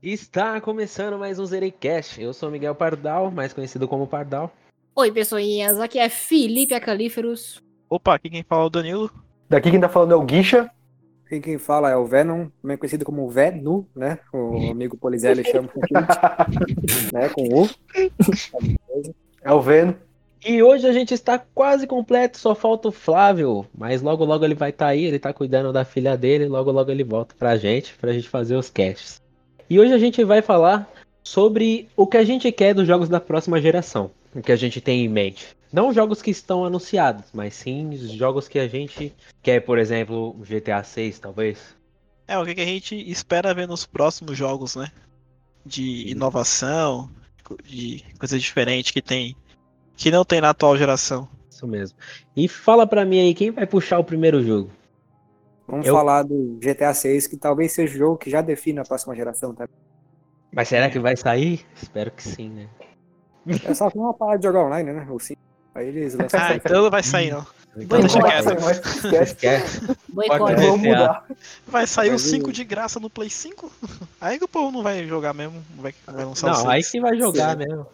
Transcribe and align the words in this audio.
Está 0.00 0.60
começando 0.60 1.18
mais 1.18 1.40
um 1.40 1.44
Zerecast. 1.44 2.22
Eu 2.22 2.32
sou 2.32 2.52
Miguel 2.52 2.72
Pardal, 2.72 3.32
mais 3.32 3.52
conhecido 3.52 3.88
como 3.88 4.06
Pardal. 4.06 4.52
Oi, 4.94 5.10
pessoinhas, 5.10 5.80
aqui 5.80 5.98
é 5.98 6.08
Felipe 6.08 6.72
Acalíferos. 6.72 7.60
Opa, 7.90 8.14
aqui 8.14 8.30
quem 8.30 8.44
fala 8.44 8.62
é 8.62 8.66
o 8.66 8.70
Danilo. 8.70 9.10
Daqui 9.48 9.72
quem 9.72 9.80
tá 9.80 9.88
falando 9.88 10.12
é 10.12 10.14
o 10.14 10.22
Guicha. 10.22 10.70
Aqui 11.26 11.40
quem 11.40 11.58
fala 11.58 11.90
é 11.90 11.96
o 11.96 12.06
Venom, 12.06 12.46
também 12.62 12.76
conhecido 12.76 13.04
como 13.04 13.28
Venu, 13.28 13.88
né? 13.92 14.20
O 14.32 14.70
amigo 14.70 14.96
Polizelli 14.96 15.42
chama 15.44 15.66
com 15.66 15.80
né? 17.12 17.28
Com 17.30 17.62
U. 17.62 17.68
É 19.42 19.52
o 19.52 19.60
Venom. 19.60 19.94
E 20.46 20.62
hoje 20.62 20.86
a 20.86 20.92
gente 20.92 21.12
está 21.12 21.40
quase 21.40 21.88
completo, 21.88 22.38
só 22.38 22.54
falta 22.54 22.86
o 22.86 22.92
Flávio. 22.92 23.66
Mas 23.76 24.00
logo 24.00 24.24
logo 24.24 24.44
ele 24.44 24.54
vai 24.54 24.70
estar 24.70 24.86
aí, 24.86 25.04
ele 25.04 25.18
tá 25.18 25.32
cuidando 25.32 25.72
da 25.72 25.84
filha 25.84 26.16
dele, 26.16 26.46
logo 26.46 26.70
logo 26.70 26.88
ele 26.88 27.02
volta 27.02 27.34
pra 27.36 27.56
gente, 27.56 27.94
pra 27.94 28.12
gente 28.12 28.28
fazer 28.28 28.54
os 28.54 28.70
casts. 28.70 29.20
E 29.70 29.78
hoje 29.78 29.92
a 29.92 29.98
gente 29.98 30.24
vai 30.24 30.40
falar 30.40 30.90
sobre 31.22 31.88
o 31.94 32.06
que 32.06 32.16
a 32.16 32.24
gente 32.24 32.50
quer 32.50 32.74
dos 32.74 32.86
jogos 32.86 33.08
da 33.08 33.20
próxima 33.20 33.60
geração. 33.60 34.10
O 34.34 34.40
que 34.40 34.52
a 34.52 34.56
gente 34.56 34.80
tem 34.80 35.04
em 35.04 35.08
mente. 35.08 35.56
Não 35.70 35.92
jogos 35.92 36.22
que 36.22 36.30
estão 36.30 36.64
anunciados, 36.64 37.26
mas 37.34 37.54
sim 37.54 37.94
jogos 38.16 38.48
que 38.48 38.58
a 38.58 38.66
gente 38.66 39.14
quer, 39.42 39.60
por 39.60 39.78
exemplo, 39.78 40.34
GTA 40.40 40.82
6, 40.82 41.18
talvez. 41.18 41.76
É, 42.26 42.38
o 42.38 42.44
que 42.44 42.54
que 42.54 42.60
a 42.62 42.66
gente 42.66 42.94
espera 43.10 43.52
ver 43.52 43.68
nos 43.68 43.84
próximos 43.84 44.36
jogos, 44.36 44.76
né? 44.76 44.90
De 45.64 46.08
inovação, 46.10 47.10
de 47.64 48.02
coisa 48.18 48.38
diferente 48.38 48.92
que 48.92 49.02
tem. 49.02 49.36
Que 49.96 50.10
não 50.10 50.24
tem 50.24 50.40
na 50.40 50.50
atual 50.50 50.78
geração. 50.78 51.28
Isso 51.50 51.66
mesmo. 51.66 51.98
E 52.34 52.48
fala 52.48 52.86
pra 52.86 53.04
mim 53.04 53.20
aí, 53.20 53.34
quem 53.34 53.50
vai 53.50 53.66
puxar 53.66 53.98
o 53.98 54.04
primeiro 54.04 54.42
jogo? 54.42 54.70
Vamos 55.68 55.86
Eu- 55.86 55.94
falar 55.94 56.22
do 56.22 56.58
GTA 56.60 56.94
6, 56.94 57.26
que 57.26 57.36
talvez 57.36 57.72
seja 57.72 57.94
o 57.94 57.98
jogo 57.98 58.16
que 58.16 58.30
já 58.30 58.40
define 58.40 58.78
a 58.80 58.84
próxima 58.84 59.14
geração, 59.14 59.54
tá? 59.54 59.68
Mas 60.50 60.66
será 60.68 60.88
que 60.88 60.98
vai 60.98 61.14
sair? 61.14 61.64
Espero 61.80 62.10
que 62.10 62.22
sim, 62.22 62.48
né? 62.48 62.68
É 63.64 63.74
só 63.74 63.90
que 63.90 63.98
não 63.98 64.12
parar 64.14 64.38
de 64.38 64.44
jogar 64.44 64.64
online, 64.64 64.92
né? 64.92 65.06
Ou 65.10 65.20
sim. 65.20 65.34
Aí 65.74 65.88
eles 65.88 66.14
lançam 66.14 66.40
Ah, 66.40 66.54
então 66.54 66.82
não 66.82 66.90
vai 66.90 67.02
sair 67.02 67.30
não. 67.30 67.46
Então, 67.76 68.00
deixa 68.00 68.20
quieto. 69.34 69.96
Boicote. 70.08 70.54
Vamos 70.56 70.80
mudar. 70.80 71.24
Vai 71.66 71.86
sair 71.86 72.08
o 72.08 72.12
Mas 72.12 72.24
e- 72.24 72.30
5 72.30 72.50
de 72.52 72.64
graça 72.64 72.98
no 72.98 73.08
Play 73.10 73.30
5? 73.30 73.70
Aí 74.20 74.38
que 74.38 74.44
o 74.44 74.48
povo 74.48 74.72
não 74.72 74.82
vai 74.82 75.06
jogar 75.06 75.32
mesmo. 75.34 75.62
Não 75.76 75.82
vai, 75.82 75.94
vai 76.06 76.24
lançar 76.24 76.48
Não, 76.48 76.54
6. 76.54 76.66
aí 76.68 76.82
que 76.82 77.00
vai 77.00 77.16
jogar 77.18 77.56
mesmo. 77.56 77.86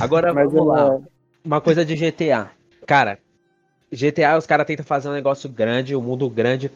Agora 0.00 0.32
Mas 0.32 0.50
vamos 0.50 0.66
lá. 0.66 0.98
Uma 1.44 1.60
coisa 1.60 1.84
de 1.84 1.94
GTA. 1.94 2.50
Cara, 2.86 3.18
GTA 3.92 4.38
os 4.38 4.46
caras 4.46 4.66
tentam 4.66 4.84
fazer 4.84 5.08
um 5.08 5.12
negócio 5.12 5.48
grande, 5.48 5.96
um 5.96 6.02
mundo 6.02 6.28
grande, 6.30 6.70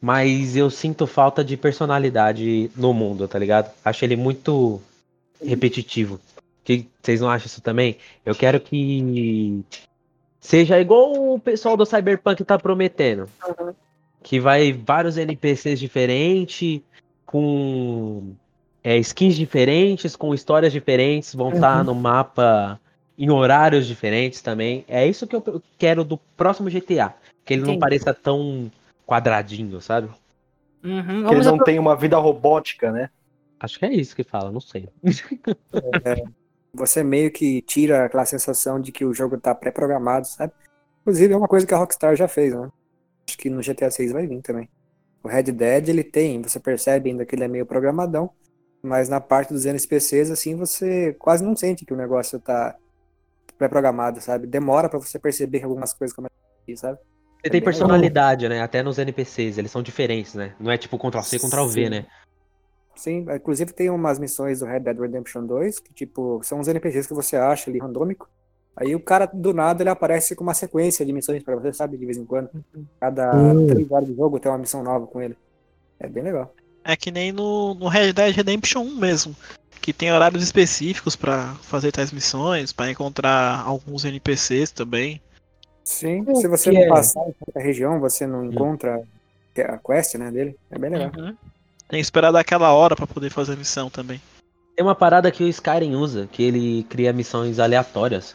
mas 0.00 0.56
eu 0.56 0.68
sinto 0.70 1.06
falta 1.06 1.44
de 1.44 1.56
personalidade 1.56 2.70
no 2.76 2.92
mundo, 2.92 3.28
tá 3.28 3.38
ligado? 3.38 3.72
Acho 3.84 4.04
ele 4.04 4.16
muito 4.16 4.80
repetitivo. 5.44 6.20
Que 6.64 6.86
vocês 7.00 7.20
não 7.20 7.30
acham 7.30 7.46
isso 7.46 7.60
também? 7.60 7.96
Eu 8.24 8.34
quero 8.34 8.58
que 8.60 9.64
seja 10.40 10.80
igual 10.80 11.34
o 11.34 11.38
pessoal 11.38 11.76
do 11.76 11.86
Cyberpunk 11.86 12.44
tá 12.44 12.58
prometendo. 12.58 13.28
Que 14.22 14.40
vai 14.40 14.72
vários 14.72 15.16
NPCs 15.16 15.78
diferentes, 15.78 16.80
com 17.24 18.34
é, 18.82 18.96
skins 18.98 19.36
diferentes, 19.36 20.16
com 20.16 20.34
histórias 20.34 20.72
diferentes, 20.72 21.34
vão 21.34 21.52
estar 21.52 21.84
no 21.84 21.94
mapa 21.94 22.80
em 23.18 23.30
horários 23.30 23.86
diferentes 23.86 24.40
também. 24.42 24.84
É 24.88 25.06
isso 25.06 25.26
que 25.26 25.34
eu 25.36 25.62
quero 25.78 26.04
do 26.04 26.18
próximo 26.36 26.68
GTA. 26.70 27.14
Que 27.44 27.54
ele 27.54 27.62
não 27.62 27.68
Entendi. 27.70 27.80
pareça 27.80 28.12
tão 28.12 28.70
quadradinho, 29.06 29.80
sabe? 29.80 30.08
Uhum, 30.84 31.26
Que 31.28 31.34
ele 31.34 31.44
não 31.44 31.54
apro- 31.54 31.64
tem 31.64 31.78
uma 31.78 31.96
vida 31.96 32.16
robótica, 32.18 32.90
né? 32.92 33.10
Acho 33.58 33.78
que 33.78 33.86
é 33.86 33.92
isso 33.92 34.14
que 34.14 34.22
fala, 34.22 34.50
não 34.50 34.60
sei. 34.60 34.88
Você 36.74 37.02
meio 37.02 37.32
que 37.32 37.62
tira 37.62 38.04
aquela 38.04 38.26
sensação 38.26 38.80
de 38.80 38.92
que 38.92 39.04
o 39.04 39.14
jogo 39.14 39.38
tá 39.40 39.54
pré-programado, 39.54 40.26
sabe? 40.26 40.52
Inclusive 41.00 41.32
é 41.32 41.36
uma 41.36 41.48
coisa 41.48 41.66
que 41.66 41.72
a 41.72 41.78
Rockstar 41.78 42.14
já 42.16 42.28
fez, 42.28 42.54
né? 42.54 42.68
Acho 43.28 43.38
que 43.38 43.48
no 43.48 43.62
GTA 43.62 43.90
6 43.90 44.12
vai 44.12 44.26
vir 44.26 44.42
também. 44.42 44.68
O 45.22 45.28
Red 45.28 45.44
Dead, 45.44 45.88
ele 45.88 46.04
tem, 46.04 46.42
você 46.42 46.60
percebe 46.60 47.10
ainda 47.10 47.24
que 47.24 47.34
ele 47.34 47.44
é 47.44 47.48
meio 47.48 47.64
programadão, 47.66 48.30
mas 48.82 49.08
na 49.08 49.20
parte 49.20 49.52
dos 49.52 49.64
NPCs, 49.64 50.30
assim, 50.30 50.54
você 50.54 51.14
quase 51.14 51.42
não 51.42 51.56
sente 51.56 51.84
que 51.84 51.94
o 51.94 51.96
negócio 51.96 52.38
tá 52.38 52.76
pré-programado, 53.58 54.20
sabe? 54.20 54.46
Demora 54.46 54.88
pra 54.88 54.98
você 54.98 55.18
perceber 55.18 55.58
que 55.60 55.64
algumas 55.64 55.92
coisas 55.92 56.14
começam 56.14 56.36
a 56.36 56.70
ir, 56.70 56.76
sabe? 56.76 56.98
Você 56.98 57.42
tem 57.50 57.52
bem 57.52 57.62
personalidade, 57.62 58.48
né? 58.48 58.60
Até 58.60 58.82
nos 58.82 58.98
NPCs, 58.98 59.58
eles 59.58 59.70
são 59.70 59.82
diferentes, 59.82 60.34
né? 60.34 60.54
Não 60.58 60.70
é 60.70 60.76
tipo 60.78 60.98
Ctrl-C, 60.98 61.38
Ctrl-V, 61.38 61.84
Sim. 61.84 61.90
né? 61.90 62.06
Sim, 62.94 63.26
inclusive 63.34 63.72
tem 63.72 63.90
umas 63.90 64.18
missões 64.18 64.60
do 64.60 64.66
Red 64.66 64.80
Dead 64.80 64.98
Redemption 64.98 65.44
2 65.44 65.78
que, 65.80 65.92
tipo, 65.92 66.40
são 66.42 66.58
os 66.60 66.66
NPCs 66.66 67.06
que 67.06 67.14
você 67.14 67.36
acha 67.36 67.70
ali 67.70 67.78
randômico. 67.78 68.28
Aí 68.74 68.94
o 68.94 69.00
cara, 69.00 69.26
do 69.26 69.52
nada, 69.54 69.82
ele 69.82 69.90
aparece 69.90 70.34
com 70.34 70.42
uma 70.42 70.54
sequência 70.54 71.04
de 71.04 71.12
missões 71.12 71.42
pra 71.42 71.56
você, 71.56 71.72
sabe? 71.72 71.96
De 71.96 72.04
vez 72.04 72.16
em 72.16 72.24
quando. 72.24 72.50
Cada 72.98 73.34
Hum. 73.34 73.66
três 73.66 73.90
horas 73.90 74.08
de 74.08 74.14
jogo 74.14 74.40
tem 74.40 74.50
uma 74.50 74.58
missão 74.58 74.82
nova 74.82 75.06
com 75.06 75.20
ele. 75.20 75.36
É 76.00 76.08
bem 76.08 76.22
legal. 76.22 76.54
É 76.84 76.96
que 76.96 77.10
nem 77.10 77.32
no, 77.32 77.74
no 77.74 77.88
Red 77.88 78.12
Dead 78.12 78.34
Redemption 78.34 78.82
1 78.82 78.96
mesmo. 78.96 79.36
Que 79.86 79.92
tem 79.92 80.12
horários 80.12 80.42
específicos 80.42 81.14
pra 81.14 81.54
fazer 81.62 81.92
tais 81.92 82.10
missões, 82.10 82.72
pra 82.72 82.90
encontrar 82.90 83.62
alguns 83.64 84.04
NPCs 84.04 84.72
também. 84.72 85.20
Sim, 85.84 86.24
se 86.34 86.48
você 86.48 86.72
não 86.72 86.82
é? 86.82 86.88
passar 86.88 87.20
em 87.20 87.32
certa 87.38 87.60
região, 87.60 88.00
você 88.00 88.26
não 88.26 88.44
encontra 88.44 89.00
a 89.56 89.78
quest, 89.78 90.16
né, 90.16 90.28
dele. 90.32 90.56
É 90.72 90.76
bem 90.76 90.90
legal. 90.90 91.12
Uhum. 91.16 91.36
Tem 91.88 92.00
que 92.00 92.04
esperar 92.04 92.32
daquela 92.32 92.72
hora 92.72 92.96
pra 92.96 93.06
poder 93.06 93.30
fazer 93.30 93.52
a 93.52 93.56
missão 93.56 93.88
também. 93.88 94.20
Tem 94.74 94.84
uma 94.84 94.96
parada 94.96 95.30
que 95.30 95.44
o 95.44 95.48
Skyrim 95.48 95.94
usa, 95.94 96.28
que 96.32 96.42
ele 96.42 96.82
cria 96.90 97.12
missões 97.12 97.60
aleatórias. 97.60 98.34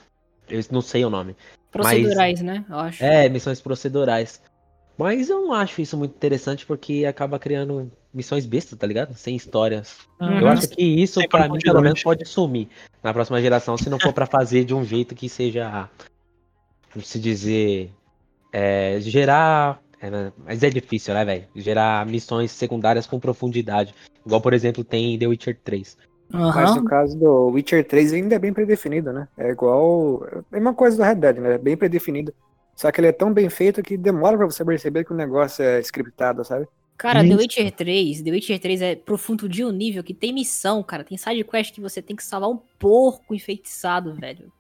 Eu 0.50 0.64
não 0.72 0.80
sei 0.80 1.04
o 1.04 1.10
nome. 1.10 1.36
procedurais, 1.70 2.40
né? 2.40 2.64
Eu 2.70 2.80
acho. 2.80 3.04
É, 3.04 3.28
missões 3.28 3.60
procedurais. 3.60 4.42
Mas 5.02 5.32
eu 5.32 5.42
não 5.42 5.52
acho 5.52 5.82
isso 5.82 5.98
muito 5.98 6.14
interessante 6.14 6.64
porque 6.64 7.06
acaba 7.06 7.40
criando 7.40 7.92
missões 8.14 8.46
bestas, 8.46 8.78
tá 8.78 8.86
ligado? 8.86 9.16
Sem 9.16 9.36
histórias. 9.36 9.98
Uhum. 10.20 10.40
Eu 10.40 10.48
acho 10.48 10.70
que 10.70 10.84
isso, 10.84 11.20
Sem 11.20 11.28
pra 11.28 11.50
mim, 11.50 11.58
pelo 11.60 11.82
menos, 11.82 12.04
pode 12.04 12.24
sumir 12.26 12.68
na 13.02 13.12
próxima 13.12 13.42
geração, 13.42 13.76
se 13.78 13.90
não 13.90 14.00
for 14.00 14.14
pra 14.14 14.28
fazer 14.28 14.64
de 14.64 14.76
um 14.76 14.86
jeito 14.86 15.16
que 15.16 15.28
seja, 15.28 15.90
como 16.94 17.04
se 17.04 17.20
dizer, 17.20 17.92
é, 18.54 18.98
gerar. 19.00 19.82
é, 20.00 20.12
né, 20.12 20.32
mas 20.46 20.62
é 20.62 20.70
difícil, 20.70 21.16
né, 21.16 21.26
velho? 21.26 21.46
Gerar 21.56 22.06
missões 22.06 22.52
secundárias 22.52 23.08
com 23.08 23.20
profundidade. 23.20 23.96
Igual, 24.24 24.40
por 24.40 24.54
exemplo, 24.54 24.84
tem 24.84 25.16
em 25.16 25.18
The 25.18 25.26
Witcher 25.26 25.58
3. 25.64 25.98
Mas 26.30 26.70
Aham. 26.70 26.76
no 26.76 26.86
caso 26.86 27.18
do 27.18 27.48
Witcher 27.48 27.86
3 27.88 28.14
ainda 28.14 28.36
é 28.36 28.40
bem 28.40 28.54
predefinido, 28.54 29.12
né? 29.12 29.28
É 29.36 29.50
igual. 29.50 30.24
É 30.32 30.38
a 30.38 30.44
mesma 30.52 30.76
coisa 30.76 30.96
do 30.96 31.04
Red 31.04 31.16
Dead, 31.16 31.38
né? 31.38 31.56
É 31.56 31.58
bem 31.58 31.76
predefinido. 31.76 32.32
Só 32.76 32.92
que 32.92 33.00
ele 33.00 33.08
é 33.08 33.12
tão 33.12 33.34
bem 33.34 33.50
feito 33.50 33.82
que 33.82 33.98
demora 33.98 34.38
pra 34.38 34.46
você 34.46 34.64
perceber 34.66 35.04
que 35.04 35.14
o 35.14 35.16
negócio 35.16 35.64
é 35.64 35.80
scriptado, 35.80 36.44
sabe? 36.44 36.68
Cara, 36.98 37.24
The. 37.24 37.36
Witcher 37.36 37.72
3, 37.72 38.22
The 38.22 38.32
Witcher 38.32 38.60
3 38.60 38.82
é 38.82 38.96
profundo 38.96 39.50
de 39.50 39.66
um 39.66 39.72
nível 39.72 40.04
que 40.04 40.14
tem 40.14 40.32
missão, 40.32 40.84
cara. 40.84 41.04
Tem 41.04 41.18
side 41.18 41.44
quest 41.44 41.74
que 41.74 41.82
você 41.82 42.00
tem 42.02 42.16
que 42.16 42.24
salvar 42.24 42.50
um 42.50 42.60
porco 42.78 43.34
enfeitiçado, 43.34 44.14
velho. 44.14 44.52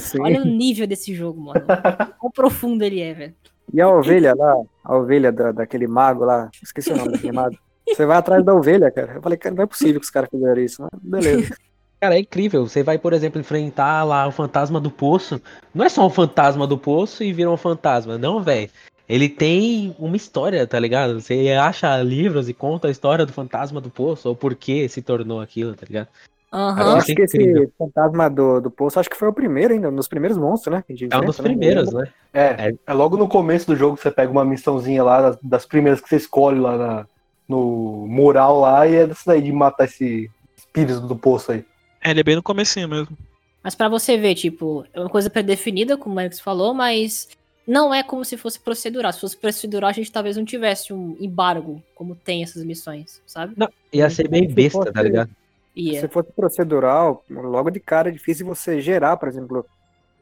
Sim. 0.00 0.20
Olha 0.20 0.42
o 0.42 0.44
nível 0.44 0.86
desse 0.86 1.14
jogo, 1.14 1.40
mano. 1.40 1.60
Quão 2.20 2.30
profundo 2.30 2.84
ele 2.84 3.00
é, 3.00 3.14
velho. 3.14 3.34
E 3.72 3.80
a 3.80 3.88
ovelha 3.88 4.34
lá, 4.34 4.54
a 4.84 4.96
ovelha 4.96 5.32
da, 5.32 5.52
daquele 5.52 5.86
mago 5.86 6.24
lá, 6.24 6.50
esqueci 6.62 6.92
o 6.92 6.96
nome 6.96 7.12
daquele 7.12 7.32
mago. 7.32 7.56
Você 7.86 8.04
vai 8.04 8.18
atrás 8.18 8.44
da 8.44 8.54
ovelha, 8.54 8.90
cara. 8.90 9.14
Eu 9.14 9.22
falei, 9.22 9.38
cara, 9.38 9.54
não 9.54 9.64
é 9.64 9.66
possível 9.66 9.98
que 9.98 10.04
os 10.04 10.10
caras 10.10 10.28
fizeram 10.30 10.60
isso. 10.60 10.86
Mas 11.02 11.24
beleza. 11.24 11.56
Cara, 12.00 12.16
é 12.16 12.20
incrível. 12.20 12.66
Você 12.66 12.82
vai, 12.82 12.98
por 12.98 13.12
exemplo, 13.12 13.40
enfrentar 13.40 14.04
lá 14.04 14.26
o 14.26 14.32
fantasma 14.32 14.80
do 14.80 14.90
poço. 14.90 15.40
Não 15.74 15.84
é 15.84 15.88
só 15.88 16.06
um 16.06 16.10
fantasma 16.10 16.66
do 16.66 16.78
poço 16.78 17.24
e 17.24 17.32
vira 17.32 17.50
um 17.50 17.56
fantasma, 17.56 18.16
não, 18.16 18.40
velho. 18.40 18.70
Ele 19.08 19.28
tem 19.28 19.96
uma 19.98 20.16
história, 20.16 20.66
tá 20.66 20.78
ligado? 20.78 21.20
Você 21.20 21.50
acha 21.52 22.00
livros 22.02 22.48
e 22.48 22.54
conta 22.54 22.88
a 22.88 22.90
história 22.90 23.24
do 23.24 23.32
fantasma 23.32 23.80
do 23.80 23.90
poço, 23.90 24.28
ou 24.28 24.36
por 24.36 24.54
que 24.54 24.88
se 24.88 25.00
tornou 25.00 25.40
aquilo, 25.40 25.74
tá 25.74 25.86
ligado? 25.86 26.08
Eu 26.52 26.58
Aham. 26.58 26.84
Nossa, 26.84 26.98
acho 26.98 27.14
que 27.14 27.22
esse 27.22 27.72
fantasma 27.76 28.28
do, 28.30 28.60
do 28.60 28.70
poço, 28.70 29.00
acho 29.00 29.10
que 29.10 29.16
foi 29.16 29.28
o 29.28 29.32
primeiro 29.32 29.74
ainda, 29.74 29.88
um 29.88 29.96
dos 29.96 30.08
primeiros 30.08 30.38
monstros, 30.38 30.76
né? 30.76 30.84
É 31.10 31.18
um 31.18 31.24
dos 31.24 31.38
né? 31.38 31.42
primeiros, 31.42 31.92
né? 31.92 32.08
É, 32.32 32.74
é 32.86 32.92
logo 32.92 33.16
no 33.16 33.28
começo 33.28 33.66
do 33.66 33.76
jogo 33.76 33.96
que 33.96 34.02
você 34.02 34.10
pega 34.10 34.30
uma 34.30 34.44
missãozinha 34.44 35.02
lá, 35.02 35.22
das, 35.22 35.38
das 35.42 35.66
primeiras 35.66 36.00
que 36.00 36.08
você 36.08 36.16
escolhe 36.16 36.60
lá 36.60 36.76
na- 36.76 37.06
no 37.48 38.06
mural 38.06 38.60
lá, 38.60 38.86
e 38.86 38.94
é 38.94 39.06
dessa 39.06 39.22
daí 39.26 39.40
de 39.40 39.50
matar 39.52 39.84
esse 39.84 40.30
espírito 40.56 41.00
do 41.00 41.16
poço 41.16 41.52
aí. 41.52 41.64
É, 42.02 42.10
ele 42.10 42.20
é 42.20 42.22
bem 42.22 42.36
no 42.36 42.42
comecinho 42.42 42.88
mesmo. 42.88 43.16
Mas 43.62 43.74
pra 43.74 43.88
você 43.88 44.16
ver, 44.16 44.34
tipo, 44.34 44.84
é 44.92 45.00
uma 45.00 45.08
coisa 45.10 45.28
predefinida, 45.28 45.96
como 45.96 46.14
o 46.14 46.18
Alex 46.18 46.40
falou, 46.40 46.72
mas 46.72 47.28
não 47.66 47.92
é 47.92 48.02
como 48.02 48.24
se 48.24 48.36
fosse 48.36 48.58
procedural. 48.60 49.12
Se 49.12 49.20
fosse 49.20 49.36
procedural, 49.36 49.90
a 49.90 49.92
gente 49.92 50.10
talvez 50.12 50.36
não 50.36 50.44
tivesse 50.44 50.92
um 50.92 51.16
embargo, 51.20 51.82
como 51.94 52.14
tem 52.14 52.42
essas 52.42 52.64
missões, 52.64 53.20
sabe? 53.26 53.54
Não, 53.56 53.68
ia 53.92 54.08
ser 54.08 54.28
bem 54.28 54.46
besta, 54.48 54.78
fosse- 54.78 54.92
tá 54.92 55.02
ligado? 55.02 55.30
E 55.76 55.98
Se 56.00 56.08
fosse 56.08 56.32
procedural, 56.32 57.24
logo 57.28 57.70
de 57.70 57.78
cara 57.78 58.08
é 58.08 58.12
difícil 58.12 58.46
você 58.46 58.80
gerar, 58.80 59.16
por 59.16 59.28
exemplo, 59.28 59.64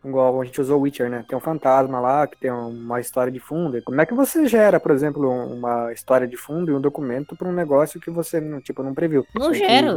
igual 0.08 0.40
a 0.40 0.44
gente 0.44 0.60
usou 0.60 0.78
o 0.78 0.82
Witcher, 0.82 1.10
né? 1.10 1.24
Tem 1.28 1.36
um 1.36 1.40
fantasma 1.40 2.00
lá, 2.00 2.26
que 2.26 2.36
tem 2.36 2.50
uma 2.50 3.00
história 3.00 3.32
de 3.32 3.40
fundo. 3.40 3.80
Como 3.82 4.00
é 4.00 4.06
que 4.06 4.14
você 4.14 4.46
gera, 4.46 4.78
por 4.80 4.90
exemplo, 4.90 5.28
uma 5.28 5.92
história 5.92 6.26
de 6.26 6.36
fundo 6.36 6.70
e 6.70 6.74
um 6.74 6.80
documento 6.80 7.36
para 7.36 7.48
um 7.48 7.52
negócio 7.52 8.00
que 8.00 8.10
você, 8.10 8.40
não, 8.40 8.60
tipo, 8.60 8.82
não 8.82 8.94
previu? 8.94 9.26
Não 9.34 9.52
gera. 9.52 9.96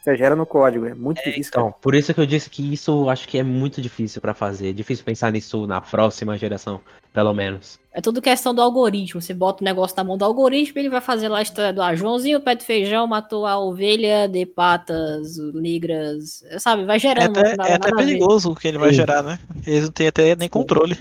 você 0.00 0.16
gera 0.16 0.36
no 0.36 0.46
código, 0.46 0.86
é 0.86 0.94
muito 0.94 1.18
difícil. 1.18 1.50
Então, 1.50 1.70
cara. 1.70 1.76
por 1.80 1.94
isso 1.94 2.12
que 2.12 2.20
eu 2.20 2.26
disse 2.26 2.50
que 2.50 2.72
isso 2.72 3.08
acho 3.08 3.28
que 3.28 3.38
é 3.38 3.42
muito 3.42 3.80
difícil 3.80 4.20
pra 4.20 4.34
fazer. 4.34 4.70
É 4.70 4.72
difícil 4.72 5.04
pensar 5.04 5.30
nisso 5.32 5.66
na 5.66 5.80
próxima 5.80 6.36
geração, 6.36 6.80
pelo 7.14 7.32
menos. 7.32 7.78
É 7.96 8.00
tudo 8.00 8.20
questão 8.20 8.52
do 8.52 8.60
algoritmo. 8.60 9.22
Você 9.22 9.32
bota 9.32 9.62
o 9.62 9.64
negócio 9.64 9.96
na 9.96 10.02
mão 10.02 10.18
do 10.18 10.24
algoritmo, 10.24 10.80
ele 10.80 10.90
vai 10.90 11.00
fazer 11.00 11.28
lá 11.28 11.38
a 11.38 11.42
história 11.42 11.72
do 11.72 11.80
ah, 11.80 11.94
Joãozinho, 11.94 12.40
pé 12.40 12.56
de 12.56 12.64
feijão, 12.64 13.06
matou 13.06 13.46
a 13.46 13.56
ovelha 13.56 14.26
de 14.28 14.44
patas 14.44 15.36
negras. 15.54 16.42
Sabe, 16.58 16.84
vai 16.84 16.96
É 16.96 16.98
gerando. 16.98 17.38
até, 17.38 17.56
nada- 17.56 17.70
é 17.70 17.74
até 17.74 17.88
nada 17.90 18.02
a 18.02 18.04
ver. 18.04 18.12
perigoso 18.14 18.50
o 18.50 18.56
que 18.56 18.66
ele 18.66 18.78
vai 18.78 18.88
Sim. 18.90 18.96
gerar, 18.96 19.22
né? 19.22 19.38
Eles 19.64 19.84
não 19.84 19.92
têm 19.92 20.08
até 20.08 20.34
nem 20.34 20.48
controle. 20.48 20.98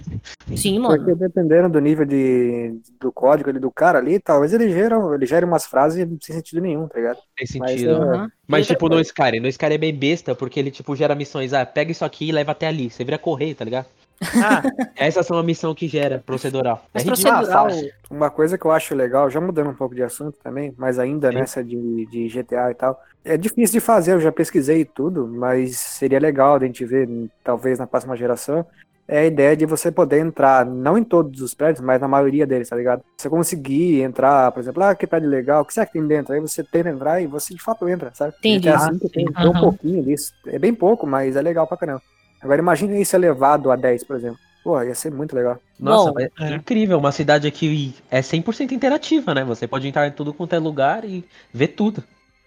Sim, 0.56 0.78
mano. 0.78 0.96
Porque 0.98 1.16
dependendo 1.16 1.68
do 1.68 1.80
nível 1.80 2.06
de, 2.06 2.80
do 3.02 3.12
código 3.12 3.50
ali 3.50 3.58
do 3.60 3.72
cara 3.72 3.98
ali, 3.98 4.20
talvez 4.20 4.54
ele 4.54 4.70
gere, 4.72 4.94
ele 5.16 5.26
gere 5.26 5.46
umas 5.48 5.66
frases 5.66 6.08
sem 6.22 6.36
sentido 6.36 6.62
nenhum, 6.62 6.88
tá 6.88 7.00
ligado? 7.00 7.18
Tem 7.36 7.48
Mas, 7.60 7.72
sentido. 7.72 7.92
é. 8.14 8.28
Mas, 8.48 8.60
E 8.60 8.62
outra 8.62 8.76
tipo, 8.76 8.90
no 8.90 9.02
Skyrim. 9.02 9.40
No 9.40 9.48
Skyrim 9.48 9.74
é 9.74 9.78
bem 9.80 9.96
besta, 9.96 10.36
porque 10.36 10.60
ele, 10.60 10.70
tipo, 10.70 10.96
gera 10.96 11.16
missões. 11.16 11.54
Ah, 11.54 11.66
pega 11.66 11.92
isso 11.92 12.06
aqui 12.06 12.30
e 12.30 12.32
leva 12.32 12.52
até 12.52 12.68
ali. 12.68 12.92
Você 12.92 13.04
vira 13.04 13.18
correio, 13.18 13.56
tá 13.56 13.66
ligado? 13.66 13.88
Ah, 14.22 14.62
Essas 14.96 15.26
são 15.26 15.38
a 15.38 15.44
missão 15.44 15.74
que 15.76 15.88
gera, 15.88 16.24
procedural. 16.26 16.86
Mas 16.94 17.04
é 17.04 17.06
procedural. 17.06 17.68
Uma 18.10 18.30
coisa 18.30 18.58
que 18.58 18.66
eu 18.66 18.72
acho 18.72 18.96
legal, 18.96 19.30
já 19.30 19.42
mudando 19.42 19.70
um 19.70 19.76
pouco 19.76 19.96
de 19.96 20.04
assunto 20.04 20.38
também, 20.44 20.74
mas 20.78 21.00
ainda 21.00 21.30
Sim. 21.30 21.36
nessa 21.36 21.64
de, 21.64 22.06
de 22.08 22.28
GTA 22.30 22.72
e 22.72 22.76
tal, 22.76 23.00
é 23.26 23.38
difícil 23.38 23.80
de 23.80 23.86
fazer, 23.86 24.14
eu 24.14 24.22
já 24.22 24.32
pesquisei 24.32 24.86
tudo, 24.86 25.28
mas 25.28 25.78
seria 25.78 26.20
legal 26.20 26.56
a 26.56 26.60
gente 26.60 26.86
ver, 26.86 27.10
talvez 27.44 27.80
na 27.80 27.88
próxima 27.88 28.16
geração, 28.16 28.66
é 29.08 29.20
a 29.20 29.26
ideia 29.26 29.56
de 29.56 29.66
você 29.66 29.92
poder 29.92 30.20
entrar, 30.20 30.66
não 30.66 30.98
em 30.98 31.04
todos 31.04 31.42
os 31.42 31.54
prédios, 31.54 31.84
mas 31.84 32.00
na 32.00 32.08
maioria 32.08 32.48
deles, 32.48 32.70
tá 32.70 32.76
ligado? 32.76 33.04
Você 33.18 33.30
conseguir 33.30 34.02
entrar, 34.02 34.52
por 34.52 34.62
exemplo, 34.62 34.82
ah, 34.84 34.96
que 34.96 35.06
prédio 35.06 35.30
legal, 35.30 35.62
o 35.62 35.66
que 35.66 35.74
será 35.74 35.86
que 35.86 35.94
tem 35.94 36.08
dentro? 36.08 36.34
Aí 36.34 36.40
você 36.40 36.64
tenta 36.64 36.90
entrar 36.90 37.22
e 37.22 37.28
você 37.28 37.54
de 37.54 37.62
fato 37.62 37.88
entra, 37.88 38.12
sabe? 38.14 38.34
Entendi. 38.40 38.70
V 38.70 39.10
tem, 39.10 39.26
tem 39.26 39.48
um 39.48 39.60
pouquinho 39.60 40.04
disso, 40.04 40.34
é 40.48 40.58
bem 40.58 40.74
pouco, 40.74 41.06
mas 41.06 41.36
é 41.36 41.42
legal 41.42 41.68
pra 41.68 41.78
caramba. 41.78 42.02
Agora 42.44 42.60
imagine 42.62 43.02
isso 43.02 43.16
elevado 43.16 43.72
a 43.72 43.76
10, 43.76 44.04
por 44.04 44.16
exemplo. 44.18 44.38
Pô, 44.64 44.82
ia 44.82 44.96
ser 44.96 45.12
muito 45.12 45.36
legal. 45.36 45.60
Nossa, 45.80 46.12
Bom, 46.12 46.20
é 46.20 46.30
é. 46.40 46.56
incrível. 46.56 46.98
Uma 46.98 47.12
cidade 47.12 47.50
que 47.52 47.94
é 48.10 48.22
100% 48.22 48.72
interativa, 48.72 49.34
né? 49.34 49.44
Você 49.44 49.68
pode 49.68 49.88
entrar 49.88 50.08
em 50.08 50.12
tudo 50.12 50.34
quanto 50.34 50.54
é 50.54 50.60
lugar 50.60 51.04
e 51.04 51.26
ver 51.54 51.70
tudo. 51.70 52.02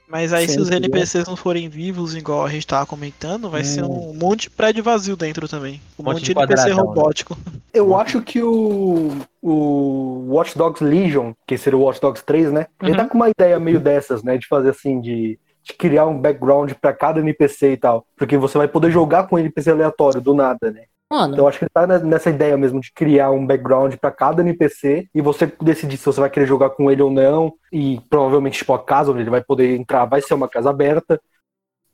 mas 0.08 0.32
aí 0.32 0.48
se 0.48 0.58
os. 0.58 0.70
NPCs 0.70 1.26
não 1.26 1.36
forem 1.36 1.68
vivos, 1.68 2.14
igual 2.14 2.46
a 2.46 2.48
gente 2.48 2.66
tava 2.66 2.86
comentando, 2.86 3.50
vai 3.50 3.64
ser 3.64 3.82
Hum. 3.84 4.10
um 4.10 4.14
monte 4.14 4.42
de 4.42 4.50
prédio 4.50 4.82
vazio 4.82 5.16
dentro 5.16 5.46
também. 5.48 5.80
Um 5.98 6.04
monte 6.04 6.14
monte, 6.14 6.24
de 6.26 6.32
de 6.34 6.40
NPC 6.40 6.68
né? 6.68 6.74
robótico. 6.74 7.36
Eu 7.74 7.94
acho 7.94 8.22
que 8.22 8.42
o, 8.42 9.18
o 9.42 10.24
Watch 10.28 10.56
Dogs 10.56 10.82
Legion, 10.82 11.32
que 11.46 11.58
seria 11.58 11.76
o 11.78 11.82
Watch 11.82 12.00
Dogs 12.00 12.24
3, 12.24 12.50
né? 12.52 12.66
Ele 12.80 12.92
Uhum. 12.92 12.96
tá 12.96 13.06
com 13.08 13.16
uma 13.16 13.28
ideia 13.28 13.58
meio 13.60 13.78
dessas, 13.80 14.22
né? 14.22 14.38
De 14.38 14.46
fazer 14.46 14.70
assim, 14.70 15.00
de 15.00 15.38
criar 15.74 16.06
um 16.06 16.18
background 16.20 16.72
pra 16.80 16.92
cada 16.92 17.20
NPC 17.20 17.72
e 17.72 17.76
tal. 17.76 18.06
Porque 18.16 18.36
você 18.36 18.56
vai 18.58 18.68
poder 18.68 18.90
jogar 18.90 19.26
com 19.26 19.38
NPC 19.38 19.70
aleatório 19.70 20.20
do 20.20 20.34
nada, 20.34 20.70
né? 20.70 20.84
Mano, 21.10 21.34
Então 21.34 21.44
eu 21.44 21.48
acho 21.48 21.58
que 21.58 21.64
ele 21.64 21.70
tá 21.72 21.86
ne- 21.86 22.00
nessa 22.00 22.30
ideia 22.30 22.56
mesmo 22.56 22.80
de 22.80 22.92
criar 22.92 23.30
um 23.30 23.46
background 23.46 23.94
pra 23.94 24.10
cada 24.10 24.42
NPC 24.42 25.08
e 25.14 25.20
você 25.22 25.46
decidir 25.62 25.96
se 25.96 26.04
você 26.06 26.20
vai 26.20 26.28
querer 26.28 26.46
jogar 26.46 26.70
com 26.70 26.90
ele 26.90 27.00
ou 27.00 27.10
não. 27.10 27.52
E 27.72 28.00
provavelmente, 28.10 28.58
tipo, 28.58 28.72
a 28.74 28.82
casa 28.82 29.12
onde 29.12 29.20
ele 29.20 29.30
vai 29.30 29.40
poder 29.42 29.76
entrar 29.76 30.04
vai 30.04 30.20
ser 30.20 30.34
uma 30.34 30.48
casa 30.48 30.68
aberta. 30.70 31.20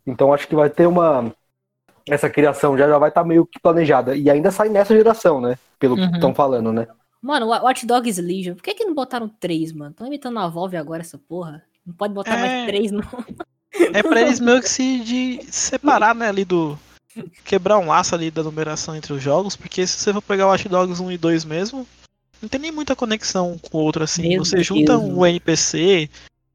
Então 0.06 0.32
acho 0.32 0.48
que 0.48 0.54
vai 0.54 0.70
ter 0.70 0.86
uma. 0.86 1.30
Essa 2.08 2.28
criação 2.28 2.76
já, 2.76 2.88
já 2.88 2.98
vai 2.98 3.10
estar 3.10 3.22
meio 3.22 3.46
que 3.46 3.60
planejada. 3.60 4.16
E 4.16 4.28
ainda 4.30 4.50
sai 4.50 4.68
nessa 4.68 4.94
geração, 4.96 5.40
né? 5.40 5.56
Pelo 5.78 5.94
Uhum. 5.96 6.08
que 6.08 6.14
estão 6.16 6.34
falando, 6.34 6.72
né? 6.72 6.86
mano, 7.20 7.46
Wa- 7.48 7.62
Watch 7.62 7.86
Dogs 7.86 8.20
Legion, 8.20 8.54
por 8.56 8.62
que 8.64 8.74
que 8.74 8.84
não 8.84 8.94
botaram 8.94 9.28
três, 9.28 9.72
mano? 9.72 9.94
Tão 9.94 10.06
imitando 10.08 10.40
a 10.40 10.48
Valve 10.48 10.76
agora 10.76 11.02
essa 11.02 11.16
porra. 11.16 11.62
Não 11.86 11.94
pode 11.94 12.12
botar 12.14 12.34
É. 12.36 12.40
mais 12.40 12.66
três, 12.66 12.90
não. 12.90 13.00
É 13.92 14.02
pra 14.02 14.20
eles 14.20 14.40
meio 14.40 14.60
que 14.60 14.68
se 14.68 15.00
de 15.00 15.40
separar, 15.50 16.14
né, 16.14 16.28
ali 16.28 16.44
do. 16.44 16.78
Quebrar 17.44 17.78
um 17.78 17.88
laço 17.88 18.14
ali 18.14 18.30
da 18.30 18.42
numeração 18.42 18.96
entre 18.96 19.12
os 19.12 19.22
jogos, 19.22 19.54
porque 19.54 19.86
se 19.86 19.98
você 19.98 20.12
for 20.12 20.22
pegar 20.22 20.46
o 20.46 20.50
Watch 20.50 20.68
Dogs 20.68 21.02
1 21.02 21.12
e 21.12 21.18
2 21.18 21.44
mesmo, 21.44 21.86
não 22.40 22.48
tem 22.48 22.60
nem 22.60 22.72
muita 22.72 22.96
conexão 22.96 23.58
com 23.58 23.78
o 23.78 23.80
outro 23.82 24.02
assim. 24.02 24.28
Meu 24.28 24.44
você 24.44 24.62
junta 24.62 24.96
Deus. 24.96 25.02
um 25.02 25.26
NPC, 25.26 26.08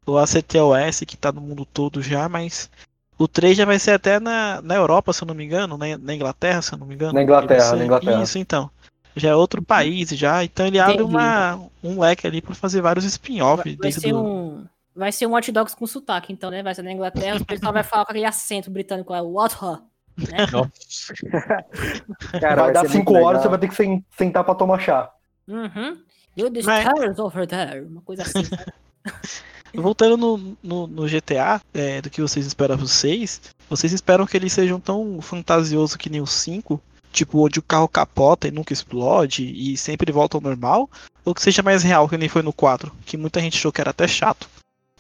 o 0.06 0.18
ACTOS 0.18 1.02
que 1.06 1.16
tá 1.16 1.32
no 1.32 1.42
mundo 1.42 1.64
todo 1.64 2.02
já, 2.02 2.28
mas 2.28 2.70
o 3.18 3.28
3 3.28 3.58
já 3.58 3.66
vai 3.66 3.80
ser 3.80 3.92
até 3.92 4.20
na, 4.20 4.62
na 4.62 4.76
Europa, 4.76 5.14
se 5.14 5.24
eu 5.24 5.28
não 5.28 5.36
me 5.36 5.44
engano, 5.44 5.78
na, 5.78 5.98
na 5.98 6.14
Inglaterra, 6.16 6.62
se 6.62 6.74
eu 6.74 6.78
não 6.78 6.88
me 6.88 6.96
engano. 6.96 7.14
Na 7.14 7.24
Inglaterra, 7.24 7.76
na 7.76 7.86
Inglaterra. 7.86 8.24
Isso, 8.24 8.38
então. 8.38 8.70
Já 9.16 9.30
é 9.30 9.36
outro 9.36 9.62
país 9.64 10.10
já, 10.10 10.44
então 10.44 10.68
ele 10.68 10.80
abre 10.80 10.96
Entendi. 10.96 11.10
uma, 11.10 11.60
um 11.84 12.00
leque 12.00 12.28
ali 12.28 12.40
pra 12.42 12.54
fazer 12.54 12.82
vários 12.82 13.04
Vai, 13.04 13.10
spin-off 13.10 13.64
vai 13.64 13.76
dentro 13.76 14.02
ser 14.02 14.12
do. 14.12 14.24
um. 14.24 14.66
Vai 14.98 15.12
ser 15.12 15.28
um 15.28 15.32
Watch 15.32 15.52
Dogs 15.52 15.76
com 15.76 15.86
sotaque, 15.86 16.34
então, 16.34 16.50
né? 16.50 16.64
Vai 16.64 16.74
ser 16.74 16.82
na 16.82 16.92
Inglaterra, 16.92 17.38
o 17.40 17.46
pessoal 17.46 17.72
vai 17.72 17.84
falar 17.84 18.04
com 18.06 18.12
aquele 18.12 18.26
acento 18.26 18.72
britânico, 18.72 19.14
é 19.14 19.22
What? 19.22 19.56
her, 19.64 19.78
Né? 20.18 20.48
Cara, 22.42 22.64
vai 22.64 22.74
dar 22.74 22.82
ser 22.82 22.90
cinco 22.90 23.14
muito 23.14 23.26
horas, 23.26 23.40
legal. 23.40 23.42
você 23.44 23.48
vai 23.50 23.60
ter 23.60 23.68
que 23.68 23.76
sen- 23.76 24.06
sentar 24.18 24.44
pra 24.44 24.56
tomar 24.56 24.80
chá. 24.80 25.12
Uhum. 25.48 25.98
You 26.36 26.50
the 26.52 26.62
Mas- 26.64 27.20
over 27.20 27.48
there. 27.48 27.86
Uma 27.86 28.02
coisa 28.02 28.24
assim. 28.24 28.44
sabe? 28.44 28.66
Voltando 29.76 30.18
no, 30.18 30.58
no, 30.64 30.88
no 30.88 31.08
GTA, 31.08 31.62
é, 31.74 32.02
do 32.02 32.10
que 32.10 32.22
vocês 32.22 32.46
esperam 32.46 32.78
pro 32.78 32.88
6, 32.88 33.42
vocês 33.70 33.92
esperam 33.94 34.26
que 34.26 34.36
eles 34.36 34.54
sejam 34.54 34.80
tão 34.80 35.22
fantasiosos 35.22 35.96
que 35.96 36.10
nem 36.10 36.22
o 36.22 36.26
5? 36.26 36.82
Tipo, 37.12 37.46
onde 37.46 37.60
o 37.60 37.64
carro 37.64 37.88
capota 37.88 38.48
e 38.48 38.52
nunca 38.52 38.74
explode 38.74 39.44
e 39.46 39.76
sempre 39.78 40.12
volta 40.12 40.38
ao 40.38 40.42
normal? 40.42 40.90
Ou 41.26 41.34
que 41.36 41.42
seja 41.42 41.62
mais 41.62 41.84
real, 41.84 42.08
que 42.08 42.18
nem 42.18 42.30
foi 42.30 42.42
no 42.42 42.54
4? 42.54 42.92
Que 43.06 43.18
muita 43.18 43.40
gente 43.42 43.58
achou 43.58 43.72
que 43.72 43.82
era 43.82 43.92
até 43.92 44.08
chato 44.08 44.48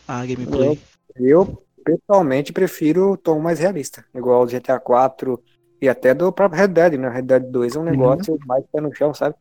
a 0.07 0.25
gameplay. 0.25 0.79
Eu, 1.15 1.61
pessoalmente, 1.83 2.53
prefiro 2.53 3.11
o 3.11 3.17
tom 3.17 3.39
mais 3.39 3.59
realista. 3.59 4.05
Igual 4.15 4.43
o 4.43 4.47
GTA 4.47 4.79
4 4.79 5.41
e 5.81 5.89
até 5.89 6.13
do 6.13 6.31
próprio 6.31 6.59
Red 6.61 6.69
Dead, 6.69 6.93
né? 6.93 7.09
Red 7.09 7.23
Dead 7.23 7.43
2 7.43 7.75
é 7.75 7.79
um 7.79 7.83
negócio 7.83 8.37
mais 8.45 8.63
pé 8.71 8.81
no 8.81 8.93
chão, 8.95 9.13
sabe? 9.13 9.35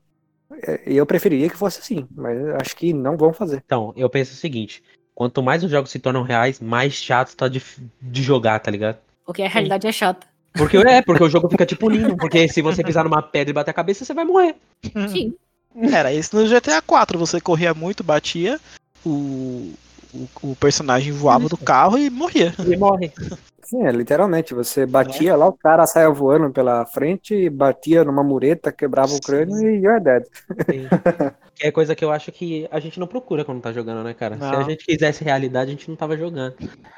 É, 0.62 0.80
eu 0.86 1.04
preferiria 1.06 1.48
que 1.48 1.56
fosse 1.56 1.80
assim, 1.80 2.06
mas 2.14 2.38
eu 2.38 2.56
acho 2.56 2.76
que 2.76 2.92
não 2.92 3.16
vão 3.16 3.32
fazer. 3.32 3.62
Então, 3.64 3.92
eu 3.96 4.08
penso 4.08 4.32
o 4.32 4.36
seguinte: 4.36 4.82
quanto 5.14 5.42
mais 5.42 5.64
os 5.64 5.70
jogos 5.70 5.90
se 5.90 5.98
tornam 5.98 6.22
reais, 6.22 6.60
mais 6.60 6.92
chato 6.92 7.34
tá 7.36 7.48
de, 7.48 7.62
de 8.00 8.22
jogar, 8.22 8.60
tá 8.60 8.70
ligado? 8.70 8.98
Porque 9.24 9.42
a 9.42 9.48
realidade 9.48 9.86
é 9.86 9.92
chata. 9.92 10.26
Porque 10.56 10.76
é, 10.76 11.02
porque 11.02 11.22
o 11.22 11.28
jogo 11.28 11.50
fica 11.50 11.66
tipo 11.66 11.88
lindo. 11.88 12.16
Porque 12.16 12.48
se 12.48 12.62
você 12.62 12.82
pisar 12.82 13.04
numa 13.04 13.22
pedra 13.22 13.50
e 13.50 13.52
bater 13.52 13.72
a 13.72 13.74
cabeça, 13.74 14.04
você 14.04 14.14
vai 14.14 14.24
morrer. 14.24 14.54
Sim. 15.08 15.34
Era 15.92 16.12
isso 16.12 16.34
no 16.34 16.48
GTA 16.48 16.80
4, 16.80 17.18
você 17.18 17.38
corria 17.38 17.74
muito, 17.74 18.02
batia, 18.02 18.58
o, 19.04 19.74
o, 20.14 20.50
o 20.50 20.56
personagem 20.56 21.12
voava 21.12 21.48
do 21.48 21.56
carro 21.56 21.98
e 21.98 22.08
morria. 22.10 22.52
E 22.66 22.76
morre. 22.76 23.12
Sim, 23.62 23.84
é 23.84 23.90
literalmente. 23.90 24.54
Você 24.54 24.86
batia 24.86 25.34
lá, 25.34 25.46
o 25.48 25.52
cara 25.52 25.86
saia 25.88 26.08
voando 26.08 26.50
pela 26.50 26.86
frente, 26.86 27.50
batia 27.50 28.04
numa 28.04 28.22
mureta, 28.22 28.70
quebrava 28.70 29.12
o 29.12 29.20
crânio 29.20 29.58
e 29.68 29.82
you're 29.84 30.00
dead. 30.00 30.22
Sim. 30.70 30.86
Que 31.52 31.66
é 31.66 31.72
coisa 31.72 31.94
que 31.96 32.04
eu 32.04 32.12
acho 32.12 32.30
que 32.30 32.68
a 32.70 32.78
gente 32.78 33.00
não 33.00 33.06
procura 33.08 33.44
quando 33.44 33.60
tá 33.60 33.72
jogando, 33.72 34.04
né, 34.04 34.14
cara? 34.14 34.36
Se 34.36 34.44
a 34.44 34.52
Não. 34.52 34.64
gente 34.64 34.84
quisesse 34.84 35.24
realidade, 35.24 35.70
a 35.70 35.72
gente 35.72 35.88
não 35.88 35.96
tava 35.96 36.16
jogando. 36.16 36.54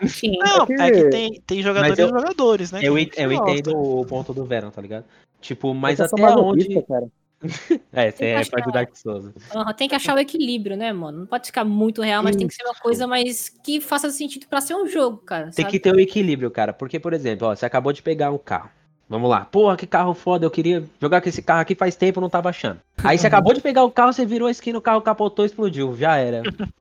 Sim. 0.06 0.36
Não, 0.38 0.66
que- 0.66 0.72
é 0.74 0.90
que 0.90 1.04
tem, 1.08 1.42
tem 1.46 1.62
jogadores 1.62 1.98
eu- 1.98 2.06
e 2.08 2.10
jogadores, 2.10 2.72
né? 2.72 2.80
Eu, 2.82 2.98
eu 2.98 3.32
entendo 3.32 3.70
o 3.74 4.04
ponto 4.04 4.34
do 4.34 4.44
Venom, 4.44 4.68
tá 4.70 4.82
ligado? 4.82 5.04
Tipo, 5.40 5.72
mas 5.72 6.00
até 6.00 6.22
onde. 6.36 6.82
cara. 6.82 7.06
É, 7.92 8.10
você 8.10 8.24
é 8.24 8.62
do 8.62 8.72
Dark 8.72 8.96
Souls. 8.96 9.32
Aham, 9.54 9.72
tem 9.72 9.88
que 9.88 9.94
achar 9.94 10.16
o 10.16 10.18
equilíbrio, 10.18 10.76
né, 10.76 10.92
mano? 10.92 11.20
Não 11.20 11.26
pode 11.26 11.46
ficar 11.46 11.64
muito 11.64 12.02
real, 12.02 12.22
mas 12.22 12.34
tem 12.34 12.48
que 12.48 12.54
ser 12.54 12.64
uma 12.64 12.74
coisa 12.74 13.06
mais 13.06 13.48
que 13.48 13.80
faça 13.80 14.10
sentido 14.10 14.46
pra 14.48 14.60
ser 14.60 14.74
um 14.74 14.86
jogo, 14.88 15.18
cara. 15.18 15.44
Tem 15.44 15.64
sabe? 15.64 15.70
que 15.70 15.80
ter 15.80 15.94
o 15.94 16.00
equilíbrio, 16.00 16.50
cara. 16.50 16.72
Porque, 16.72 16.98
por 16.98 17.12
exemplo, 17.12 17.46
ó, 17.46 17.54
você 17.54 17.64
acabou 17.64 17.92
de 17.92 18.02
pegar 18.02 18.32
um 18.32 18.38
carro. 18.38 18.70
Vamos 19.08 19.30
lá. 19.30 19.44
Porra, 19.44 19.76
que 19.76 19.86
carro 19.86 20.12
foda. 20.14 20.44
Eu 20.44 20.50
queria 20.50 20.84
jogar 21.00 21.20
com 21.20 21.28
esse 21.28 21.40
carro 21.40 21.60
aqui 21.60 21.74
faz 21.74 21.96
tempo, 21.96 22.20
não 22.20 22.28
tava 22.28 22.50
achando. 22.50 22.80
Aí 23.02 23.16
você 23.16 23.26
acabou 23.28 23.54
de 23.54 23.60
pegar 23.60 23.84
o 23.84 23.90
carro, 23.90 24.12
você 24.12 24.26
virou 24.26 24.48
a 24.48 24.50
esquina, 24.50 24.78
o 24.78 24.82
carro 24.82 25.00
capotou, 25.00 25.44
explodiu. 25.44 25.96
Já 25.96 26.16
era. 26.16 26.42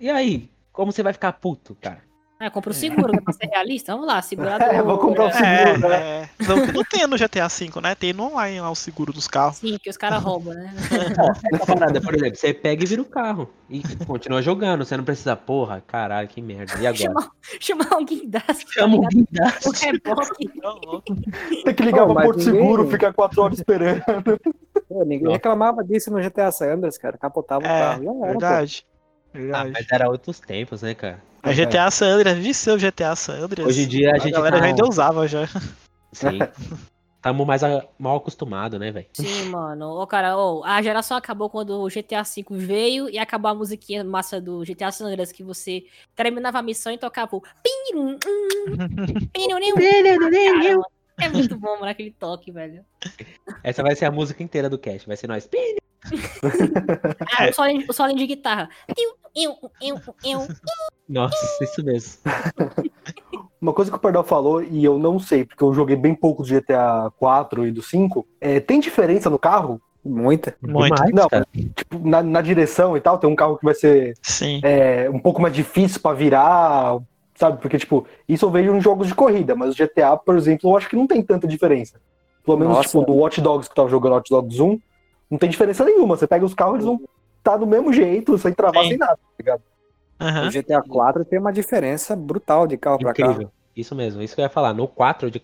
E 0.00 0.08
aí? 0.08 0.48
Como 0.72 0.92
você 0.92 1.02
vai 1.02 1.12
ficar 1.12 1.32
puto, 1.32 1.76
cara? 1.80 2.07
É, 2.40 2.48
compra 2.48 2.70
o 2.70 2.74
seguro, 2.74 3.12
né? 3.12 3.20
Pra 3.20 3.32
ser 3.32 3.46
realista. 3.46 3.92
Vamos 3.92 4.06
lá, 4.06 4.22
segurar 4.22 4.60
É, 4.62 4.80
vou 4.80 4.96
comprar 4.98 5.26
o 5.26 5.32
seguro, 5.32 5.88
né? 5.88 5.96
É, 5.96 6.22
é. 6.22 6.28
Não, 6.46 6.56
não 6.72 6.84
tem 6.84 7.04
no 7.06 7.16
GTA 7.18 7.48
V, 7.48 7.80
né? 7.82 7.94
Tem 7.96 8.12
no 8.12 8.24
online 8.32 8.60
lá 8.60 8.70
o 8.70 8.76
seguro 8.76 9.12
dos 9.12 9.26
carros. 9.26 9.56
Sim, 9.56 9.76
que 9.82 9.90
os 9.90 9.96
caras 9.96 10.22
roubam, 10.22 10.54
né? 10.54 10.72
Essa 11.52 11.66
parada, 11.66 12.00
por 12.00 12.14
exemplo, 12.14 12.36
você 12.36 12.54
pega 12.54 12.84
e 12.84 12.86
vira 12.86 13.02
o 13.02 13.04
carro. 13.04 13.50
E 13.68 13.82
continua 14.06 14.40
jogando. 14.40 14.84
Você 14.84 14.96
não 14.96 15.02
precisa, 15.04 15.34
porra, 15.34 15.82
caralho, 15.84 16.28
que 16.28 16.40
merda. 16.40 16.74
E 16.80 16.86
agora? 16.86 16.96
Chama, 16.96 17.30
chama 17.60 17.86
alguém 17.90 18.28
das. 18.30 18.64
Chama 18.68 18.96
o 18.96 19.00
O 19.00 19.08
guindaste. 19.08 19.86
reboque. 19.86 20.50
Tem 21.64 21.74
que 21.74 21.82
ligar 21.82 22.06
Não, 22.06 22.06
pra 22.06 22.14
mas 22.14 22.24
Porto 22.26 22.38
ninguém- 22.38 22.54
Seguro, 22.54 22.88
ficar 22.88 23.12
quatro 23.12 23.42
horas 23.42 23.58
esperando. 23.58 24.02
Pô, 24.88 25.04
ninguém 25.04 25.32
reclamava 25.32 25.82
disso 25.82 26.08
no 26.10 26.20
GTA 26.22 26.52
San 26.52 26.72
Andreas, 26.74 26.96
cara. 26.96 27.18
Capotava 27.18 27.64
o 27.64 27.66
É, 27.66 27.80
carro. 27.80 28.24
Era, 28.24 28.32
pô. 28.34 28.38
Verdade. 29.32 29.68
Ah, 29.68 29.72
mas 29.72 29.86
era 29.90 30.08
outros 30.08 30.40
tempos, 30.40 30.82
né, 30.82 30.94
cara? 30.94 31.22
A 31.42 31.52
GTA 31.52 31.90
San 31.90 32.08
Andreas, 32.08 32.38
vi 32.38 32.52
seu 32.52 32.78
GTA 32.78 33.14
San 33.16 33.34
Andreas. 33.44 33.68
Hoje 33.68 33.82
em 33.82 33.88
dia 33.88 34.12
a 34.12 34.16
a 34.16 34.18
gente 34.18 34.32
galera 34.32 34.56
tá- 34.56 34.62
já 34.62 34.68
ainda 34.68 34.84
usava 34.84 35.26
já. 35.28 35.46
Sim. 36.12 36.38
Tamo 37.20 37.44
mais 37.44 37.64
a- 37.64 37.84
mal 37.98 38.16
acostumado, 38.16 38.78
né, 38.78 38.92
velho? 38.92 39.06
Sim, 39.12 39.46
mano. 39.46 40.00
Ô, 40.00 40.06
cara, 40.06 40.38
ô, 40.38 40.62
a 40.64 40.80
geração 40.80 41.16
acabou 41.16 41.50
quando 41.50 41.70
o 41.80 41.88
GTA 41.90 42.22
V 42.22 42.44
veio 42.50 43.10
e 43.10 43.18
acabou 43.18 43.50
a 43.50 43.54
musiquinha 43.54 44.04
massa 44.04 44.40
do 44.40 44.64
GTA 44.64 44.92
San 44.92 45.06
Andreas, 45.06 45.32
que 45.32 45.42
você 45.42 45.84
terminava 46.14 46.60
a 46.60 46.62
missão 46.62 46.92
e 46.92 46.98
tocava 46.98 47.36
o... 47.36 47.42
Hum, 47.92 48.16
É 51.20 51.28
muito 51.28 51.58
bom, 51.58 51.72
mano, 51.80 51.86
aquele 51.86 52.12
toque, 52.12 52.52
velho. 52.52 52.84
Essa 53.64 53.82
vai 53.82 53.96
ser 53.96 54.04
a 54.04 54.10
música 54.12 54.40
inteira 54.40 54.70
do 54.70 54.78
cast. 54.78 55.08
Vai 55.08 55.16
ser 55.16 55.26
nós. 55.26 55.48
Ah, 57.30 57.50
o 57.50 57.52
solo, 57.52 57.84
o 57.88 57.92
solo 57.92 58.14
de 58.14 58.26
guitarra. 58.26 58.70
Piu, 58.94 59.10
iu, 59.38 59.54
iu, 59.80 59.96
iu. 60.24 60.48
Nossa, 61.08 61.64
isso 61.64 61.84
mesmo. 61.84 62.18
Uma 63.60 63.72
coisa 63.72 63.90
que 63.90 63.96
o 63.96 64.00
Pardal 64.00 64.22
falou, 64.22 64.62
e 64.62 64.84
eu 64.84 64.98
não 64.98 65.18
sei, 65.18 65.44
porque 65.44 65.62
eu 65.64 65.74
joguei 65.74 65.96
bem 65.96 66.14
pouco 66.14 66.42
do 66.42 66.48
GTA 66.48 67.10
4 67.18 67.66
e 67.66 67.72
do 67.72 67.82
5, 67.82 68.26
é, 68.40 68.60
tem 68.60 68.78
diferença 68.78 69.28
no 69.28 69.38
carro? 69.38 69.80
Muita. 70.04 70.54
Muito. 70.62 71.02
Não, 71.12 71.28
cara. 71.28 71.46
Tipo, 71.74 71.98
na, 71.98 72.22
na 72.22 72.40
direção 72.40 72.96
e 72.96 73.00
tal, 73.00 73.18
tem 73.18 73.28
um 73.28 73.34
carro 73.34 73.58
que 73.58 73.64
vai 73.64 73.74
ser 73.74 74.14
Sim. 74.22 74.60
é, 74.62 75.10
um 75.10 75.18
pouco 75.18 75.42
mais 75.42 75.52
difícil 75.52 76.00
pra 76.00 76.12
virar, 76.12 76.98
sabe? 77.34 77.60
Porque, 77.60 77.78
tipo, 77.78 78.06
isso 78.28 78.44
eu 78.44 78.50
vejo 78.50 78.74
em 78.74 78.80
jogos 78.80 79.08
de 79.08 79.14
corrida, 79.14 79.56
mas 79.56 79.74
o 79.74 79.76
GTA, 79.76 80.16
por 80.16 80.36
exemplo, 80.36 80.70
eu 80.70 80.76
acho 80.76 80.88
que 80.88 80.96
não 80.96 81.06
tem 81.06 81.20
tanta 81.20 81.48
diferença. 81.48 82.00
Pelo 82.44 82.58
menos, 82.58 82.76
Nossa. 82.76 82.88
tipo, 82.88 83.04
do 83.04 83.14
Watch 83.14 83.40
Dogs 83.40 83.68
que 83.68 83.72
eu 83.72 83.76
tava 83.76 83.88
jogando 83.88 84.12
Watch 84.12 84.30
Dogs 84.30 84.62
1, 84.62 84.80
não 85.30 85.38
tem 85.38 85.50
diferença 85.50 85.84
nenhuma. 85.84 86.16
Você 86.16 86.26
pega 86.26 86.44
os 86.44 86.54
carros, 86.54 86.74
eles 86.74 86.86
vão 86.86 87.00
estar 87.48 87.56
do 87.56 87.66
mesmo 87.66 87.92
jeito, 87.92 88.36
sem 88.36 88.52
travar, 88.52 88.82
Sim. 88.82 88.90
sem 88.90 88.98
nada, 88.98 89.16
tá 89.16 89.34
ligado? 89.38 89.62
Aham. 90.20 90.44
No 90.44 90.50
GTA 90.50 90.82
4 90.82 91.24
tem 91.24 91.38
uma 91.38 91.52
diferença 91.52 92.14
brutal 92.14 92.66
de 92.66 92.76
carro 92.76 92.98
pra 92.98 93.14
carro. 93.14 93.50
Isso 93.74 93.94
mesmo, 93.94 94.20
isso 94.20 94.34
que 94.34 94.40
eu 94.40 94.44
ia 94.44 94.50
falar. 94.50 94.74
No 94.74 94.88
4, 94.88 95.30
de, 95.30 95.40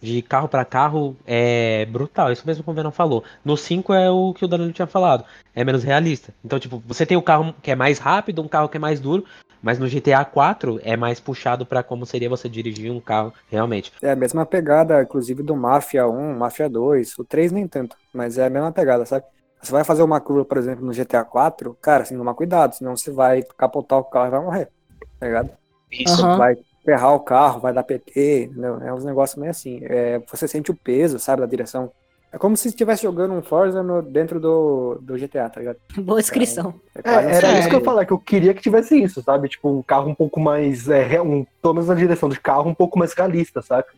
de 0.00 0.20
carro 0.20 0.48
pra 0.48 0.64
carro, 0.64 1.16
é 1.26 1.86
brutal. 1.86 2.30
Isso 2.30 2.46
mesmo 2.46 2.62
que 2.62 2.70
o 2.70 2.74
Venom 2.74 2.90
falou. 2.90 3.24
No 3.42 3.56
5 3.56 3.94
é 3.94 4.10
o 4.10 4.34
que 4.34 4.44
o 4.44 4.48
Danilo 4.48 4.72
tinha 4.72 4.86
falado. 4.86 5.24
É 5.54 5.64
menos 5.64 5.82
realista. 5.82 6.34
Então, 6.44 6.58
tipo, 6.58 6.82
você 6.86 7.06
tem 7.06 7.16
o 7.16 7.22
carro 7.22 7.54
que 7.62 7.70
é 7.70 7.74
mais 7.74 7.98
rápido, 7.98 8.42
um 8.42 8.48
carro 8.48 8.68
que 8.68 8.76
é 8.76 8.80
mais 8.80 9.00
duro. 9.00 9.24
Mas 9.60 9.78
no 9.78 9.88
GTA 9.88 10.24
4 10.24 10.78
é 10.84 10.96
mais 10.96 11.18
puxado 11.18 11.66
pra 11.66 11.82
como 11.82 12.06
seria 12.06 12.28
você 12.28 12.48
dirigir 12.48 12.92
um 12.92 13.00
carro 13.00 13.32
realmente. 13.50 13.90
É 14.00 14.12
a 14.12 14.16
mesma 14.16 14.46
pegada, 14.46 15.02
inclusive, 15.02 15.42
do 15.42 15.56
Mafia 15.56 16.06
1, 16.06 16.36
Mafia 16.36 16.68
2. 16.68 17.18
O 17.18 17.24
3 17.24 17.50
nem 17.50 17.66
tanto, 17.66 17.96
mas 18.12 18.38
é 18.38 18.46
a 18.46 18.50
mesma 18.50 18.70
pegada, 18.70 19.04
sabe? 19.04 19.24
Você 19.62 19.72
vai 19.72 19.84
fazer 19.84 20.02
uma 20.02 20.20
curva, 20.20 20.44
por 20.44 20.58
exemplo, 20.58 20.84
no 20.84 20.92
GTA 20.92 21.24
4, 21.24 21.76
cara, 21.82 22.04
você 22.04 22.10
tem 22.10 22.18
que 22.18 22.20
tomar 22.20 22.34
cuidado, 22.34 22.74
senão 22.74 22.96
você 22.96 23.10
vai 23.10 23.42
capotar 23.56 23.98
o 23.98 24.04
carro 24.04 24.28
e 24.28 24.30
vai 24.30 24.40
morrer, 24.40 24.72
tá 25.18 25.26
ligado? 25.26 25.50
Isso. 25.90 26.22
Aham. 26.22 26.36
Vai 26.36 26.56
ferrar 26.84 27.14
o 27.14 27.20
carro, 27.20 27.60
vai 27.60 27.72
dar 27.72 27.82
PT, 27.84 28.44
entendeu? 28.44 28.80
É 28.82 28.92
uns 28.94 29.04
negócios 29.04 29.38
meio 29.38 29.50
assim. 29.50 29.80
É, 29.84 30.18
você 30.20 30.48
sente 30.48 30.70
o 30.70 30.76
peso, 30.76 31.18
sabe, 31.18 31.42
da 31.42 31.46
direção. 31.48 31.92
É 32.32 32.38
como 32.38 32.56
se 32.56 32.68
estivesse 32.68 33.02
jogando 33.02 33.34
um 33.34 33.42
Forza 33.42 33.82
no- 33.82 34.02
dentro 34.02 34.40
do, 34.40 34.96
do 35.02 35.18
GTA, 35.18 35.50
tá 35.50 35.60
ligado? 35.60 35.78
Boa 35.96 36.18
descrição. 36.20 36.80
É, 36.94 37.02
quase 37.02 37.28
um 37.28 37.32
era 37.32 37.52
isso 37.52 37.68
que 37.68 37.74
eu 37.74 37.78
ia 37.78 37.84
falar, 37.84 38.06
que 38.06 38.12
eu 38.12 38.18
queria 38.20 38.54
que 38.54 38.60
tivesse 38.62 39.00
isso, 39.00 39.22
sabe? 39.22 39.48
Tipo, 39.48 39.68
um 39.70 39.82
carro 39.82 40.08
um 40.10 40.14
pouco 40.14 40.40
mais. 40.40 40.88
É, 40.88 41.20
um, 41.22 41.44
pelo 41.62 41.74
menos 41.74 41.88
na 41.88 41.94
direção 41.94 42.28
de 42.28 42.40
carro, 42.40 42.68
um 42.68 42.74
pouco 42.74 42.98
mais 42.98 43.12
realista, 43.14 43.62
saca? 43.62 43.92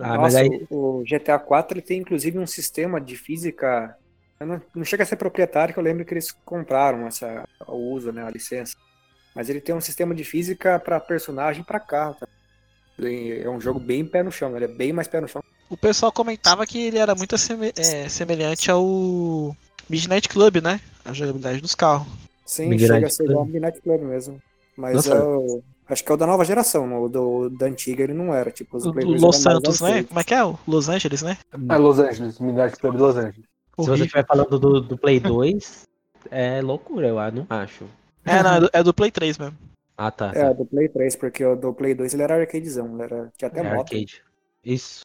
Ah, 0.00 0.18
mas 0.18 0.34
Nossa, 0.34 0.36
aí. 0.36 0.68
o 0.70 1.04
GTA 1.06 1.38
4 1.38 1.78
ele 1.78 1.82
tem 1.86 2.00
inclusive 2.00 2.38
um 2.38 2.46
sistema 2.46 3.00
de 3.00 3.16
física. 3.16 3.96
Não, 4.40 4.60
não 4.74 4.84
chega 4.84 5.02
a 5.02 5.06
ser 5.06 5.16
proprietário, 5.16 5.72
que 5.72 5.78
eu 5.80 5.84
lembro 5.84 6.04
que 6.04 6.12
eles 6.12 6.30
compraram 6.44 7.06
essa, 7.06 7.48
o 7.66 7.76
uso, 7.94 8.12
né, 8.12 8.22
a 8.24 8.30
licença. 8.30 8.76
Mas 9.34 9.48
ele 9.48 9.60
tem 9.60 9.74
um 9.74 9.80
sistema 9.80 10.14
de 10.14 10.22
física 10.24 10.78
para 10.78 11.00
personagem 11.00 11.62
e 11.62 11.64
para 11.64 11.80
carro. 11.80 12.14
Tá? 12.20 12.28
Ele 12.98 13.40
É 13.42 13.48
um 13.48 13.60
jogo 13.60 13.80
bem 13.80 14.04
pé 14.04 14.22
no 14.22 14.30
chão, 14.30 14.54
ele 14.54 14.66
é 14.66 14.68
bem 14.68 14.92
mais 14.92 15.08
pé 15.08 15.20
no 15.20 15.28
chão. 15.28 15.42
O 15.70 15.76
pessoal 15.76 16.12
comentava 16.12 16.66
que 16.66 16.78
ele 16.86 16.98
era 16.98 17.14
muito 17.14 17.36
seme- 17.38 17.72
é, 17.76 18.08
semelhante 18.08 18.70
ao 18.70 18.84
Midnight 19.88 20.28
Club, 20.28 20.56
né? 20.62 20.80
A 21.04 21.12
jogabilidade 21.12 21.60
dos 21.60 21.74
carros. 21.74 22.06
Sim, 22.44 22.68
Midnight 22.68 22.94
chega 22.94 23.06
a 23.06 23.10
ser 23.10 23.24
igual 23.24 23.38
ao 23.40 23.46
Midnight 23.46 23.80
Club 23.80 24.02
mesmo. 24.02 24.40
Mas 24.76 24.94
Nossa. 24.96 25.14
é 25.14 25.20
o- 25.22 25.62
acho 25.88 26.04
que 26.04 26.12
é 26.12 26.14
o 26.14 26.18
da 26.18 26.26
nova 26.26 26.44
geração, 26.44 27.02
o 27.02 27.08
do, 27.08 27.48
da 27.48 27.66
antiga 27.66 28.04
ele 28.04 28.12
não 28.14 28.32
era. 28.34 28.50
Tipo, 28.50 28.76
os 28.76 28.86
O 28.86 28.92
Play 28.92 29.04
do 29.04 29.12
2 29.12 29.22
Los 29.22 29.36
Santos, 29.38 29.80
né? 29.80 30.04
Como 30.04 30.20
é 30.20 30.24
que 30.24 30.34
é? 30.34 30.44
O 30.44 30.58
Los 30.68 30.88
Angeles, 30.88 31.22
né? 31.22 31.38
É 31.70 31.76
Los 31.76 31.98
Angeles, 31.98 32.38
Midnight 32.38 32.76
Club 32.76 32.94
de 32.96 33.00
Los 33.02 33.16
Angeles. 33.16 33.53
Se 33.80 33.88
você 33.90 34.04
estiver 34.04 34.26
falando 34.26 34.58
do, 34.58 34.80
do 34.80 34.96
Play 34.98 35.20
2, 35.20 35.82
é 36.30 36.60
loucura, 36.60 37.08
eu 37.08 37.32
não 37.32 37.46
acho. 37.50 37.84
É, 38.24 38.42
não, 38.42 38.54
é 38.54 38.60
do, 38.60 38.70
é 38.72 38.82
do 38.82 38.94
Play 38.94 39.10
3 39.10 39.38
mesmo. 39.38 39.56
Ah, 39.96 40.10
tá. 40.10 40.32
É, 40.34 40.44
tá. 40.44 40.52
do 40.52 40.64
Play 40.64 40.88
3, 40.88 41.16
porque 41.16 41.44
o 41.44 41.56
do 41.56 41.72
Play 41.72 41.94
2 41.94 42.14
ele 42.14 42.22
era 42.22 42.36
arcadezão, 42.40 42.94
ele 42.94 43.02
era, 43.02 43.32
tinha 43.36 43.48
até 43.48 43.60
É 43.60 43.62
moto. 43.62 43.92
arcade. 43.94 44.22
Isso. 44.64 45.02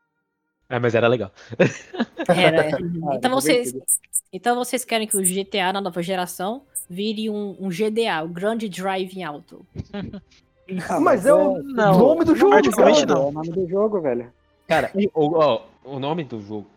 É, 0.70 0.78
mas 0.78 0.94
era 0.94 1.08
legal. 1.08 1.32
Era. 2.28 2.78
Ah, 3.10 3.16
Então 3.16 3.18
era 3.24 3.30
vocês, 3.30 3.74
então 4.32 4.56
vocês 4.56 4.86
querem 4.86 5.08
que 5.08 5.18
o 5.18 5.22
GTA 5.22 5.74
na 5.74 5.82
nova 5.82 6.04
geração 6.04 6.62
vire 6.88 7.28
um, 7.30 7.56
um 7.60 7.70
GDA, 7.70 8.24
o 8.24 8.28
Grand 8.28 8.58
Driving 8.58 9.24
Auto. 9.24 9.66
Ah, 10.88 11.00
mas 11.00 11.26
é 11.26 11.34
o 11.34 11.64
não, 11.64 11.98
nome 11.98 12.26
do 12.26 12.36
jogo, 12.36 12.52
não. 13.08 13.16
É 13.16 13.28
o 13.28 13.32
nome 13.32 13.50
do 13.50 13.68
jogo, 13.68 14.02
velho. 14.02 14.32
Cara, 14.68 14.92
o, 15.16 15.36
ó, 15.36 15.64
o 15.84 15.98
nome 16.00 16.24
do 16.24 16.40
jogo. 16.42 16.68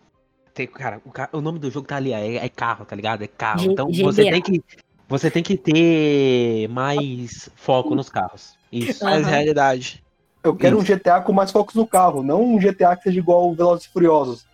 Tem, 0.55 0.67
cara, 0.67 1.01
o, 1.05 1.39
o 1.39 1.41
nome 1.41 1.59
do 1.59 1.71
jogo 1.71 1.87
tá 1.87 1.97
ali, 1.97 2.13
é, 2.13 2.37
é 2.37 2.49
carro, 2.49 2.85
tá 2.85 2.95
ligado? 2.95 3.23
É 3.23 3.27
carro. 3.27 3.61
G- 3.61 3.71
Então 3.73 3.91
você 4.03 4.25
GBA. 4.25 4.31
tem 4.31 4.43
que. 4.43 4.63
Você 5.09 5.31
tem 5.31 5.43
que 5.43 5.57
ter 5.59 6.69
mais 6.69 7.49
foco 7.57 7.95
nos 7.95 8.09
carros. 8.09 8.55
Isso. 8.71 9.05
Mais 9.05 9.27
realidade. 9.27 10.03
Eu 10.43 10.57
quero 10.57 10.79
um 10.79 10.83
GTA 10.83 11.21
com 11.21 11.33
mais 11.33 11.51
focos 11.53 11.75
no 11.75 11.87
carro, 11.87 12.23
não 12.23 12.43
um 12.43 12.59
GTA 12.59 12.97
que 12.97 13.05
seja 13.05 13.19
igual 13.19 13.51
o 13.51 13.55
Velozes 13.55 13.85
e 13.87 13.91
Furiosos. 13.93 14.47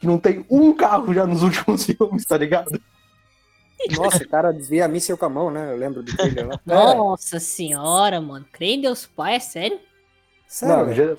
Que 0.00 0.06
não 0.06 0.18
tem 0.18 0.44
um 0.50 0.74
carro 0.74 1.12
já 1.14 1.26
nos 1.26 1.42
últimos 1.44 1.84
filmes, 1.84 2.24
tá 2.24 2.36
ligado? 2.36 2.80
Nossa, 3.96 4.24
o 4.24 4.28
cara 4.28 4.52
desvia 4.52 4.84
a 4.86 4.88
míssil 4.88 5.16
com 5.18 5.26
a 5.26 5.28
mão, 5.28 5.50
né? 5.50 5.72
Eu 5.72 5.76
lembro 5.76 6.02
do 6.02 6.16
trailer 6.16 6.48
lá. 6.48 6.60
Nossa 6.66 7.38
senhora, 7.38 8.20
mano. 8.20 8.44
Creio 8.50 8.78
em 8.78 8.80
Deus 8.80 9.06
Pai, 9.06 9.36
é 9.36 9.40
sério? 9.40 9.78
Sério, 10.48 10.86
Não, 10.86 11.16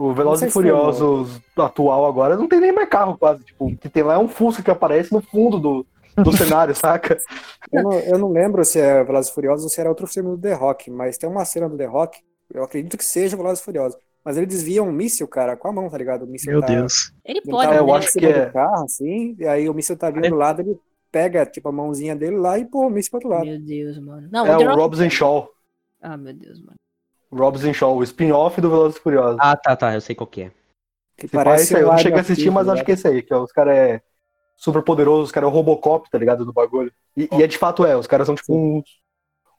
o 0.00 0.14
Velozes 0.14 0.48
e 0.48 0.52
Furiosos 0.52 1.40
atual 1.56 2.06
agora 2.06 2.36
não 2.36 2.48
tem 2.48 2.60
nem 2.60 2.72
mais 2.72 2.88
carro 2.88 3.16
quase. 3.18 3.44
Tipo, 3.44 3.66
o 3.66 3.76
que 3.76 3.88
tem 3.88 4.02
lá 4.02 4.14
é 4.14 4.18
um 4.18 4.28
Fusca 4.28 4.62
que 4.62 4.70
aparece 4.70 5.12
no 5.12 5.20
fundo 5.20 5.58
do, 5.58 5.86
do 6.22 6.32
cenário, 6.36 6.74
saca? 6.74 7.18
Eu 7.72 7.82
não, 7.82 7.92
eu 8.00 8.18
não 8.18 8.32
lembro 8.32 8.64
se 8.64 8.78
é 8.80 9.04
Velozes 9.04 9.30
e 9.30 9.34
Furiosos 9.34 9.64
ou 9.64 9.70
se 9.70 9.80
era 9.80 9.88
outro 9.88 10.06
filme 10.06 10.30
do 10.30 10.38
The 10.38 10.54
Rock, 10.54 10.90
mas 10.90 11.18
tem 11.18 11.28
uma 11.28 11.44
cena 11.44 11.68
do 11.68 11.76
The 11.76 11.86
Rock, 11.86 12.18
eu 12.52 12.64
acredito 12.64 12.96
que 12.96 13.04
seja 13.04 13.36
Velozes 13.36 13.60
e 13.60 13.64
Furiosos. 13.64 13.98
Mas 14.24 14.36
ele 14.36 14.44
desvia 14.46 14.82
um 14.82 14.92
míssil, 14.92 15.26
cara, 15.26 15.56
com 15.56 15.68
a 15.68 15.72
mão, 15.72 15.88
tá 15.88 15.96
ligado? 15.96 16.24
O 16.24 16.26
míssil 16.26 16.52
Meu 16.52 16.60
tá, 16.60 16.66
Deus. 16.66 17.10
Ele 17.24 17.40
pode, 17.40 17.68
tá 17.68 17.74
É, 17.74 17.78
eu 17.78 17.86
né? 17.86 17.92
acho 17.94 18.12
que 18.12 18.26
é. 18.26 18.46
do 18.46 18.52
carro, 18.52 18.84
assim, 18.84 19.34
e 19.38 19.46
aí 19.46 19.66
o 19.68 19.72
míssil 19.72 19.96
tá 19.96 20.10
vindo 20.10 20.28
do 20.28 20.34
lado, 20.36 20.60
ele 20.60 20.78
pega, 21.10 21.46
tipo, 21.46 21.68
a 21.70 21.72
mãozinha 21.72 22.14
dele 22.14 22.36
lá 22.36 22.58
e 22.58 22.64
pô 22.66 22.86
o 22.86 22.90
míssil 22.90 23.10
pro 23.12 23.18
outro 23.18 23.30
lado. 23.30 23.46
Meu 23.46 23.58
Deus, 23.60 23.98
mano. 23.98 24.28
Não, 24.30 24.46
É 24.46 24.56
The 24.58 24.64
o 24.64 24.68
Rock- 24.68 24.80
Robson 24.80 25.08
Shaw. 25.10 25.48
Ah, 26.02 26.16
meu 26.18 26.34
Deus, 26.34 26.60
mano. 26.60 26.76
Robson 27.32 27.72
Shaw, 27.72 27.96
o 27.96 28.02
spin-off 28.02 28.60
do 28.60 28.70
Velozes 28.70 28.98
e 28.98 29.00
Furiosos. 29.00 29.38
Ah, 29.40 29.56
tá, 29.56 29.76
tá. 29.76 29.94
Eu 29.94 30.00
sei 30.00 30.14
qual 30.14 30.26
que 30.26 30.42
é. 30.42 30.50
Que 31.16 31.28
Se 31.28 31.34
parece 31.34 31.74
eu 31.74 31.86
não 31.86 31.98
cheguei 31.98 32.18
a 32.18 32.22
assistir, 32.22 32.50
mas 32.50 32.68
acho 32.68 32.84
que 32.84 32.90
é 32.90 32.94
esse 32.94 33.06
aí, 33.06 33.22
que 33.22 33.32
é, 33.32 33.36
os 33.36 33.52
caras 33.52 33.76
é 33.76 34.02
super 34.56 34.82
poderoso, 34.82 35.24
os 35.24 35.32
caras 35.32 35.48
é 35.48 35.50
o 35.50 35.54
Robocop, 35.54 36.10
tá 36.10 36.18
ligado? 36.18 36.44
Do 36.44 36.52
bagulho. 36.52 36.92
E, 37.16 37.28
e 37.32 37.42
é 37.42 37.46
de 37.46 37.58
fato 37.58 37.84
é, 37.84 37.96
os 37.96 38.06
caras 38.06 38.26
são 38.26 38.34
tipo 38.34 38.54
uns, 38.54 38.84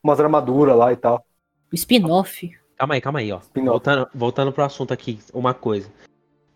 umas 0.04 0.20
armaduras 0.20 0.76
lá 0.76 0.92
e 0.92 0.96
tal. 0.96 1.24
Spin-off. 1.72 2.52
Calma 2.78 2.96
aí, 2.96 3.02
calma 3.02 3.20
aí, 3.20 3.32
ó. 3.32 3.40
Voltando, 3.56 4.10
voltando 4.14 4.52
pro 4.52 4.64
assunto 4.64 4.92
aqui, 4.94 5.20
uma 5.34 5.54
coisa. 5.54 5.90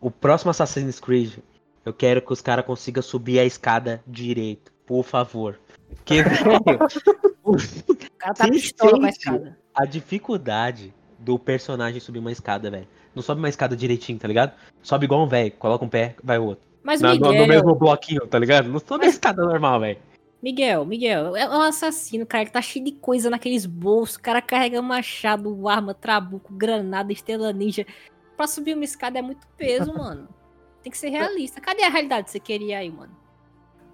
O 0.01 0.09
próximo 0.09 0.51
Assassin's 0.51 0.99
Creed, 0.99 1.37
eu 1.85 1.93
quero 1.93 2.21
que 2.21 2.33
os 2.33 2.41
caras 2.41 2.65
consigam 2.65 3.01
subir 3.03 3.39
a 3.39 3.45
escada 3.45 4.03
direito, 4.07 4.73
por 4.85 5.03
favor. 5.03 5.59
Porque, 5.95 6.21
velho, 6.23 6.79
O 7.43 7.55
cara 8.17 8.33
tá 8.33 8.47
pistola 8.49 8.97
com 8.99 9.05
a 9.05 9.09
escada. 9.09 9.57
a 9.73 9.85
dificuldade 9.85 10.93
do 11.25 11.39
personagem 11.39 11.99
subir 11.99 12.19
uma 12.19 12.31
escada, 12.31 12.69
velho. 12.69 12.87
Não 13.15 13.23
sobe 13.23 13.39
uma 13.41 13.49
escada 13.49 13.75
direitinho, 13.75 14.19
tá 14.19 14.27
ligado? 14.27 14.53
Sobe 14.83 15.05
igual 15.05 15.23
um 15.23 15.27
velho, 15.27 15.51
coloca 15.53 15.83
um 15.83 15.89
pé, 15.89 16.15
vai 16.23 16.37
o 16.37 16.45
outro. 16.45 16.63
Mas 16.83 17.01
Na- 17.01 17.15
no, 17.15 17.27
Miguel, 17.29 17.41
no 17.41 17.47
mesmo 17.47 17.75
bloquinho, 17.75 18.27
tá 18.27 18.37
ligado? 18.37 18.69
Não 18.69 18.79
sobe 18.79 19.05
a 19.05 19.09
escada 19.09 19.43
normal, 19.43 19.79
velho. 19.79 19.97
Miguel, 20.43 20.85
Miguel, 20.85 21.35
é 21.35 21.49
um 21.49 21.61
assassino, 21.61 22.23
cara, 22.25 22.45
que 22.45 22.51
tá 22.51 22.61
cheio 22.61 22.85
de 22.85 22.91
coisa 22.91 23.29
naqueles 23.31 23.65
bolsos. 23.65 24.17
O 24.17 24.21
cara 24.21 24.39
carrega 24.41 24.79
machado, 24.81 25.67
arma, 25.67 25.95
trabuco, 25.95 26.53
granada, 26.53 27.11
estrela 27.11 27.51
ninja. 27.51 27.85
Pra 28.37 28.45
subir 28.45 28.75
uma 28.75 28.83
escada 28.83 29.17
é 29.17 29.21
muito 29.23 29.47
peso, 29.57 29.91
mano. 29.97 30.27
Tem 30.83 30.91
que 30.91 30.97
ser 30.99 31.09
realista. 31.09 31.59
Cadê 31.59 31.83
a 31.83 31.89
realidade 31.89 32.25
que 32.25 32.31
você 32.31 32.39
queria 32.39 32.77
aí, 32.77 32.91
mano? 32.91 33.11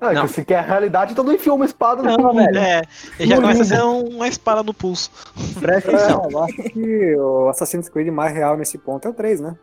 Ah, 0.03 0.13
Não. 0.13 0.23
que 0.25 0.29
se 0.33 0.43
quer 0.43 0.57
a 0.57 0.61
realidade, 0.63 1.11
então 1.11 1.23
não 1.23 1.31
enfia 1.31 1.53
uma 1.53 1.63
espada 1.63 2.01
no 2.01 2.17
Não, 2.17 2.33
velho. 2.33 2.57
É, 2.57 2.81
ele 3.19 3.29
já 3.29 3.35
começa 3.35 3.61
a 3.61 3.65
ser 3.65 3.83
um- 3.83 4.15
uma 4.15 4.27
espada 4.27 4.63
no 4.63 4.73
pulso. 4.73 5.11
Presta 5.59 5.91
É, 5.91 5.95
atenção. 5.95 6.27
eu 6.31 6.43
acho 6.43 6.55
que 6.55 7.15
o 7.17 7.49
Assassin's 7.49 7.87
Creed 7.87 8.07
mais 8.07 8.33
real 8.33 8.57
nesse 8.57 8.79
ponto 8.79 9.07
é 9.07 9.11
o 9.11 9.13
3, 9.13 9.39
né? 9.39 9.55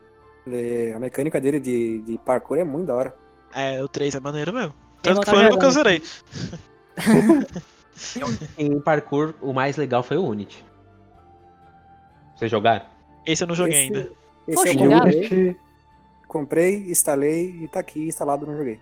Ele- 0.47 0.92
a 0.95 0.99
mecânica 1.00 1.40
dele 1.40 1.59
de, 1.59 2.02
de 2.02 2.18
parkour 2.18 2.57
é 2.57 2.62
muito 2.62 2.87
da 2.87 2.95
hora. 2.95 3.14
É, 3.52 3.83
o 3.83 3.88
3 3.88 4.14
é 4.14 4.21
maneiro 4.21 4.52
mesmo. 4.52 4.73
Tanto 5.02 5.21
que 5.23 5.30
foi 5.30 5.38
que 5.40 5.47
eu 5.47 5.52
jogar. 5.54 5.71
zerei. 5.71 6.02
Em 8.57 8.80
parkour, 8.80 9.35
o 9.42 9.52
mais 9.52 9.76
legal 9.76 10.02
foi 10.04 10.16
o 10.16 10.25
Unity. 10.25 10.64
Vocês 12.37 12.49
jogaram? 12.50 12.87
Esse 13.26 13.42
eu 13.42 13.49
não 13.49 13.54
joguei 13.57 13.75
Esse- 13.75 13.83
ainda. 13.87 14.12
Esse 14.47 14.54
Poxa, 14.57 14.68
é 14.68 14.73
o 14.73 14.78
que 14.78 14.85
eu. 14.85 14.90
Unity, 14.92 15.57
comprei, 16.28 16.90
instalei 16.90 17.59
e 17.62 17.68
tá 17.68 17.80
aqui 17.80 18.07
instalado, 18.07 18.47
não 18.47 18.57
joguei. 18.57 18.80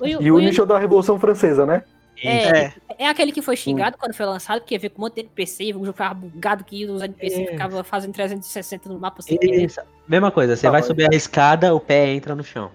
O, 0.00 0.06
E 0.06 0.30
o 0.30 0.36
Unity 0.36 0.60
é 0.60 0.66
da 0.66 0.78
Revolução 0.78 1.18
Francesa, 1.18 1.66
né? 1.66 1.82
É, 2.22 2.48
É, 2.66 2.72
é 2.98 3.08
aquele 3.08 3.30
que 3.30 3.42
foi 3.42 3.56
xingado 3.56 3.98
quando 3.98 4.14
foi 4.14 4.24
lançado, 4.24 4.60
porque 4.60 4.78
veio 4.78 4.90
com 4.90 5.02
um 5.02 5.04
monte 5.04 5.16
de 5.16 5.20
NPC, 5.20 5.64
o 5.74 5.80
jogo 5.80 5.92
ficava 5.92 6.14
bugado 6.14 6.64
que 6.64 6.86
os 6.86 7.02
NPC 7.02 7.42
É. 7.42 7.46
ficavam 7.52 7.84
fazendo 7.84 8.12
360 8.14 8.88
no 8.88 8.98
mapa 8.98 9.20
sem 9.20 9.36
querer. 9.36 9.64
Isso. 9.66 9.80
Mesma 10.08 10.30
coisa, 10.30 10.56
você 10.56 10.62
Tá 10.62 10.70
vai 10.70 10.80
bom. 10.80 10.86
subir 10.86 11.12
a 11.12 11.14
escada, 11.16 11.74
o 11.74 11.80
pé 11.80 12.08
entra 12.14 12.34
no 12.34 12.42
chão. 12.42 12.70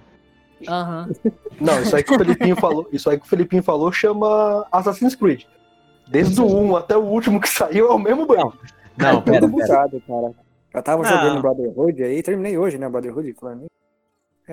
Aham. 0.67 1.09
Não, 1.59 1.81
isso 1.81 1.95
aí 1.95 2.03
que 2.03 2.13
o 2.13 2.17
Felipinho 2.19 2.55
falou, 2.55 2.87
isso 2.91 3.09
aí 3.09 3.17
que 3.19 3.25
o 3.25 3.29
Felipinho 3.29 3.63
falou 3.63 3.91
chama 3.91 4.65
Assassin's 4.71 5.15
Creed. 5.15 5.43
Desde 6.07 6.39
o 6.39 6.45
1 6.45 6.75
até 6.75 6.95
o 6.95 7.01
último 7.01 7.39
que 7.41 7.49
saiu 7.49 7.87
é 7.89 7.93
o 7.93 7.99
mesmo 7.99 8.25
banco. 8.27 8.57
Não, 8.97 9.17
é 9.17 9.21
pera, 9.21 9.39
pera. 9.39 9.47
bugado, 9.47 10.03
cara. 10.07 10.31
Eu 10.73 10.83
tava 10.83 11.01
Ah. 11.03 11.05
jogando 11.07 11.41
Brotherhood 11.41 12.03
aí, 12.03 12.21
terminei 12.21 12.57
hoje, 12.59 12.77
né, 12.77 12.87
Brotherhood, 12.87 13.33
falando. 13.39 13.65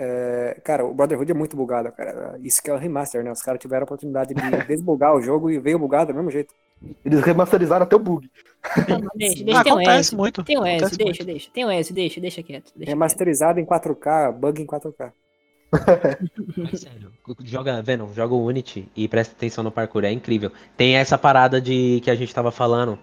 É, 0.01 0.61
cara, 0.63 0.85
o 0.87 0.95
Brotherhood 0.95 1.29
é 1.29 1.35
muito 1.35 1.57
bugado, 1.57 1.91
cara. 1.91 2.39
Isso 2.41 2.63
que 2.63 2.71
é 2.71 2.73
o 2.73 2.77
remaster, 2.79 3.25
né? 3.25 3.33
Os 3.33 3.43
caras 3.43 3.61
tiveram 3.61 3.83
a 3.83 3.85
oportunidade 3.85 4.33
de 4.33 4.41
desbugar 4.69 5.13
o 5.13 5.21
jogo 5.21 5.51
e 5.51 5.59
veio 5.59 5.77
bugado 5.77 6.13
do 6.13 6.17
mesmo 6.17 6.31
jeito. 6.31 6.55
Eles 7.05 7.21
remasterizaram 7.23 7.83
até 7.83 7.97
o 7.97 7.99
bug. 7.99 8.31
Não, 8.89 9.01
deixa, 9.17 9.43
deixa, 9.43 9.65
tem 9.65 9.73
um 9.73 9.77
acontece 9.77 9.99
S. 9.99 10.17
muito. 10.17 10.45
Tem 10.45 10.57
um 10.57 10.65
S, 10.65 10.77
acontece 10.77 10.97
deixa, 10.99 11.25
muito. 11.25 11.27
deixa. 11.27 11.51
Tem 11.53 11.67
um 11.67 11.71
S, 11.71 11.93
deixa, 11.93 12.21
deixa 12.21 12.43
quieto. 12.45 12.67
Deixa 12.67 12.79
quieto. 12.79 12.89
Remasterizado 12.89 13.59
em 13.59 13.67
4K, 13.67 14.33
bug 14.33 14.63
em 14.63 14.67
4K. 14.67 15.13
Mas 16.57 16.81
sério, 16.81 17.13
joga, 17.43 17.83
Venom, 17.83 18.13
joga 18.15 18.35
o 18.35 18.47
Unity 18.47 18.89
e 18.95 19.09
presta 19.09 19.35
atenção 19.35 19.65
no 19.65 19.73
parkour, 19.73 20.05
é 20.05 20.13
incrível. 20.13 20.53
Tem 20.77 20.97
essa 20.97 21.19
parada 21.19 21.61
de 21.61 22.01
que 22.05 22.11
a 22.11 22.15
gente 22.15 22.33
tava 22.33 22.53
falando, 22.53 22.97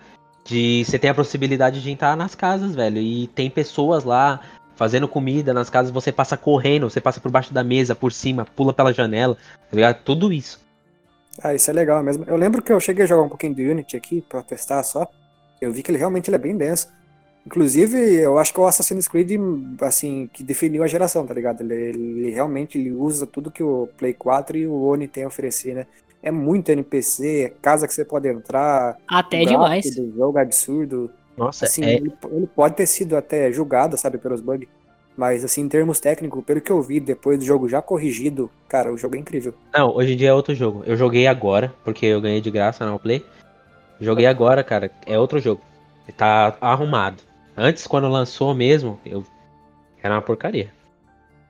de 0.45 0.85
você 0.85 0.97
tem 0.97 1.09
a 1.09 1.15
possibilidade 1.15 1.81
de 1.81 1.91
entrar 1.91 2.15
nas 2.15 2.35
casas, 2.35 2.73
velho, 2.73 2.99
e 2.99 3.27
tem 3.27 3.49
pessoas 3.49 4.05
lá 4.05 4.39
fazendo 4.75 5.07
comida 5.07 5.53
nas 5.53 5.69
casas, 5.69 5.91
você 5.91 6.11
passa 6.11 6.37
correndo, 6.37 6.89
você 6.89 7.01
passa 7.01 7.19
por 7.19 7.31
baixo 7.31 7.53
da 7.53 7.63
mesa, 7.63 7.95
por 7.95 8.11
cima, 8.11 8.45
pula 8.55 8.73
pela 8.73 8.93
janela, 8.93 9.35
tá 9.35 9.75
ligado? 9.75 10.03
Tudo 10.03 10.31
isso. 10.31 10.63
Ah, 11.41 11.53
isso 11.53 11.69
é 11.69 11.73
legal 11.73 12.01
mesmo. 12.03 12.23
Eu 12.27 12.37
lembro 12.37 12.61
que 12.61 12.71
eu 12.71 12.79
cheguei 12.79 13.03
a 13.03 13.07
jogar 13.07 13.23
um 13.23 13.29
pouquinho 13.29 13.55
de 13.55 13.67
Unity 13.67 13.97
aqui 13.97 14.21
pra 14.21 14.41
testar 14.41 14.83
só. 14.83 15.07
Eu 15.59 15.71
vi 15.71 15.83
que 15.83 15.91
ele 15.91 15.97
realmente 15.97 16.29
ele 16.29 16.35
é 16.35 16.39
bem 16.39 16.55
denso. 16.55 16.87
Inclusive, 17.45 17.97
eu 18.15 18.39
acho 18.39 18.51
que 18.51 18.59
o 18.59 18.65
Assassin's 18.65 19.07
Creed, 19.07 19.39
assim, 19.81 20.27
que 20.33 20.43
definiu 20.43 20.83
a 20.83 20.87
geração, 20.87 21.27
tá 21.27 21.33
ligado? 21.33 21.61
Ele, 21.61 21.73
ele 21.75 22.31
realmente 22.31 22.79
ele 22.79 22.91
usa 22.91 23.27
tudo 23.27 23.51
que 23.51 23.61
o 23.61 23.87
Play 23.97 24.13
4 24.13 24.57
e 24.57 24.65
o 24.65 24.81
Oni 24.81 25.07
tem 25.07 25.23
a 25.23 25.27
oferecer, 25.27 25.75
né? 25.75 25.85
É 26.23 26.31
muito 26.31 26.69
NPC, 26.69 27.43
é 27.43 27.49
casa 27.61 27.87
que 27.87 27.93
você 27.93 28.03
pode 28.03 28.27
entrar. 28.27 28.97
Até 29.07 29.43
o 29.43 29.45
demais. 29.45 29.95
do 29.95 30.11
jogo 30.15 30.39
é 30.39 30.41
absurdo. 30.41 31.11
Nossa, 31.37 31.65
Assim, 31.65 31.83
é, 31.83 31.95
ele, 31.95 32.13
ele 32.31 32.47
pode 32.47 32.75
ter 32.75 32.85
sido 32.85 33.15
até 33.15 33.51
julgado, 33.51 33.97
sabe, 33.97 34.17
pelos 34.17 34.41
bugs. 34.41 34.67
Mas, 35.17 35.45
assim, 35.45 35.61
em 35.61 35.69
termos 35.69 35.99
técnicos, 35.99 36.43
pelo 36.43 36.59
que 36.59 36.71
eu 36.71 36.81
vi 36.81 36.99
depois 36.99 37.39
do 37.39 37.45
jogo 37.45 37.69
já 37.69 37.81
corrigido, 37.81 38.49
cara, 38.67 38.91
o 38.91 38.97
jogo 38.97 39.15
é 39.15 39.19
incrível. 39.19 39.53
Não, 39.73 39.95
hoje 39.95 40.13
em 40.13 40.17
dia 40.17 40.29
é 40.29 40.33
outro 40.33 40.53
jogo. 40.53 40.83
Eu 40.85 40.97
joguei 40.97 41.25
agora, 41.25 41.73
porque 41.83 42.05
eu 42.05 42.19
ganhei 42.19 42.41
de 42.41 42.51
graça 42.51 42.85
na 42.85 42.99
Play. 42.99 43.25
Joguei 43.99 44.25
agora, 44.25 44.63
cara, 44.63 44.91
é 45.05 45.17
outro 45.17 45.39
jogo. 45.39 45.61
Tá 46.17 46.55
arrumado. 46.59 47.23
Antes, 47.55 47.87
quando 47.87 48.09
lançou 48.09 48.53
mesmo, 48.53 48.99
eu 49.05 49.25
era 50.03 50.13
uma 50.13 50.21
porcaria. 50.21 50.71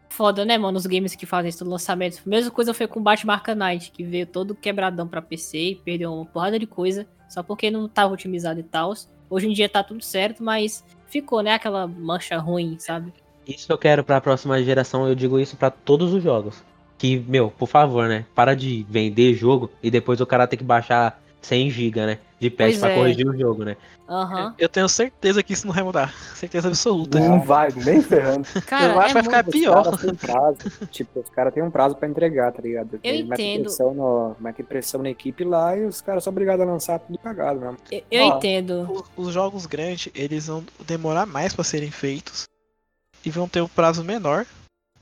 Foda, 0.10 0.46
né, 0.46 0.58
mano? 0.58 0.78
Os 0.78 0.86
games 0.86 1.16
que 1.16 1.26
fazem 1.26 1.50
isso 1.50 1.66
no 1.66 1.72
lançamento. 1.72 2.22
Mesma 2.26 2.52
coisa 2.52 2.74
foi 2.74 2.88
com 2.88 3.02
Batman 3.02 3.34
Arkham 3.34 3.56
Knight, 3.56 3.92
que 3.92 4.04
veio 4.04 4.28
todo 4.28 4.56
quebradão 4.56 5.08
pra 5.08 5.22
PC 5.22 5.58
e 5.58 5.76
perdeu 5.76 6.14
uma 6.14 6.26
porrada 6.26 6.58
de 6.60 6.68
coisa, 6.68 7.06
só 7.28 7.42
porque 7.42 7.72
não 7.72 7.90
tava 7.90 8.14
otimizado 8.14 8.60
e 8.60 8.64
tal. 8.64 8.94
Hoje 9.30 9.48
em 9.48 9.54
dia 9.54 9.70
tá 9.70 9.84
tudo 9.84 10.04
certo, 10.04 10.44
mas 10.44 10.84
ficou, 11.08 11.42
né, 11.42 11.54
aquela 11.54 11.88
mancha 11.88 12.38
ruim, 12.38 12.78
sabe? 12.80 13.14
Isso 13.48 13.72
eu 13.72 13.78
quero 13.78 14.04
pra 14.04 14.22
próxima 14.22 14.62
geração, 14.64 15.08
eu 15.08 15.16
digo 15.16 15.40
isso 15.40 15.56
pra 15.56 15.70
todos 15.70 16.14
os 16.14 16.24
jogos. 16.24 16.64
Que, 16.98 17.20
meu, 17.20 17.52
por 17.52 17.68
favor, 17.68 18.08
né? 18.08 18.26
Para 18.34 18.56
de 18.56 18.86
vender 18.90 19.34
jogo 19.34 19.70
e 19.84 19.92
depois 19.92 20.22
o 20.22 20.26
cara 20.26 20.48
tem 20.48 20.58
que 20.58 20.64
baixar 20.64 21.22
100 21.42 21.70
GB, 21.70 22.06
né? 22.06 22.20
De 22.46 22.52
patch 22.52 22.68
Pois 22.68 22.78
pra 22.78 22.92
é. 22.92 22.96
corrigir 22.96 23.28
o 23.28 23.36
jogo, 23.36 23.64
né? 23.66 23.76
Aham. 24.08 24.54
Eu 24.60 24.70
tenho 24.70 24.88
certeza 24.88 25.42
que 25.42 25.54
isso 25.54 25.66
não 25.66 25.74
vai 25.74 25.84
mudar. 25.84 26.14
Certeza 26.36 26.68
absoluta. 26.68 27.20
Não 27.20 27.42
vai, 27.42 27.70
nem 27.76 28.04
ferrando. 28.04 28.48
Cara, 28.68 28.94
Eu 28.94 29.00
acho 29.00 29.06
é 29.06 29.08
que 29.08 29.14
vai 29.14 29.24
ficar 29.24 29.44
pior. 29.46 29.80
Os 29.80 29.84
caras 29.84 30.02
têm 30.02 30.16
prazo. 30.16 30.88
tipo, 30.92 31.20
os 31.20 31.30
caras 31.32 31.54
têm 31.56 31.64
um 31.64 31.72
prazo 31.72 31.96
pra 31.96 32.08
entregar, 32.08 32.52
tá 32.52 32.62
ligado? 32.62 32.94
Eu 32.94 33.00
Ele 33.04 33.24
entendo. 33.24 33.64
Pressão 33.64 33.96
no, 33.96 34.36
mete 34.40 34.62
pressão 34.62 35.02
na 35.02 35.10
equipe 35.10 35.44
lá 35.44 35.76
e 35.76 35.86
os 35.86 36.02
caras 36.02 36.24
são 36.24 36.32
obrigados 36.32 36.62
a 36.62 36.70
lançar 36.70 37.00
tudo 37.00 37.18
cagado 37.18 37.60
mesmo. 37.60 37.78
Eu, 37.92 38.04
eu 38.12 38.26
Ó, 38.26 38.38
entendo. 38.38 39.04
Os, 39.18 39.28
os 39.28 39.34
jogos 39.34 39.66
grandes, 39.66 40.12
eles 40.14 40.46
vão 40.46 40.64
demorar 40.86 41.26
mais 41.26 41.54
pra 41.54 41.64
serem 41.64 41.90
feitos 41.90 42.46
e 43.26 43.32
vão 43.32 43.48
ter 43.48 43.62
um 43.62 43.68
prazo 43.68 44.04
menor, 44.04 44.46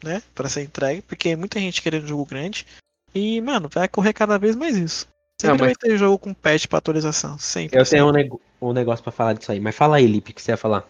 né, 0.01 0.21
Pra 0.33 0.47
ser 0.47 0.63
entregue, 0.63 1.01
porque 1.01 1.29
é 1.29 1.35
muita 1.35 1.59
gente 1.59 1.81
querendo 1.81 2.07
jogo 2.07 2.25
grande. 2.25 2.65
E, 3.13 3.41
mano, 3.41 3.69
vai 3.69 3.87
correr 3.89 4.13
cada 4.13 4.37
vez 4.39 4.55
mais 4.55 4.77
isso. 4.77 5.07
Sempre 5.41 5.57
Não, 5.57 5.65
mas- 5.65 5.75
vai 5.81 5.89
ter 5.91 5.97
jogo 5.97 6.17
com 6.19 6.33
patch 6.33 6.67
pra 6.67 6.77
atualização, 6.79 7.37
sempre. 7.37 7.79
Eu 7.79 7.85
tenho 7.85 8.07
um, 8.07 8.11
nego- 8.11 8.41
um 8.61 8.71
negócio 8.73 9.03
pra 9.03 9.11
falar 9.11 9.33
disso 9.33 9.51
aí. 9.51 9.59
Mas 9.59 9.75
fala 9.75 9.97
aí, 9.97 10.05
Lipe, 10.05 10.31
o 10.31 10.33
que 10.33 10.41
você 10.41 10.51
ia 10.51 10.57
falar? 10.57 10.87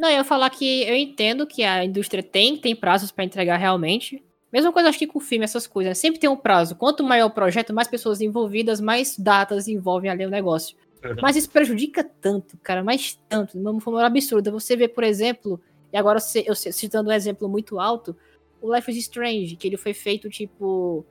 Não, 0.00 0.08
eu 0.08 0.16
ia 0.16 0.24
falar 0.24 0.50
que 0.50 0.82
eu 0.82 0.94
entendo 0.96 1.46
que 1.46 1.62
a 1.62 1.84
indústria 1.84 2.22
tem, 2.22 2.56
tem 2.56 2.74
prazos 2.74 3.10
pra 3.12 3.24
entregar 3.24 3.56
realmente. 3.56 4.22
Mesma 4.52 4.72
coisa 4.72 4.88
acho 4.88 4.98
que 4.98 5.06
com 5.06 5.20
filme, 5.20 5.44
essas 5.44 5.66
coisas. 5.66 5.90
né? 5.90 5.94
Sempre 5.94 6.20
tem 6.20 6.28
um 6.28 6.36
prazo. 6.36 6.74
Quanto 6.76 7.02
maior 7.04 7.26
o 7.26 7.30
projeto, 7.30 7.72
mais 7.72 7.88
pessoas 7.88 8.20
envolvidas, 8.20 8.80
mais 8.80 9.16
datas 9.16 9.68
envolvem 9.68 10.10
ali 10.10 10.26
o 10.26 10.30
negócio. 10.30 10.76
Uhum. 11.04 11.16
Mas 11.22 11.36
isso 11.36 11.48
prejudica 11.50 12.04
tanto, 12.04 12.56
cara, 12.58 12.82
mais 12.84 13.18
tanto, 13.28 13.52
de 13.58 13.58
uma 13.66 13.80
forma 13.80 14.04
absurda. 14.04 14.50
Você 14.50 14.76
vê, 14.76 14.88
por 14.88 15.04
exemplo, 15.04 15.60
e 15.92 15.96
agora 15.96 16.18
eu 16.44 16.54
citando 16.54 17.08
um 17.08 17.12
exemplo 17.12 17.48
muito 17.48 17.80
alto, 17.80 18.14
o 18.60 18.74
Life 18.74 18.90
is 18.90 18.98
Strange, 18.98 19.56
que 19.56 19.66
ele 19.68 19.76
foi 19.76 19.94
feito 19.94 20.28
tipo. 20.28 21.06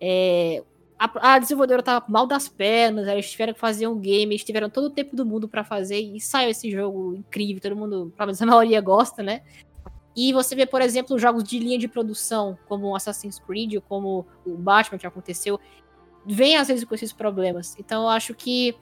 é, 0.00 0.62
a, 1.04 1.34
a 1.34 1.38
desenvolvedora 1.38 1.82
tava 1.82 2.04
mal 2.08 2.26
das 2.26 2.48
pernas, 2.48 3.06
eles 3.08 3.30
tiveram 3.30 3.52
que 3.54 3.60
fazer 3.60 3.86
um 3.88 3.98
game, 3.98 4.32
eles 4.34 4.44
tiveram 4.44 4.70
todo 4.70 4.84
o 4.84 4.90
tempo 4.90 5.16
do 5.16 5.24
mundo 5.26 5.48
pra 5.48 5.64
fazer 5.64 5.98
e 6.00 6.20
saiu 6.20 6.50
esse 6.50 6.70
jogo 6.70 7.14
incrível, 7.14 7.60
todo 7.60 7.76
mundo, 7.76 8.12
pelo 8.16 8.26
menos 8.26 8.40
a 8.42 8.46
maioria 8.46 8.80
gosta, 8.80 9.22
né? 9.22 9.42
E 10.14 10.32
você 10.32 10.54
vê, 10.54 10.66
por 10.66 10.82
exemplo, 10.82 11.18
jogos 11.18 11.42
de 11.44 11.58
linha 11.58 11.78
de 11.78 11.88
produção, 11.88 12.58
como 12.68 12.88
o 12.88 12.94
Assassin's 12.96 13.38
Creed, 13.38 13.74
ou 13.74 13.80
como 13.82 14.26
o 14.46 14.56
Batman 14.56 14.98
que 14.98 15.06
aconteceu, 15.06 15.58
vem 16.26 16.56
às 16.56 16.68
vezes 16.68 16.84
com 16.84 16.94
esses 16.94 17.12
problemas. 17.12 17.74
Então 17.78 18.02
eu 18.02 18.08
acho 18.08 18.34
que 18.34 18.76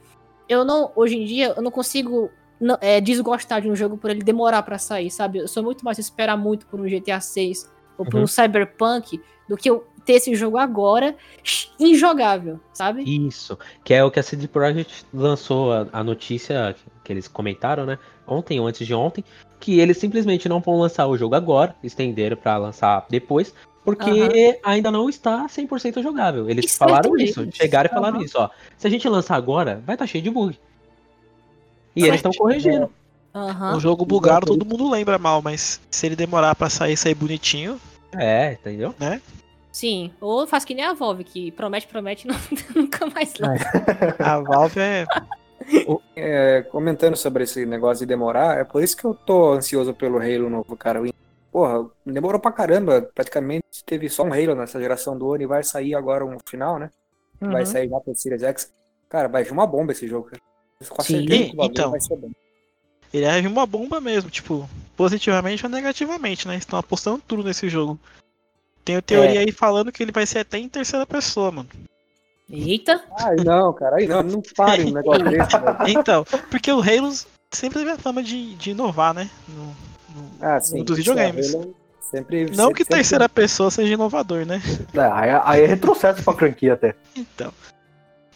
eu 0.49 0.65
não, 0.65 0.91
hoje 0.97 1.17
em 1.17 1.25
dia, 1.25 1.55
eu 1.57 1.63
não 1.63 1.71
consigo 1.71 2.31
não- 2.61 2.77
é, 2.81 3.01
desgostar 3.01 3.63
de 3.63 3.71
um 3.71 3.77
jogo 3.77 3.97
por 3.97 4.11
ele 4.11 4.23
demorar 4.23 4.63
pra 4.63 4.77
sair, 4.77 5.11
sabe? 5.11 5.39
Eu 5.39 5.49
sou 5.49 5.63
muito 5.63 5.85
mais 5.85 5.99
esperar 5.99 6.37
muito 6.37 6.67
por 6.67 6.79
um 6.81 6.85
GTA 6.89 7.21
6 7.21 7.71
ou 7.97 8.05
por 8.05 8.17
Uhum. 8.17 8.25
um 8.25 8.27
Cyberpunk 8.27 9.23
do 9.49 9.57
que 9.57 9.71
eu 9.71 9.87
ter 10.11 10.17
esse 10.17 10.35
jogo 10.35 10.59
agora 10.59 11.15
injogável, 11.79 12.59
sabe? 12.75 13.03
Isso, 13.05 13.57
que 13.85 13.95
é 13.95 14.03
o 14.03 14.11
que 14.11 14.19
a 14.19 14.23
CD 14.23 14.49
Projekt 14.49 15.05
lançou 15.15 15.73
a, 15.73 15.87
a 15.93 16.03
notícia 16.03 16.75
que 17.05 17.13
eles 17.13 17.29
comentaram, 17.29 17.87
né? 17.87 17.97
Ontem 18.27 18.59
ou 18.59 18.67
antes 18.67 18.85
de 18.87 18.93
ontem, 18.93 19.25
que 19.61 19.79
eles 19.79 19.99
simplesmente 19.99 20.49
não 20.49 20.61
vão 20.61 20.79
lançar 20.81 21.07
o 21.07 21.17
jogo 21.17 21.35
agora, 21.37 21.77
estenderam 21.83 22.37
pra 22.37 22.57
lançar 22.57 23.07
depois, 23.09 23.55
porque 23.85 24.59
ainda 24.65 24.91
não 24.91 25.09
está 25.09 25.47
100% 25.47 26.03
jogável. 26.03 26.51
Eles 26.51 26.65
Isso 26.67 26.79
falaram 26.79 27.17
é 27.17 27.23
isso, 27.23 27.41
deles. 27.41 27.55
chegaram 27.55 27.89
e 27.91 27.95
falaram 27.95 28.21
isso, 28.21 28.37
ó. 28.39 28.51
Se 28.77 28.87
a 28.87 28.91
gente 28.91 29.09
lançar 29.09 29.37
agora, 29.37 29.81
vai 29.87 29.95
estar 29.95 30.07
cheio 30.07 30.23
de 30.25 30.31
bug. 30.31 30.59
E 31.95 32.01
Certo. 32.01 32.09
eles 32.11 32.19
estão 32.19 32.33
corrigindo. 32.33 32.91
Aham. 33.33 33.77
O 33.77 33.81
jogo 33.81 34.05
bugado 34.05 34.47
todo 34.47 34.67
mundo 34.67 34.91
lembra 34.91 35.17
mal, 35.19 35.41
mas 35.41 35.81
se 35.89 36.07
ele 36.07 36.17
demorar 36.17 36.55
pra 36.57 36.69
sair 36.69 36.97
sair 36.97 37.15
bonitinho, 37.15 37.81
É, 38.13 38.55
entendeu? 38.55 38.93
Sim. 39.73 40.13
Ou 40.21 40.47
faz 40.47 40.65
que 40.65 40.75
nem 40.75 40.85
a 40.85 40.93
Volve, 40.93 41.25
que 41.25 41.53
promete, 41.53 41.87
promete 41.87 42.27
e 42.27 42.31
nunca 42.77 43.07
mais 43.07 43.35
lança. 43.39 43.65
a 44.19 44.41
Valve 44.41 44.81
é. 44.81 45.07
É, 46.17 46.63
comentando 46.63 47.17
sobre 47.17 47.45
esse 47.45 47.65
negócio 47.65 48.05
de 48.05 48.09
demorar, 48.09 48.59
é 48.59 48.65
por 48.65 48.83
isso 48.83 48.97
que 48.97 49.05
eu 49.05 49.15
tô 49.15 49.53
ansioso 49.53 49.95
pelo 49.95 50.19
Halo 50.19 50.51
novo, 50.51 50.77
cara. 50.77 51.01
Porra, 51.53 51.89
demorou 52.05 52.41
pra 52.41 52.53
caramba. 52.53 53.09
Praticamente 53.15 53.85
teve 53.85 54.09
só 54.09 54.25
um 54.25 54.33
Halo 54.33 54.55
nessa 54.55 54.81
geração 54.81 55.17
do 55.17 55.33
ano 55.33 55.43
e 55.43 55.47
vai 55.47 55.63
sair 55.63 55.95
agora 55.95 56.25
um 56.25 56.39
final, 56.45 56.79
né? 56.79 56.91
Vai 57.41 57.65
sair 57.65 57.89
já 57.89 58.01
pro 58.01 58.15
Series 58.15 58.43
X. 58.43 58.73
Cara, 59.09 59.29
vai 59.29 59.45
vir 59.45 59.53
uma 59.53 59.67
bomba 59.67 59.93
esse 59.93 60.07
jogo, 60.07 60.29
cara. 60.31 60.43
Com 60.89 61.03
Sim. 61.03 61.27
Então. 61.61 61.91
vai 61.91 62.01
ser 62.01 62.17
bom. 62.17 62.31
Ele 63.13 63.25
é 63.25 63.41
uma 63.49 63.67
bomba 63.67 64.01
mesmo, 64.01 64.31
tipo, 64.31 64.69
positivamente 64.97 65.65
ou 65.65 65.71
negativamente, 65.71 66.47
né? 66.47 66.57
Estão 66.57 66.79
apostando 66.79 67.21
tudo 67.27 67.43
nesse 67.43 67.69
jogo. 67.69 67.99
Tem 68.85 69.01
teoria 69.01 69.41
aí 69.41 69.53
falando 69.53 69.93
que 69.93 70.03
ele 70.03 70.13
vai 70.13 70.27
ser 70.27 70.41
até 70.41 70.59
em 70.59 70.69
terceira 70.69 71.07
pessoa, 71.07 71.51
mano. 71.51 71.69
Eita. 72.51 73.01
Ai, 73.19 73.37
não, 73.45 73.73
cara, 73.73 73.97
aí 73.97 74.07
não, 74.09 74.23
não 74.23 74.43
pare 74.57 74.85
um 74.85 74.93
negócio 74.93 75.23
desse, 75.31 75.57
velho. 75.59 75.77
Então, 75.89 76.25
porque 76.51 76.73
o 76.73 76.81
Halo 76.81 77.13
sempre 77.53 77.79
teve 77.79 77.91
a 77.93 77.99
fama 77.99 78.23
de, 78.23 78.55
de 78.57 78.71
inovar, 78.71 79.15
né? 79.15 79.31
No, 79.49 79.65
no- 79.67 80.31
Ah, 80.41 80.61
sim. 80.61 80.83
dos 80.83 80.99
isso 80.99 81.11
é 81.13 81.15
videogames. 81.15 81.55
Halo 81.55 81.75
Sempre, 82.01 82.47
Não 82.47 82.55
sempre- 82.55 82.75
que 82.75 82.83
sempre- 82.83 82.97
terceira 82.97 83.29
pessoa 83.29 83.71
seja 83.71 83.95
inovador, 83.95 84.45
né? 84.45 84.61
É, 84.93 85.01
aí, 85.01 85.31
aí 85.45 85.63
é 85.63 85.67
retrocesso 85.67 86.25
pra 86.25 86.33
franquia 86.33 86.73
até. 86.75 86.97
Então. 87.15 87.53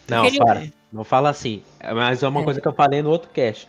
Não, 0.07 0.33
para. 0.37 0.67
Não 0.93 1.03
fala 1.03 1.29
assim. 1.29 1.61
É, 1.77 1.93
Mas 1.93 2.23
é 2.23 2.27
uma 2.29 2.39
É. 2.39 2.43
coisa 2.45 2.61
que 2.61 2.67
eu 2.69 2.71
falei 2.73 3.01
no 3.01 3.09
outro 3.09 3.29
cast. 3.33 3.67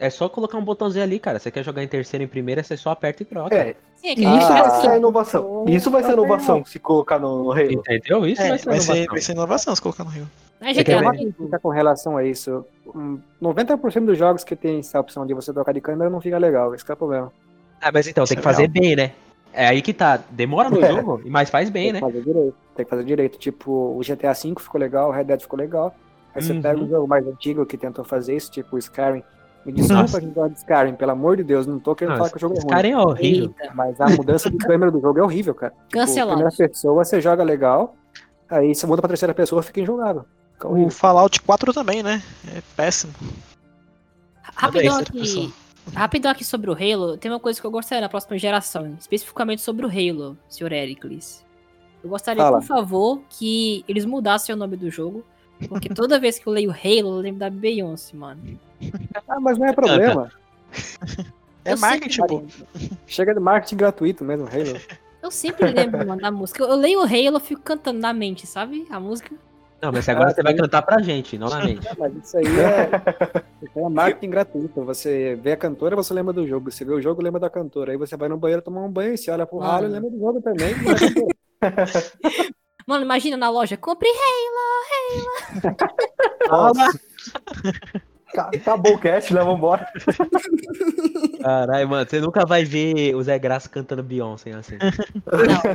É 0.00 0.08
só 0.08 0.30
colocar 0.30 0.56
um 0.56 0.64
botãozinho 0.64 1.04
ali, 1.04 1.18
cara. 1.18 1.38
Você 1.38 1.50
quer 1.50 1.62
jogar 1.62 1.84
em 1.84 1.86
terceiro 1.86 2.24
e 2.24 2.24
em 2.24 2.28
primeira, 2.28 2.62
você 2.62 2.74
só 2.74 2.88
aperta 2.90 3.22
e 3.22 3.26
troca. 3.26 3.54
É, 3.54 3.76
Sim, 3.96 4.08
é 4.08 4.12
isso 4.14 4.20
nem- 4.52 4.62
vai 4.62 4.80
ser 4.80 4.88
a 4.88 4.96
inovação. 4.96 5.64
Isso 5.68 5.90
vai 5.90 6.02
ser 6.02 6.12
inovação 6.12 6.64
se 6.64 6.78
colocar 6.78 7.18
no, 7.18 7.44
no 7.44 7.52
Halo. 7.52 7.70
Entendeu? 7.72 8.26
Isso 8.26 8.40
É, 8.40 8.48
vai 8.48 8.58
ser 8.58 8.64
vai, 8.64 8.80
ser, 8.80 8.86
inovação. 8.92 9.06
vai 9.14 9.20
ser 9.20 9.32
inovação 9.32 9.76
se 9.76 9.82
colocar 9.82 10.04
no 10.04 10.10
Rio. 10.10 10.26
Mas 10.58 10.74
Você 10.74 10.84
GTA 10.84 11.00
ver? 11.10 11.18
V, 11.18 11.32
Fica 11.38 11.58
com 11.58 11.68
relação 11.68 12.16
a 12.16 12.24
isso. 12.24 12.64
Hum, 12.86 13.18
90% 13.42 14.06
dos 14.06 14.16
jogos 14.16 14.42
que 14.42 14.56
tem 14.56 14.78
essa 14.78 14.98
opção 14.98 15.26
de 15.26 15.34
você 15.34 15.52
trocar 15.52 15.72
de 15.72 15.82
câmera 15.82 16.08
não 16.08 16.20
fica 16.20 16.38
legal. 16.38 16.74
Esse 16.74 16.82
que 16.82 16.90
é 16.90 16.94
o 16.94 16.96
problema. 16.96 17.30
Ah, 17.78 17.90
mas 17.92 18.06
então, 18.08 18.24
tem 18.24 18.36
que 18.36 18.40
Isso 18.40 18.48
é 18.48 18.52
fazer 18.52 18.68
bem, 18.68 18.96
né? 18.96 19.12
É 19.52 19.66
aí 19.66 19.82
que 19.82 19.92
tá. 19.92 20.18
Demora 20.30 20.70
no 20.70 20.82
É. 20.82 20.92
jogo, 20.92 21.20
mas 21.26 21.50
faz 21.50 21.68
bem, 21.68 21.92
Tem 21.92 21.92
né? 21.92 21.98
que 22.00 22.06
fazer 22.06 22.24
direito. 22.24 22.54
Tem 22.74 22.84
que 22.86 22.90
fazer 22.90 23.04
direito. 23.04 23.38
Tipo, 23.38 23.70
o 23.98 24.00
GTA 24.02 24.32
V 24.32 24.54
ficou 24.60 24.80
legal, 24.80 25.10
o 25.10 25.12
Red 25.12 25.24
Dead 25.24 25.40
ficou 25.42 25.58
legal. 25.58 25.94
Aí 26.34 26.40
você 26.40 26.52
Uhum. 26.54 26.62
pega 26.62 26.80
um 26.80 26.88
jogo 26.88 27.06
mais 27.06 27.26
antigo 27.26 27.66
que 27.66 27.76
tentou 27.76 28.02
fazer 28.04 28.34
isso, 28.34 28.50
tipo 28.50 28.76
o 28.76 28.78
Skyrim. 28.78 29.22
Me 29.64 29.72
desculpa, 29.72 30.02
Nossa. 30.02 30.16
a 30.18 30.20
gente 30.20 30.34
de 30.34 30.58
Skyrim, 30.58 30.94
pelo 30.94 31.10
amor 31.12 31.36
de 31.36 31.44
Deus, 31.44 31.66
não 31.66 31.78
tô 31.78 31.94
querendo 31.94 32.16
falar 32.16 32.30
que 32.30 32.36
o 32.36 32.40
jogo 32.40 32.54
é 32.56 32.60
ruim. 32.60 32.68
cara 32.68 32.88
é 32.88 32.96
horrível. 32.96 33.54
Eita, 33.60 33.74
Mas 33.74 34.00
a 34.00 34.08
mudança 34.08 34.50
de 34.50 34.56
câmera 34.58 34.90
do 34.90 35.00
jogo 35.00 35.18
é 35.18 35.22
horrível, 35.22 35.54
cara. 35.54 35.72
Tipo, 35.72 35.92
Cancelado. 35.92 36.36
primeira 36.42 36.56
pessoa 36.56 37.04
você 37.04 37.20
joga 37.20 37.42
legal, 37.42 37.94
aí 38.48 38.74
você 38.74 38.86
muda 38.86 39.02
pra 39.02 39.08
terceira 39.08 39.34
pessoa 39.34 39.62
fica 39.62 39.80
injogável. 39.80 40.24
Fica 40.54 40.66
O. 40.68 40.90
Fallout 40.90 41.42
4 41.42 41.72
também, 41.74 42.02
né? 42.02 42.22
É 42.56 42.62
péssimo. 42.74 43.12
Rapidão 44.42 44.98
aqui. 44.98 45.52
Rapidão 45.94 46.30
aqui 46.30 46.44
sobre 46.44 46.70
o 46.70 46.74
Halo, 46.74 47.16
tem 47.16 47.30
uma 47.30 47.40
coisa 47.40 47.60
que 47.60 47.66
eu 47.66 47.70
gostaria 47.70 48.00
na 48.02 48.08
próxima 48.08 48.38
geração, 48.38 48.94
especificamente 48.98 49.60
sobre 49.62 49.84
o 49.84 49.88
Halo, 49.88 50.36
Sr. 50.48 50.72
Ericles. 50.72 51.44
Eu 52.02 52.08
gostaria, 52.10 52.42
Fala. 52.42 52.58
por 52.60 52.66
favor, 52.66 53.20
que 53.28 53.84
eles 53.88 54.04
mudassem 54.04 54.54
o 54.54 54.58
nome 54.58 54.76
do 54.76 54.90
jogo, 54.90 55.24
porque 55.68 55.88
toda 55.88 56.18
vez 56.20 56.38
que 56.38 56.46
eu 56.46 56.52
leio 56.52 56.70
Halo, 56.70 57.16
eu 57.16 57.20
lembro 57.20 57.40
da 57.40 57.50
Beyoncé, 57.50 58.16
mano. 58.16 58.40
Ah, 59.28 59.40
mas 59.40 59.58
não 59.58 59.66
é 59.66 59.72
problema. 59.72 60.30
É 61.62 61.72
Eu 61.72 61.78
marketing, 61.78 62.22
pô. 62.26 62.42
Chega 63.06 63.34
de 63.34 63.40
marketing 63.40 63.76
gratuito 63.76 64.24
mesmo, 64.24 64.46
Halo. 64.46 64.80
Eu 65.22 65.30
sempre 65.30 65.70
lembro, 65.70 66.06
mano, 66.06 66.20
da 66.20 66.30
música. 66.30 66.64
Eu 66.64 66.74
leio 66.74 67.00
o 67.00 67.02
Halo, 67.02 67.36
eu 67.36 67.40
fico 67.40 67.60
cantando 67.60 67.98
na 67.98 68.14
mente, 68.14 68.46
sabe? 68.46 68.86
A 68.90 68.98
música. 68.98 69.34
Não, 69.82 69.92
mas 69.92 70.08
agora 70.08 70.30
Ah, 70.30 70.34
você 70.34 70.42
vai 70.42 70.54
cantar 70.54 70.82
pra 70.82 71.00
gente, 71.02 71.38
não 71.38 71.48
na 71.48 71.64
mente. 71.64 71.86
Mas 71.98 72.14
isso 72.16 72.36
aí 72.36 72.44
é, 72.44 72.90
é 73.76 73.88
marketing 73.88 74.30
gratuito. 74.30 74.84
Você 74.84 75.38
vê 75.42 75.52
a 75.52 75.56
cantora, 75.56 75.96
você 75.96 76.12
lembra 76.12 76.32
do 76.32 76.46
jogo. 76.46 76.70
Você 76.70 76.84
vê 76.84 76.92
o 76.92 77.00
jogo, 77.00 77.22
lembra 77.22 77.40
da 77.40 77.50
cantora. 77.50 77.92
Aí 77.92 77.98
você 77.98 78.16
vai 78.16 78.28
no 78.28 78.36
banheiro 78.36 78.62
tomar 78.62 78.82
um 78.82 78.90
banho, 78.90 79.16
você 79.16 79.30
olha 79.30 79.46
pro 79.46 79.58
ralo 79.58 79.86
e 79.86 79.88
lembra 79.88 80.10
do 80.10 80.18
jogo 80.18 80.40
também. 80.40 80.74
Mano, 82.86 83.04
imagina 83.04 83.36
na 83.36 83.50
loja, 83.50 83.76
compre 83.76 84.08
Halo. 84.08 85.80
Nossa. 86.48 87.00
Ca- 88.44 88.50
Acabou 88.56 88.94
o 88.94 88.98
cast, 88.98 89.32
né? 89.34 89.42
Vambora. 89.42 89.86
Caralho, 91.42 91.88
mano, 91.88 92.08
você 92.08 92.20
nunca 92.20 92.44
vai 92.46 92.64
ver 92.64 93.14
o 93.14 93.22
Zé 93.22 93.38
Graça 93.38 93.68
cantando 93.68 94.02
Beyoncé 94.02 94.52
assim. 94.52 94.76
Não. 94.80 95.72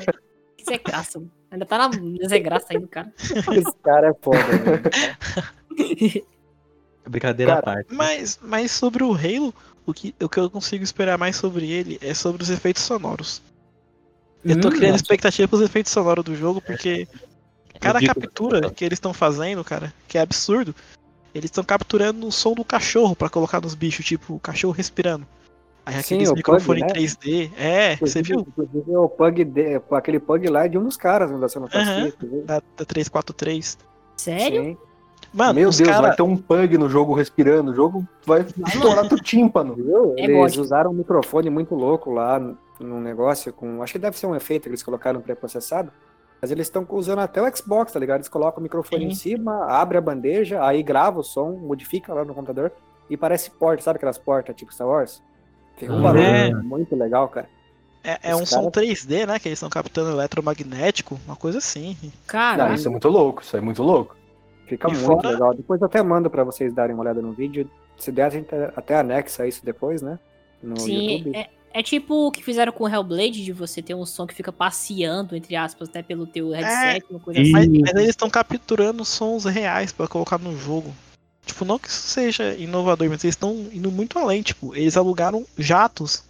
Isso 0.57 0.73
é 0.73 0.77
graça. 0.77 1.19
mano. 1.19 1.31
Ainda 1.51 1.65
tá 1.65 1.77
na 1.77 1.87
desgraça 1.87 2.67
aí 2.71 2.79
do 2.79 2.87
cara. 2.87 3.11
Esse 3.19 3.73
cara 3.83 4.09
é 4.09 4.13
foda, 4.21 4.37
velho. 4.43 6.25
Brincadeira 7.07 7.53
à 7.53 7.55
Cara, 7.61 7.65
parte. 7.77 7.93
Mas, 7.93 8.39
mas 8.41 8.71
sobre 8.71 9.03
o 9.03 9.13
Halo, 9.13 9.53
o 9.85 9.93
que, 9.93 10.15
o 10.19 10.27
que 10.27 10.39
eu 10.39 10.49
consigo 10.49 10.83
esperar 10.83 11.17
mais 11.17 11.35
sobre 11.35 11.69
ele 11.69 11.99
é 12.01 12.13
sobre 12.13 12.41
os 12.41 12.49
efeitos 12.49 12.81
sonoros. 12.83 13.41
Eu 14.43 14.59
tô 14.59 14.69
Hum, 14.69 14.71
criando 14.71 14.95
expectativa 14.95 15.47
pros 15.47 15.61
efeitos 15.61 15.91
sonoros 15.91 16.23
do 16.23 16.35
jogo, 16.35 16.61
porque 16.61 17.07
cada 17.79 17.99
captura 18.01 18.69
que 18.71 18.83
eles 18.83 18.97
estão 18.97 19.13
fazendo, 19.13 19.63
cara, 19.63 19.93
que 20.07 20.17
é 20.17 20.21
absurdo, 20.21 20.73
eles 21.35 21.49
estão 21.49 21.63
capturando 21.63 22.25
o 22.25 22.31
som 22.31 22.53
do 22.53 22.63
cachorro 22.63 23.13
pra 23.13 23.29
colocar 23.29 23.59
nos 23.59 23.75
bichos, 23.75 24.05
tipo, 24.05 24.35
o 24.35 24.39
cachorro 24.39 24.73
respirando. 24.73 25.27
Aí 25.85 25.93
Sim, 25.95 26.15
aqueles 26.15 26.29
o 26.29 26.33
microfones 26.33 26.81
né? 26.81 26.87
3D. 26.87 27.51
É, 27.57 27.95
você 27.97 28.21
viu? 28.21 28.39
Inclusive, 28.39 28.95
o 28.95 29.09
Pug 29.09 29.43
de, 29.43 29.81
aquele 29.91 30.19
Pug 30.19 30.47
lá 30.47 30.65
é 30.65 30.69
de 30.69 30.77
um 30.77 30.83
dos 30.85 30.95
caras 30.97 31.29
né, 31.29 31.37
da 31.37 31.49
sonoplastia. 31.49 32.15
você 32.19 32.25
viu? 32.25 32.43
Da, 32.43 32.61
da 32.77 32.85
343. 32.85 33.77
Sério? 34.17 34.63
Sim. 34.63 34.77
Mano, 35.33 35.55
Meu 35.55 35.69
Deus, 35.69 35.81
cara... 35.81 36.07
vai 36.07 36.15
ter 36.15 36.21
um 36.21 36.37
pug 36.37 36.77
no 36.77 36.89
jogo 36.89 37.13
respirando. 37.13 37.71
O 37.71 37.75
jogo 37.75 38.07
vai 38.25 38.45
estourar 38.67 39.07
teu 39.09 39.19
tímpano. 39.19 39.75
Viu? 39.75 40.13
É 40.17 40.23
Eles 40.23 40.55
usaram 40.55 40.91
um 40.91 40.93
microfone 40.93 41.49
muito 41.49 41.75
louco 41.75 42.09
lá 42.09 42.39
num 42.79 43.01
negócio 43.01 43.51
com. 43.51 43.83
Acho 43.83 43.93
que 43.93 43.99
deve 43.99 44.17
ser 44.17 44.27
um 44.27 44.35
efeito 44.35 44.63
que 44.63 44.69
eles 44.69 44.81
colocaram 44.81 45.19
pré-processado. 45.19 45.91
Mas 46.41 46.51
eles 46.51 46.67
estão 46.67 46.85
usando 46.89 47.19
até 47.19 47.41
o 47.41 47.55
Xbox, 47.55 47.91
tá 47.93 47.99
ligado? 47.99 48.17
Eles 48.17 48.29
colocam 48.29 48.59
o 48.59 48.63
microfone 48.63 49.03
Sim. 49.05 49.07
em 49.11 49.15
cima, 49.15 49.65
abre 49.65 49.97
a 49.97 50.01
bandeja, 50.01 50.63
aí 50.63 50.83
grava 50.83 51.19
o 51.19 51.23
som, 51.23 51.51
modifica 51.51 52.13
lá 52.13 52.23
no 52.23 52.33
computador 52.35 52.71
e 53.09 53.17
parece 53.17 53.49
porta, 53.51 53.81
sabe 53.83 53.97
aquelas 53.97 54.17
portas 54.17 54.55
tipo 54.55 54.73
Star 54.73 54.87
Wars? 54.87 55.21
Fica 55.77 55.91
um 55.93 55.99
Ah, 55.99 56.01
barulho 56.01 56.23
é. 56.23 56.53
muito 56.53 56.95
legal, 56.95 57.27
cara. 57.29 57.47
É, 58.03 58.31
é 58.31 58.35
um 58.35 58.45
som 58.45 58.69
caras- 58.69 58.73
3D, 59.03 59.25
né? 59.25 59.39
Que 59.39 59.47
eles 59.47 59.57
estão 59.57 59.69
captando 59.69 60.11
eletromagnético, 60.11 61.19
uma 61.25 61.35
coisa 61.35 61.57
assim. 61.57 61.97
Cara, 62.27 62.67
Não, 62.67 62.75
isso 62.75 62.87
é 62.87 62.91
muito 62.91 63.09
louco, 63.09 63.41
isso 63.41 63.57
é 63.57 63.61
muito 63.61 63.81
louco. 63.81 64.15
Fica 64.67 64.87
E 64.89 64.91
muito 64.93 65.05
fora- 65.05 65.29
legal. 65.29 65.53
Depois 65.55 65.81
eu 65.81 65.87
até 65.87 66.01
mando 66.03 66.29
pra 66.29 66.43
vocês 66.43 66.73
darem 66.73 66.93
uma 66.93 67.01
olhada 67.03 67.21
no 67.21 67.31
vídeo. 67.33 67.69
Se 67.97 68.11
der, 68.11 68.23
a 68.25 68.29
gente 68.29 68.47
até 68.75 68.97
anexa 68.99 69.47
isso 69.47 69.65
depois, 69.65 70.01
né? 70.01 70.19
No 70.61 70.79
sim, 70.79 71.17
YouTube. 71.17 71.35
é, 71.35 71.49
é 71.75 71.83
tipo 71.83 72.27
o 72.27 72.31
que 72.31 72.41
fizeram 72.41 72.71
com 72.71 72.85
o 72.85 72.87
Hellblade, 72.87 73.43
de 73.43 73.51
você 73.51 73.81
ter 73.81 73.93
um 73.93 74.05
som 74.05 74.25
que 74.25 74.33
fica 74.33 74.49
passeando, 74.49 75.35
entre 75.35 75.57
aspas, 75.57 75.89
até 75.89 76.01
pelo 76.01 76.25
teu 76.25 76.51
headset, 76.51 77.05
uma 77.09 77.19
coisa 77.19 77.41
assim. 77.41 77.51
Mas, 77.51 77.67
mas 77.67 77.93
eles 77.95 78.09
estão 78.11 78.29
capturando 78.29 79.03
sons 79.03 79.43
reais 79.43 79.91
pra 79.91 80.07
colocar 80.07 80.37
no 80.37 80.57
jogo. 80.57 80.95
Tipo, 81.45 81.65
não 81.65 81.77
que 81.77 81.89
isso 81.89 82.07
seja 82.07 82.55
inovador, 82.55 83.09
mas 83.09 83.21
eles 83.25 83.35
estão 83.35 83.53
indo 83.73 83.91
muito 83.91 84.17
além. 84.17 84.41
Tipo, 84.41 84.73
eles 84.73 84.95
alugaram 84.95 85.45
jatos 85.57 86.23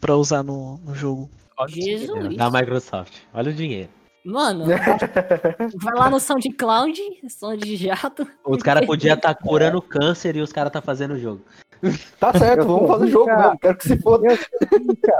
pra 0.00 0.16
usar 0.16 0.42
no, 0.42 0.78
no 0.78 0.94
jogo. 0.94 1.28
Jesus. 1.68 2.38
Da 2.38 2.50
Microsoft. 2.50 3.12
Olha 3.34 3.50
o 3.50 3.54
dinheiro. 3.54 3.90
Mano, 4.24 4.64
vai 5.76 5.94
lá 5.94 6.08
no 6.08 6.18
SoundCloud, 6.18 6.98
som 7.28 7.54
de 7.54 7.76
jato. 7.76 8.26
Os 8.46 8.62
caras 8.62 8.84
podiam 8.88 9.14
estar 9.14 9.34
curando 9.34 9.82
câncer 9.82 10.36
e 10.36 10.40
os 10.40 10.52
caras 10.52 10.72
tá 10.72 10.80
fazendo 10.80 11.14
o 11.14 11.20
jogo. 11.20 11.42
Tá 12.18 12.32
certo, 12.38 12.60
Eu 12.62 12.66
vamos 12.66 12.88
fazer 12.88 13.06
jogo 13.08 13.30
rica. 13.30 13.42
mesmo. 13.42 13.58
Quero 13.58 13.76
que 13.78 13.88
se 13.88 13.98
foda. 13.98 14.28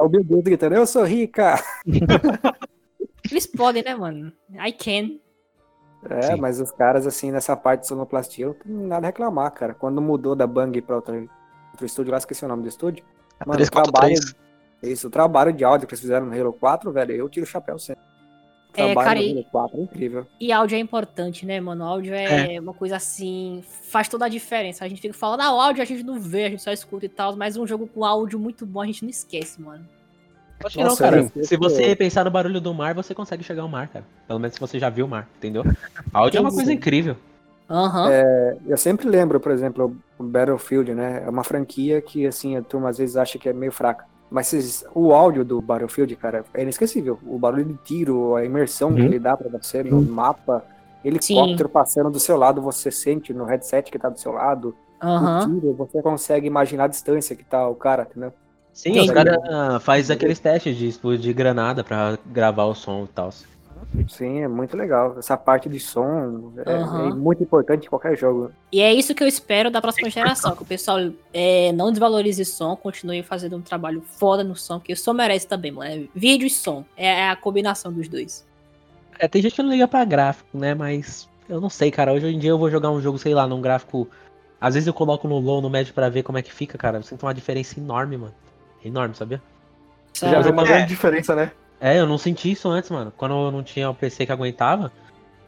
O 0.00 0.08
Bill 0.08 0.24
Gates 0.24 0.42
gritando, 0.44 0.74
eu 0.74 0.86
sou 0.86 1.04
rica. 1.04 1.54
Eles 3.30 3.46
podem, 3.46 3.82
né, 3.82 3.94
mano? 3.94 4.32
I 4.52 4.72
can. 4.72 5.18
É, 6.08 6.22
Sim. 6.22 6.36
mas 6.40 6.60
os 6.60 6.72
caras, 6.72 7.06
assim, 7.06 7.30
nessa 7.30 7.56
parte 7.56 7.82
de 7.82 7.88
sonoplastia, 7.88 8.46
eu 8.46 8.48
não 8.48 8.54
tenho 8.76 8.88
nada 8.88 9.06
a 9.06 9.08
reclamar, 9.08 9.50
cara. 9.52 9.74
Quando 9.74 10.00
mudou 10.00 10.34
da 10.34 10.46
Bang 10.46 10.80
pra 10.80 10.96
outro, 10.96 11.28
outro 11.72 11.86
estúdio 11.86 12.10
lá, 12.12 12.18
esqueci 12.18 12.44
o 12.44 12.48
nome 12.48 12.62
do 12.62 12.68
estúdio. 12.68 13.04
Mano, 13.46 13.62
o 13.62 13.70
trabalho, 13.70 14.14
343. 14.14 14.34
isso, 14.82 15.08
o 15.08 15.10
trabalho 15.10 15.52
de 15.52 15.62
áudio 15.64 15.86
que 15.86 15.92
eles 15.94 16.00
fizeram 16.00 16.26
no 16.26 16.38
Halo 16.38 16.52
4, 16.54 16.90
velho, 16.92 17.12
eu 17.12 17.28
tiro 17.28 17.44
o 17.44 17.48
chapéu 17.48 17.78
sempre. 17.78 18.02
É, 18.74 18.86
trabalho 18.92 19.08
cara, 19.08 19.20
no 19.20 19.26
e- 19.26 19.32
Halo 19.32 19.44
4 19.50 19.78
é 19.78 19.82
incrível. 19.82 20.26
E 20.40 20.52
áudio 20.52 20.76
é 20.76 20.78
importante, 20.78 21.44
né, 21.44 21.60
mano? 21.60 21.84
Áudio 21.84 22.14
é, 22.14 22.60
uma 22.60 22.72
coisa 22.72 22.96
assim, 22.96 23.62
faz 23.88 24.08
toda 24.08 24.26
a 24.26 24.28
diferença. 24.28 24.84
A 24.84 24.88
gente 24.88 25.00
fica 25.00 25.14
falando, 25.14 25.40
ah, 25.40 25.54
o 25.54 25.60
áudio 25.60 25.82
a 25.82 25.86
gente 25.86 26.02
não 26.02 26.20
vê, 26.20 26.44
a 26.44 26.50
gente 26.50 26.62
só 26.62 26.72
escuta 26.72 27.06
e 27.06 27.08
tal, 27.08 27.36
mas 27.36 27.56
um 27.56 27.66
jogo 27.66 27.86
com 27.86 28.04
áudio 28.04 28.38
muito 28.38 28.64
bom 28.64 28.80
a 28.80 28.86
gente 28.86 29.02
não 29.02 29.10
esquece, 29.10 29.60
mano. 29.60 29.84
Acho 30.64 30.76
que 30.76 30.84
não, 30.84 30.94
cara. 30.94 31.22
sim. 31.22 31.42
Se 31.42 31.56
você 31.56 31.96
pensar 31.96 32.24
no 32.24 32.30
barulho 32.30 32.60
do 32.60 32.74
mar, 32.74 32.94
você 32.94 33.14
consegue 33.14 33.42
chegar 33.42 33.62
ao 33.62 33.68
mar, 33.68 33.88
cara. 33.88 34.04
Pelo 34.28 34.38
menos 34.38 34.54
se 34.54 34.60
você 34.60 34.78
já 34.78 34.90
viu 34.90 35.06
o 35.06 35.08
mar, 35.08 35.26
entendeu? 35.38 35.64
Áudio 36.12 36.38
é 36.38 36.40
uma 36.40 36.52
coisa 36.52 36.72
incrível. 36.72 37.16
Aham. 37.68 38.10
Eu 38.66 38.76
sempre 38.76 39.08
lembro, 39.08 39.38
por 39.40 39.52
exemplo, 39.52 39.96
o 40.18 40.22
Battlefield, 40.22 40.92
né? 40.92 41.22
É 41.24 41.30
uma 41.30 41.44
franquia 41.44 42.02
que, 42.02 42.26
assim, 42.26 42.56
a 42.56 42.62
turma 42.62 42.90
às 42.90 42.98
vezes 42.98 43.16
acha 43.16 43.38
que 43.38 43.48
é 43.48 43.52
meio 43.52 43.72
fraca. 43.72 44.04
Mas 44.30 44.84
o 44.94 45.12
áudio 45.12 45.44
do 45.44 45.60
Battlefield, 45.60 46.14
cara, 46.16 46.44
é 46.54 46.62
inesquecível. 46.62 47.18
O 47.26 47.38
barulho 47.38 47.64
de 47.64 47.74
tiro, 47.84 48.36
a 48.36 48.44
imersão 48.44 48.94
que 48.94 49.00
Uhum. 49.00 49.06
ele 49.06 49.18
dá 49.18 49.36
pra 49.36 49.48
você 49.48 49.82
no 49.82 50.00
mapa, 50.02 50.64
helicóptero 51.04 51.68
passando 51.68 52.10
do 52.10 52.20
seu 52.20 52.36
lado, 52.36 52.60
você 52.62 52.90
sente 52.90 53.32
no 53.34 53.44
headset 53.44 53.90
que 53.90 53.98
tá 53.98 54.08
do 54.08 54.20
seu 54.20 54.32
lado. 54.32 54.74
Aham. 55.02 55.46
O 55.48 55.60
tiro, 55.60 55.74
você 55.74 56.00
consegue 56.02 56.46
imaginar 56.46 56.84
a 56.84 56.88
distância 56.88 57.34
que 57.34 57.42
tá 57.44 57.66
o 57.68 57.74
cara, 57.74 58.06
entendeu? 58.08 58.32
Sim, 58.72 58.90
Entendi. 58.90 59.08
os 59.08 59.14
caras 59.14 59.82
fazem 59.82 60.14
aqueles 60.14 60.38
testes 60.38 60.76
de 60.76 60.86
explodir 60.86 61.34
granada 61.34 61.82
pra 61.82 62.16
gravar 62.26 62.66
o 62.66 62.74
som 62.74 63.04
e 63.04 63.08
tal. 63.08 63.30
Sim, 64.08 64.40
é 64.42 64.48
muito 64.48 64.76
legal. 64.76 65.16
Essa 65.18 65.36
parte 65.36 65.68
de 65.68 65.78
som 65.80 66.52
é, 66.66 66.72
Aham. 66.72 67.08
é 67.08 67.12
muito 67.12 67.42
importante 67.42 67.86
em 67.86 67.88
qualquer 67.88 68.16
jogo. 68.16 68.50
E 68.72 68.80
é 68.80 68.92
isso 68.92 69.14
que 69.14 69.22
eu 69.22 69.28
espero 69.28 69.70
da 69.70 69.80
próxima 69.80 70.08
geração, 70.10 70.54
que 70.56 70.62
o 70.62 70.66
pessoal 70.66 70.98
é, 71.32 71.72
não 71.72 71.90
desvalorize 71.90 72.44
som, 72.44 72.74
continue 72.76 73.22
fazendo 73.22 73.56
um 73.56 73.60
trabalho 73.60 74.02
foda 74.02 74.42
no 74.44 74.56
som, 74.56 74.78
porque 74.78 74.92
o 74.92 74.96
som 74.96 75.12
merece 75.12 75.46
também, 75.46 75.70
mano. 75.72 75.90
É 75.90 76.04
vídeo 76.14 76.46
e 76.46 76.50
som. 76.50 76.84
É 76.96 77.28
a 77.28 77.36
combinação 77.36 77.92
dos 77.92 78.08
dois. 78.08 78.46
É, 79.18 79.28
tem 79.28 79.42
gente 79.42 79.54
que 79.54 79.62
não 79.62 79.70
liga 79.70 79.86
pra 79.86 80.04
gráfico, 80.04 80.56
né? 80.56 80.74
Mas 80.74 81.28
eu 81.48 81.60
não 81.60 81.68
sei, 81.70 81.90
cara. 81.90 82.12
Hoje 82.12 82.26
em 82.26 82.38
dia 82.38 82.50
eu 82.50 82.58
vou 82.58 82.70
jogar 82.70 82.90
um 82.90 83.00
jogo, 83.00 83.18
sei 83.18 83.34
lá, 83.34 83.46
num 83.46 83.60
gráfico. 83.60 84.08
Às 84.60 84.74
vezes 84.74 84.86
eu 84.86 84.94
coloco 84.94 85.26
no 85.28 85.38
low, 85.38 85.60
no 85.60 85.70
médio 85.70 85.92
pra 85.94 86.08
ver 86.08 86.22
como 86.22 86.38
é 86.38 86.42
que 86.42 86.52
fica, 86.52 86.76
cara. 86.78 86.98
Eu 86.98 87.02
sinto 87.02 87.24
uma 87.24 87.34
diferença 87.34 87.78
enorme, 87.78 88.16
mano. 88.16 88.34
Enorme, 88.84 89.14
sabia? 89.14 89.42
Você 90.12 90.26
já 90.28 90.38
vê 90.38 90.44
Sabe? 90.44 90.50
uma 90.52 90.62
É. 90.62 90.66
grande 90.66 90.86
diferença, 90.88 91.34
né? 91.34 91.52
É, 91.80 91.98
eu 91.98 92.06
não 92.06 92.18
senti 92.18 92.50
isso 92.52 92.68
antes, 92.68 92.90
mano. 92.90 93.12
Quando 93.16 93.32
eu 93.32 93.50
não 93.50 93.62
tinha 93.62 93.88
o 93.88 93.94
PC 93.94 94.26
que 94.26 94.32
aguentava, 94.32 94.92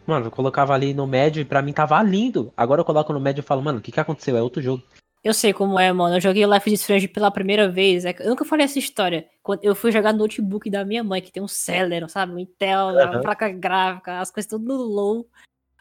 mano, 0.06 0.26
eu 0.26 0.30
colocava 0.30 0.72
ali 0.72 0.94
no 0.94 1.06
médio 1.06 1.42
e 1.42 1.44
pra 1.44 1.60
mim 1.60 1.72
tava 1.72 2.02
lindo. 2.02 2.52
Agora 2.56 2.80
eu 2.80 2.84
coloco 2.84 3.12
no 3.12 3.20
médio 3.20 3.40
e 3.40 3.44
falo, 3.44 3.60
mano, 3.60 3.78
o 3.78 3.82
que 3.82 3.92
que 3.92 4.00
aconteceu? 4.00 4.36
É 4.36 4.42
outro 4.42 4.62
jogo. 4.62 4.82
Eu 5.22 5.34
sei 5.34 5.52
como 5.52 5.78
é, 5.78 5.92
mano. 5.92 6.16
Eu 6.16 6.20
joguei 6.20 6.44
Life 6.44 6.72
is 6.72 6.80
Strange 6.80 7.06
pela 7.06 7.30
primeira 7.30 7.70
vez. 7.70 8.04
É 8.04 8.14
Eu 8.18 8.30
nunca 8.30 8.44
falei 8.44 8.64
essa 8.64 8.78
história. 8.78 9.28
Quando 9.42 9.62
eu 9.62 9.74
fui 9.74 9.92
jogar 9.92 10.12
no 10.12 10.20
notebook 10.20 10.68
da 10.68 10.84
minha 10.84 11.04
mãe, 11.04 11.20
que 11.20 11.30
tem 11.30 11.42
um 11.42 11.48
Celeron, 11.48 12.08
sabe? 12.08 12.32
Um 12.32 12.38
Intel, 12.38 12.88
uma 12.88 13.02
Aham. 13.02 13.20
placa 13.20 13.48
gráfica, 13.50 14.18
as 14.18 14.30
coisas 14.30 14.48
tudo 14.48 14.64
no 14.64 14.82
low. 14.82 15.28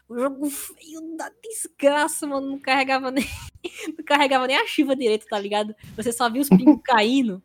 O 0.08 0.18
jogo 0.18 0.48
feio 0.50 1.16
da 1.16 1.30
desgraça, 1.42 2.26
mano. 2.26 2.50
Não 2.50 2.58
carregava 2.58 3.10
nem. 3.10 3.24
Não 3.96 4.04
carregava 4.04 4.46
nem 4.46 4.56
a 4.56 4.66
chuva 4.66 4.94
direito, 4.94 5.26
tá 5.26 5.38
ligado? 5.38 5.74
Você 5.96 6.12
só 6.12 6.28
via 6.28 6.42
os 6.42 6.48
pingos 6.48 6.80
caindo, 6.84 7.42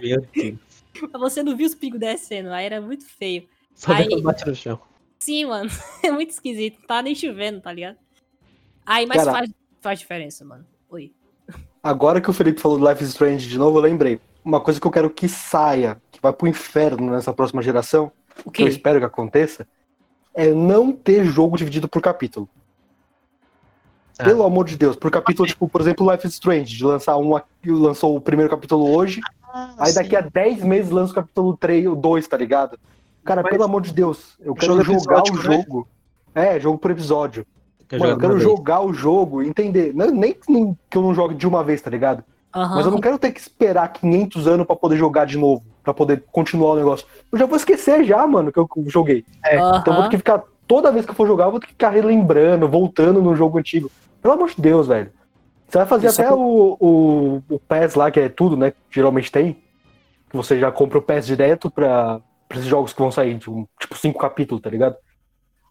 Meu 0.00 0.26
Deus. 0.32 0.69
Mas 1.00 1.20
você 1.20 1.42
não 1.42 1.56
via 1.56 1.66
os 1.66 1.74
pingos 1.74 2.00
descendo. 2.00 2.50
Aí 2.50 2.66
era 2.66 2.80
muito 2.80 3.06
feio. 3.06 3.48
Só 3.74 3.92
Aí- 3.92 4.20
bate 4.22 4.46
no 4.46 4.54
chão. 4.54 4.80
Sim, 5.18 5.46
mano. 5.46 5.70
É 6.02 6.10
muito 6.10 6.30
esquisito. 6.30 6.78
Não 6.80 6.86
tá 6.86 7.02
nem 7.02 7.14
chovendo, 7.14 7.60
tá 7.60 7.72
ligado? 7.72 7.96
Aí, 8.84 9.06
mas 9.06 9.22
faz, 9.24 9.50
faz 9.80 9.98
diferença, 10.00 10.44
mano. 10.44 10.66
Oi. 10.88 11.12
Agora 11.82 12.20
que 12.20 12.28
o 12.28 12.32
Felipe 12.32 12.60
falou 12.60 12.78
do 12.78 12.88
Life 12.88 13.02
is 13.02 13.10
Strange 13.10 13.48
de 13.48 13.58
novo, 13.58 13.78
eu 13.78 13.82
lembrei. 13.82 14.20
Uma 14.44 14.60
coisa 14.60 14.80
que 14.80 14.86
eu 14.86 14.90
quero 14.90 15.10
que 15.10 15.28
saia, 15.28 16.00
que 16.10 16.20
vai 16.20 16.32
pro 16.32 16.48
inferno 16.48 17.10
nessa 17.10 17.32
próxima 17.32 17.62
geração, 17.62 18.10
O 18.44 18.50
que 18.50 18.62
eu 18.62 18.68
espero 18.68 18.98
que 18.98 19.04
aconteça, 19.04 19.68
é 20.34 20.52
não 20.52 20.92
ter 20.92 21.24
jogo 21.24 21.56
dividido 21.56 21.88
por 21.88 22.00
capítulo. 22.00 22.48
Ah. 24.18 24.24
Pelo 24.24 24.42
amor 24.44 24.66
de 24.66 24.76
Deus, 24.76 24.96
por 24.96 25.10
capítulo, 25.10 25.46
tipo, 25.46 25.68
por 25.68 25.80
exemplo, 25.80 26.10
Life 26.10 26.26
is 26.26 26.34
Strange, 26.34 26.76
de 26.76 26.84
lançar 26.84 27.16
um 27.16 27.36
aqui, 27.36 27.70
lançou 27.70 28.16
o 28.16 28.20
primeiro 28.20 28.50
capítulo 28.50 28.94
hoje, 28.94 29.20
aí 29.78 29.92
daqui 29.94 30.16
a 30.16 30.20
10 30.20 30.62
meses 30.62 30.90
lança 30.90 31.12
o 31.12 31.14
capítulo 31.16 31.56
3 31.56 31.86
ou 31.86 31.96
2, 31.96 32.26
tá 32.28 32.36
ligado? 32.36 32.78
Cara, 33.24 33.42
Mas- 33.42 33.50
pelo 33.50 33.64
amor 33.64 33.82
de 33.82 33.92
Deus, 33.92 34.36
eu 34.40 34.54
quero 34.54 34.82
Jogo 34.82 35.00
jogar 35.00 35.22
o 35.22 35.34
né? 35.34 35.42
jogo. 35.42 35.88
É, 36.34 36.58
jogo 36.60 36.78
por 36.78 36.90
episódio. 36.90 37.46
Mano, 37.92 38.04
eu 38.12 38.18
quero 38.18 38.32
uma 38.34 38.38
vez. 38.38 38.42
jogar 38.48 38.80
o 38.82 38.92
jogo 38.92 39.42
e 39.42 39.48
entender. 39.48 39.92
Não, 39.94 40.10
nem 40.10 40.32
que 40.32 40.40
que 40.88 40.96
eu 40.96 41.02
não 41.02 41.12
jogue 41.14 41.34
de 41.34 41.46
uma 41.46 41.64
vez, 41.64 41.82
tá 41.82 41.90
ligado? 41.90 42.22
Aham. 42.54 42.76
Mas 42.76 42.86
eu 42.86 42.92
não 42.92 43.00
quero 43.00 43.18
ter 43.18 43.32
que 43.32 43.40
esperar 43.40 43.88
500 43.92 44.46
anos 44.46 44.66
pra 44.66 44.76
poder 44.76 44.96
jogar 44.96 45.24
de 45.24 45.36
novo, 45.36 45.62
pra 45.82 45.92
poder 45.92 46.24
continuar 46.30 46.72
o 46.72 46.76
negócio. 46.76 47.06
Eu 47.32 47.38
já 47.38 47.46
vou 47.46 47.56
esquecer 47.56 48.04
já, 48.04 48.24
mano, 48.26 48.52
que 48.52 48.58
eu 48.58 48.68
joguei. 48.86 49.24
Então 49.44 49.82
eu 49.86 49.92
vou 49.94 50.02
ter 50.04 50.10
que 50.10 50.16
ficar, 50.18 50.42
toda 50.68 50.92
vez 50.92 51.04
que 51.04 51.10
eu 51.10 51.14
for 51.16 51.26
jogar, 51.26 51.46
eu 51.46 51.50
vou 51.50 51.60
ter 51.60 51.66
que 51.66 51.72
ficar 51.72 51.90
relembrando, 51.90 52.68
voltando 52.68 53.20
no 53.20 53.34
jogo 53.34 53.58
antigo. 53.58 53.90
Pelo 54.22 54.34
amor 54.34 54.50
de 54.50 54.60
Deus, 54.62 54.86
velho. 54.86 55.10
Você 55.70 55.78
vai 55.78 55.86
fazer 55.86 56.08
Isso 56.08 56.20
até 56.20 56.30
é- 56.30 56.34
o, 56.34 56.76
o, 56.80 57.42
o 57.48 57.58
PES 57.60 57.94
lá, 57.94 58.10
que 58.10 58.18
é 58.18 58.28
tudo, 58.28 58.56
né? 58.56 58.72
que 58.72 58.76
Geralmente 58.90 59.30
tem. 59.30 59.56
Que 60.28 60.36
você 60.36 60.58
já 60.58 60.70
compra 60.72 60.98
o 60.98 61.02
PES 61.02 61.26
direto 61.26 61.70
pra, 61.70 62.20
pra 62.48 62.58
esses 62.58 62.68
jogos 62.68 62.92
que 62.92 63.00
vão 63.00 63.12
sair, 63.12 63.38
tipo, 63.38 63.68
tipo 63.78 63.96
cinco 63.96 64.18
capítulos, 64.18 64.60
tá 64.60 64.68
ligado? 64.68 64.96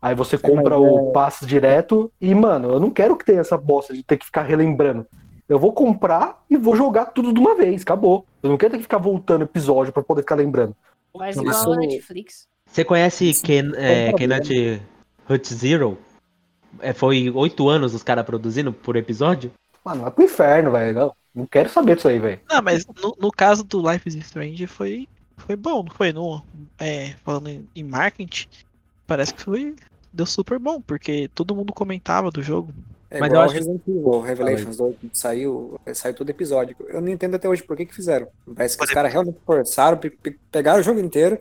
Aí 0.02 0.16
você 0.16 0.38
compra 0.38 0.80
mas 0.80 0.90
o 0.90 1.12
passe 1.12 1.46
direto 1.46 2.10
e, 2.22 2.34
mano, 2.34 2.70
eu 2.72 2.80
não 2.80 2.90
quero 2.90 3.18
que 3.18 3.26
tenha 3.26 3.42
essa 3.42 3.58
bosta 3.58 3.94
de 3.94 4.02
ter 4.02 4.16
que 4.16 4.26
ficar 4.26 4.44
relembrando. 4.44 5.06
Eu 5.50 5.60
vou 5.60 5.74
comprar 5.74 6.42
e 6.50 6.56
vou 6.56 6.76
jogar 6.78 7.08
tudo 7.08 7.34
de 7.34 7.40
uma 7.40 7.56
vez, 7.56 7.82
acabou. 7.82 8.26
Eu 8.42 8.50
não 8.50 8.58
quero 8.58 8.72
ter 8.72 8.78
que 8.78 8.84
ficar 8.84 9.00
voltando 9.00 9.44
episódio 9.44 9.92
pra 9.92 10.02
poder 10.02 10.22
ficar 10.22 10.36
lembrando. 10.36 10.74
Mas 11.14 11.36
igual 11.36 11.74
a 11.74 11.76
Netflix. 11.76 12.48
Você 12.66 12.86
conhece 12.86 13.34
Ken, 13.44 13.72
é, 13.76 14.12
é 14.12 14.80
Hut 15.30 15.54
Zero? 15.54 15.98
É, 16.80 16.94
foi 16.94 17.30
oito 17.32 17.68
anos 17.68 17.94
os 17.94 18.04
caras 18.04 18.26
produzindo 18.26 18.72
por 18.72 18.96
episódio? 18.96 19.52
Mano, 19.84 20.02
vai 20.04 20.12
pro 20.12 20.24
inferno, 20.24 20.72
velho. 20.72 20.94
Não, 21.00 21.16
não 21.34 21.46
quero 21.46 21.70
saber 21.70 21.96
disso 21.96 22.08
aí, 22.08 22.20
velho. 22.20 22.40
Não, 22.50 22.62
mas 22.62 22.86
no, 22.86 23.16
no 23.20 23.32
caso 23.32 23.64
do 23.64 23.80
Life 23.90 24.08
is 24.08 24.16
Strange 24.16 24.68
foi, 24.68 25.08
foi 25.38 25.56
bom, 25.56 25.84
não 25.84 25.92
foi? 25.94 26.12
No, 26.14 26.44
é, 26.78 27.14
falando 27.24 27.48
em, 27.50 27.68
em 27.76 27.84
marketing, 27.84 28.48
parece 29.08 29.34
que 29.34 29.42
foi. 29.42 29.76
Deu 30.12 30.26
super 30.26 30.58
bom, 30.58 30.82
porque 30.82 31.30
todo 31.36 31.56
mundo 31.56 31.72
comentava 31.72 32.32
do 32.32 32.42
jogo. 32.42 32.74
É 33.12 33.20
Mas 33.20 33.30
igual 33.30 33.44
eu 33.44 33.46
acho- 33.48 33.56
Resident 33.58 33.82
Evil 33.88 34.22
Revelations 34.22 34.78
2, 34.78 34.96
saiu, 35.14 35.80
saiu 35.94 36.14
todo 36.14 36.30
episódio. 36.30 36.76
Eu 36.88 37.02
não 37.02 37.10
entendo 37.10 37.36
até 37.36 37.48
hoje 37.50 37.64
por 37.64 37.76
que 37.78 37.86
que 37.86 37.96
fizeram. 37.96 38.28
Parece 38.56 38.78
que 38.78 38.84
os 38.84 38.90
caras 38.92 39.12
realmente 39.12 39.38
forçaram, 39.46 39.98
pe- 39.98 40.10
pe- 40.12 40.38
pegaram 40.52 40.80
o 40.80 40.84
jogo 40.84 41.00
inteiro, 41.00 41.40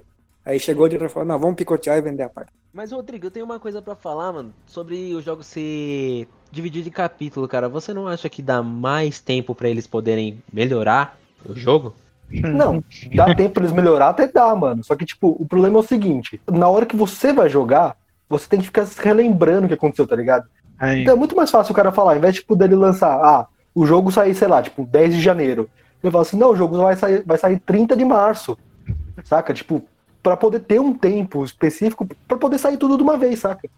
aí 0.49 0.59
chegou 0.59 0.87
o 0.87 0.89
diretor 0.89 1.11
e 1.11 1.13
falou, 1.13 1.29
não, 1.29 1.39
vamos 1.39 1.57
picotear 1.57 1.99
e 1.99 2.01
vender 2.01 2.23
a 2.23 2.29
parte. 2.29 2.51
Mas, 2.73 2.91
Rodrigo, 2.91 3.27
eu 3.27 3.31
tenho 3.31 3.45
uma 3.45 3.61
coisa 3.61 3.83
pra 3.83 3.95
falar, 3.95 4.33
mano, 4.33 4.55
sobre 4.67 5.15
o 5.15 5.21
jogo 5.21 5.43
ser 5.43 6.27
dividido 6.51 6.89
em 6.89 6.93
capítulo, 6.93 7.47
cara. 7.47 7.69
Você 7.69 7.93
não 7.93 8.09
acha 8.09 8.31
que 8.31 8.41
dá 8.41 8.63
mais 8.63 9.21
tempo 9.21 9.55
pra 9.55 9.69
eles 9.69 9.87
poderem 9.87 10.43
melhorar 10.51 11.19
o 11.45 11.55
jogo? 11.55 11.95
Não, 12.31 12.83
dá 13.15 13.35
tempo 13.35 13.55
pra 13.55 13.63
eles 13.63 13.75
melhorar, 13.75 14.09
até 14.09 14.27
dá, 14.27 14.55
mano. 14.55 14.83
Só 14.83 14.97
que, 14.97 15.05
tipo, 15.05 15.37
o 15.39 15.47
problema 15.47 15.77
é 15.77 15.81
o 15.81 15.87
seguinte: 15.87 16.41
na 16.51 16.69
hora 16.69 16.87
que 16.87 16.97
você 16.97 17.33
vai 17.33 17.49
jogar, 17.49 17.97
você 18.29 18.49
tem 18.49 18.61
que 18.61 18.67
ficar 18.67 18.87
se 18.87 19.01
relembrando 19.03 19.67
o 19.67 19.69
que 19.69 19.75
aconteceu, 19.75 20.07
tá 20.07 20.17
ligado? 20.17 20.47
Aí, 20.79 21.03
Então 21.03 21.15
é 21.15 21.17
muito 21.17 21.37
mais 21.37 21.51
fácil 21.51 21.73
o 21.73 21.77
cara 21.77 21.93
falar, 21.93 22.13
ao 22.13 22.19
invés 22.19 22.37
tipo, 22.37 22.57
dele 22.57 22.75
lançar, 22.75 23.13
ah, 23.23 23.47
o 23.75 23.85
jogo 23.85 24.11
sair, 24.11 24.35
sei 24.35 24.49
lá, 24.49 24.63
tipo, 24.63 24.85
10 24.85 25.15
de 25.15 25.21
janeiro. 25.21 25.69
Ele 26.03 26.11
fala 26.11 26.23
assim, 26.23 26.39
não, 26.39 26.53
o 26.53 26.57
jogo 26.57 26.77
vai 26.79 26.97
sair, 26.97 27.23
vai 27.27 27.37
sair 27.37 27.59
30 27.61 27.97
de 27.97 28.05
março. 28.05 28.57
Saca? 29.25 29.53
Tipo, 29.53 29.83
pra 30.29 30.37
poder 30.37 30.61
ter 30.61 30.81
um 30.81 30.93
tempo 30.95 31.45
específico, 31.45 32.07
pra 32.27 32.37
poder 32.37 32.59
sair 32.59 32.77
tudo 32.77 32.97
de 32.97 33.03
uma 33.03 33.17
vez, 33.17 33.39
saca? 33.41 33.69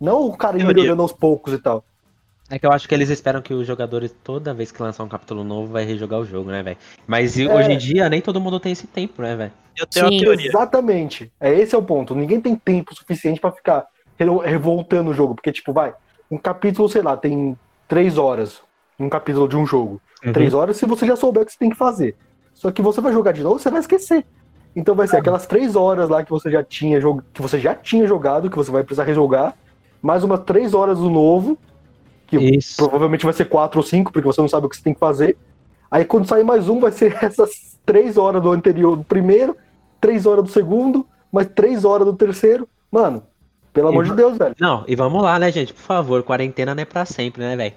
Não 0.00 0.26
o 0.26 0.36
cara 0.36 0.56
melhorando 0.56 1.02
aos 1.02 1.12
poucos 1.12 1.52
e 1.52 1.58
tal. 1.58 1.84
É 2.50 2.58
que 2.58 2.66
eu 2.66 2.72
acho 2.72 2.86
que 2.86 2.94
eles 2.94 3.08
esperam 3.08 3.40
que 3.40 3.54
os 3.54 3.66
jogadores, 3.66 4.14
toda 4.22 4.52
vez 4.52 4.70
que 4.70 4.82
lançar 4.82 5.02
um 5.02 5.08
capítulo 5.08 5.42
novo, 5.42 5.72
vai 5.72 5.84
rejogar 5.84 6.20
o 6.20 6.26
jogo, 6.26 6.50
né, 6.50 6.62
velho? 6.62 6.76
Mas 7.06 7.38
É. 7.38 7.46
hoje 7.52 7.72
em 7.72 7.78
dia, 7.78 8.08
nem 8.10 8.20
todo 8.20 8.38
mundo 8.40 8.60
tem 8.60 8.72
esse 8.72 8.86
tempo, 8.86 9.22
né, 9.22 9.34
velho? 9.34 9.52
eu 9.76 9.86
tenho 9.86 10.08
Sim. 10.08 10.14
uma 10.16 10.20
teoria. 10.22 10.48
Exatamente. 10.48 11.32
É 11.40 11.52
esse 11.52 11.74
é 11.74 11.78
o 11.78 11.82
ponto. 11.82 12.14
Ninguém 12.14 12.40
tem 12.40 12.54
tempo 12.54 12.94
suficiente 12.94 13.40
pra 13.40 13.50
ficar 13.50 13.86
re- 14.16 14.26
revoltando 14.46 15.10
o 15.10 15.14
jogo. 15.14 15.34
Porque, 15.34 15.50
tipo, 15.50 15.72
vai, 15.72 15.94
um 16.30 16.36
capítulo, 16.38 16.88
sei 16.88 17.02
lá, 17.02 17.16
tem 17.16 17.58
três 17.88 18.16
horas. 18.18 18.60
Um 19.00 19.08
capítulo 19.08 19.48
de 19.48 19.56
um 19.56 19.66
jogo. 19.66 20.00
Três 20.32 20.54
horas 20.54 20.76
se 20.76 20.86
você 20.86 21.06
já 21.06 21.16
souber 21.16 21.42
o 21.42 21.46
que 21.46 21.52
você 21.52 21.58
tem 21.58 21.70
que 21.70 21.76
fazer. 21.76 22.14
Só 22.54 22.70
que 22.70 22.80
você 22.80 23.00
vai 23.00 23.12
jogar 23.12 23.32
de 23.32 23.42
novo, 23.42 23.58
você 23.58 23.68
vai 23.70 23.80
esquecer. 23.80 24.24
Então 24.76 24.94
vai 24.94 25.06
ser 25.06 25.18
aquelas 25.18 25.46
três 25.46 25.76
horas 25.76 26.08
lá 26.08 26.24
que 26.24 26.30
você 26.30 26.50
já 26.50 26.62
tinha 26.62 27.00
que 27.32 27.40
você 27.40 27.58
já 27.60 27.74
tinha 27.74 28.06
jogado, 28.06 28.50
que 28.50 28.56
você 28.56 28.70
vai 28.70 28.82
precisar 28.82 29.04
rejogar, 29.04 29.54
mais 30.02 30.24
umas 30.24 30.40
três 30.40 30.74
horas 30.74 30.98
do 30.98 31.08
novo, 31.08 31.56
que 32.26 32.36
Isso. 32.36 32.76
provavelmente 32.76 33.24
vai 33.24 33.32
ser 33.32 33.44
quatro 33.44 33.78
ou 33.80 33.86
cinco, 33.86 34.12
porque 34.12 34.26
você 34.26 34.40
não 34.40 34.48
sabe 34.48 34.66
o 34.66 34.68
que 34.68 34.76
você 34.76 34.82
tem 34.82 34.94
que 34.94 35.00
fazer. 35.00 35.36
Aí 35.90 36.04
quando 36.04 36.26
sair 36.26 36.42
mais 36.42 36.68
um, 36.68 36.80
vai 36.80 36.90
ser 36.90 37.16
essas 37.22 37.78
três 37.86 38.16
horas 38.18 38.42
do 38.42 38.50
anterior, 38.50 38.96
do 38.96 39.04
primeiro, 39.04 39.56
três 40.00 40.26
horas 40.26 40.44
do 40.44 40.50
segundo, 40.50 41.06
mais 41.30 41.48
três 41.54 41.84
horas 41.84 42.06
do 42.06 42.14
terceiro. 42.14 42.68
Mano, 42.90 43.22
pelo 43.72 43.88
amor 43.88 44.06
E- 44.06 44.10
de 44.10 44.16
Deus, 44.16 44.36
velho. 44.36 44.54
Não, 44.58 44.84
e 44.88 44.96
vamos 44.96 45.22
lá, 45.22 45.38
né, 45.38 45.52
gente? 45.52 45.72
Por 45.72 45.82
favor, 45.82 46.22
quarentena 46.24 46.74
não 46.74 46.82
é 46.82 46.84
pra 46.84 47.04
sempre, 47.04 47.42
né, 47.42 47.56
velho? 47.56 47.74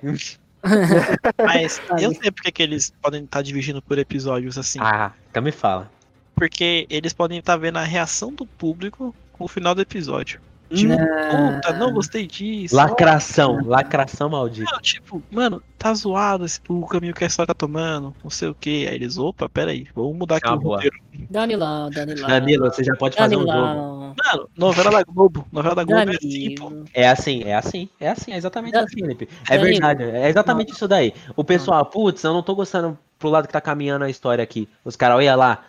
Mas 1.45 1.79
eu 1.99 2.13
sei 2.13 2.31
porque 2.31 2.51
que 2.51 2.63
eles 2.63 2.91
podem 3.01 3.23
estar 3.23 3.41
dividindo 3.41 3.81
por 3.81 3.97
episódios 3.99 4.57
assim. 4.57 4.79
Ah, 4.81 5.11
então 5.29 5.41
me 5.43 5.51
fala. 5.51 5.89
Porque 6.37 6.85
eles 6.89 7.13
podem 7.13 7.39
estar 7.39 7.57
vendo 7.57 7.77
a 7.77 7.83
reação 7.83 8.31
do 8.31 8.45
público 8.45 9.13
com 9.33 9.43
o 9.43 9.47
final 9.47 9.73
do 9.73 9.81
episódio. 9.81 10.39
Tipo, 10.69 10.89
Não. 10.97 11.53
puta, 11.55 11.71
não 11.73 11.93
gostei 11.93 12.27
disso. 12.27 12.75
Lacração, 12.75 13.61
lacração 13.65 14.27
maldita. 14.29 14.69
Não, 14.69 14.81
tipo, 14.81 15.23
mano, 15.31 15.63
tá 15.79 15.93
zoado 15.93 16.43
esse, 16.43 16.59
o 16.67 16.85
caminho 16.85 17.13
que 17.13 17.23
a 17.23 17.27
história 17.27 17.47
tá 17.47 17.53
tomando, 17.53 18.13
não 18.21 18.29
sei 18.29 18.49
o 18.49 18.53
que. 18.53 18.85
Aí 18.85 18.95
eles, 18.95 19.17
opa, 19.17 19.47
peraí, 19.47 19.87
vamos 19.95 20.17
mudar 20.17 20.35
aqui 20.35 20.47
Ah, 20.49 20.55
o 20.55 20.59
boa. 20.59 20.75
roteiro. 20.75 20.97
Danilão, 21.29 21.89
Danilão. 21.89 22.27
Danilo, 22.27 22.65
você 22.65 22.83
já 22.83 22.93
pode 22.97 23.15
fazer 23.15 23.37
um 23.37 23.39
jogo. 23.39 23.51
Danilão. 23.53 24.15
Mano, 24.25 24.49
novela 24.57 24.91
da 24.91 25.03
Globo. 25.03 25.47
Novela 25.53 25.73
da 25.75 25.83
Globo 25.85 26.11
é 26.11 26.15
assim, 26.15 26.55
pô. 26.55 26.65
Danilo. 26.69 26.85
É 26.93 27.07
assim, 27.07 27.43
é 27.45 27.55
assim, 27.55 27.89
é 27.97 28.09
assim, 28.09 28.31
é 28.33 28.37
exatamente 28.37 28.73
Dan- 28.73 28.83
assim, 28.83 28.95
Felipe. 28.99 29.29
É 29.49 29.57
Danilo. 29.57 29.71
verdade, 29.79 30.03
é 30.03 30.27
exatamente 30.29 30.73
isso 30.73 30.87
daí. 30.87 31.13
O 31.33 31.45
pessoal, 31.45 31.85
putz, 31.85 32.21
eu 32.25 32.33
não 32.33 32.43
tô 32.43 32.53
gostando 32.53 32.99
pro 33.17 33.29
lado 33.29 33.47
que 33.47 33.53
tá 33.53 33.61
caminhando 33.61 34.03
a 34.03 34.09
história 34.09 34.43
aqui. 34.43 34.67
Os 34.83 34.97
caras, 34.97 35.15
olha 35.15 35.33
lá, 35.33 35.63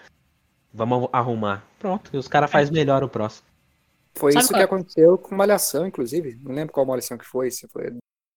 vamos 0.72 1.08
arrumar. 1.12 1.64
Pronto, 1.78 2.10
e 2.12 2.16
os 2.16 2.28
caras 2.28 2.50
fazem 2.50 2.72
melhor 2.72 3.02
o 3.02 3.08
próximo. 3.08 3.46
Foi 4.14 4.32
Sabe 4.32 4.42
isso 4.44 4.52
qual- 4.52 4.58
que 4.58 4.64
aconteceu 4.64 5.18
com 5.18 5.34
Malhação, 5.34 5.86
inclusive. 5.86 6.38
Não 6.42 6.54
lembro 6.54 6.72
qual 6.72 6.84
Malhação 6.86 7.16
que 7.16 7.24
foi, 7.24 7.50
se 7.50 7.68
foi 7.68 7.92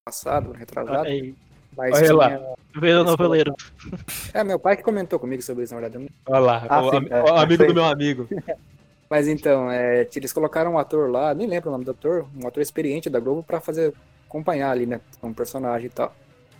passado, 0.06 0.52
retrasado. 0.52 1.08
Aí, 1.08 1.34
Mas 1.76 1.96
Olha 1.98 2.14
lá. 2.14 2.28
tinha... 2.38 2.54
Vendo 2.76 3.04
noveleiro. 3.06 3.54
É, 4.34 4.44
meu 4.44 4.60
pai 4.60 4.76
que 4.78 4.84
comentou 4.84 5.18
comigo 5.20 5.42
sobre 5.42 5.64
isso, 5.64 5.74
na 5.74 5.82
verdade. 5.82 6.10
Olha 6.26 6.40
lá, 6.40 6.66
Ah, 6.70 6.82
o, 6.82 6.90
sim, 6.92 6.98
am- 6.98 7.08
é, 7.10 7.24
o 7.24 7.36
amigo 7.36 7.66
do 7.66 7.74
meu 7.74 7.86
amigo. 7.86 8.28
Mas 9.10 9.28
então, 9.28 9.70
é, 9.72 10.08
eles 10.16 10.32
colocaram 10.32 10.74
um 10.74 10.78
ator 10.78 11.10
lá, 11.10 11.34
nem 11.34 11.48
lembro 11.48 11.70
o 11.70 11.72
nome 11.72 11.84
do 11.84 11.92
ator, 11.92 12.26
um 12.38 12.48
ator 12.48 12.62
experiente 12.62 13.10
da 13.10 13.20
Globo 13.20 13.44
pra 13.44 13.60
fazer 13.60 13.94
acompanhar 14.28 14.72
ali, 14.72 14.86
né, 14.86 15.02
um 15.22 15.34
personagem 15.34 15.88
e 15.88 15.90
tal. 15.90 16.16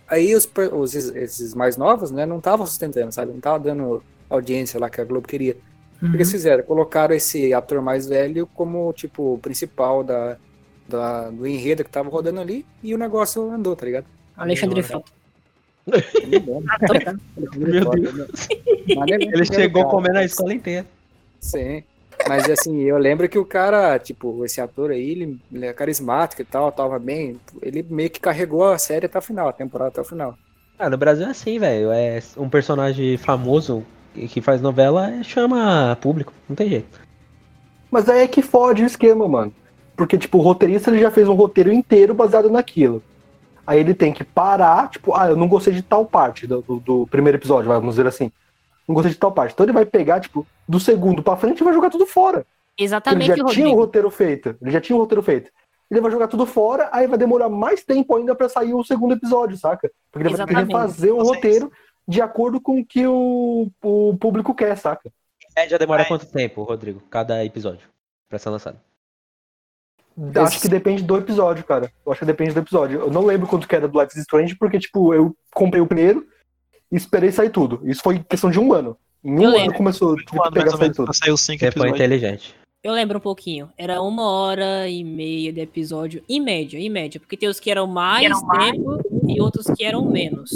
Aí 0.06 0.34
os, 0.34 0.46
os 0.72 0.94
esses 0.94 1.54
mais 1.54 1.78
novos, 1.78 2.10
né, 2.10 2.26
não 2.26 2.36
estavam 2.38 2.66
sustentando, 2.66 3.10
sabe? 3.12 3.32
Não 3.32 3.40
tava 3.40 3.58
dando 3.58 4.02
audiência 4.34 4.78
lá 4.80 4.88
que 4.90 5.00
a 5.00 5.04
Globo 5.04 5.26
queria. 5.28 5.56
O 6.02 6.10
que 6.10 6.16
eles 6.16 6.30
fizeram? 6.32 6.64
Colocaram 6.64 7.14
esse 7.14 7.54
ator 7.54 7.80
mais 7.80 8.06
velho 8.08 8.46
como, 8.54 8.92
tipo, 8.92 9.38
principal 9.40 10.02
da, 10.02 10.36
da- 10.88 11.30
do 11.30 11.46
enredo 11.46 11.84
que 11.84 11.90
tava 11.90 12.08
rodando 12.10 12.40
ali 12.40 12.66
e 12.82 12.92
o 12.92 12.98
negócio 12.98 13.48
andou, 13.50 13.76
tá 13.76 13.86
ligado? 13.86 14.06
Alexandre 14.36 14.82
Frota. 14.82 15.12
Deus. 17.56 18.48
Ele 19.32 19.44
chegou 19.44 19.84
comendo 19.88 20.18
a 20.18 20.24
escola 20.24 20.54
inteira. 20.54 20.86
Sim. 21.40 21.82
Mas 22.28 22.48
assim, 22.48 22.82
eu 22.82 22.98
lembro 22.98 23.28
que 23.28 23.38
o 23.38 23.44
cara, 23.44 23.98
tipo, 23.98 24.44
esse 24.44 24.60
ator 24.60 24.90
aí, 24.92 25.10
ele, 25.10 25.40
ele 25.52 25.66
é 25.66 25.72
carismático 25.72 26.40
e 26.42 26.44
tal, 26.44 26.70
tava 26.70 26.98
bem. 26.98 27.38
Ele 27.60 27.84
meio 27.88 28.10
que 28.10 28.20
carregou 28.20 28.64
a 28.64 28.78
série 28.78 29.06
até 29.06 29.18
o 29.18 29.22
final, 29.22 29.48
a 29.48 29.52
temporada 29.52 29.90
até 29.90 30.00
o 30.00 30.04
final. 30.04 30.36
Ah, 30.78 30.88
no 30.88 30.96
Brasil 30.96 31.26
é 31.26 31.30
assim, 31.30 31.58
velho. 31.58 31.90
É 31.92 32.20
um 32.36 32.48
personagem 32.48 33.16
famoso 33.16 33.84
que 34.12 34.40
faz 34.40 34.60
novela 34.60 35.10
é, 35.10 35.22
chama 35.22 35.96
público, 36.00 36.32
não 36.48 36.54
tem 36.56 36.68
jeito. 36.68 37.00
Mas 37.90 38.08
aí 38.08 38.20
é 38.20 38.26
que 38.26 38.42
fode 38.42 38.82
o 38.82 38.86
esquema, 38.86 39.28
mano. 39.28 39.52
Porque, 39.96 40.16
tipo, 40.16 40.38
o 40.38 40.40
roteirista 40.42 40.90
ele 40.90 41.00
já 41.00 41.10
fez 41.10 41.28
um 41.28 41.34
roteiro 41.34 41.72
inteiro 41.72 42.14
baseado 42.14 42.50
naquilo. 42.50 43.02
Aí 43.66 43.78
ele 43.78 43.94
tem 43.94 44.12
que 44.12 44.24
parar, 44.24 44.88
tipo, 44.90 45.14
ah, 45.14 45.28
eu 45.28 45.36
não 45.36 45.46
gostei 45.46 45.72
de 45.72 45.82
tal 45.82 46.04
parte 46.04 46.46
do, 46.46 46.62
do, 46.62 46.80
do 46.80 47.06
primeiro 47.06 47.38
episódio, 47.38 47.68
vamos 47.68 47.94
dizer 47.94 48.06
assim. 48.06 48.32
Não 48.88 48.94
gostei 48.94 49.12
de 49.12 49.18
tal 49.18 49.30
parte. 49.30 49.52
Então 49.52 49.64
ele 49.64 49.72
vai 49.72 49.84
pegar, 49.84 50.20
tipo, 50.20 50.46
do 50.66 50.80
segundo 50.80 51.22
pra 51.22 51.36
frente 51.36 51.60
e 51.60 51.64
vai 51.64 51.72
jogar 51.72 51.90
tudo 51.90 52.06
fora. 52.06 52.44
Exatamente, 52.78 53.30
ele 53.30 53.40
já 53.40 53.46
tinha 53.46 53.68
o 53.68 53.76
roteiro 53.76 54.10
feito. 54.10 54.56
Ele 54.60 54.70
já 54.70 54.80
tinha 54.80 54.96
o 54.96 55.00
roteiro 55.00 55.22
feito. 55.22 55.50
Ele 55.90 56.00
vai 56.00 56.10
jogar 56.10 56.26
tudo 56.26 56.46
fora, 56.46 56.88
aí 56.90 57.06
vai 57.06 57.18
demorar 57.18 57.50
mais 57.50 57.84
tempo 57.84 58.16
ainda 58.16 58.34
pra 58.34 58.48
sair 58.48 58.72
o 58.72 58.82
segundo 58.82 59.12
episódio, 59.12 59.58
saca? 59.58 59.90
Porque 60.10 60.26
ele 60.26 60.34
vai 60.36 60.46
ter 60.46 60.54
que 60.54 60.60
Exatamente. 60.60 60.74
refazer 60.74 61.14
o 61.14 61.22
roteiro 61.22 61.70
de 62.12 62.20
acordo 62.20 62.60
com 62.60 62.78
o 62.80 62.84
que 62.84 63.06
o, 63.06 63.68
o 63.82 64.16
público 64.18 64.54
quer, 64.54 64.76
saca? 64.76 65.10
É, 65.56 65.68
já 65.68 65.76
demora 65.78 66.02
Vai. 66.02 66.08
quanto 66.08 66.26
tempo, 66.26 66.62
Rodrigo? 66.62 67.00
Cada 67.10 67.44
episódio 67.44 67.88
pra 68.28 68.38
ser 68.38 68.50
lançado? 68.50 68.78
Acho 70.36 70.60
que 70.60 70.68
depende 70.68 71.02
do 71.02 71.16
episódio, 71.16 71.64
cara. 71.64 71.90
Eu 72.04 72.12
acho 72.12 72.18
que 72.20 72.26
depende 72.26 72.52
do 72.52 72.60
episódio. 72.60 73.00
Eu 73.00 73.10
não 73.10 73.24
lembro 73.24 73.46
quanto 73.46 73.66
que 73.66 73.74
era 73.74 73.88
do 73.88 73.98
Life 74.00 74.12
is 74.14 74.20
Strange, 74.22 74.54
porque, 74.56 74.78
tipo, 74.78 75.14
eu 75.14 75.34
comprei 75.54 75.80
o 75.80 75.86
primeiro 75.86 76.26
e 76.90 76.96
esperei 76.96 77.32
sair 77.32 77.48
tudo. 77.50 77.80
Isso 77.84 78.02
foi 78.02 78.18
questão 78.22 78.50
de 78.50 78.60
um 78.60 78.72
ano. 78.74 78.96
Em 79.24 79.32
um 79.32 79.42
Eu 79.42 79.48
ano 79.48 79.56
lembro. 79.58 79.76
começou 79.76 80.12
Um 80.12 80.16
tipo, 80.16 80.34
ano 80.34 80.42
a 80.48 80.52
pegar 80.52 80.66
mais 80.66 80.78
sair 80.78 80.92
tudo. 80.92 81.10
os 81.10 81.18
cinco 81.40 81.58
Você 81.58 81.58
foi 81.58 81.66
episódios. 81.68 81.94
inteligente. 81.94 82.54
Eu 82.82 82.92
lembro 82.92 83.18
um 83.18 83.20
pouquinho. 83.22 83.70
Era 83.78 84.02
uma 84.02 84.28
hora 84.28 84.88
e 84.88 85.02
meia 85.04 85.52
de 85.52 85.60
episódio, 85.60 86.22
em 86.28 86.40
média, 86.40 86.78
em 86.78 86.90
média. 86.90 87.18
Porque 87.20 87.36
tem 87.36 87.48
os 87.48 87.58
que 87.60 87.70
eram 87.70 87.86
mais 87.86 88.28
tempo 88.40 88.98
e 89.28 89.40
outros 89.40 89.66
que 89.76 89.84
eram 89.84 90.04
menos. 90.04 90.50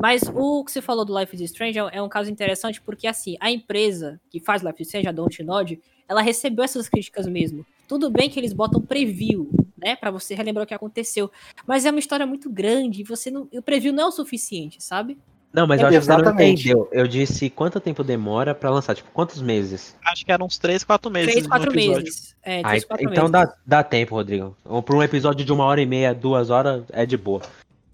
Mas 0.00 0.22
o 0.34 0.64
que 0.64 0.72
você 0.72 0.82
falou 0.82 1.04
do 1.04 1.18
Life 1.18 1.34
is 1.34 1.42
Strange 1.42 1.78
é 1.78 1.88
é 1.92 2.02
um 2.02 2.08
caso 2.08 2.30
interessante 2.30 2.80
porque, 2.80 3.06
assim, 3.06 3.36
a 3.40 3.50
empresa 3.50 4.20
que 4.30 4.40
faz 4.40 4.62
Life 4.62 4.80
is 4.82 4.88
Strange, 4.88 5.08
a 5.08 5.12
Dontnod, 5.12 5.80
ela 6.08 6.20
recebeu 6.20 6.64
essas 6.64 6.88
críticas 6.88 7.26
mesmo. 7.26 7.64
Tudo 7.88 8.10
bem 8.10 8.28
que 8.28 8.38
eles 8.38 8.52
botam 8.52 8.80
preview, 8.80 9.48
né, 9.78 9.94
Pra 9.96 10.10
você 10.10 10.34
relembrar 10.34 10.64
o 10.64 10.66
que 10.66 10.74
aconteceu. 10.74 11.30
Mas 11.66 11.84
é 11.86 11.90
uma 11.90 12.00
história 12.00 12.26
muito 12.26 12.50
grande 12.50 13.00
e 13.00 13.04
você 13.04 13.30
não, 13.30 13.48
o 13.52 13.62
preview 13.62 13.92
não 13.92 14.04
é 14.04 14.06
o 14.06 14.12
suficiente, 14.12 14.82
sabe? 14.82 15.16
Não, 15.52 15.66
mas 15.66 15.80
É, 15.80 15.84
eu 15.84 15.86
acho 15.88 15.96
que 15.98 16.04
você 16.04 16.10
não 16.10 16.18
exatamente. 16.20 16.60
entendeu. 16.68 16.88
Eu 16.92 17.06
disse 17.08 17.48
quanto 17.48 17.80
tempo 17.80 18.04
demora 18.04 18.54
pra 18.54 18.68
lançar, 18.68 18.94
tipo, 18.94 19.10
quantos 19.12 19.40
meses? 19.40 19.96
Acho 20.04 20.26
que 20.26 20.30
eram 20.32 20.44
uns 20.46 20.58
3, 20.58 20.84
4 20.84 21.10
meses. 21.10 21.30
Três, 21.30 21.44
no 21.44 21.50
quatro 21.50 21.70
episódio. 21.72 22.02
meses. 22.02 22.36
É, 22.42 22.60
Ah, 22.62 22.68
três, 22.68 22.84
quatro 22.84 23.04
então 23.10 23.28
meses. 23.28 23.30
dá, 23.32 23.54
dá 23.64 23.82
tempo, 23.84 24.14
Rodrigo. 24.16 24.54
Ou 24.64 24.82
Pra 24.82 24.96
um 24.96 25.02
episódio 25.02 25.44
de 25.46 25.52
uma 25.52 25.64
hora 25.64 25.80
e 25.80 25.86
meia, 25.86 26.12
duas 26.12 26.50
horas, 26.50 26.84
é 26.90 27.06
de 27.06 27.16
boa. 27.16 27.40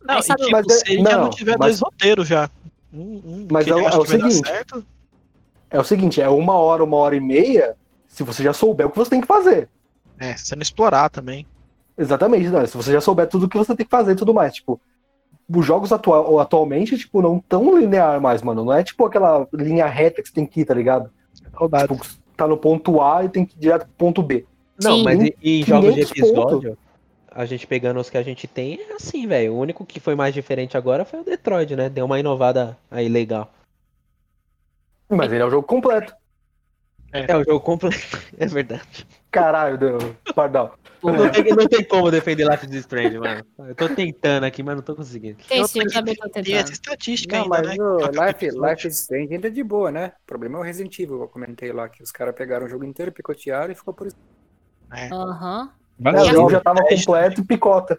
Não, 0.04 0.18
e, 0.18 0.20
tipo, 0.22 0.50
Mas 0.50 0.66
é- 0.66 0.70
se 0.74 0.92
ele 0.92 1.02
já 1.02 1.16
não 1.16 1.22
não, 1.24 1.30
tiver 1.30 1.56
mas- 1.58 1.78
dois 1.78 1.80
roteiros 1.80 2.28
já. 2.28 2.50
Um, 2.92 3.00
um 3.24 3.48
Mas 3.50 3.66
é 3.66 3.70
é 3.70 3.74
o 3.74 3.82
dar 3.82 4.06
seguinte. 4.06 4.42
É 5.70 5.80
o 5.80 5.84
seguinte, 5.84 6.20
é 6.20 6.28
uma 6.28 6.54
hora, 6.54 6.84
uma 6.84 6.96
hora 6.98 7.16
e 7.16 7.20
meia, 7.20 7.74
se 8.06 8.22
você 8.22 8.42
já 8.42 8.52
souber 8.52 8.86
o 8.86 8.90
que 8.90 8.98
você 8.98 9.10
tem 9.10 9.20
que 9.20 9.26
fazer. 9.26 9.68
É, 10.18 10.36
se 10.36 10.46
você 10.46 10.54
não 10.56 10.62
explorar 10.62 11.08
também. 11.08 11.46
Exatamente, 11.96 12.48
né? 12.48 12.66
Se 12.66 12.76
você 12.76 12.92
já 12.92 13.00
souber 13.00 13.26
tudo 13.28 13.46
o 13.46 13.48
que 13.48 13.56
você 13.56 13.74
tem 13.74 13.84
que 13.86 13.90
fazer 13.90 14.12
e 14.12 14.16
tudo 14.16 14.34
mais. 14.34 14.52
Tipo, 14.54 14.78
os 15.48 15.64
jogos 15.64 15.92
atua 15.92 16.42
atualmente, 16.42 16.96
tipo, 16.98 17.22
não 17.22 17.38
tão 17.40 17.76
linear 17.78 18.20
mais, 18.20 18.42
mano. 18.42 18.64
Não 18.64 18.72
é 18.72 18.82
tipo 18.84 19.04
aquela 19.06 19.46
linha 19.52 19.86
reta 19.86 20.20
que 20.22 20.28
você 20.28 20.34
tem 20.34 20.46
que 20.46 20.60
ir, 20.60 20.64
tá 20.66 20.74
ligado? 20.74 21.10
Tipo, 21.44 21.68
tá 22.36 22.46
no 22.46 22.56
ponto 22.56 23.00
A 23.00 23.24
e 23.24 23.28
tem 23.28 23.44
que 23.46 23.56
ir 23.56 23.60
direto 23.60 23.82
pro 23.86 23.92
ponto 23.96 24.22
B. 24.22 24.44
Não, 24.82 24.96
Sim. 24.98 25.04
mas 25.04 25.20
em, 25.20 25.34
em 25.42 25.62
jogos 25.64 25.94
de 25.94 26.04
500 26.06 26.10
episódio, 26.28 26.78
a 27.34 27.44
gente 27.44 27.66
pegando 27.66 28.00
os 28.00 28.10
que 28.10 28.18
a 28.18 28.22
gente 28.22 28.46
tem, 28.46 28.80
é 28.80 28.94
assim, 28.94 29.26
velho. 29.26 29.54
O 29.54 29.58
único 29.58 29.84
que 29.84 30.00
foi 30.00 30.14
mais 30.14 30.34
diferente 30.34 30.76
agora 30.76 31.04
foi 31.04 31.20
o 31.20 31.24
Detroit, 31.24 31.74
né? 31.74 31.88
Deu 31.88 32.04
uma 32.04 32.18
inovada 32.18 32.76
aí 32.90 33.08
legal. 33.08 33.52
Mas 35.08 35.32
ele 35.32 35.42
é 35.42 35.46
o 35.46 35.50
jogo 35.50 35.66
completo. 35.66 36.14
É 37.12 37.36
o 37.36 37.44
jogo 37.44 37.60
completo, 37.60 37.98
é 38.38 38.46
verdade. 38.46 39.06
Caralho, 39.30 39.76
deu, 39.76 40.16
pardal. 40.34 40.78
Não 41.02 41.30
tem, 41.30 41.44
não 41.44 41.66
tem 41.66 41.84
como 41.84 42.10
defender 42.10 42.48
Life 42.48 42.64
is 42.66 42.74
Strange, 42.76 43.18
mano. 43.18 43.44
Eu 43.58 43.74
tô 43.74 43.88
tentando 43.88 44.44
aqui, 44.44 44.62
mas 44.62 44.76
não 44.76 44.82
tô 44.82 44.94
conseguindo. 44.94 45.38
Tem 45.48 45.66
sim, 45.66 45.80
eu 45.80 45.90
também 45.92 46.14
tô 46.14 46.28
Tem 46.28 46.44
tentando. 46.44 46.60
essa 46.60 46.72
estatística 46.72 47.36
Não, 47.36 47.44
ainda, 47.44 47.58
mas 47.58 47.76
né? 47.76 47.84
o 47.84 47.98
cada 47.98 48.26
Life, 48.26 48.50
Life 48.50 48.88
is 48.88 49.00
Strange 49.00 49.34
ainda 49.34 49.48
é 49.48 49.50
de 49.50 49.64
boa, 49.64 49.90
né? 49.90 50.12
O 50.22 50.26
problema 50.26 50.58
é 50.58 50.60
o 50.60 50.64
Resident 50.64 50.96
Evil, 50.98 51.22
eu 51.22 51.28
comentei 51.28 51.72
lá, 51.72 51.88
que 51.88 52.02
os 52.02 52.12
caras 52.12 52.34
pegaram 52.34 52.66
o 52.66 52.68
jogo 52.68 52.84
inteiro, 52.84 53.10
picotearam 53.10 53.72
e 53.72 53.74
ficou 53.74 53.92
por 53.92 54.06
isso. 54.06 54.16
É. 54.92 55.08
Aham. 56.04 56.16
É, 56.18 56.22
o 56.22 56.24
jogo 56.26 56.50
já 56.50 56.60
tava 56.60 56.82
completo 56.84 57.40
e 57.40 57.44
picota. 57.44 57.98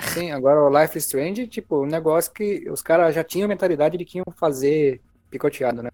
Sim, 0.00 0.32
agora 0.32 0.60
o 0.62 0.68
Life 0.80 0.98
is 0.98 1.04
Strange, 1.04 1.46
tipo, 1.46 1.82
um 1.84 1.86
negócio 1.86 2.32
que 2.32 2.68
os 2.68 2.82
caras 2.82 3.14
já 3.14 3.22
tinham 3.22 3.46
a 3.46 3.48
mentalidade 3.48 3.96
de 3.96 4.04
que 4.04 4.18
iam 4.18 4.24
fazer 4.36 5.00
picoteado, 5.30 5.82
né? 5.82 5.90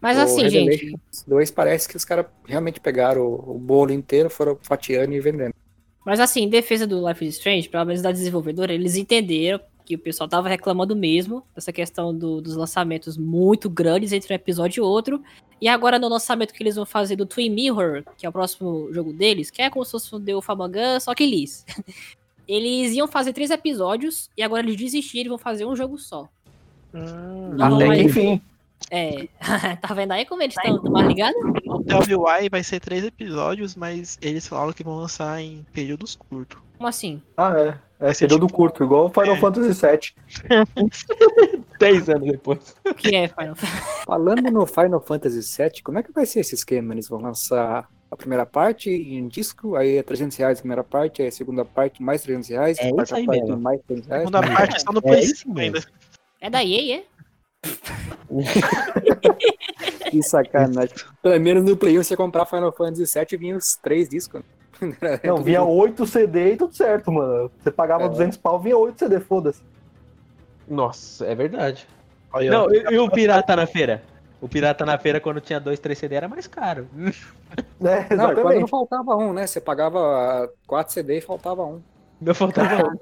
Mas 0.00 0.16
O 0.16 0.22
assim, 0.22 0.48
gente, 0.48 0.70
Revelations 0.70 1.24
2 1.26 1.50
parece 1.50 1.88
que 1.88 1.96
os 1.96 2.04
caras 2.04 2.26
realmente 2.46 2.80
pegaram 2.80 3.22
o, 3.22 3.56
o 3.56 3.58
bolo 3.58 3.92
inteiro, 3.92 4.30
foram 4.30 4.56
fatiando 4.62 5.12
e 5.12 5.20
vendendo. 5.20 5.52
mas 6.04 6.20
assim, 6.20 6.42
em 6.42 6.48
defesa 6.48 6.86
do 6.86 7.06
Life 7.06 7.26
is 7.26 7.34
Strange, 7.34 7.68
pelo 7.68 7.84
menos 7.84 8.00
da 8.00 8.12
desenvolvedora, 8.12 8.72
eles 8.72 8.96
entenderam 8.96 9.60
que 9.88 9.94
o 9.94 9.98
pessoal 9.98 10.28
tava 10.28 10.50
reclamando 10.50 10.94
mesmo 10.94 11.42
dessa 11.54 11.72
questão 11.72 12.14
do- 12.14 12.42
dos 12.42 12.54
lançamentos 12.56 13.16
muito 13.16 13.70
grandes 13.70 14.12
entre 14.12 14.34
um 14.34 14.36
episódio 14.36 14.82
e 14.82 14.84
outro. 14.84 15.22
E 15.62 15.66
agora 15.66 15.98
no 15.98 16.08
lançamento 16.08 16.52
que 16.52 16.62
eles 16.62 16.76
vão 16.76 16.84
fazer 16.84 17.16
do 17.16 17.24
Twin 17.24 17.48
Mirror, 17.48 18.04
que 18.18 18.26
é 18.26 18.28
o 18.28 18.32
próximo 18.32 18.92
jogo 18.92 19.14
deles, 19.14 19.50
que 19.50 19.62
é 19.62 19.70
como 19.70 19.82
se 19.84 19.92
fosse 19.92 20.14
o 20.14 20.20
The 20.20 20.36
Us, 20.36 20.44
só 21.04 21.14
que 21.14 21.24
lis. 21.24 21.64
Eles 22.46 22.94
iam 22.94 23.06
fazer 23.06 23.34
três 23.34 23.50
episódios 23.50 24.30
e 24.34 24.42
agora 24.42 24.62
eles 24.62 24.76
desistiram 24.76 25.26
e 25.26 25.28
vão 25.28 25.36
fazer 25.36 25.66
um 25.66 25.76
jogo 25.76 25.98
só. 25.98 26.26
Hum, 26.94 27.50
Não, 27.58 27.76
Até 27.76 27.94
que 27.96 28.02
enfim. 28.02 28.40
É, 28.90 29.28
tá 29.82 29.92
vendo 29.92 30.12
aí 30.12 30.24
como 30.24 30.40
eles 30.42 30.56
estão 30.56 30.82
mais 30.90 31.06
ligados? 31.08 31.38
o 31.38 32.22
Why 32.24 32.48
vai 32.50 32.62
ser 32.64 32.80
três 32.80 33.04
episódios, 33.04 33.74
mas 33.76 34.16
eles 34.22 34.48
falaram 34.48 34.72
que 34.72 34.82
vão 34.82 34.96
lançar 34.96 35.38
em 35.42 35.62
períodos 35.74 36.16
curtos. 36.16 36.58
Como 36.78 36.88
assim? 36.88 37.20
Ah, 37.36 37.52
é. 37.58 37.78
É 38.00 38.14
ser 38.14 38.28
período 38.28 38.46
curto, 38.52 38.84
igual 38.84 39.06
o 39.06 39.10
Final 39.10 39.34
É. 39.36 39.40
Fantasy 39.40 39.86
VII. 39.86 40.14
Dez 41.80 42.08
anos 42.08 42.30
depois. 42.30 42.74
O 42.86 42.94
que 42.94 43.14
é 43.16 43.28
Final 43.28 43.56
Fantasy? 43.56 44.04
Falando 44.06 44.50
no 44.50 44.66
Final 44.66 45.00
Fantasy 45.00 45.40
VII, 45.40 45.82
como 45.82 45.98
é 45.98 46.02
que 46.02 46.12
vai 46.12 46.24
ser 46.26 46.40
esse 46.40 46.54
esquema? 46.54 46.94
Eles 46.94 47.08
vão 47.08 47.20
lançar 47.20 47.88
a 48.10 48.16
primeira 48.16 48.46
parte 48.46 48.88
em 48.90 49.26
disco, 49.28 49.74
aí 49.76 49.96
é 49.96 50.02
300 50.02 50.36
reais 50.36 50.58
a 50.58 50.62
primeira 50.62 50.82
parte, 50.84 51.22
aí 51.22 51.28
a 51.28 51.32
segunda 51.32 51.64
parte 51.64 52.02
mais 52.02 52.22
300 52.22 52.48
reais, 52.48 52.78
É 52.78 52.88
a 52.88 52.90
quarta 52.92 53.02
isso 53.04 53.14
aí 53.16 53.26
parte 53.26 53.40
mesmo. 53.42 53.58
mais 53.60 53.80
300 53.86 54.10
A 54.10 54.14
reais. 54.14 54.28
segunda 54.28 54.48
parte 54.56 54.76
é 54.76 54.78
só 54.78 54.92
no 54.92 54.98
É 54.98 55.02
Play 55.02 55.20
isso 55.24 55.36
5 55.36 55.54
mesmo. 55.54 55.76
ainda. 55.76 55.88
É 56.40 56.50
da 56.50 56.64
EA, 56.64 56.98
é? 56.98 57.04
Que 60.10 60.22
sacanagem. 60.22 60.94
Pelo 61.22 61.40
menos 61.40 61.64
no 61.64 61.76
Play 61.76 61.98
1 61.98 62.02
você 62.02 62.16
comprar 62.16 62.46
Final 62.46 62.72
Fantasy 62.72 63.04
VII 63.18 63.38
vinha 63.38 63.56
os 63.56 63.76
três 63.76 64.08
discos. 64.08 64.40
Não, 65.24 65.36
Tudo 65.36 65.44
vinha 65.44 65.60
junto. 65.60 65.72
8 65.72 66.06
CD 66.06 66.52
e 66.52 66.56
tudo 66.56 66.74
certo, 66.74 67.10
mano. 67.12 67.50
Você 67.58 67.70
pagava 67.70 68.04
É. 68.04 68.08
200 68.08 68.36
pau, 68.38 68.58
vinha 68.58 68.76
8 68.76 68.98
CD, 68.98 69.20
foda-se. 69.20 69.62
Nossa, 70.68 71.26
é 71.26 71.34
verdade. 71.34 71.86
Aí. 72.32 72.48
Não, 72.50 72.70
e, 72.72 72.94
e 72.94 72.98
o 72.98 73.10
Pirata 73.10 73.56
na 73.56 73.66
feira? 73.66 74.02
O 74.40 74.48
Pirata 74.48 74.84
na 74.86 74.96
feira, 74.98 75.18
quando 75.20 75.40
tinha 75.40 75.58
dois, 75.58 75.80
três 75.80 75.98
CD, 75.98 76.14
era 76.14 76.28
mais 76.28 76.46
caro. 76.46 76.86
Né? 76.92 77.12
Não, 78.10 78.34
quando 78.34 78.60
não 78.60 78.68
faltava 78.68 79.16
um, 79.16 79.32
né? 79.32 79.46
Você 79.46 79.60
pagava 79.60 80.48
4 80.66 80.92
CD 80.92 81.18
e 81.18 81.20
faltava 81.20 81.64
um. 81.64 81.80
Meu 82.20 82.34
faltava 82.34 82.88
um. 82.88 82.98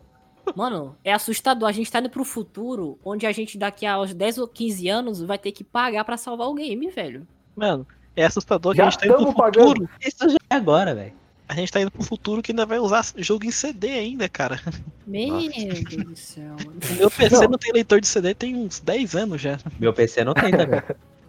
Mano, 0.55 0.97
é 1.05 1.13
assustador. 1.13 1.69
A 1.69 1.73
gente 1.73 1.91
tá 1.91 1.99
indo 1.99 2.09
pro 2.09 2.25
futuro, 2.25 2.99
onde 3.05 3.27
a 3.27 3.33
gente 3.33 3.59
daqui 3.59 3.85
a 3.85 4.01
uns 4.01 4.15
10 4.15 4.39
ou 4.39 4.47
15 4.49 4.89
anos 4.89 5.21
vai 5.21 5.37
ter 5.39 5.51
que 5.53 5.65
pagar 5.65 6.05
pra 6.05 6.17
salvar 6.17 6.47
o 6.49 6.55
game, 6.55 6.89
velho. 6.89 7.27
Mano, 7.55 7.85
é 8.15 8.25
assustador 8.25 8.73
que 8.73 8.79
Já 8.79 8.87
a 8.87 8.91
gente 8.91 9.01
tá 9.01 9.07
indo 9.09 9.17
pro 9.17 9.35
pagando. 9.35 9.69
futuro. 9.71 9.91
Isso 10.01 10.29
já 10.31 10.37
é 10.49 10.55
agora, 10.55 10.95
velho. 10.95 11.13
A 11.49 11.55
gente 11.55 11.71
tá 11.73 11.81
indo 11.81 11.91
pro 11.91 12.03
futuro 12.03 12.43
que 12.43 12.51
ainda 12.53 12.67
vai 12.67 12.79
usar 12.79 13.05
jogo 13.19 13.45
em 13.47 13.51
CD 13.53 13.91
ainda, 13.91 14.29
cara. 14.29 14.61
Meu. 15.07 15.39
Deus 15.39 16.05
do 16.05 16.17
céu, 16.17 16.57
meu 16.99 17.11
PC 17.11 17.35
não. 17.45 17.51
Não. 17.51 17.59
tem 17.59 17.73
leitor 17.73 18.01
de 18.01 18.07
CD 18.09 18.35
tem 18.35 18.57
uns 18.57 18.81
10 18.81 19.15
anos 19.15 19.41
já. 19.41 19.59
Meu 19.79 19.93
PC 19.93 20.25
não 20.25 20.35
tem 20.35 20.51
também. 20.51 20.83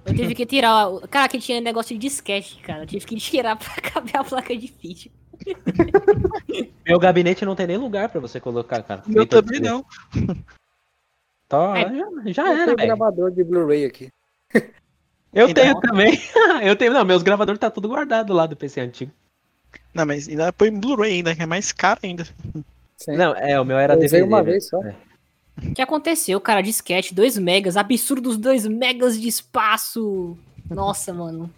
Eu 0.06 0.16
tive 0.16 0.34
que 0.34 0.46
tirar. 0.46 0.88
Cara, 1.12 1.28
que 1.28 1.38
tinha 1.38 1.62
negócio 1.62 1.94
de 1.96 2.08
disquete, 2.08 2.60
cara. 2.64 2.84
Eu 2.84 2.88
tive 2.88 3.06
que 3.06 3.16
tirar 3.18 3.56
pra 3.58 3.70
caber 3.92 4.16
a 4.18 4.24
placa 4.24 4.56
de 4.58 4.74
vídeo. 4.82 5.12
Meu 6.86 6.98
gabinete 6.98 7.46
não 7.46 7.56
tem 7.56 7.68
nem 7.68 7.78
lugar 7.78 8.10
pra 8.10 8.20
você 8.20 8.40
colocar, 8.40 8.82
cara. 8.82 9.04
Meu 9.06 9.20
Leitor 9.20 9.44
também 9.44 9.60
não. 9.60 9.86
Tá, 11.48 11.78
É. 11.78 11.86
já, 11.86 12.32
já 12.34 12.48
Eu 12.48 12.54
era, 12.54 12.66
velho. 12.76 12.88
gravador 12.88 13.32
de 13.32 13.44
Blu-ray 13.44 13.86
aqui. 13.86 14.10
Eu 15.34 15.48
Ainda 15.48 15.62
tenho 15.62 15.80
também. 15.80 16.20
eu 16.64 16.76
tenho, 16.76 16.94
não, 16.94 17.06
meus 17.06 17.22
gravadores 17.22 17.60
tá 17.60 17.70
tudo 17.70 17.88
guardado 17.88 18.34
lá 18.34 18.46
do 18.48 18.56
PC 18.56 18.82
antigo. 18.82 19.12
Não, 19.94 20.06
mas 20.06 20.28
ainda 20.28 20.52
põe 20.54 20.72
Blu-ray 20.72 21.14
ainda, 21.14 21.36
que 21.36 21.42
é 21.42 21.46
mais 21.46 21.72
caro 21.72 22.00
ainda. 22.04 22.26
Sim. 22.98 23.16
Não, 23.16 23.36
é, 23.36 23.60
o 23.60 23.66
meu 23.66 23.78
era 23.78 23.94
Eu 23.96 24.00
DVD. 24.00 24.24
uma 24.24 24.38
velho. 24.44 24.52
vez 24.54 24.68
só. 24.70 24.82
É. 24.84 24.96
O 25.64 25.74
que 25.74 25.82
aconteceu, 25.82 26.40
cara? 26.40 26.62
Disquete, 26.62 27.14
2 27.16 27.38
megas. 27.40 27.78
Absurdos 27.78 28.38
2 28.38 28.68
megas 28.68 29.20
de 29.20 29.28
espaço. 29.28 30.38
Nossa, 30.70 31.14
mano. 31.14 31.50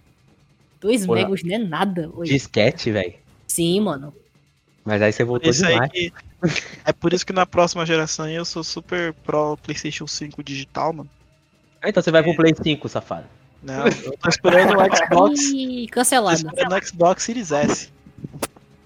2 0.80 1.06
Porra. 1.06 1.22
megas 1.24 1.44
não 1.44 1.56
é 1.56 1.58
nada. 1.58 2.10
Oi. 2.14 2.26
Disquete, 2.28 2.92
velho. 2.92 3.14
Sim, 3.48 3.82
mano. 3.82 4.14
Mas 4.86 5.02
aí 5.02 5.12
você 5.12 5.24
voltou 5.26 5.52
aí 5.52 5.56
demais. 5.58 5.92
que 5.92 6.14
É 6.86 6.94
por 6.94 7.12
isso 7.14 7.26
que 7.26 7.34
na 7.34 7.46
próxima 7.46 7.86
geração 7.86 8.28
eu 8.30 8.46
sou 8.46 8.64
super 8.64 9.14
pro 9.26 9.58
PlayStation 9.58 10.08
5 10.08 10.42
digital, 10.42 10.94
mano. 10.94 11.10
Ah, 11.82 11.90
então 11.90 12.02
você 12.02 12.12
vai 12.12 12.24
pro 12.24 12.36
Play 12.36 12.54
5, 12.62 12.88
safado. 12.90 13.26
Não, 13.62 13.86
eu 13.86 14.18
tô 14.18 14.30
esperando 14.30 14.78
o 14.78 14.96
Xbox. 14.96 15.40
Ih, 15.52 15.86
Tô 15.88 15.94
cancelado. 15.96 16.36
esperando 16.38 16.74
o 16.76 16.86
Xbox 16.88 17.24
Series 17.24 17.52
S. 17.52 17.90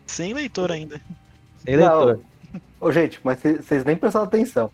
Sem 0.06 0.34
leitor 0.34 0.72
ainda. 0.72 1.02
Sem 1.66 1.76
leitor. 1.78 2.20
Ô, 2.80 2.92
gente, 2.92 3.20
mas 3.24 3.40
vocês 3.40 3.84
nem 3.86 3.96
prestaram 3.96 4.26
atenção. 4.26 4.70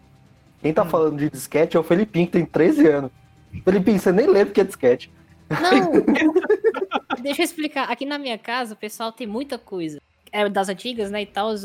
Quem 0.62 0.74
tá 0.74 0.84
Hum. 0.84 0.89
falando 0.89 1.18
de 1.18 1.30
disquete 1.30 1.78
é 1.78 1.80
o 1.80 1.84
Felipinho, 1.84 2.26
que 2.26 2.34
tem 2.34 2.45
13 2.45 2.88
anos. 2.88 3.12
Felipinho, 3.64 3.99
você 3.99 4.12
nem 4.12 4.28
lembra 4.28 4.49
o 4.49 4.53
que 4.53 4.62
é 4.62 4.64
disquete. 4.64 5.10
Não! 5.49 5.91
Deixa 7.22 7.41
eu 7.41 7.45
explicar. 7.45 7.89
Aqui 7.89 8.05
na 8.05 8.18
minha 8.18 8.38
casa, 8.38 8.74
o 8.74 8.78
pessoal 8.78 9.12
tem 9.12 9.26
muita 9.28 9.57
coisa. 9.57 9.99
É 10.32 10.47
das 10.47 10.70
antigas, 10.70 11.10
né, 11.10 11.24
e 11.24 11.26
tal. 11.26 11.49
os- 11.49 11.64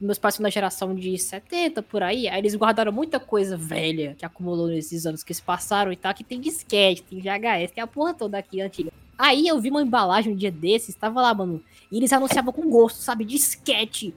Meus 0.00 0.18
pais 0.18 0.34
são 0.34 0.42
da 0.42 0.50
geração 0.50 0.94
de 0.94 1.16
70, 1.18 1.82
por 1.82 2.02
aí. 2.02 2.28
Aí 2.28 2.38
eles 2.38 2.54
guardaram 2.54 2.92
muita 2.92 3.18
coisa 3.18 3.56
velha 3.56 4.14
que 4.18 4.24
acumulou 4.26 4.68
nesses 4.68 5.06
anos 5.06 5.22
que 5.24 5.32
se 5.32 5.40
passaram 5.42 5.90
e 5.92 5.96
tal. 5.96 6.12
Que 6.12 6.22
tem 6.24 6.40
disquete, 6.40 7.02
tem 7.02 7.18
VHS, 7.20 7.70
tem 7.72 7.82
a 7.82 7.86
porra 7.86 8.12
toda 8.12 8.36
aqui 8.38 8.60
antiga. 8.60 8.90
Aí 9.18 9.46
eu 9.48 9.60
vi 9.60 9.70
uma 9.70 9.82
embalagem 9.82 10.32
um 10.32 10.36
dia 10.36 10.50
desses, 10.50 10.94
tava 10.94 11.22
lá, 11.22 11.32
mano. 11.32 11.62
E 11.90 11.96
eles 11.96 12.12
anunciavam 12.12 12.52
com 12.52 12.68
gosto, 12.68 12.96
sabe? 12.96 13.24
Disquete. 13.24 14.14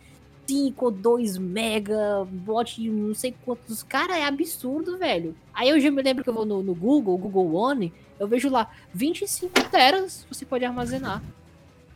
5 0.48 0.84
ou 0.84 0.90
2 0.90 1.38
mega, 1.38 2.26
bote 2.28 2.90
não 2.90 3.14
sei 3.14 3.36
quantos. 3.46 3.84
Cara, 3.84 4.18
é 4.18 4.26
absurdo, 4.26 4.98
velho. 4.98 5.36
Aí 5.54 5.70
eu 5.70 5.80
já 5.80 5.92
me 5.92 6.02
lembro 6.02 6.24
que 6.24 6.30
eu 6.30 6.34
vou 6.34 6.44
no, 6.44 6.64
no 6.64 6.74
Google, 6.74 7.16
Google 7.20 7.54
One, 7.54 7.94
eu 8.20 8.28
vejo 8.28 8.50
lá 8.50 8.72
25 8.92 9.70
teras 9.70 10.26
você 10.28 10.46
pode 10.46 10.66
armazenar. 10.66 11.22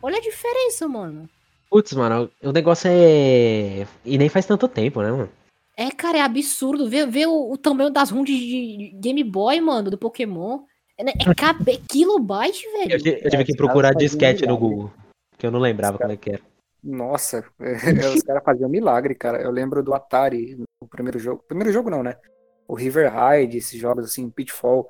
Olha 0.00 0.18
a 0.18 0.20
diferença, 0.20 0.86
mano. 0.86 1.28
Putz, 1.68 1.92
mano, 1.94 2.30
o 2.42 2.52
negócio 2.52 2.88
é. 2.88 3.86
E 4.04 4.16
nem 4.16 4.28
faz 4.28 4.46
tanto 4.46 4.68
tempo, 4.68 5.02
né, 5.02 5.10
mano? 5.10 5.28
É, 5.76 5.90
cara, 5.90 6.18
é 6.18 6.20
absurdo. 6.20 6.88
Vê, 6.88 7.04
vê 7.04 7.26
o, 7.26 7.50
o 7.50 7.58
tamanho 7.58 7.90
das 7.90 8.10
ROMs 8.10 8.26
de, 8.26 8.38
de 8.38 8.96
Game 9.00 9.24
Boy, 9.24 9.60
mano, 9.60 9.90
do 9.90 9.98
Pokémon. 9.98 10.60
É, 10.98 11.04
né, 11.04 11.12
é 11.18 11.34
KB, 11.34 11.78
kilobyte, 11.88 12.64
Eu, 12.66 12.72
velho. 12.72 12.92
eu 12.92 13.30
tive 13.30 13.42
É, 13.42 13.44
que 13.44 13.56
procurar 13.56 13.94
disquete 13.94 14.46
no 14.46 14.54
milagre. 14.56 14.68
Google. 14.76 14.92
Que 15.36 15.46
eu 15.46 15.50
não 15.50 15.58
lembrava 15.60 15.94
Os 15.96 15.98
caras- 15.98 16.16
como 16.18 16.34
é 16.34 16.36
que 16.36 16.42
era. 16.42 16.54
Nossa, 16.82 17.44
os 18.18 18.22
caras 18.22 18.44
faziam 18.44 18.68
milagre, 18.68 19.14
cara. 19.14 19.40
Eu 19.42 19.50
lembro 19.50 19.82
do 19.82 19.94
Atari, 19.94 20.56
o 20.82 20.86
primeiro 20.86 21.18
jogo. 21.18 21.42
Primeiro 21.48 21.72
jogo 21.72 21.90
não, 21.90 22.02
né? 22.02 22.16
O 22.68 22.74
River 22.74 23.12
Raid, 23.12 23.56
esses 23.56 23.78
jogos 23.80 24.04
assim, 24.06 24.30
Pitfall. 24.30 24.88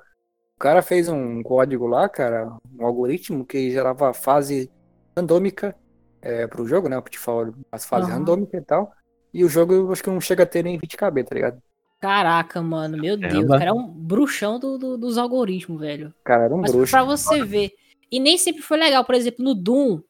O 0.57 0.59
cara 0.59 0.81
fez 0.81 1.09
um 1.09 1.41
código 1.41 1.87
lá, 1.87 2.07
cara, 2.07 2.55
um 2.77 2.85
algoritmo 2.85 3.45
que 3.45 3.71
gerava 3.71 4.13
fase 4.13 4.69
randômica 5.17 5.75
é, 6.21 6.47
pro 6.47 6.67
jogo, 6.67 6.87
né? 6.87 6.97
O 6.97 7.01
Pitfall, 7.01 7.53
as 7.71 7.85
fases 7.85 8.09
Aham. 8.09 8.19
randômicas 8.19 8.61
e 8.61 8.65
tal. 8.65 8.91
E 9.33 9.43
o 9.43 9.49
jogo 9.49 9.73
eu 9.73 9.91
acho 9.91 10.03
que 10.03 10.09
não 10.09 10.21
chega 10.21 10.43
a 10.43 10.45
ter 10.45 10.63
nem 10.63 10.77
20kb, 10.79 11.23
tá 11.25 11.35
ligado? 11.35 11.61
Caraca, 11.99 12.61
mano, 12.61 12.97
meu 12.97 13.17
Deus. 13.17 13.33
O 13.33 13.35
Caramba. 13.47 13.57
cara 13.57 13.69
é 13.71 13.73
um 13.73 13.87
bruxão 13.87 14.59
do- 14.59 14.77
do- 14.77 14.97
dos 14.97 15.17
algoritmos, 15.17 15.79
velho. 15.79 16.13
Cara, 16.23 16.45
era 16.45 16.55
um 16.55 16.59
Mas 16.61 16.71
bruxo. 16.71 16.91
pra 16.91 17.03
você 17.03 17.43
ver. 17.43 17.73
E 18.11 18.19
nem 18.19 18.37
sempre 18.37 18.61
foi 18.61 18.77
legal. 18.77 19.03
Por 19.03 19.15
exemplo, 19.15 19.43
no 19.43 19.55
Doom, 19.55 20.01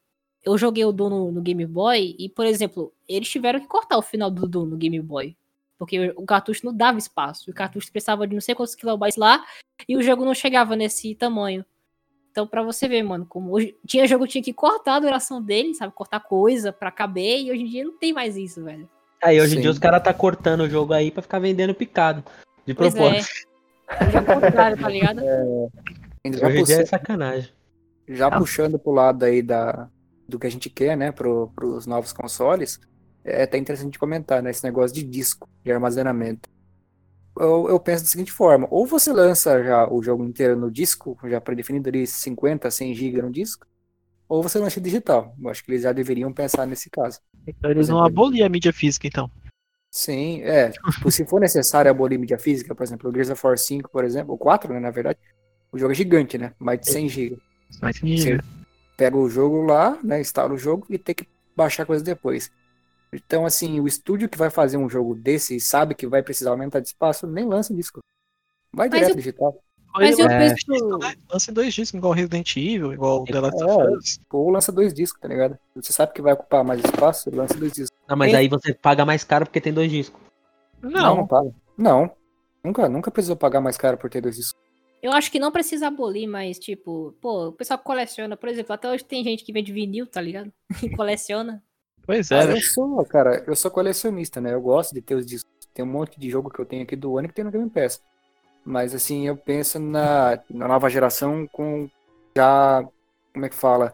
eu 0.43 0.57
joguei 0.57 0.83
o 0.83 0.91
Doom 0.91 1.09
no, 1.09 1.31
no 1.31 1.41
Game 1.41 1.65
Boy 1.65 2.15
e, 2.19 2.27
por 2.29 2.45
exemplo, 2.45 2.91
eles 3.07 3.29
tiveram 3.29 3.59
que 3.59 3.67
cortar 3.67 3.97
o 3.97 4.01
final 4.01 4.29
do 4.29 4.47
Doom 4.47 4.65
no 4.65 4.77
Game 4.77 4.99
Boy. 5.01 5.35
Porque 5.77 6.13
o 6.17 6.25
cartucho 6.25 6.65
não 6.65 6.73
dava 6.75 6.97
espaço. 6.97 7.49
O 7.49 7.53
cartucho 7.53 7.91
precisava 7.91 8.27
de 8.27 8.33
não 8.33 8.41
sei 8.41 8.55
quantos 8.55 8.75
kilobytes 8.75 9.17
lá 9.17 9.43
e 9.87 9.95
o 9.97 10.01
jogo 10.01 10.23
não 10.25 10.33
chegava 10.33 10.75
nesse 10.75 11.13
tamanho. 11.15 11.65
Então, 12.31 12.45
pra 12.45 12.61
você 12.61 12.87
ver, 12.87 13.01
mano, 13.03 13.25
como 13.25 13.51
hoje. 13.51 13.75
Tinha 13.87 14.05
jogo 14.07 14.25
que 14.25 14.31
tinha 14.33 14.43
que 14.43 14.53
cortar 14.53 14.95
a 14.95 14.99
duração 14.99 15.41
dele, 15.41 15.73
sabe? 15.73 15.93
Cortar 15.93 16.19
coisa 16.19 16.73
pra 16.73 16.91
caber, 16.91 17.41
e 17.43 17.51
hoje 17.51 17.61
em 17.61 17.65
dia 17.65 17.85
não 17.85 17.97
tem 17.97 18.11
mais 18.11 18.35
isso, 18.35 18.61
velho. 18.63 18.89
Aí 19.25 19.41
hoje 19.41 19.57
em 19.57 19.61
dia 19.61 19.71
os 19.71 19.79
caras 19.79 20.03
tá 20.03 20.13
cortando 20.13 20.61
o 20.61 20.69
jogo 20.69 20.93
aí 20.93 21.09
pra 21.09 21.23
ficar 21.23 21.39
vendendo 21.39 21.73
picado. 21.73 22.23
De 22.63 22.73
é. 22.73 22.75
propósito. 22.75 23.27
É 23.89 24.21
contrário, 24.21 24.77
tá 24.77 24.87
ligado? 24.87 25.19
Ainda 26.23 26.37
já 26.37 26.47
Hoje 26.47 26.59
em 26.59 26.63
dia 26.63 26.75
é 26.75 26.77
puxando- 26.77 26.87
sacanagem. 26.87 27.49
Já 28.07 28.29
puxando 28.29 28.77
pro 28.77 28.91
lado 28.91 29.25
aí 29.25 29.41
da, 29.41 29.89
do 30.29 30.37
que 30.37 30.45
a 30.45 30.49
gente 30.49 30.69
quer, 30.69 30.95
né, 30.95 31.11
pro, 31.11 31.51
pros 31.55 31.87
novos 31.87 32.13
consoles, 32.13 32.79
é 33.23 33.41
até 33.41 33.57
interessante 33.57 33.93
de 33.93 33.97
comentar, 33.97 34.43
né, 34.43 34.51
esse 34.51 34.63
negócio 34.63 34.95
de 34.95 35.01
disco, 35.01 35.49
de 35.63 35.71
armazenamento. 35.71 36.47
Eu, 37.35 37.67
eu 37.67 37.79
penso 37.79 38.03
da 38.03 38.09
seguinte 38.09 38.31
forma, 38.31 38.67
ou 38.69 38.85
você 38.85 39.11
lança 39.11 39.63
já 39.63 39.91
o 39.91 40.03
jogo 40.03 40.23
inteiro 40.23 40.55
no 40.55 40.69
disco, 40.69 41.17
já 41.25 41.41
predefinido 41.41 41.89
ali 41.89 42.05
50, 42.05 42.69
100 42.69 42.93
GB 42.93 43.21
no 43.23 43.31
disco, 43.31 43.65
ou 44.29 44.43
você 44.43 44.59
lança 44.59 44.79
digital. 44.79 45.35
Eu 45.41 45.49
acho 45.49 45.63
que 45.63 45.71
eles 45.71 45.81
já 45.81 45.91
deveriam 45.91 46.31
pensar 46.31 46.67
nesse 46.67 46.91
caso. 46.91 47.19
Então 47.47 47.71
eles 47.71 47.87
vão 47.87 48.03
abolir 48.03 48.43
a 48.43 48.49
mídia 48.49 48.73
física, 48.73 49.07
então. 49.07 49.29
Sim, 49.91 50.41
é. 50.41 50.71
Tipo, 50.71 51.09
se 51.09 51.25
for 51.25 51.39
necessário 51.39 51.89
abolir 51.89 52.19
mídia 52.19 52.37
física, 52.37 52.75
por 52.75 52.83
exemplo, 52.83 53.09
o 53.09 53.13
Gears 53.13 53.29
of 53.29 53.45
War 53.45 53.57
5, 53.57 53.89
por 53.89 54.03
exemplo, 54.03 54.33
o 54.33 54.37
4, 54.37 54.73
né, 54.73 54.79
na 54.79 54.91
verdade, 54.91 55.19
o 55.71 55.77
jogo 55.77 55.91
é 55.93 55.95
gigante, 55.95 56.37
né, 56.37 56.53
mais 56.59 56.79
de 56.81 56.89
100 56.91 57.07
GB. 57.07 57.37
Mas 57.81 57.99
Você 57.99 58.37
pega 58.97 59.17
o 59.17 59.29
jogo 59.29 59.63
lá, 59.63 59.97
né, 60.03 60.19
instala 60.19 60.53
o 60.53 60.57
jogo 60.57 60.85
e 60.89 60.97
tem 60.97 61.15
que 61.15 61.27
baixar 61.55 61.85
coisa 61.85 62.03
depois. 62.03 62.51
Então, 63.13 63.45
assim, 63.45 63.79
o 63.79 63.87
estúdio 63.87 64.27
que 64.27 64.37
vai 64.37 64.49
fazer 64.49 64.75
um 64.77 64.89
jogo 64.89 65.15
desse 65.15 65.55
e 65.55 65.61
sabe 65.61 65.95
que 65.95 66.05
vai 66.07 66.21
precisar 66.21 66.51
aumentar 66.51 66.81
de 66.81 66.87
espaço, 66.89 67.25
nem 67.25 67.45
lança 67.45 67.73
disco. 67.73 67.99
Vai 68.73 68.89
Mas 68.89 68.99
direto 68.99 69.11
eu- 69.11 69.15
digital. 69.17 69.63
Mas 69.97 70.19
eu 70.19 70.27
É. 70.27 70.37
penso. 70.49 70.65
Lança 71.31 71.51
em 71.51 71.53
dois 71.53 71.73
discos, 71.73 71.97
igual 71.97 72.13
Resident 72.13 72.55
Evil, 72.57 72.93
igual 72.93 73.23
The 73.23 73.39
Last 73.39 73.61
É. 73.61 73.65
of 73.65 73.97
Us. 73.97 74.19
Ou 74.31 74.49
lança 74.49 74.71
dois 74.71 74.93
discos, 74.93 75.19
tá 75.21 75.27
ligado? 75.27 75.57
Você 75.75 75.93
sabe 75.93 76.13
que 76.13 76.21
vai 76.21 76.33
ocupar 76.33 76.63
mais 76.63 76.79
espaço, 76.83 77.29
lança 77.33 77.53
dois 77.55 77.71
discos. 77.73 77.97
Não, 78.07 78.15
mas 78.17 78.29
Esse- 78.29 78.37
aí 78.37 78.47
você 78.47 78.73
paga 78.73 79.05
mais 79.05 79.23
caro 79.23 79.45
porque 79.45 79.61
tem 79.61 79.73
dois 79.73 79.89
discos. 79.91 80.19
Não, 80.81 80.91
não 80.91 81.15
Não, 81.17 81.27
paga. 81.27 81.51
Não. 81.77 82.11
Nunca, 82.63 82.89
nunca 82.89 83.11
precisou 83.11 83.35
pagar 83.35 83.61
mais 83.61 83.77
caro 83.77 83.97
por 83.97 84.09
ter 84.09 84.21
dois 84.21 84.35
discos. 84.35 84.59
Eu 85.01 85.11
acho 85.11 85.31
que 85.31 85.39
não 85.39 85.51
precisa 85.51 85.87
abolir, 85.87 86.25
mas, 86.27 86.57
tipo, 86.57 87.15
pô, 87.21 87.47
o 87.49 87.51
pessoal 87.51 87.77
coleciona, 87.77 88.35
por 88.35 88.49
exemplo, 88.49 88.73
até 88.73 88.89
hoje 88.89 89.03
tem 89.05 89.23
gente 89.23 89.43
que 89.43 89.53
vende 89.53 89.71
vinil, 89.71 90.07
tá 90.07 90.19
ligado? 90.19 90.51
E 90.83 90.89
coleciona. 90.95 91.63
pois 92.05 92.31
é, 92.31 92.45
né? 92.45 92.53
eu 92.53 92.61
sou, 92.61 93.05
cara, 93.05 93.43
eu 93.47 93.55
sou 93.55 93.69
colecionista, 93.71 94.41
né? 94.41 94.53
Eu 94.53 94.61
gosto 94.61 94.93
de 94.93 95.01
ter 95.01 95.15
os 95.15 95.25
discos. 95.25 95.51
Tem 95.73 95.83
um 95.85 95.87
monte 95.87 96.19
de 96.19 96.29
jogo 96.29 96.49
que 96.49 96.59
eu 96.59 96.65
tenho 96.65 96.83
aqui 96.83 96.95
do 96.95 97.17
ano 97.17 97.27
que 97.27 97.33
tem 97.35 97.43
no 97.45 97.51
Game 97.51 97.69
Pass. 97.69 98.01
Mas 98.65 98.95
assim, 98.95 99.27
eu 99.27 99.37
penso 99.37 99.79
na, 99.79 100.39
na 100.49 100.67
nova 100.67 100.89
geração 100.89 101.47
com 101.51 101.87
já. 102.35 102.83
Como 103.31 103.45
é 103.45 103.49
que 103.49 103.55
fala? 103.55 103.93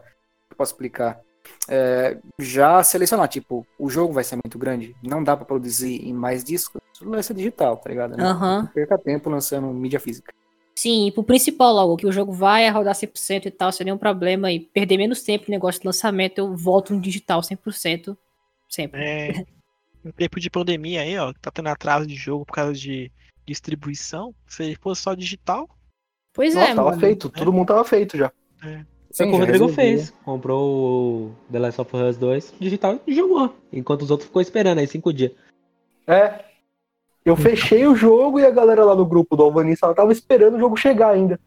Eu 0.50 0.56
posso 0.56 0.72
explicar? 0.72 1.20
É, 1.68 2.18
já 2.40 2.82
selecionar, 2.82 3.28
tipo, 3.28 3.66
o 3.78 3.90
jogo 3.90 4.12
vai 4.12 4.24
ser 4.24 4.36
muito 4.36 4.58
grande, 4.58 4.96
não 5.02 5.22
dá 5.22 5.36
pra 5.36 5.44
produzir 5.44 6.04
em 6.06 6.12
mais 6.12 6.42
discos, 6.42 6.80
lança 7.00 7.34
digital, 7.34 7.76
tá 7.76 7.90
ligado? 7.90 8.16
né? 8.16 8.24
Aham. 8.24 8.62
Não 8.62 8.66
perca 8.68 8.98
tempo 8.98 9.28
lançando 9.28 9.66
mídia 9.68 10.00
física. 10.00 10.32
Sim, 10.74 11.06
e 11.06 11.12
pro 11.12 11.22
principal 11.22 11.72
logo, 11.72 11.96
que 11.96 12.06
o 12.06 12.12
jogo 12.12 12.32
vai 12.32 12.68
rodar 12.70 12.94
100% 12.94 13.46
e 13.46 13.50
tal, 13.50 13.70
sem 13.70 13.84
nenhum 13.84 13.98
problema, 13.98 14.50
e 14.50 14.60
perder 14.60 14.96
menos 14.96 15.22
tempo 15.22 15.44
no 15.48 15.52
negócio 15.52 15.80
de 15.80 15.86
lançamento, 15.86 16.38
eu 16.38 16.56
volto 16.56 16.94
no 16.94 17.00
digital 17.00 17.42
100%, 17.42 18.16
sempre. 18.68 19.00
É, 19.00 19.44
em 20.04 20.10
tempo 20.10 20.40
de 20.40 20.50
pandemia 20.50 21.02
aí, 21.02 21.16
ó, 21.18 21.32
que 21.32 21.40
tá 21.40 21.50
tendo 21.50 21.68
atraso 21.68 22.06
de 22.06 22.14
jogo 22.16 22.46
por 22.46 22.54
causa 22.54 22.72
de 22.72 23.12
distribuição, 23.46 24.34
se 24.46 24.74
fosse 24.76 25.02
só 25.02 25.14
digital, 25.14 25.68
Pois 26.32 26.54
Nossa, 26.54 26.70
é, 26.70 26.74
tava 26.74 26.90
mano. 26.90 27.00
feito, 27.00 27.28
todo 27.28 27.52
mundo 27.52 27.66
tava 27.66 27.84
feito 27.84 28.16
já. 28.16 28.32
Foi 29.14 29.26
o 29.26 29.30
que 29.30 29.36
o 29.36 29.38
Rodrigo 29.38 29.68
fez. 29.68 30.10
Comprou 30.24 30.70
o 30.70 31.34
The 31.50 31.58
Last 31.58 31.80
of 31.80 31.96
Us 31.96 32.16
2 32.16 32.54
digital 32.58 32.98
e 33.06 33.14
jogou. 33.14 33.54
Enquanto 33.72 34.02
os 34.02 34.10
outros 34.10 34.26
ficou 34.28 34.40
esperando 34.40 34.78
aí 34.78 34.86
cinco 34.86 35.12
dias. 35.12 35.32
É. 36.06 36.44
Eu 37.24 37.36
fechei 37.36 37.86
o 37.86 37.94
jogo 37.94 38.40
e 38.40 38.46
a 38.46 38.50
galera 38.50 38.84
lá 38.84 38.96
no 38.96 39.04
grupo 39.04 39.36
do 39.36 39.42
Alvanista 39.42 39.86
ela 39.86 39.94
tava 39.94 40.10
esperando 40.10 40.56
o 40.56 40.58
jogo 40.58 40.76
chegar 40.76 41.10
ainda. 41.10 41.38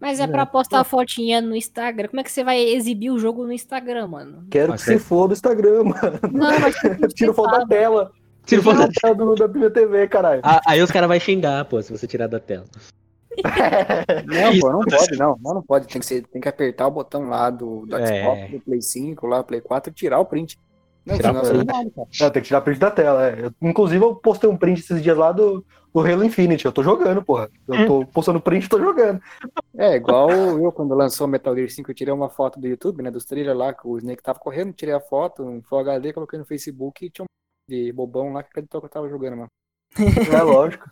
Mas 0.00 0.20
é 0.20 0.26
pra 0.26 0.46
postar 0.46 0.82
fotinha 0.84 1.40
no 1.40 1.54
Instagram. 1.54 2.08
Como 2.08 2.20
é 2.20 2.24
que 2.24 2.30
você 2.30 2.42
vai 2.42 2.60
exibir 2.60 3.10
o 3.10 3.18
jogo 3.18 3.44
no 3.44 3.52
Instagram, 3.52 4.06
mano? 4.06 4.46
Quero 4.50 4.72
que 4.72 4.80
se 4.80 4.98
foda 4.98 5.32
o 5.32 5.34
Instagram, 5.34 5.84
mano. 5.84 6.18
Não, 6.32 6.58
mas 6.60 6.74
Tira 7.14 7.34
foto 7.34 7.50
da 7.50 7.66
tela. 7.66 8.06
Tira 8.06 8.27
foto 8.56 8.78
da 8.78 8.88
tela 8.88 9.14
do, 9.14 9.34
da 9.34 9.48
minha 9.48 9.70
TV, 9.70 10.08
caralho. 10.08 10.40
Ah, 10.44 10.60
aí 10.66 10.80
os 10.82 10.90
caras 10.90 11.08
vão 11.08 11.20
xingar, 11.20 11.64
pô, 11.66 11.80
se 11.82 11.92
você 11.92 12.06
tirar 12.06 12.26
da 12.26 12.40
tela. 12.40 12.64
Não, 14.26 14.50
Isso, 14.52 14.60
pô, 14.60 14.72
não 14.72 14.80
pode, 14.80 15.16
não. 15.18 15.38
Não, 15.40 15.54
não 15.54 15.62
pode. 15.62 15.86
Tem 15.86 16.00
que, 16.00 16.06
ser, 16.06 16.26
tem 16.26 16.40
que 16.40 16.48
apertar 16.48 16.86
o 16.88 16.90
botão 16.90 17.28
lá 17.28 17.50
do, 17.50 17.86
do 17.86 17.96
É. 17.96 18.22
Xbox, 18.22 18.50
do 18.50 18.60
Play 18.60 18.82
5, 18.82 19.26
lá, 19.26 19.44
Play 19.44 19.60
4 19.60 19.90
e 19.90 19.94
tirar 19.94 20.18
o 20.18 20.24
print. 20.24 20.58
Não, 21.06 21.16
Tirar 21.16 21.34
print. 21.40 21.66
não 22.20 22.30
tem 22.30 22.42
que 22.42 22.48
tirar 22.48 22.60
print 22.60 22.78
da 22.80 22.90
tela, 22.90 23.28
é. 23.28 23.44
Eu- 23.46 23.52
inclusive, 23.62 24.04
eu 24.04 24.14
postei 24.16 24.50
um 24.50 24.56
print 24.56 24.80
esses 24.80 25.00
dias 25.02 25.16
lá 25.16 25.30
do, 25.32 25.64
do 25.94 26.00
Halo 26.00 26.24
Infinite. 26.24 26.64
Eu 26.66 26.72
tô 26.72 26.82
jogando, 26.82 27.22
porra. 27.22 27.48
Eu 27.68 27.86
tô 27.86 28.06
postando 28.06 28.40
print 28.40 28.64
e 28.64 28.68
tô 28.68 28.78
jogando. 28.80 29.20
É, 29.76 29.94
igual 29.96 30.30
eu, 30.30 30.72
quando 30.72 30.94
lançou 30.94 31.26
o 31.26 31.30
Metal 31.30 31.54
Gear 31.54 31.70
5, 31.70 31.90
eu 31.90 31.94
tirei 31.94 32.12
uma 32.12 32.28
foto 32.28 32.58
do 32.58 32.66
YouTube, 32.66 33.02
né, 33.02 33.10
dos 33.10 33.24
trailers 33.24 33.56
lá, 33.56 33.72
que 33.72 33.86
o 33.86 33.96
Snake 33.98 34.22
tava 34.22 34.38
correndo, 34.40 34.72
tirei 34.72 34.94
a 34.94 35.00
foto, 35.00 35.44
um 35.44 35.62
Full 35.62 35.78
HD, 35.78 36.12
coloquei 36.12 36.38
no 36.38 36.44
Facebook 36.44 37.06
e 37.06 37.10
tinha 37.10 37.24
um 37.24 37.28
de 37.68 37.92
bobão 37.92 38.32
lá 38.32 38.42
que 38.42 38.50
acreditou 38.50 38.80
que 38.80 38.86
eu 38.86 38.90
tava 38.90 39.08
jogando, 39.08 39.36
mano. 39.36 39.50
É 40.38 40.42
lógico. 40.42 40.90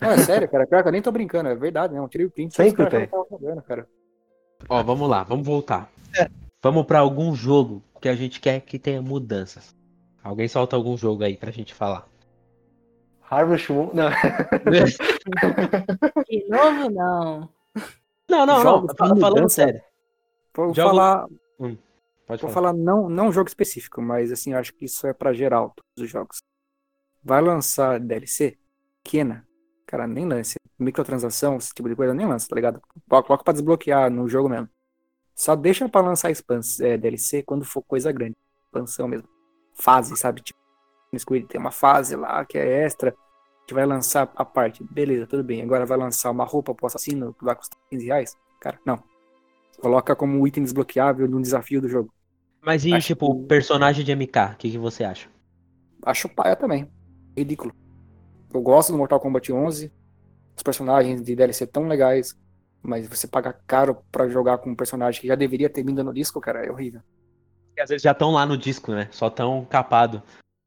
Não, 0.00 0.10
é 0.10 0.18
sério, 0.18 0.48
cara, 0.48 0.66
pior 0.66 0.82
que 0.82 0.88
eu 0.88 0.92
nem 0.92 1.02
tô 1.02 1.12
brincando, 1.12 1.48
é 1.48 1.54
verdade, 1.54 1.94
não, 1.94 2.08
tirei 2.08 2.26
o 2.26 2.30
print. 2.30 2.54
Sempre 2.54 2.88
tem. 2.90 3.08
jogando, 3.30 3.62
cara. 3.62 3.88
Ó, 4.68 4.82
vamos 4.82 5.08
lá, 5.08 5.22
vamos 5.22 5.46
voltar. 5.46 5.88
É. 6.18 6.28
Vamos 6.62 6.84
pra 6.86 6.98
algum 6.98 7.34
jogo 7.34 7.82
que 8.00 8.08
a 8.08 8.14
gente 8.16 8.40
quer 8.40 8.60
que 8.60 8.78
tenha 8.78 9.00
mudanças. 9.00 9.74
Alguém 10.22 10.48
solta 10.48 10.74
algum 10.74 10.96
jogo 10.96 11.22
aí 11.22 11.36
pra 11.36 11.50
gente 11.50 11.72
falar. 11.74 12.06
Harvest 13.30 13.70
Moon. 13.70 13.90
Não. 13.94 14.10
De 16.28 16.44
novo, 16.48 16.90
não. 16.90 17.48
Não, 18.28 18.28
não, 18.28 18.46
não. 18.46 18.62
Jogos 18.62 18.90
de 18.92 18.96
falando 18.96 19.20
mudança. 19.20 19.48
sério. 19.54 19.80
Vou 20.54 20.74
Jogo- 20.74 20.88
falar, 20.90 21.26
Pode 22.26 22.40
vou 22.42 22.50
falar. 22.50 22.70
falar 22.70 22.82
não, 22.82 23.08
não 23.08 23.28
um 23.28 23.32
jogo 23.32 23.48
específico, 23.48 24.00
mas 24.00 24.32
assim, 24.32 24.52
eu 24.52 24.58
acho 24.58 24.74
que 24.74 24.86
isso 24.86 25.06
é 25.06 25.12
pra 25.12 25.32
geral, 25.32 25.74
todos 25.74 26.04
os 26.04 26.10
jogos. 26.10 26.38
Vai 27.22 27.40
lançar 27.40 28.00
DLC? 28.00 28.58
Pequena. 29.02 29.46
Cara, 29.86 30.06
nem 30.06 30.26
lance. 30.26 30.56
Microtransação, 30.78 31.56
esse 31.56 31.72
tipo 31.72 31.88
de 31.88 31.94
coisa, 31.94 32.14
nem 32.14 32.26
lança, 32.26 32.48
tá 32.48 32.56
ligado? 32.56 32.80
Coloca 33.08 33.44
pra 33.44 33.52
desbloquear 33.52 34.10
no 34.10 34.28
jogo 34.28 34.48
mesmo. 34.48 34.68
Só 35.34 35.54
deixa 35.54 35.88
pra 35.88 36.00
lançar 36.00 36.30
expans 36.30 36.80
é, 36.80 36.96
DLC 36.96 37.42
quando 37.42 37.64
for 37.64 37.82
coisa 37.82 38.10
grande. 38.12 38.36
Expansão 38.66 39.08
mesmo. 39.08 39.28
Fase, 39.74 40.16
sabe? 40.16 40.40
Tipo, 40.42 40.58
no 41.12 41.18
Squid 41.18 41.46
tem 41.46 41.60
uma 41.60 41.70
fase 41.70 42.16
lá 42.16 42.44
que 42.44 42.58
é 42.58 42.84
extra, 42.84 43.14
que 43.66 43.74
vai 43.74 43.84
lançar 43.84 44.30
a 44.34 44.44
parte. 44.44 44.84
Beleza, 44.84 45.26
tudo 45.26 45.42
bem. 45.44 45.62
Agora 45.62 45.86
vai 45.86 45.98
lançar 45.98 46.30
uma 46.30 46.44
roupa 46.44 46.74
pro 46.74 46.86
assassino 46.86 47.34
que 47.34 47.44
vai 47.44 47.54
custar 47.54 47.78
15 47.90 48.06
reais? 48.06 48.36
Cara, 48.60 48.78
não. 48.84 49.02
Coloca 49.80 50.14
como 50.16 50.46
item 50.46 50.62
desbloqueável 50.62 51.28
num 51.28 51.40
desafio 51.40 51.80
do 51.80 51.88
jogo. 51.88 52.12
Mas 52.62 52.84
e, 52.84 52.94
Acho 52.94 53.08
tipo, 53.08 53.26
o 53.26 53.46
personagem 53.46 54.04
de 54.04 54.12
MK, 54.12 54.52
o 54.52 54.56
que, 54.56 54.70
que 54.70 54.78
você 54.78 55.04
acha? 55.04 55.28
Acho 56.04 56.28
paia 56.28 56.56
também. 56.56 56.90
Ridículo. 57.36 57.72
Eu 58.52 58.62
gosto 58.62 58.92
do 58.92 58.98
Mortal 58.98 59.20
Kombat 59.20 59.52
11. 59.52 59.92
Os 60.56 60.62
personagens 60.62 61.22
de 61.22 61.34
DLC 61.34 61.66
tão 61.66 61.86
legais. 61.88 62.34
Mas 62.82 63.06
você 63.08 63.26
pagar 63.26 63.54
caro 63.66 63.96
pra 64.12 64.28
jogar 64.28 64.58
com 64.58 64.70
um 64.70 64.76
personagem 64.76 65.20
que 65.20 65.26
já 65.26 65.34
deveria 65.34 65.70
ter 65.70 65.82
vindo 65.84 66.04
no 66.04 66.12
disco, 66.12 66.40
cara, 66.40 66.64
é 66.64 66.70
horrível. 66.70 67.00
Porque 67.68 67.80
às 67.80 67.88
vezes 67.88 68.02
já 68.02 68.12
estão 68.12 68.30
lá 68.30 68.46
no 68.46 68.56
disco, 68.56 68.92
né? 68.92 69.08
Só 69.10 69.28
tão 69.30 69.64
capado. 69.64 70.22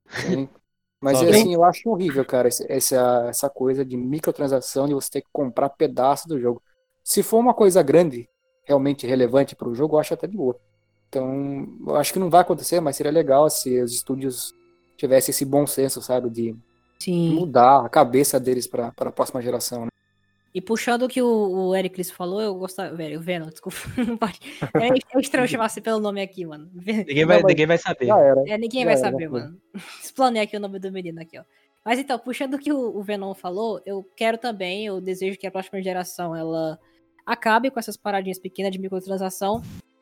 Sim. 0.09 0.49
Mas 0.99 1.19
Só 1.19 1.23
é 1.23 1.31
bem- 1.31 1.41
assim, 1.41 1.53
eu 1.53 1.63
acho 1.63 1.87
horrível, 1.89 2.25
cara, 2.25 2.47
essa, 2.47 3.27
essa 3.29 3.49
coisa 3.51 3.85
de 3.85 3.95
microtransação 3.95 4.87
de 4.87 4.95
você 4.95 5.11
ter 5.11 5.21
que 5.21 5.27
comprar 5.31 5.69
pedaço 5.69 6.27
do 6.27 6.39
jogo. 6.39 6.61
Se 7.03 7.21
for 7.21 7.37
uma 7.37 7.53
coisa 7.53 7.83
grande, 7.83 8.27
realmente 8.67 9.07
relevante 9.07 9.55
pro 9.55 9.73
jogo, 9.73 9.95
eu 9.95 9.99
acho 9.99 10.13
até 10.13 10.27
de 10.27 10.35
boa. 10.35 10.59
Então, 11.09 11.67
eu 11.87 11.95
acho 11.95 12.11
que 12.11 12.19
não 12.19 12.29
vai 12.29 12.41
acontecer, 12.41 12.81
mas 12.81 12.97
seria 12.97 13.11
legal 13.11 13.49
se 13.49 13.81
os 13.81 13.93
estúdios 13.93 14.53
tivessem 14.97 15.31
esse 15.31 15.45
bom 15.45 15.65
senso, 15.65 16.01
sabe, 16.01 16.29
de 16.29 16.55
Sim. 16.99 17.35
mudar 17.35 17.85
a 17.85 17.89
cabeça 17.89 18.39
deles 18.39 18.67
pra, 18.67 18.91
pra 18.91 19.11
próxima 19.11 19.41
geração, 19.41 19.85
né? 19.85 19.87
E 20.53 20.61
puxando 20.61 21.03
o 21.03 21.07
que 21.07 21.21
o, 21.21 21.27
o 21.27 21.75
Ericlis 21.75 22.09
falou, 22.09 22.41
eu 22.41 22.55
gostava. 22.55 22.95
Velho, 22.95 23.19
o 23.19 23.21
Venom, 23.21 23.47
desculpa. 23.47 23.77
Não 24.07 24.17
pode. 24.17 24.39
É, 24.73 24.87
é 24.87 25.21
estranho 25.21 25.47
chamar 25.47 25.69
você 25.69 25.79
pelo 25.79 25.99
nome 25.99 26.19
aqui, 26.19 26.45
mano. 26.47 26.67
Ninguém 26.73 27.25
vai, 27.25 27.43
ninguém 27.43 27.67
vai 27.67 27.77
saber. 27.77 28.07
Já 28.07 28.17
era. 28.17 28.43
É, 28.47 28.57
ninguém 28.57 28.81
Já 28.81 28.85
vai 28.85 28.93
era, 28.95 29.01
saber, 29.01 29.29
mano. 29.29 29.55
Explanei 30.03 30.41
aqui 30.41 30.57
o 30.57 30.59
nome 30.59 30.79
do 30.79 30.91
menino 30.91 31.21
aqui, 31.21 31.37
ó. 31.37 31.43
Mas 31.85 31.99
então, 31.99 32.17
puxando 32.17 32.55
o 32.55 32.59
que 32.59 32.73
o, 32.73 32.97
o 32.97 33.03
Venom 33.03 33.35
falou, 33.35 33.81
eu 33.85 34.03
quero 34.15 34.37
também, 34.37 34.85
eu 34.85 34.99
desejo 34.99 35.37
que 35.37 35.45
a 35.45 35.51
próxima 35.51 35.81
geração 35.81 36.35
ela 36.35 36.79
acabe 37.27 37.69
com 37.69 37.77
essas 37.79 37.97
paradinhas 37.97 38.39
pequenas 38.39 38.71
de 38.71 38.79
microtransação 38.79 39.61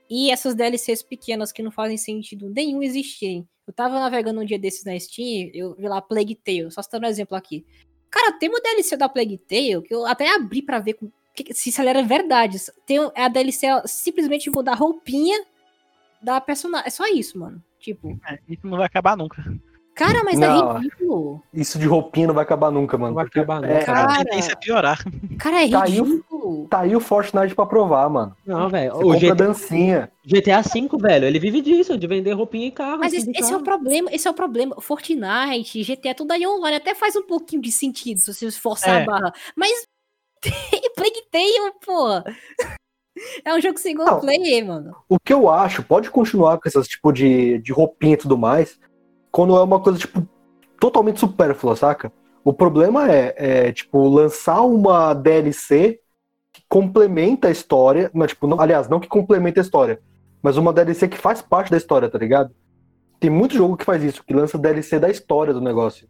e 0.10 0.30
essas 0.32 0.54
DLCs 0.56 1.02
pequenas 1.04 1.52
que 1.52 1.64
não 1.64 1.72
fazem 1.72 1.98
sentido 1.98 2.48
nenhum 2.50 2.84
existirem. 2.84 3.46
Eu 3.68 3.74
tava 3.74 4.00
navegando 4.00 4.40
um 4.40 4.46
dia 4.46 4.60
desses 4.60 4.86
na 4.86 4.98
Steam, 5.00 5.50
eu 5.54 5.74
vi 5.76 5.88
lá 5.90 6.00
Plague 6.00 6.36
Tale, 6.36 6.70
só 6.72 6.82
citando 6.84 7.08
um 7.08 7.10
exemplo 7.10 7.36
aqui. 7.36 7.66
Cara, 8.12 8.32
tem 8.34 8.48
uma 8.48 8.62
DLC 8.62 8.96
da 8.96 9.10
Plague 9.10 9.40
Tale 9.40 9.82
que 9.82 9.94
eu 9.94 10.06
até 10.06 10.34
abri 10.36 10.62
pra 10.62 10.78
ver 10.80 10.94
com- 10.94 11.12
que- 11.36 11.52
se 11.54 11.70
isso 11.70 11.82
era 11.82 12.04
verdade. 12.04 12.60
Tem 12.86 13.00
a 13.16 13.28
DLC 13.28 13.66
ela 13.66 13.86
simplesmente 13.88 14.50
mudar 14.52 14.74
a 14.74 14.76
roupinha 14.76 15.44
da 16.22 16.40
personagem. 16.40 16.88
É 16.88 16.92
só 16.92 17.08
isso, 17.08 17.38
mano. 17.40 17.62
Tipo, 17.80 18.18
É, 18.30 18.40
isso 18.48 18.66
não 18.68 18.78
vai 18.78 18.86
acabar 18.86 19.18
nunca. 19.18 19.44
Cara, 19.96 20.24
mas 20.26 20.38
Não. 20.38 20.76
é 20.76 20.80
ridículo. 20.80 21.42
Isso 21.54 21.80
de 21.80 21.88
roupinha 21.88 22.28
não 22.28 22.34
vai 22.34 22.44
acabar 22.44 22.70
nunca, 22.70 22.98
mano. 22.98 23.12
Não 23.12 23.16
vai 23.16 23.26
acabar 23.26 23.64
é- 23.64 23.74
nunca. 23.76 23.86
Cara, 23.86 24.14
A 24.14 24.18
tendência 24.26 24.52
é 24.52 24.56
piorar. 24.56 25.02
cara, 25.40 25.64
é 25.64 25.70
Caiu. 25.70 26.04
ridículo. 26.04 26.68
Tá 26.68 26.82
aí 26.82 26.96
o 26.96 27.00
Fortnite 27.00 27.56
pra 27.56 27.66
provar, 27.66 28.10
mano. 28.10 28.36
Não, 28.46 28.68
velho. 28.70 28.94
O 28.94 29.02
compra 29.04 29.20
GTA, 29.20 29.36
dancinha. 29.36 30.12
GTA 30.26 30.62
V, 30.62 30.90
velho, 31.00 31.26
ele 31.26 31.40
vive 31.40 31.62
disso, 31.62 31.98
de 31.98 32.08
vender 32.08 32.34
roupinha 32.34 32.68
e 32.68 32.72
carro. 32.72 33.00
Mas 33.00 33.14
esse, 33.14 33.32
esse 33.32 33.54
é 33.54 33.56
o 33.56 33.64
problema, 33.64 34.10
esse 34.12 34.28
é 34.28 34.32
o 34.32 34.34
problema. 34.34 34.76
Fortnite, 34.82 35.82
GTA, 35.84 36.14
tudo 36.14 36.32
aí 36.34 36.46
online 36.46 36.76
até 36.76 36.94
faz 36.94 37.16
um 37.16 37.24
pouquinho 37.24 37.62
de 37.62 37.72
sentido 37.72 38.20
se 38.20 38.34
você 38.34 38.52
forçar 38.52 39.00
É. 39.00 39.04
a 39.04 39.06
barra. 39.06 39.34
Mas 39.56 39.72
Plague 40.96 41.24
Tale, 41.32 41.74
pô. 41.86 42.10
É 43.46 43.54
um 43.56 43.62
jogo 43.62 43.80
single 43.80 44.06
Não. 44.06 44.20
player, 44.20 44.66
mano. 44.66 44.94
O 45.08 45.18
que 45.18 45.32
eu 45.32 45.50
acho, 45.50 45.82
pode 45.84 46.10
continuar 46.12 46.58
com 46.60 46.68
essas 46.68 46.86
tipo 46.88 47.14
de, 47.14 47.60
de 47.60 47.72
roupinha 47.72 48.16
e 48.16 48.18
tudo 48.18 48.38
mais, 48.38 48.78
quando 49.36 49.58
é 49.58 49.62
uma 49.62 49.82
coisa, 49.82 50.00
tipo, 50.00 50.26
totalmente 50.80 51.20
supérflua, 51.20 51.76
saca? 51.76 52.10
O 52.42 52.54
problema 52.54 53.12
é, 53.12 53.68
é, 53.68 53.74
tipo, 53.74 54.08
lançar 54.08 54.62
uma 54.62 55.14
DLC 55.14 56.00
que 56.54 56.64
complementa 56.70 57.50
a 57.50 57.52
história. 57.52 58.10
Não, 58.14 58.26
tipo, 58.26 58.48
não- 58.48 58.62
aliás, 58.62 58.88
não 58.88 58.98
que 58.98 59.10
complementa 59.10 59.60
a 59.60 59.64
história, 59.64 60.00
mas 60.42 60.56
uma 60.56 60.72
DLC 60.72 61.10
que 61.10 61.18
faz 61.18 61.42
parte 61.42 61.70
da 61.70 61.76
história, 61.76 62.10
tá 62.10 62.18
ligado? 62.18 62.56
Tem 63.20 63.30
muito 63.30 63.56
jogo 63.56 63.76
que 63.76 63.84
faz 63.84 64.02
isso, 64.06 64.24
que 64.24 64.34
lança 64.34 64.58
DLC 64.58 65.00
da 65.00 65.10
história 65.10 65.54
do 65.54 65.60
negócio. 65.60 66.08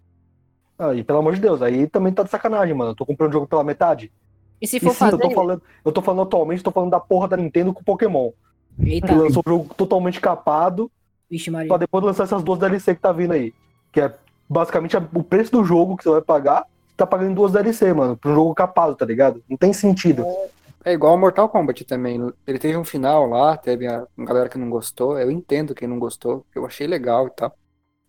Aí, 0.78 1.04
pelo 1.04 1.18
amor 1.18 1.34
de 1.34 1.42
Deus, 1.42 1.64
aí 1.64 1.88
também 1.88 2.14
tá 2.14 2.22
de 2.22 2.30
sacanagem, 2.30 2.76
mano. 2.76 2.92
Eu 2.92 2.96
tô 2.96 3.08
comprando 3.08 3.32
o 3.32 3.34
jogo 3.34 3.48
pela 3.48 3.64
metade. 3.64 4.12
E 4.62 4.68
se 4.68 4.78
E 4.78 4.82
for 4.82 4.94
sim, 4.94 5.00
fazer. 5.00 5.16
eu 5.16 5.20
tô 5.20 5.32
falando, 5.32 5.62
eu 5.84 5.92
tô 5.92 6.02
falando 6.04 6.22
atualmente, 6.22 6.62
tô 6.62 6.70
falando 6.72 6.92
da 6.92 7.00
porra 7.00 7.28
da 7.30 7.38
Nintendo 7.38 7.74
com 7.74 7.84
Pokémon. 7.84 8.30
Eita, 8.86 9.08
Que 9.08 9.16
lançou 9.16 9.42
um 9.48 9.50
jogo 9.50 9.74
totalmente 9.74 10.22
capado 10.22 10.92
vixe, 11.30 11.52
Maria. 11.52 11.68
pra 11.68 11.78
depois 11.78 12.04
lançar 12.04 12.24
essas 12.24 12.44
duas 12.44 12.60
DLC 12.60 12.96
que 12.96 13.02
tá 13.02 13.12
vindo 13.12 13.34
aí. 13.34 13.54
Que 13.92 14.02
é 14.02 14.16
basicamente 14.48 14.96
o 14.98 15.24
preço 15.24 15.52
do 15.52 15.64
jogo 15.64 15.98
que 15.98 16.04
você 16.04 16.10
vai 16.10 16.22
pagar, 16.22 16.62
você 16.62 16.96
tá 16.98 17.06
pagando 17.06 17.36
duas 17.36 17.52
DLC, 17.52 17.94
mano. 17.94 18.16
Pra 18.18 18.32
um 18.32 18.36
jogo 18.36 18.56
capado, 18.56 18.96
tá 18.96 19.06
ligado? 19.06 19.44
Não 19.50 19.58
tem 19.58 19.74
sentido. 19.74 20.26
É 20.84 20.94
igual 20.94 21.14
ao 21.14 21.18
Mortal 21.18 21.50
Kombat 21.50 21.84
também. 21.86 22.20
Ele 22.46 22.60
teve 22.60 22.78
um 22.78 22.86
final 22.86 23.28
lá, 23.28 23.58
teve 23.58 23.88
a 23.88 24.06
uma 24.16 24.26
galera 24.26 24.50
que 24.50 24.58
não 24.58 24.70
gostou. 24.70 25.18
Eu 25.18 25.32
entendo 25.32 25.74
quem 25.74 25.88
não 25.88 25.98
gostou, 25.98 26.46
eu 26.54 26.66
achei 26.66 26.86
legal 26.86 27.28
e 27.28 27.32
tal. 27.32 27.56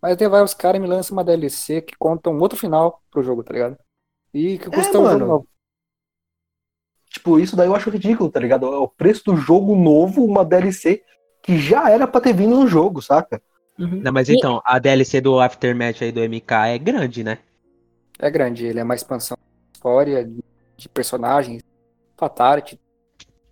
Mas 0.01 0.13
até 0.13 0.29
vai 0.29 0.43
os 0.43 0.53
caras 0.53 0.77
e 0.77 0.81
me 0.81 0.87
lançam 0.87 1.17
uma 1.17 1.23
DLC 1.23 1.81
que 1.81 1.97
conta 1.97 2.29
um 2.29 2.39
outro 2.39 2.57
final 2.57 3.01
pro 3.09 3.23
jogo, 3.23 3.43
tá 3.43 3.51
ligado? 3.51 3.77
E 4.31 4.59
que 4.59 4.69
custa 4.69 4.99
um 4.99 5.03
mano. 5.03 5.19
jogo 5.19 5.31
novo. 5.31 5.47
Tipo, 7.09 7.39
isso 7.39 7.55
daí 7.55 7.67
eu 7.67 7.75
acho 7.75 7.89
ridículo, 7.89 8.29
tá 8.29 8.39
ligado? 8.39 8.67
É 8.67 8.77
o 8.77 8.87
preço 8.87 9.23
do 9.25 9.35
jogo 9.35 9.75
novo, 9.75 10.23
uma 10.23 10.45
DLC 10.45 11.03
que 11.47 11.57
já 11.57 11.89
era 11.89 12.05
pra 12.05 12.21
ter 12.21 12.33
vindo 12.33 12.59
no 12.59 12.67
jogo, 12.67 13.01
saca? 13.01 13.41
Uhum. 13.79 14.01
Não, 14.03 14.11
mas 14.11 14.27
então, 14.29 14.61
a 14.65 14.77
DLC 14.79 15.21
do 15.21 15.39
Aftermath 15.39 16.01
aí 16.01 16.11
do 16.11 16.19
MK 16.21 16.67
é 16.67 16.77
grande, 16.77 17.23
né? 17.23 17.39
É 18.19 18.29
grande, 18.29 18.65
ele 18.65 18.79
é 18.79 18.83
uma 18.83 18.95
expansão 18.95 19.37
de 19.37 19.77
história, 19.77 20.25
de- 20.25 20.43
de 20.75 20.89
personagens, 20.89 21.63
fatality. 22.17 22.79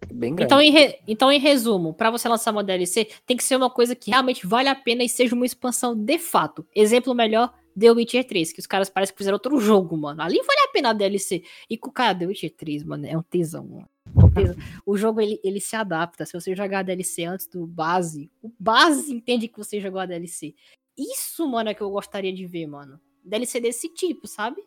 É 0.09 0.13
Bem 0.13 0.35
grande. 0.35 0.43
Então 0.53 0.61
em, 0.61 0.71
re- 0.71 0.99
então, 1.07 1.31
em 1.31 1.39
resumo, 1.39 1.93
pra 1.93 2.11
você 2.11 2.27
lançar 2.27 2.51
uma 2.51 2.63
DLC, 2.63 3.07
tem 3.25 3.37
que 3.37 3.43
ser 3.43 3.55
uma 3.55 3.69
coisa 3.69 3.95
que 3.95 4.11
realmente 4.11 4.45
vale 4.45 4.67
a 4.69 4.75
pena 4.75 5.03
e 5.03 5.09
seja 5.09 5.33
uma 5.33 5.45
expansão 5.45 5.95
de 5.95 6.19
fato. 6.19 6.67
Exemplo 6.75 7.15
melhor, 7.15 7.53
The 7.79 7.91
Witcher 7.91 8.25
3, 8.27 8.51
que 8.51 8.59
os 8.59 8.67
caras 8.67 8.89
parecem 8.89 9.13
que 9.13 9.17
fizeram 9.17 9.35
outro 9.35 9.59
jogo, 9.59 9.95
mano. 9.97 10.21
Ali 10.21 10.37
vale 10.45 10.59
a 10.61 10.71
pena 10.71 10.89
a 10.89 10.93
DLC. 10.93 11.43
E 11.69 11.77
com 11.77 11.89
cara, 11.91 12.17
The 12.17 12.25
Witcher 12.27 12.53
3, 12.55 12.83
mano, 12.83 13.05
é 13.07 13.17
um 13.17 13.21
tesão, 13.23 13.65
mano. 13.65 13.87
É 14.17 14.25
um 14.25 14.29
tesão. 14.29 14.55
O 14.85 14.97
jogo 14.97 15.19
ele, 15.21 15.39
ele 15.43 15.59
se 15.59 15.75
adapta. 15.75 16.25
Se 16.25 16.33
você 16.33 16.55
jogar 16.55 16.79
a 16.79 16.83
DLC 16.83 17.23
antes 17.25 17.47
do 17.47 17.65
base, 17.65 18.31
o 18.41 18.51
base 18.59 19.13
entende 19.13 19.47
que 19.47 19.57
você 19.57 19.79
jogou 19.81 19.99
a 19.99 20.05
DLC. 20.05 20.53
Isso, 20.97 21.47
mano, 21.47 21.69
é 21.69 21.73
que 21.73 21.81
eu 21.81 21.89
gostaria 21.89 22.33
de 22.33 22.45
ver, 22.45 22.67
mano. 22.67 22.99
DLC 23.23 23.59
desse 23.59 23.89
tipo, 23.89 24.27
sabe? 24.27 24.61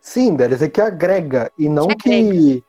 Sim, 0.00 0.36
DLC 0.36 0.68
que 0.68 0.80
agrega, 0.80 1.50
e 1.58 1.68
não 1.68 1.88
Que 1.88 1.96
que. 1.96 2.64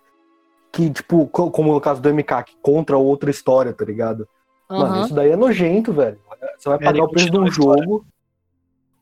Que, 0.72 0.90
tipo, 0.90 1.26
co- 1.28 1.50
como 1.52 1.74
no 1.74 1.80
caso 1.80 2.02
do 2.02 2.10
MK, 2.10 2.44
que 2.44 2.58
contra 2.62 2.98
outra 2.98 3.30
história, 3.32 3.72
tá 3.74 3.86
ligado? 3.86 4.28
Mano, 4.70 4.84
Aham. 4.96 5.06
isso 5.06 5.14
daí 5.14 5.30
é 5.32 5.36
nojento, 5.38 5.94
velho. 5.94 6.20
Você 6.58 6.68
vai 6.68 6.78
É, 6.78 6.80
pagar 6.80 6.92
ele 6.98 7.02
o 7.02 7.08
preço 7.10 7.30
de 7.32 7.38
um 7.38 7.48
jogo. 7.50 8.06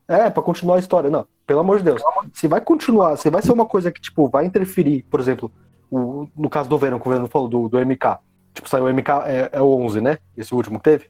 É, 0.06 0.30
pra 0.30 0.42
continuar 0.42 0.76
a 0.76 0.78
história. 0.78 1.10
Não, 1.10 1.26
pelo 1.46 1.60
amor 1.60 1.78
de 1.78 1.84
Deus. 1.84 2.00
Se 2.32 2.46
vai 2.46 2.60
continuar, 2.60 3.16
se 3.16 3.28
vai 3.28 3.42
ser 3.42 3.50
uma 3.52 3.66
coisa 3.66 3.90
que, 3.90 4.00
tipo, 4.00 4.28
vai 4.28 4.44
interferir, 4.46 5.02
por 5.10 5.18
exemplo, 5.18 5.50
o- 5.90 6.28
no 6.36 6.48
caso 6.50 6.68
do 6.68 6.78
Venom, 6.78 6.98
que 6.98 7.08
o 7.08 7.10
Venom 7.12 7.26
falou, 7.28 7.48
do, 7.48 7.68
do 7.68 7.78
MK. 7.78 8.18
Tipo, 8.54 8.68
saiu 8.68 8.84
o 8.84 8.88
MK, 8.88 9.08
é, 9.26 9.50
é 9.52 9.60
o 9.60 9.68
11, 9.76 10.00
né? 10.00 10.18
Esse 10.36 10.54
último 10.54 10.78
que 10.78 10.84
teve. 10.84 11.06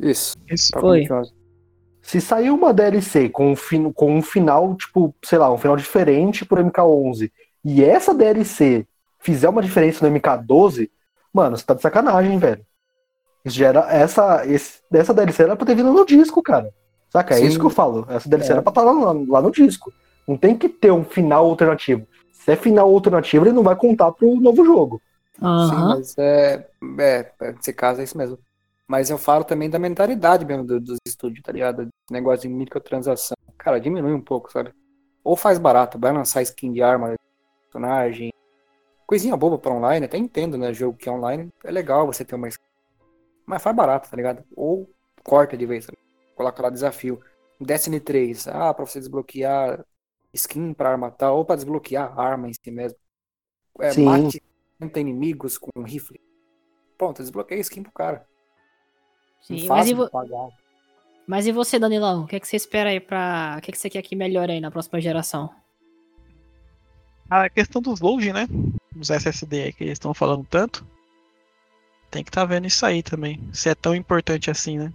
Isso. 0.00 0.36
Isso. 0.50 0.70
Tá 0.72 0.80
Foi. 0.80 1.04
Se 2.02 2.20
sair 2.20 2.50
uma 2.50 2.72
DLC 2.72 3.28
com 3.28 3.50
um, 3.52 3.56
fin- 3.56 3.90
com 3.92 4.16
um 4.16 4.22
final, 4.22 4.76
tipo, 4.76 5.12
sei 5.24 5.38
lá, 5.38 5.52
um 5.52 5.58
final 5.58 5.76
diferente 5.76 6.44
pro 6.44 6.62
MK11, 6.62 7.32
e 7.64 7.82
essa 7.82 8.14
DLC 8.14 8.86
fizer 9.18 9.48
uma 9.48 9.60
diferença 9.62 10.08
no 10.08 10.14
MK12, 10.16 10.88
mano, 11.32 11.56
você 11.56 11.64
tá 11.64 11.74
de 11.74 11.82
sacanagem, 11.82 12.38
velho. 12.38 12.64
Isso 13.44 13.56
já 13.56 13.68
era, 13.68 13.92
essa, 13.92 14.46
esse, 14.46 14.78
essa 14.92 15.12
DLC 15.12 15.42
era 15.42 15.56
pra 15.56 15.66
ter 15.66 15.74
vindo 15.74 15.92
no 15.92 16.06
disco, 16.06 16.40
cara. 16.42 16.72
Saca? 17.10 17.34
É 17.34 17.38
Sim. 17.38 17.46
isso 17.46 17.58
que 17.58 17.64
eu 17.66 17.70
falo. 17.70 18.06
Essa 18.08 18.28
DLC 18.28 18.50
É. 18.50 18.52
era 18.54 18.62
pra 18.62 18.70
estar 18.70 18.82
lá, 18.82 18.92
lá 19.28 19.42
no 19.42 19.50
disco. 19.50 19.92
Não 20.28 20.36
tem 20.36 20.56
que 20.56 20.68
ter 20.68 20.92
um 20.92 21.04
final 21.04 21.46
alternativo. 21.46 22.06
Se 22.38 22.52
é 22.52 22.56
final 22.56 22.88
alternativo, 22.88 23.44
ele 23.44 23.52
não 23.52 23.62
vai 23.62 23.76
contar 23.76 24.12
pro 24.12 24.36
novo 24.40 24.64
jogo. 24.64 25.02
Sim, 25.56 25.76
Aham. 25.76 25.88
mas 25.88 26.16
é, 26.18 26.68
é, 27.00 27.52
nesse 27.52 27.72
caso 27.72 28.00
é 28.00 28.04
isso 28.04 28.16
mesmo. 28.16 28.38
Mas 28.88 29.10
eu 29.10 29.18
falo 29.18 29.44
também 29.44 29.68
da 29.68 29.78
mentalidade 29.78 30.44
mesmo 30.44 30.64
do- 30.64 30.80
dos 30.80 30.98
estúdios, 31.06 31.42
tá 31.42 31.52
ligado? 31.52 31.82
Esse 31.82 31.90
negócio 32.12 32.48
de 32.48 32.54
microtransação. 32.54 33.36
Cara, 33.58 33.80
diminui 33.80 34.12
um 34.12 34.20
pouco, 34.20 34.50
sabe? 34.52 34.72
Ou 35.24 35.36
faz 35.36 35.58
barato, 35.58 35.98
vai 35.98 36.12
lançar 36.12 36.42
skin 36.42 36.72
de 36.72 36.82
arma, 36.82 37.14
personagem. 37.70 38.30
Coisinha 39.06 39.36
boba 39.36 39.58
pra 39.58 39.72
online, 39.72 40.06
até 40.06 40.18
entendo, 40.18 40.58
né? 40.58 40.72
Jogo 40.72 40.96
que 40.98 41.08
é 41.08 41.12
online, 41.12 41.50
é 41.64 41.70
legal 41.70 42.06
você 42.06 42.24
ter 42.24 42.34
uma 42.36 42.48
skin. 42.48 42.62
Mas 43.46 43.62
faz 43.62 43.74
barato, 43.76 44.10
tá 44.10 44.16
ligado? 44.16 44.44
Ou 44.56 44.90
corta 45.24 45.56
de 45.56 45.66
vez, 45.66 45.84
sabe? 45.84 45.98
coloca 46.34 46.62
lá 46.62 46.70
desafio. 46.70 47.20
Destiny 47.60 48.00
3, 48.00 48.46
ah, 48.48 48.74
pra 48.74 48.84
você 48.86 48.98
desbloquear 48.98 49.84
skin 50.36 50.74
pra 50.74 50.90
arma 50.90 51.10
tal, 51.10 51.38
ou 51.38 51.44
pra 51.44 51.56
desbloquear 51.56 52.18
a 52.18 52.22
arma 52.22 52.48
em 52.48 52.52
si 52.54 52.70
mesmo. 52.70 52.98
É, 53.80 53.92
Sim. 53.92 54.04
mate 54.04 54.42
50 54.80 55.00
inimigos 55.00 55.58
com 55.58 55.70
um 55.76 55.82
rifle. 55.82 56.20
Pronto, 56.98 57.22
desbloqueia 57.22 57.60
skin 57.60 57.82
pro 57.82 57.92
cara. 57.92 58.26
Sim, 59.42 59.58
Fácil 59.66 59.68
mas 59.68 59.88
e, 59.88 59.94
vo- 59.94 60.10
pagar. 60.10 60.48
mas 61.26 61.46
e 61.46 61.52
você, 61.52 61.78
Danilão? 61.78 62.24
O 62.24 62.26
que, 62.26 62.36
é 62.36 62.40
que 62.40 62.46
você 62.48 62.56
espera 62.56 62.90
aí 62.90 63.00
pra. 63.00 63.56
O 63.58 63.62
que, 63.62 63.70
é 63.70 63.72
que 63.72 63.78
você 63.78 63.90
quer 63.90 64.02
que 64.02 64.16
melhore 64.16 64.52
aí 64.52 64.60
na 64.60 64.70
próxima 64.70 65.00
geração? 65.00 65.54
A 67.30 67.48
questão 67.48 67.82
dos 67.82 68.00
load, 68.00 68.32
né? 68.32 68.46
Os 68.98 69.10
SSD 69.10 69.62
aí 69.64 69.72
que 69.72 69.84
eles 69.84 69.94
estão 69.94 70.14
falando 70.14 70.44
tanto. 70.48 70.86
Tem 72.10 72.22
que 72.24 72.30
estar 72.30 72.44
vendo 72.44 72.66
isso 72.66 72.86
aí 72.86 73.02
também. 73.02 73.40
Se 73.52 73.68
é 73.68 73.74
tão 73.74 73.94
importante 73.94 74.50
assim, 74.50 74.78
né? 74.78 74.92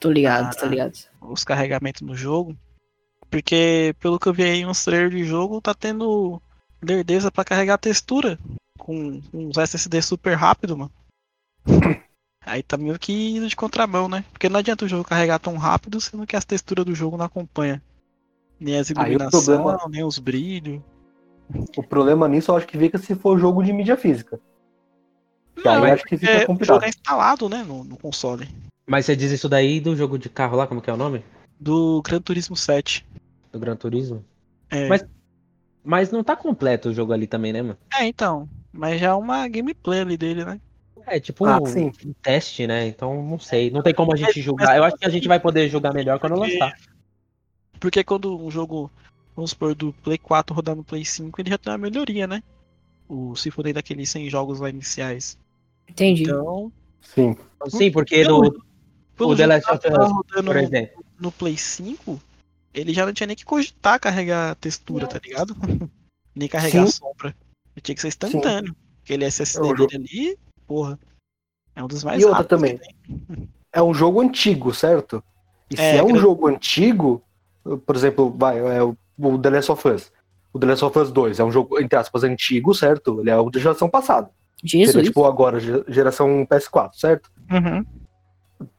Tô 0.00 0.10
ligado, 0.10 0.48
Ah, 0.48 0.54
tô 0.54 0.66
ligado. 0.66 0.98
Os 1.20 1.44
carregamentos 1.44 2.02
no 2.02 2.14
jogo. 2.16 2.56
Porque, 3.32 3.94
pelo 3.98 4.18
que 4.20 4.28
eu 4.28 4.34
vi 4.34 4.42
aí 4.42 4.58
em 4.60 4.66
uns 4.66 4.84
trailers 4.84 5.10
de 5.10 5.24
jogo, 5.24 5.58
tá 5.58 5.72
tendo 5.72 6.38
lerdeza 6.82 7.32
pra 7.32 7.46
carregar 7.46 7.78
textura. 7.78 8.38
Com 8.78 9.22
uns 9.32 9.56
SSD 9.56 10.02
super 10.02 10.34
rápido, 10.34 10.76
mano. 10.76 10.92
Aí 12.44 12.62
tá 12.62 12.76
meio 12.76 12.98
que 12.98 13.12
indo 13.36 13.48
de 13.48 13.54
contramão, 13.56 14.08
né? 14.08 14.24
Porque 14.32 14.48
não 14.48 14.58
adianta 14.58 14.84
o 14.84 14.88
jogo 14.88 15.04
carregar 15.04 15.38
tão 15.38 15.56
rápido, 15.56 16.00
sendo 16.00 16.26
que 16.26 16.34
as 16.36 16.44
texturas 16.44 16.84
do 16.84 16.92
jogo 16.94 17.16
não 17.16 17.24
acompanham. 17.24 17.80
Nem 18.60 18.76
as 18.78 18.90
o 18.90 18.92
iluminações, 18.92 19.44
problema- 19.44 19.78
nem 19.88 20.04
os 20.04 20.18
brilhos. 20.18 20.82
O 21.76 21.82
problema 21.84 22.26
nisso 22.28 22.50
eu 22.50 22.56
acho 22.56 22.66
que 22.66 22.76
fica 22.76 22.98
se 22.98 23.14
for 23.14 23.38
jogo 23.38 23.62
de 23.62 23.72
mídia 23.72 23.96
física. 23.96 24.40
Que 25.54 25.68
aí 25.68 25.76
Não, 25.78 25.86
eu 25.86 25.94
acho 25.94 26.04
que 26.04 26.18
fica 26.18 26.32
É, 26.32 26.42
o 26.42 26.46
complicado. 26.48 26.74
jogo 26.76 26.84
é 26.84 26.88
instalado, 26.88 27.48
né, 27.48 27.62
no, 27.62 27.84
no 27.84 27.96
console. 27.96 28.48
Mas 28.86 29.06
você 29.06 29.14
diz 29.14 29.30
isso 29.30 29.48
daí 29.48 29.78
do 29.80 29.94
jogo 29.96 30.18
de 30.18 30.28
carro 30.28 30.56
lá, 30.56 30.66
como 30.66 30.82
que 30.82 30.90
é 30.90 30.92
o 30.92 30.96
nome? 30.96 31.24
Do 31.60 32.02
Gran 32.02 32.20
Turismo 32.20 32.56
7. 32.56 33.06
Do 33.52 33.58
Gran 33.60 33.76
Turismo? 33.76 34.24
É, 34.70 34.88
Mas- 34.88 35.04
Mas 35.84 36.10
não 36.10 36.22
tá 36.24 36.34
completo 36.36 36.88
o 36.90 36.94
jogo 36.94 37.12
ali 37.12 37.26
também, 37.26 37.52
né, 37.52 37.60
mano? 37.62 37.76
é, 37.94 38.06
então. 38.06 38.48
Mas 38.72 39.00
já 39.00 39.08
é 39.08 39.14
uma 39.14 39.46
gameplay 39.48 40.00
ali 40.00 40.16
dele, 40.16 40.44
né? 40.44 40.60
É 41.06 41.18
tipo 41.20 41.44
Ah, 41.44 41.60
um, 41.60 41.66
sim. 41.66 41.92
um 42.06 42.12
teste, 42.22 42.66
né? 42.66 42.86
Então 42.86 43.22
não 43.22 43.38
sei. 43.38 43.70
Não 43.70 43.82
tem 43.82 43.92
como 43.92 44.12
a 44.14 44.16
gente 44.16 44.40
julgar. 44.40 44.76
Eu 44.76 44.84
acho 44.84 44.96
que 44.96 45.04
a 45.04 45.10
gente 45.10 45.26
vai 45.28 45.38
poder 45.40 45.68
julgar 45.68 45.92
melhor 45.92 46.18
quando 46.20 46.36
Porque- 46.36 46.52
lançar. 46.58 46.74
Porque 47.80 48.04
quando 48.04 48.38
um 48.38 48.50
jogo, 48.50 48.88
vamos 49.34 49.50
supor, 49.50 49.74
do 49.74 49.92
Play 49.92 50.16
4 50.16 50.54
rodar 50.54 50.76
no 50.76 50.84
Play 50.84 51.04
5, 51.04 51.40
ele 51.40 51.50
já 51.50 51.58
tem 51.58 51.72
uma 51.72 51.78
melhoria, 51.78 52.26
né? 52.28 52.42
O, 53.08 53.34
se 53.34 53.50
for 53.50 53.62
dentro 53.64 53.74
daqueles 53.76 54.08
100 54.08 54.30
jogos 54.30 54.60
lá 54.60 54.70
iniciais. 54.70 55.36
Entendi. 55.88 56.22
Então, 56.22 56.72
Sim. 57.00 57.36
Sim, 57.68 57.90
porque 57.90 58.22
pelo- 58.22 58.44
no, 58.44 58.64
pelo 59.16 59.30
o 59.30 59.36
The 59.36 59.46
Last 59.46 59.66
que 59.68 59.74
of 59.74 59.88
Us, 59.88 60.12
rodando 60.12 60.44
por 60.46 60.56
exemplo. 60.56 61.04
no 61.20 61.32
Play 61.32 61.56
5, 61.56 62.20
ele 62.74 62.92
já 62.92 63.04
não 63.06 63.12
tinha 63.12 63.26
nem 63.26 63.36
que 63.36 63.44
cogitar 63.44 63.98
carregar 64.00 64.54
textura, 64.56 65.06
tá 65.06 65.18
ligado? 65.22 65.54
nem 66.34 66.48
carregar 66.48 66.86
Sim. 66.86 66.92
sombra. 66.92 67.34
Ele 67.74 67.82
tinha 67.82 67.94
que 67.94 68.00
ser 68.00 68.08
instantâneo. 68.08 68.74
Aquele 69.04 69.24
SSD 69.24 69.58
É, 69.68 69.72
o 69.72 69.76
jogo- 69.76 69.86
dele 69.90 70.08
ali, 70.10 70.38
porra. 70.66 70.98
É 71.74 71.82
um 71.82 71.86
dos 71.88 72.04
mais 72.04 72.22
E 72.22 72.24
outra 72.24 72.44
também. 72.44 72.78
É 73.74 73.82
um 73.82 73.94
jogo 73.94 74.20
antigo, 74.20 74.74
certo? 74.74 75.24
E 75.70 75.76
se 75.76 75.82
É, 75.82 75.96
é 75.96 76.02
um 76.02 76.08
gra- 76.12 76.20
jogo 76.20 76.46
antigo, 76.46 77.22
por 77.86 77.96
exemplo, 77.96 78.30
vai, 78.30 78.58
é 78.58 78.82
o, 78.82 78.94
o 79.18 79.38
The 79.38 79.48
Last 79.48 79.72
of 79.72 79.88
Us. 79.88 80.12
O 80.52 80.58
The 80.58 80.66
Last 80.66 80.84
of 80.84 80.98
Us 80.98 81.10
2 81.10 81.40
é 81.40 81.44
um 81.44 81.50
jogo, 81.50 81.80
entre 81.80 81.98
aspas, 81.98 82.22
antigo, 82.22 82.74
certo? 82.74 83.20
Ele 83.22 83.30
é 83.30 83.36
o 83.38 83.48
da 83.48 83.58
geração 83.58 83.88
passada. 83.88 84.28
Jesus. 84.62 84.92
Seria, 84.92 85.04
tipo, 85.08 85.24
agora, 85.24 85.58
ge- 85.58 85.82
geração 85.88 86.44
PS4, 86.46 86.90
certo? 86.96 87.32
Uhum. 87.50 87.86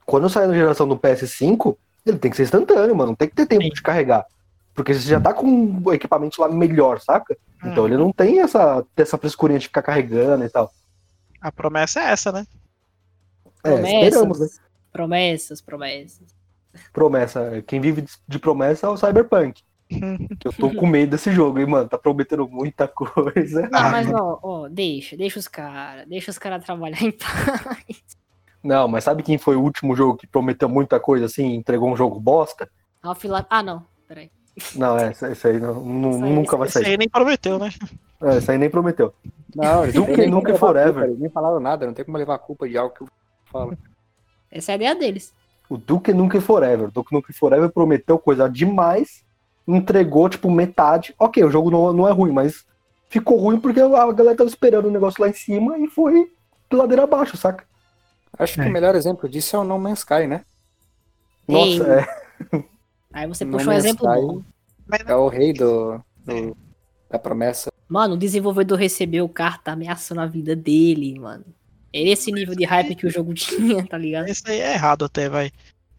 Quando 0.06 0.30
sair 0.30 0.46
na 0.48 0.54
geração 0.54 0.88
do 0.88 0.96
PS5, 0.96 1.76
ele 2.06 2.18
tem 2.20 2.30
que 2.32 2.38
ser 2.38 2.43
instantâneo, 2.43 2.95
mano. 2.95 3.12
Não 3.12 3.16
tem 3.16 3.28
que 3.30 3.36
ter 3.36 3.45
tempo 3.45 3.64
Sim. 3.64 3.70
de 3.70 3.82
carregar. 3.82 4.26
Porque 4.74 4.93
você 4.93 5.08
já 5.08 5.20
tá 5.20 5.34
com 5.34 5.82
o 5.86 5.93
equipamento 5.93 6.41
lá 6.41 6.49
melhor, 6.49 6.99
saca? 6.99 7.38
Então 7.64 7.84
Hum. 7.84 7.88
ele 7.88 7.97
não 7.97 8.12
tem 8.12 8.39
essa, 8.39 8.84
essa 8.97 9.18
frescurinha 9.18 9.60
de 9.60 9.68
ficar 9.68 9.82
carregando 9.84 10.43
e 10.43 10.49
tal. 10.49 10.72
A 11.39 11.51
promessa 11.51 11.99
é 11.99 12.06
essa, 12.12 12.32
né? 12.32 12.45
É, 13.64 13.70
Promessas. 13.72 14.04
esperamos, 14.04 14.39
né? 14.39 14.47
Promessas, 14.91 15.62
promessas. 15.62 16.28
Promessa. 16.91 17.64
Quem 17.68 17.80
vive 17.80 18.01
de- 18.01 18.12
de 18.28 18.39
promessa 18.39 18.88
é 18.88 18.89
o 18.89 18.97
Cyberpunk. 18.97 19.62
Eu 20.43 20.51
tô 20.54 20.74
com 20.74 20.88
medo 20.88 21.12
desse 21.12 21.32
jogo, 21.32 21.60
hein, 21.60 21.68
mano. 21.68 21.88
Tá 21.88 21.97
prometendo 21.97 22.47
muita 22.47 22.88
coisa. 22.88 23.70
Não, 23.70 23.80
Ah, 23.80 23.89
mas 23.91 24.12
ó, 24.12 24.39
ó, 24.41 24.68
deixa, 24.70 25.16
deixa 25.16 25.38
os 25.39 25.47
caras, 25.47 26.08
deixa 26.08 26.32
os 26.32 26.38
caras 26.39 26.66
trabalhar 26.66 27.01
em 27.04 27.12
paz. 27.16 28.18
Não, 28.64 28.88
mas 28.88 29.03
sabe 29.03 29.24
quem 29.24 29.38
foi 29.38 29.55
o 29.55 29.61
último 29.61 29.95
jogo 29.95 30.18
que 30.18 30.26
prometeu 30.28 30.70
muita 30.70 30.99
coisa 30.99 31.26
assim 31.26 31.49
e 31.49 31.55
entregou 31.55 31.91
um 31.91 31.97
jogo 31.97 32.20
bosta? 32.20 32.70
Half-Life- 33.01 33.47
Ah, 33.49 33.61
não, 33.61 33.86
peraí. 34.07 34.32
Não, 34.76 34.97
é, 34.97 35.11
esse 35.11 35.26
esse 35.32 35.47
aí 35.47 35.59
não, 35.59 35.72
Isso 36.11 36.24
aí, 36.24 36.34
nunca 36.34 36.55
vai 36.57 36.68
Esse 36.68 36.80
sair. 36.80 36.91
aí 36.91 36.97
nem 36.97 37.09
prometeu, 37.09 37.59
né? 37.59 37.72
É, 38.22 38.38
esse 38.38 38.51
aí 38.51 38.57
nem 38.57 38.70
prometeu. 38.70 39.14
Não, 39.55 39.84
eles 39.84 39.95
Duke 39.95 40.07
nem- 40.11 40.18
nem 40.22 40.30
Nukem 40.30 40.53
como 40.53 40.53
levar 40.53 40.55
a 40.55 40.84
Forever. 40.84 41.05
culpa, 41.07 41.20
nem 41.22 41.30
falaram 41.30 41.59
nada, 41.59 41.86
não 41.86 41.93
tem 41.93 42.05
como 42.05 42.18
levar 42.18 42.36
a 42.36 42.39
culpa 42.39 42.70
de 42.70 42.78
algo 42.78 42.93
que 42.95 43.01
eu 43.01 43.07
falo. 43.51 43.78
Essa 44.49 44.72
é 44.72 44.74
a 44.74 44.76
ideia 44.76 44.95
deles. 44.95 45.34
O 45.70 45.78
Duke 45.78 46.14
Nukem 46.14 46.39
Forever. 46.39 46.88
O 46.88 46.91
Duke 46.91 47.11
Nukem 47.14 47.36
Forever 47.36 47.70
prometeu 47.72 48.18
coisa 48.20 48.47
demais, 48.49 49.26
entregou 49.68 50.30
tipo 50.30 50.49
metade. 50.49 51.14
Ok, 51.20 51.43
o 51.43 51.49
jogo 51.51 51.70
não, 51.72 51.91
não 51.91 52.07
é 52.07 52.11
ruim, 52.11 52.32
mas 52.32 52.66
ficou 53.09 53.38
ruim 53.38 53.59
porque 53.59 53.80
a 53.82 53.88
galera 54.14 54.38
tava 54.38 54.49
esperando 54.49 54.86
o 54.88 54.91
negócio 54.91 55.22
lá 55.22 55.30
em 55.30 55.34
cima 55.34 55.78
e 55.80 55.88
foi 55.88 56.32
ladeira 56.72 57.03
abaixo, 57.03 57.36
saca? 57.38 57.66
Acho 58.38 58.55
que 58.55 58.61
É. 58.61 58.65
o 58.67 58.71
melhor 58.71 58.95
exemplo 58.95 59.29
disso 59.29 59.55
é 59.55 59.59
o 59.59 59.63
No 59.63 59.77
Man's 59.79 59.99
Sky, 59.99 60.27
né? 60.27 60.43
Nossa, 61.47 61.84
é. 61.99 62.05
Aí 63.13 63.27
você 63.27 63.45
No 63.45 63.51
puxou 63.57 63.71
um 63.73 63.75
exemplo 63.75 64.07
Sky 64.11 64.21
bom. 64.25 64.43
É 65.07 65.15
o 65.15 65.27
rei 65.27 65.53
do, 65.53 65.99
do- 66.25 66.57
da 67.09 67.19
promessa. 67.19 67.71
Mano, 67.88 68.15
o 68.15 68.17
desenvolvedor 68.17 68.77
recebeu 68.77 69.27
carta 69.29 69.71
ameaçando 69.71 70.21
a 70.21 70.25
vida 70.25 70.55
dele, 70.55 71.19
mano. 71.19 71.45
É 71.91 72.01
esse 72.01 72.31
nível 72.31 72.55
de 72.55 72.65
hype 72.65 72.95
que 72.95 73.05
o 73.05 73.09
jogo 73.09 73.34
tinha, 73.36 73.86
tá 73.86 73.97
ligado? 73.97 74.27
Esse 74.27 74.43
aí 74.49 74.59
é 74.59 74.73
errado 74.73 75.05
até, 75.05 75.29
vai. 75.29 75.51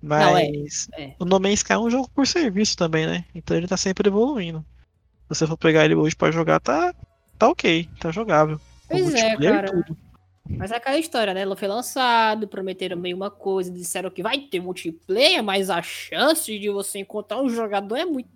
Não, 0.03 0.37
é, 0.37 0.51
Mas 0.53 0.89
é. 0.99 1.14
o 1.18 1.24
No 1.24 1.39
Man's 1.41 1.61
Sky 1.61 1.72
é 1.74 1.78
um 1.78 1.89
jogo 1.89 2.11
por 2.14 2.26
serviço 2.26 2.76
também, 2.76 3.07
né? 3.07 3.24
Então 3.35 3.57
ele 3.57 3.68
tá 3.68 3.76
sempre 3.76 4.09
evoluindo. 4.09 4.59
Se 5.22 5.28
você 5.30 5.47
for 5.47 5.57
pegar 5.57 5.85
ele 5.85 5.95
hoje 5.95 6.14
pra 6.16 6.30
jogar, 6.30 6.61
tá, 6.61 6.93
tá 7.39 7.49
ok, 7.49 7.89
tá 8.01 8.11
jogável. 8.11 8.61
Pois 8.89 9.14
é, 9.14 9.37
cara. 9.37 9.70
tudo. 9.72 9.97
Mas 10.49 10.71
é 10.71 10.77
aquela 10.77 10.99
história, 10.99 11.33
né? 11.33 11.43
Ele 11.43 11.57
foi 11.57 11.67
lançado, 11.67 12.47
prometeram 12.47 12.99
meio 12.99 13.17
uma 13.17 13.31
coisa, 13.31 13.71
disseram 13.71 14.11
que 14.11 14.23
vai 14.23 14.41
ter 14.41 14.61
multiplayer, 14.61 15.43
mas 15.43 15.71
a 15.71 15.81
chance 15.81 16.59
de 16.59 16.69
você 16.69 16.99
encontrar 16.99 17.41
um 17.41 17.49
jogador 17.49 17.97
é 17.97 18.05
muito 18.05 18.29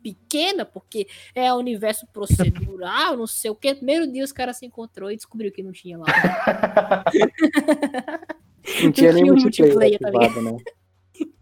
pequena, 0.00 0.64
porque 0.64 1.08
é 1.34 1.52
universo 1.52 2.06
procedural, 2.12 3.16
não 3.16 3.26
sei 3.26 3.50
o 3.50 3.54
quê. 3.54 3.74
Primeiro 3.74 4.10
dia 4.10 4.24
os 4.24 4.30
caras 4.30 4.58
se 4.58 4.66
encontrou 4.66 5.10
e 5.10 5.16
descobriu 5.16 5.50
que 5.50 5.62
não 5.62 5.72
tinha 5.72 5.98
lá. 5.98 6.06
Não 8.82 8.90
tinha 8.90 9.12
nem 9.12 9.24
multiplayer, 9.24 9.76
multiplayer, 9.76 9.98
tá 10.00 10.08
ativado, 10.08 10.42
né? 10.42 10.56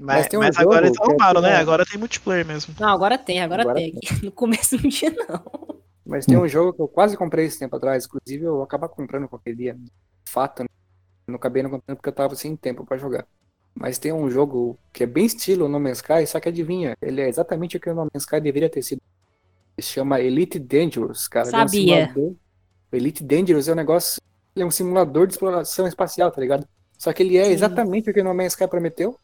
Mas, 0.00 0.16
Mas 0.16 0.28
tem 0.28 0.38
um 0.38 0.42
mas 0.42 0.56
agora 0.56 0.86
eles 0.86 0.96
que 0.96 1.02
é 1.02 1.06
arrumaram, 1.06 1.42
né? 1.42 1.56
Agora 1.56 1.84
tem 1.84 1.98
multiplayer 1.98 2.46
mesmo. 2.46 2.74
Não, 2.80 2.88
agora 2.88 3.18
tem, 3.18 3.42
agora, 3.42 3.60
Agora 3.60 3.78
tem. 3.78 3.92
No 4.24 4.32
começo 4.32 4.82
não 4.82 4.88
tinha, 4.88 5.10
não. 5.10 5.69
Mas 6.10 6.26
tem 6.26 6.36
um 6.36 6.48
jogo 6.48 6.72
que 6.72 6.82
eu 6.82 6.88
quase 6.88 7.16
comprei 7.16 7.46
esse 7.46 7.56
tempo 7.58 7.76
atrás, 7.76 8.04
inclusive 8.04 8.44
eu 8.44 8.54
vou 8.54 8.62
acabar 8.64 8.88
comprando 8.88 9.28
qualquer 9.28 9.54
dia. 9.54 9.78
Fato, 10.24 10.62
né? 10.64 10.68
não 11.28 11.36
acabei 11.36 11.62
não 11.62 11.70
comprando 11.70 11.96
porque 11.96 12.08
eu 12.08 12.12
tava 12.12 12.34
sem 12.34 12.56
tempo 12.56 12.84
pra 12.84 12.96
jogar. 12.98 13.24
Mas 13.72 13.96
tem 13.96 14.12
um 14.12 14.28
jogo 14.28 14.76
que 14.92 15.04
é 15.04 15.06
bem 15.06 15.24
estilo 15.24 15.68
No 15.68 15.78
Man's 15.78 15.98
Sky, 15.98 16.26
só 16.26 16.40
que 16.40 16.48
adivinha, 16.48 16.96
ele 17.00 17.20
é 17.20 17.28
exatamente 17.28 17.76
o 17.76 17.80
que 17.80 17.88
o 17.88 17.94
No 17.94 18.02
Man's 18.12 18.24
Sky 18.24 18.40
deveria 18.40 18.68
ter 18.68 18.82
sido. 18.82 19.00
Ele 19.78 19.86
se 19.86 19.92
chama 19.92 20.20
Elite 20.20 20.58
Dangerous, 20.58 21.28
cara. 21.28 21.46
Ele 21.48 21.54
é 21.56 21.58
um 21.64 21.68
Sabia. 21.68 22.06
simulador- 22.08 22.34
O 22.92 22.96
Elite 22.96 23.22
Dangerous 23.22 23.68
é 23.68 23.72
um 23.72 23.76
negócio, 23.76 24.20
ele 24.56 24.64
é 24.64 24.66
um 24.66 24.70
simulador 24.72 25.28
de 25.28 25.34
exploração 25.34 25.86
espacial, 25.86 26.32
tá 26.32 26.40
ligado? 26.40 26.66
Só 26.98 27.12
que 27.12 27.22
ele 27.22 27.36
é 27.38 27.44
Sim. 27.44 27.52
exatamente 27.52 28.10
o 28.10 28.12
que 28.12 28.20
o 28.20 28.24
No 28.24 28.34
Man's 28.34 28.54
Sky 28.54 28.66
prometeu, 28.66 29.16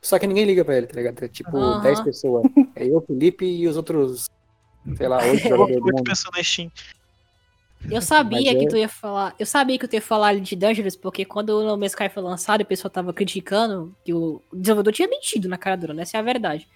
só 0.00 0.18
que 0.18 0.26
ninguém 0.26 0.44
liga 0.44 0.64
pra 0.64 0.76
ele, 0.76 0.88
tá 0.88 0.96
ligado? 0.96 1.22
É 1.22 1.28
tipo 1.28 1.56
Aham. 1.56 1.80
10 1.80 2.00
pessoas. 2.00 2.44
É 2.74 2.84
eu, 2.84 3.00
Felipe 3.02 3.44
e 3.46 3.68
os 3.68 3.76
outros, 3.76 4.28
sei 4.96 5.08
lá, 5.08 5.18
8 5.24 5.38
jogadores 5.42 5.76
do 5.78 5.84
Oito 5.84 5.96
mundo. 5.96 6.04
na 6.36 6.42
Steam. 6.42 6.70
Eu 7.90 8.00
sabia 8.00 8.38
Mas 8.52 8.58
que 8.60 8.64
é- 8.64 8.68
tu 8.68 8.76
ia 8.76 8.88
falar. 8.88 9.34
Eu 9.38 9.46
sabia 9.46 9.76
que 9.78 9.88
tu 9.88 9.94
ia 9.94 10.00
falar 10.02 10.38
de 10.38 10.54
Dangerous, 10.56 10.94
porque 10.96 11.24
quando 11.24 11.50
o 11.50 11.64
No 11.64 11.76
Man's 11.76 11.92
Sky 11.92 12.08
foi 12.08 12.22
lançado, 12.22 12.60
o 12.60 12.64
pessoal 12.66 12.90
tava 12.90 13.12
criticando 13.12 13.94
que 14.04 14.14
o 14.14 14.40
desenvolvedor 14.52 14.92
tinha 14.92 15.08
mentido 15.08 15.48
na 15.48 15.58
cara 15.58 15.76
dura, 15.76 15.92
né? 15.92 16.02
Essa 16.02 16.16
é 16.16 16.20
a 16.20 16.22
verdade. 16.22 16.68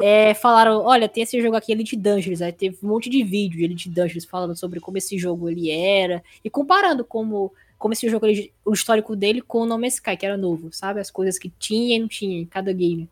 É, 0.00 0.34
falaram, 0.34 0.82
olha, 0.84 1.08
tem 1.08 1.22
esse 1.24 1.40
jogo 1.40 1.56
aqui, 1.56 1.70
Elite 1.72 1.96
Dangerous. 1.96 2.42
Aí 2.42 2.52
teve 2.52 2.76
um 2.82 2.88
monte 2.88 3.08
de 3.08 3.22
vídeo 3.22 3.58
de 3.58 3.64
Elite 3.64 3.88
Dangerous 3.88 4.24
falando 4.24 4.56
sobre 4.56 4.80
como 4.80 4.98
esse 4.98 5.16
jogo 5.18 5.48
ele 5.48 5.70
era. 5.70 6.22
E 6.44 6.50
comparando 6.50 7.04
como 7.04 7.52
como 7.78 7.92
esse 7.94 8.08
jogo, 8.10 8.26
ele- 8.26 8.52
o 8.64 8.72
histórico 8.72 9.14
dele 9.14 9.40
com 9.40 9.60
o 9.60 9.64
No 9.66 9.78
Man's 9.78 9.94
Sky, 9.94 10.16
que 10.16 10.26
era 10.26 10.36
novo, 10.36 10.68
sabe? 10.72 10.98
As 10.98 11.12
coisas 11.12 11.38
que 11.38 11.48
tinha 11.60 11.96
e 11.96 12.00
não 12.00 12.08
tinha 12.08 12.40
em 12.40 12.44
cada 12.44 12.72
game. 12.72 13.08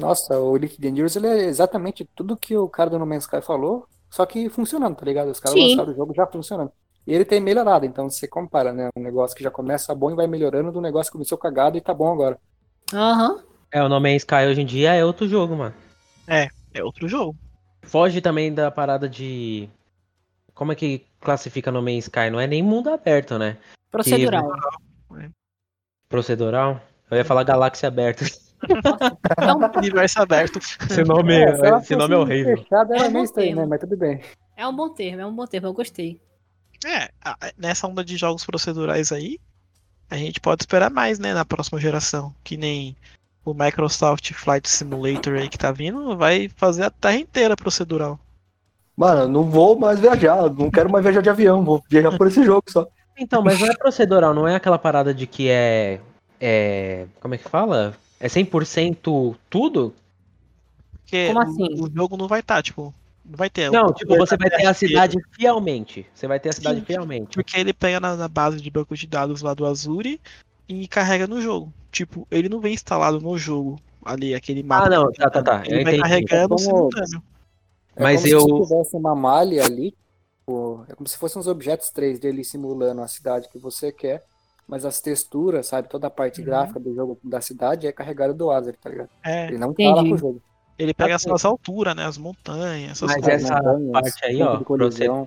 Nossa, 0.00 0.38
o 0.38 0.56
Elite 0.56 0.80
Dangerous 0.80 1.16
ele 1.16 1.26
é 1.26 1.44
exatamente 1.44 2.08
tudo 2.14 2.36
que 2.36 2.56
o 2.56 2.68
cara 2.68 2.90
do 2.90 2.98
No 2.98 3.06
Man's 3.06 3.24
Sky 3.24 3.42
falou, 3.42 3.86
só 4.10 4.24
que 4.26 4.48
funcionando, 4.48 4.96
tá 4.96 5.04
ligado? 5.04 5.30
Os 5.30 5.40
caras 5.40 5.58
Sim. 5.58 5.70
lançaram 5.70 5.92
o 5.92 5.96
jogo 5.96 6.14
já 6.14 6.26
funcionando. 6.26 6.72
E 7.06 7.12
ele 7.12 7.24
tem 7.24 7.40
melhorado, 7.40 7.84
então 7.84 8.08
você 8.08 8.28
compara, 8.28 8.72
né? 8.72 8.88
Um 8.96 9.02
negócio 9.02 9.36
que 9.36 9.42
já 9.42 9.50
começa 9.50 9.94
bom 9.94 10.10
e 10.10 10.14
vai 10.14 10.26
melhorando 10.26 10.70
do 10.70 10.80
negócio 10.80 11.10
que 11.10 11.18
começou 11.18 11.36
cagado 11.36 11.76
e 11.76 11.80
tá 11.80 11.92
bom 11.92 12.12
agora. 12.12 12.38
Aham. 12.92 13.42
É, 13.72 13.82
o 13.82 13.88
No 13.88 14.00
Man's 14.00 14.22
Sky 14.22 14.46
hoje 14.48 14.60
em 14.60 14.66
dia 14.66 14.94
é 14.94 15.04
outro 15.04 15.26
jogo, 15.26 15.56
mano. 15.56 15.74
É 16.26 16.48
outro 16.82 17.08
jogo. 17.08 17.36
Foge 17.82 18.20
também 18.20 18.52
da 18.52 18.70
parada 18.70 19.08
de. 19.08 19.68
Como 20.54 20.72
é 20.72 20.74
que 20.74 21.04
classifica 21.20 21.72
No 21.72 21.82
Man's 21.82 22.04
Sky? 22.04 22.30
Não 22.30 22.40
é 22.40 22.46
nem 22.46 22.62
mundo 22.62 22.90
aberto, 22.90 23.38
né? 23.38 23.58
Procedural. 23.90 24.50
Procedural. 26.08 26.80
Eu 27.10 27.16
ia 27.18 27.24
falar 27.24 27.44
galáxia 27.44 27.88
aberta. 27.88 28.24
Então, 28.64 29.70
Universo 29.76 30.22
aberto. 30.22 30.58
Esse 30.58 31.04
nome, 31.04 31.34
É, 31.34 31.56
se 31.56 31.66
ela 31.66 31.78
esse 31.78 31.96
nome 31.96 32.14
é 32.14 32.18
horrível. 32.18 32.56
Fechado, 32.58 32.94
era 32.94 33.04
É 33.04 33.08
um 33.08 33.12
meio 33.12 33.24
estranho, 33.24 33.56
né? 33.56 33.66
Mas 33.66 33.80
tudo 33.80 33.96
bem. 33.96 34.20
é 34.56 34.66
um 34.66 34.74
bom 34.74 34.88
termo, 34.88 35.20
é 35.20 35.26
um 35.26 35.34
bom 35.34 35.46
termo, 35.46 35.66
eu 35.68 35.72
gostei. 35.72 36.20
É, 36.84 37.10
nessa 37.56 37.86
onda 37.86 38.04
de 38.04 38.16
jogos 38.16 38.44
procedurais 38.44 39.12
aí, 39.12 39.38
a 40.10 40.16
gente 40.16 40.40
pode 40.40 40.62
esperar 40.62 40.90
mais, 40.90 41.18
né, 41.18 41.32
na 41.32 41.44
próxima 41.44 41.80
geração. 41.80 42.34
Que 42.42 42.56
nem 42.56 42.96
o 43.44 43.54
Microsoft 43.54 44.32
Flight 44.32 44.68
Simulator 44.68 45.34
aí 45.34 45.48
que 45.48 45.58
tá 45.58 45.72
vindo, 45.72 46.16
vai 46.16 46.48
fazer 46.56 46.84
a 46.84 46.90
terra 46.90 47.16
inteira 47.16 47.56
procedural. 47.56 48.18
Mano, 48.96 49.26
não 49.26 49.44
vou 49.44 49.78
mais 49.78 49.98
viajar, 49.98 50.50
não 50.50 50.70
quero 50.70 50.90
mais 50.90 51.02
viajar 51.02 51.22
de 51.22 51.30
avião, 51.30 51.64
vou 51.64 51.82
viajar 51.88 52.16
por 52.16 52.26
esse 52.26 52.44
jogo 52.44 52.64
só. 52.68 52.86
Então, 53.16 53.42
mas 53.42 53.58
não 53.58 53.68
é 53.68 53.76
procedural, 53.76 54.34
não 54.34 54.46
é 54.46 54.54
aquela 54.54 54.78
parada 54.78 55.12
de 55.14 55.26
que 55.26 55.48
é. 55.48 56.00
É. 56.40 57.06
Como 57.20 57.34
é 57.34 57.38
que 57.38 57.48
fala? 57.48 57.94
É 58.22 58.28
100% 58.28 59.36
tudo? 59.50 59.92
Porque 60.92 61.26
Como 61.26 61.40
o- 61.40 61.42
assim? 61.42 61.82
o, 61.82 61.90
jogo 61.92 62.16
não 62.16 62.28
vai 62.28 62.38
estar, 62.40 62.62
tipo, 62.62 62.94
não 63.24 63.36
vai 63.36 63.50
ter. 63.50 63.70
Não, 63.70 63.92
tipo, 63.92 64.16
você 64.16 64.36
vai 64.36 64.48
ter 64.48 64.64
a 64.64 64.72
cidade 64.72 65.16
fielmente. 65.32 66.06
Você 66.14 66.26
vai 66.28 66.38
ter 66.38 66.50
a 66.50 66.52
cidade 66.52 66.78
Sim. 66.80 66.86
fielmente. 66.86 67.34
Porque 67.34 67.58
ele 67.58 67.72
pega 67.72 67.98
na, 67.98 68.16
na 68.16 68.28
base 68.28 68.60
de 68.60 68.70
banco 68.70 68.96
de 68.96 69.06
dados 69.08 69.42
lá 69.42 69.52
do 69.54 69.66
Azure 69.66 70.20
e 70.68 70.86
carrega 70.86 71.26
no 71.26 71.40
jogo. 71.42 71.72
Tipo, 71.90 72.26
ele 72.30 72.48
não 72.48 72.60
vem 72.60 72.72
instalado 72.74 73.20
no 73.20 73.36
jogo 73.36 73.78
ali, 74.04 74.34
aquele 74.34 74.62
mapa. 74.62 74.86
Ah, 74.86 74.90
não, 74.90 75.12
tá, 75.12 75.28
tá, 75.28 75.42
tá. 75.42 75.62
Eu 75.66 75.74
Ele 75.76 75.84
vai 75.84 75.94
entendi. 75.96 76.02
carregando 76.02 76.44
É 76.44 76.48
como- 76.48 76.58
simultâneo. 76.58 77.22
É 77.96 78.02
Mas 78.02 78.22
como 78.22 78.32
eu- 78.32 78.40
se 78.40 78.68
tivesse 78.68 78.96
uma 78.96 79.14
malha 79.14 79.64
ali, 79.64 79.90
tipo, 80.38 80.84
é 80.88 80.94
como 80.94 81.06
se 81.08 81.18
fossem 81.18 81.38
uns 81.40 81.46
objetos 81.48 81.90
3D 81.90 82.28
ali 82.28 82.44
simulando 82.44 83.02
a 83.02 83.08
cidade 83.08 83.48
que 83.50 83.58
você 83.58 83.92
quer, 83.92 84.24
mas 84.66 84.84
as 84.84 85.00
texturas, 85.00 85.66
sabe, 85.66 85.88
toda 85.88 86.06
a 86.06 86.10
parte 86.10 86.40
Uhum. 86.40 86.46
gráfica 86.46 86.80
do 86.80 86.94
jogo 86.94 87.18
da 87.22 87.40
cidade 87.40 87.86
é 87.86 87.92
carregada 87.92 88.32
do 88.32 88.50
Azure, 88.50 88.76
tá 88.76 88.88
ligado? 88.90 89.08
É, 89.24 89.48
Ele 89.48 89.58
não 89.58 89.72
tá 89.74 89.82
lá 89.84 89.90
Entendi. 89.92 90.08
pro 90.10 90.18
jogo. 90.18 90.42
ele 90.78 90.94
pega 90.94 91.14
Assim, 91.14 91.30
as 91.32 91.44
alturas, 91.44 91.94
né? 91.94 92.04
As 92.06 92.16
montanhas, 92.18 92.92
essas 92.92 93.08
Mas 93.12 93.22
coisas. 93.22 93.44
essa 93.50 93.54
montanhas, 93.62 93.92
parte 93.92 94.24
aí, 94.24 94.42
ó, 94.42 95.26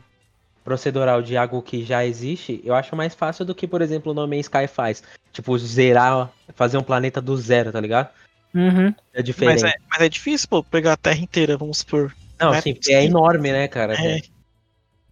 procedural 0.64 1.22
de 1.22 1.38
algo 1.38 1.62
que 1.62 1.84
já 1.84 2.04
existe, 2.06 2.60
eu 2.64 2.74
acho 2.74 2.96
mais 2.96 3.14
fácil 3.14 3.46
do 3.46 3.54
que, 3.54 3.68
por 3.68 3.82
exemplo, 3.82 4.12
o 4.12 4.16
No 4.16 4.28
Man's 4.28 4.48
Sky 4.48 4.68
faz. 4.68 5.04
Tipo, 5.32 5.58
zerar, 5.60 6.32
fazer 6.56 6.78
um 6.78 6.84
planeta 6.84 7.22
do 7.22 7.38
zero, 7.38 7.72
tá 7.72 7.80
ligado? 7.80 8.10
Uhum. 8.54 8.94
É 9.14 9.22
diferente. 9.22 9.62
Mas 9.62 9.72
é, 9.74 9.76
mas 9.92 10.02
é 10.02 10.10
difícil, 10.10 10.48
pô, 10.50 10.64
pegar 10.64 10.94
a 10.94 10.98
terra 10.98 11.20
inteira, 11.20 11.58
vamos 11.58 11.80
supor. 11.80 12.14
Não, 12.40 12.52
né? 12.52 12.62
sim, 12.62 12.74
porque 12.74 12.92
é 12.94 13.04
enorme, 13.06 13.52
né, 13.52 13.68
cara? 13.68 13.94
É. 13.94 14.22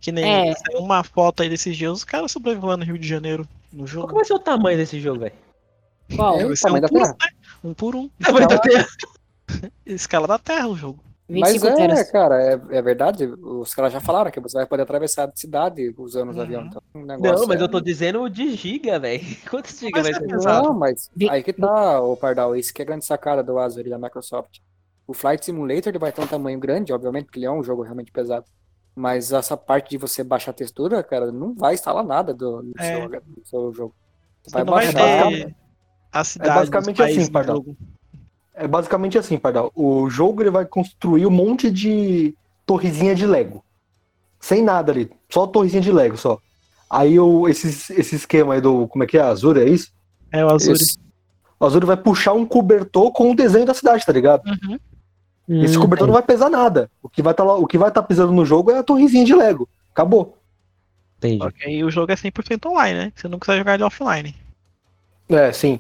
Que 0.01 0.11
nem 0.11 0.49
É. 0.49 0.53
uma 0.76 1.03
foto 1.03 1.43
aí 1.43 1.49
desses 1.49 1.78
dias, 1.78 1.91
os 1.91 2.03
caras 2.03 2.32
sobrevivendo 2.32 2.78
no 2.78 2.84
Rio 2.86 2.97
de 2.97 3.07
Janeiro 3.07 3.47
no 3.74 3.80
Qual 3.80 3.88
jogo. 3.88 4.07
que 4.09 4.13
vai 4.15 4.26
ser 4.26 4.34
o 4.34 4.39
tamanho 4.39 4.78
desse 4.78 4.99
jogo, 4.99 5.19
velho? 5.21 5.34
Qual? 6.15 6.36
É, 6.39 6.55
ser 6.55 6.67
um 6.67 6.80
tamanho 6.80 6.82
da 6.82 6.88
por 6.89 6.97
um, 6.97 7.01
Terra. 7.01 7.15
né? 7.19 7.28
Um 7.63 7.74
por 7.74 7.95
um. 7.95 8.09
Tamanho 8.24 8.47
da 8.47 8.57
Terra. 8.59 8.88
Escala 9.86 10.28
da 10.28 10.38
Terra 10.39 10.67
o 10.67 10.76
jogo. 10.76 11.03
Mas 11.30 11.53
25 11.53 11.67
é, 11.67 11.76
teras. 11.76 12.11
cara, 12.11 12.41
é, 12.43 12.78
é 12.78 12.82
verdade. 12.82 13.26
Os 13.26 13.74
caras 13.74 13.93
já 13.93 13.99
falaram 14.01 14.30
que 14.30 14.39
você 14.39 14.57
vai 14.57 14.65
poder 14.65 14.84
atravessar 14.84 15.28
a 15.30 15.32
cidade 15.34 15.93
usando 15.97 16.30
os 16.30 16.36
Uhum. 16.36 16.41
aviões. 16.43 16.67
Então, 16.67 16.82
o 16.93 17.05
negócio 17.05 17.39
Não, 17.39 17.47
mas 17.47 17.59
é- 17.61 17.63
eu 17.63 17.69
tô 17.69 17.80
dizendo 17.80 18.21
o 18.21 18.30
de 18.30 18.53
giga, 18.55 18.99
velho. 18.99 19.24
Quantos 19.49 19.80
giga 19.80 20.01
Mas 20.01 20.03
vai 20.03 20.11
é 20.11 20.15
ser? 20.15 20.28
pesado. 20.28 20.67
Não, 20.67 20.74
mas 20.74 21.09
aí 21.30 21.41
que 21.41 21.53
tá, 21.53 22.01
o 22.01 22.15
Pardal. 22.17 22.55
Isso 22.55 22.74
que 22.74 22.82
é 22.82 22.84
a 22.84 22.86
grande 22.86 23.05
sacada 23.05 23.41
do 23.41 23.57
Azure 23.57 23.88
e 23.88 23.89
da 23.89 23.97
Microsoft. 23.97 24.59
O 25.07 25.13
Flight 25.13 25.43
Simulator 25.45 25.89
ele 25.89 25.99
vai 25.99 26.11
ter 26.11 26.21
um 26.21 26.28
tamanho 26.28 26.59
grande, 26.59 26.93
obviamente, 26.93 27.26
porque 27.26 27.39
ele 27.39 27.45
é 27.45 27.51
um 27.51 27.63
jogo 27.63 27.82
realmente 27.84 28.11
pesado. 28.11 28.45
Mas 28.96 29.32
essa 29.32 29.58
parte 29.58 29.91
de 29.91 29.98
você 29.98 30.24
baixar 30.24 30.52
a 30.52 30.54
textura, 30.54 31.02
cara, 31.04 31.32
não 31.32 31.54
vai 31.54 31.74
instalar 31.74 32.04
nada 32.04 32.34
do, 32.34 32.62
do, 32.62 32.74
É. 32.78 32.98
seu, 33.00 33.10
do 33.10 33.46
seu 33.46 33.74
jogo. 33.74 33.96
Vai 34.52 34.64
baixar. 34.64 35.30
ter 35.30 35.56
a 36.12 36.24
cidade, 36.24 36.56
basicamente 36.60 36.96
os 37.02 37.06
países 37.06 37.24
assim, 37.24 37.32
pardal. 37.32 37.56
jogo. 37.56 37.78
É 38.54 38.68
basicamente 38.68 39.18
assim, 39.18 39.38
Pardal. 39.38 39.72
O 39.74 40.08
jogo 40.10 40.44
ele 40.44 40.52
vai 40.52 40.64
construir 40.66 41.26
um 41.26 41.32
monte 41.32 41.72
de 41.72 42.36
torrezinha 42.66 43.16
de 43.16 43.26
Lego. 43.26 43.64
Sem 44.39 44.62
nada 44.62 44.91
ali. 44.91 45.10
Só 45.28 45.48
torrezinha 45.48 45.82
de 45.82 45.91
Lego, 45.91 46.18
só. 46.18 46.38
Aí 46.89 47.20
o, 47.20 47.48
esse, 47.50 47.68
esse 48.00 48.16
esquema 48.16 48.54
aí 48.54 48.62
do. 48.62 48.88
Como 48.88 49.04
é 49.04 49.08
que 49.08 49.18
é? 49.18 49.22
Azure, 49.22 49.60
é 49.60 49.68
isso? 49.68 49.91
É 50.32 50.46
o 50.46 50.52
Azure. 50.54 50.78
Isso. 50.78 51.00
O 51.60 51.66
Azure 51.66 51.86
vai 51.86 51.98
puxar 51.98 52.34
um 52.34 52.46
cobertor 52.46 53.12
com 53.12 53.32
o 53.32 53.36
desenho 53.36 53.66
da 53.66 53.74
cidade, 53.74 54.06
tá 54.06 54.12
ligado? 54.14 54.44
Uhum. 54.46 54.78
Esse 55.50 55.78
Hum, 55.78 55.82
cobertor 55.82 56.08
não 56.08 56.14
vai 56.14 56.24
pesar 56.24 56.50
nada. 56.50 56.89
O 57.02 57.10
que 57.10 57.22
vai 57.22 57.32
estar 57.34 57.44
lá, 57.44 57.56
o 57.56 57.68
que 57.68 57.78
vai 57.78 57.89
estar 57.89 58.04
pisando 58.04 58.32
no 58.32 58.46
jogo 58.46 58.72
é 58.72 58.78
a 58.78 58.84
torrezinha 58.84 59.26
de 59.26 59.36
Lego. 59.36 59.68
Acabou. 59.91 60.38
Entendi. 61.18 61.38
Só 61.44 61.52
que 61.52 61.66
aí 61.66 61.84
o 61.84 61.91
jogo 61.91 62.12
é 62.12 62.16
100% 62.16 62.66
online, 62.70 62.98
né? 63.00 63.14
Você 63.16 63.28
não 63.28 63.39
quiser 63.39 63.58
jogar 63.58 63.76
ele 63.76 63.84
offline. 63.84 64.36
É, 65.30 65.52
sim. 65.52 65.80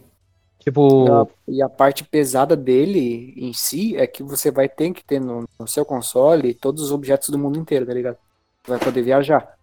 Tipo, 0.59 1.27
E 1.47 1.61
a, 1.61 1.65
e 1.65 1.69
parte 1.69 2.05
pesada 2.05 2.55
dele 2.55 3.33
em 3.35 3.51
si 3.53 3.97
é 3.97 4.07
que 4.07 4.23
você 4.23 4.49
vai 4.49 4.69
ter 4.69 4.91
que 4.93 5.03
ter 5.03 5.19
no, 5.19 5.43
no 5.59 5.67
seu 5.67 5.83
console 5.83 6.53
todos 6.53 6.81
os 6.83 6.91
objetos 6.91 7.29
do 7.29 7.37
mundo 7.37 7.59
inteiro, 7.59 7.85
tá 7.85 7.93
ligado? 7.93 8.17
Você 8.63 8.71
vai 8.71 8.79
poder 8.79 9.01
viajar. 9.01 9.57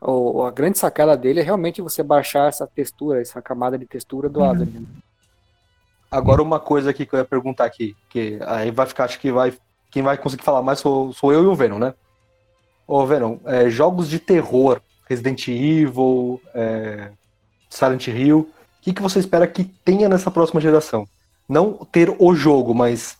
O, 0.00 0.42
a 0.44 0.50
grande 0.50 0.78
sacada 0.78 1.16
dele 1.16 1.40
é 1.40 1.42
realmente 1.42 1.82
você 1.82 2.02
baixar 2.02 2.48
essa 2.48 2.66
textura, 2.66 3.20
essa 3.20 3.42
camada 3.42 3.78
de 3.78 3.86
textura 3.86 4.28
do 4.28 4.42
Azure. 4.42 4.70
né? 4.70 4.82
Agora 6.10 6.42
uma 6.42 6.60
coisa 6.60 6.90
aqui 6.90 7.04
que 7.04 7.14
eu 7.14 7.18
ia 7.18 7.24
perguntar 7.24 7.64
aqui, 7.64 7.96
que 8.08 8.38
aí 8.46 8.70
vai 8.70 8.86
ficar, 8.86 9.04
acho 9.04 9.18
que 9.18 9.32
vai. 9.32 9.52
Quem 9.90 10.02
vai 10.02 10.16
conseguir 10.16 10.44
falar 10.44 10.62
mais 10.62 10.78
sou, 10.78 11.12
sou 11.12 11.32
eu 11.32 11.42
e 11.42 11.46
o 11.46 11.54
Venom, 11.54 11.78
né? 11.78 11.94
Ô, 12.86 13.04
Venom, 13.04 13.38
é, 13.44 13.68
jogos 13.68 14.08
de 14.08 14.18
terror, 14.18 14.80
Resident 15.08 15.48
Evil, 15.48 16.40
é, 16.54 17.10
Silent 17.68 18.06
Hill, 18.08 18.38
o 18.38 18.82
que, 18.82 18.92
que 18.92 19.02
você 19.02 19.18
espera 19.18 19.46
que 19.46 19.64
tenha 19.64 20.08
nessa 20.08 20.30
próxima 20.30 20.60
geração? 20.60 21.06
Não 21.48 21.74
ter 21.90 22.14
o 22.18 22.34
jogo, 22.34 22.74
mas 22.74 23.16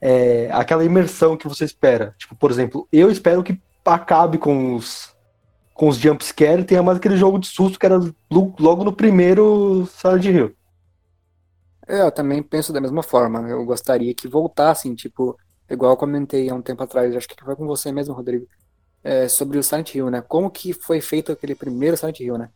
é, 0.00 0.48
aquela 0.52 0.84
imersão 0.84 1.36
que 1.36 1.48
você 1.48 1.64
espera. 1.64 2.14
Tipo, 2.18 2.34
por 2.34 2.50
exemplo, 2.50 2.88
eu 2.92 3.10
espero 3.10 3.42
que 3.42 3.60
acabe 3.84 4.38
com 4.38 4.74
os, 4.74 5.14
com 5.74 5.88
os 5.88 5.96
jumpscare 5.96 6.62
e 6.62 6.64
tenha 6.64 6.82
mais 6.82 6.98
aquele 6.98 7.16
jogo 7.16 7.38
de 7.38 7.46
susto 7.46 7.78
que 7.78 7.86
era 7.86 7.98
lo- 7.98 8.54
logo 8.58 8.82
no 8.82 8.92
primeiro 8.92 9.86
Silent 9.86 10.24
Hill. 10.24 10.54
É, 11.86 12.00
eu 12.00 12.10
também 12.12 12.42
penso 12.42 12.72
da 12.72 12.80
mesma 12.80 13.02
forma. 13.02 13.48
Eu 13.48 13.64
gostaria 13.64 14.14
que 14.14 14.26
voltassem, 14.28 14.94
tipo, 14.94 15.36
igual 15.70 15.92
eu 15.92 15.96
comentei 15.96 16.48
há 16.50 16.54
um 16.54 16.62
tempo 16.62 16.82
atrás, 16.82 17.14
acho 17.14 17.28
que 17.28 17.42
foi 17.44 17.54
com 17.56 17.66
você 17.66 17.92
mesmo, 17.92 18.14
Rodrigo, 18.14 18.46
é, 19.04 19.28
sobre 19.28 19.58
o 19.58 19.62
Silent 19.62 19.94
Hill, 19.94 20.10
né? 20.10 20.22
Como 20.22 20.50
que 20.50 20.72
foi 20.72 21.00
feito 21.00 21.32
aquele 21.32 21.54
primeiro 21.54 21.96
Silent 21.96 22.20
Hill, 22.20 22.38
né? 22.38 22.50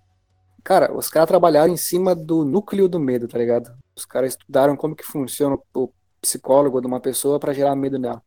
Cara, 0.64 0.94
os 0.96 1.08
caras 1.10 1.28
trabalharam 1.28 1.72
em 1.72 1.76
cima 1.76 2.14
do 2.14 2.44
núcleo 2.44 2.88
do 2.88 3.00
medo, 3.00 3.28
tá 3.28 3.38
ligado? 3.38 3.72
Os 3.96 4.04
caras 4.06 4.32
estudaram 4.34 4.76
como 4.76 4.96
que 4.96 5.04
funciona 5.04 5.58
o 5.74 5.92
psicólogo 6.20 6.80
de 6.80 6.86
uma 6.86 7.00
pessoa 7.00 7.40
pra 7.40 7.52
gerar 7.52 7.76
medo 7.76 7.98
nela. 7.98 8.22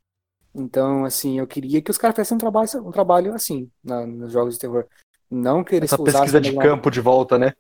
Então, 0.56 1.06
assim, 1.06 1.39
eu 1.39 1.47
queria 1.47 1.82
que 1.82 1.91
os 1.91 1.97
caras 1.97 2.16
fizessem 2.16 2.36
um 2.36 2.39
trabalho, 2.39 2.70
um 2.88 2.91
trabalho 2.91 3.34
assim 3.34 3.72
na- 3.84 4.06
nos 4.06 4.32
jogos 4.32 4.56
de 4.56 4.60
terror. 4.60 4.88
Não 5.30 5.64
que 5.64 5.76
eles 5.76 5.91
Essa 5.91 5.97
pesquisa 5.97 6.39
de 6.39 6.54
campo 6.58 6.91
de 6.91 7.01
volta, 7.01 7.38
né? 7.38 7.54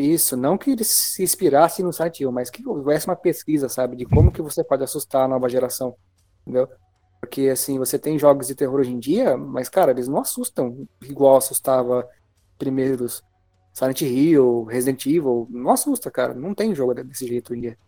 Isso, 0.00 0.36
não 0.36 0.58
que 0.58 0.70
eles 0.70 0.88
se 0.88 1.22
inspirassem 1.22 1.84
no 1.84 1.92
Silent 1.92 2.20
Hill, 2.20 2.32
mas 2.32 2.50
que 2.50 2.66
houvesse 2.66 3.06
uma 3.06 3.16
pesquisa, 3.16 3.68
sabe, 3.68 3.96
de 3.96 4.04
como 4.04 4.32
que 4.32 4.42
você 4.42 4.64
pode 4.64 4.82
assustar 4.82 5.24
a 5.24 5.28
nova 5.28 5.48
geração, 5.48 5.94
entendeu? 6.42 6.68
Porque, 7.20 7.48
assim, 7.48 7.78
você 7.78 7.98
tem 7.98 8.18
jogos 8.18 8.46
de 8.46 8.54
terror 8.54 8.80
hoje 8.80 8.92
em 8.92 8.98
dia, 8.98 9.36
mas, 9.36 9.68
cara, 9.68 9.90
eles 9.90 10.08
não 10.08 10.18
assustam 10.20 10.88
igual 11.02 11.36
assustava 11.36 12.08
primeiros 12.58 13.22
Silent 13.72 14.00
Hill, 14.02 14.64
Resident 14.64 15.06
Evil, 15.06 15.46
não 15.50 15.70
assusta, 15.70 16.10
cara, 16.10 16.34
não 16.34 16.54
tem 16.54 16.74
jogo 16.74 16.94
desse 16.94 17.26
jeito 17.26 17.52
hoje 17.52 17.58
em 17.58 17.62
dia. 17.62 17.78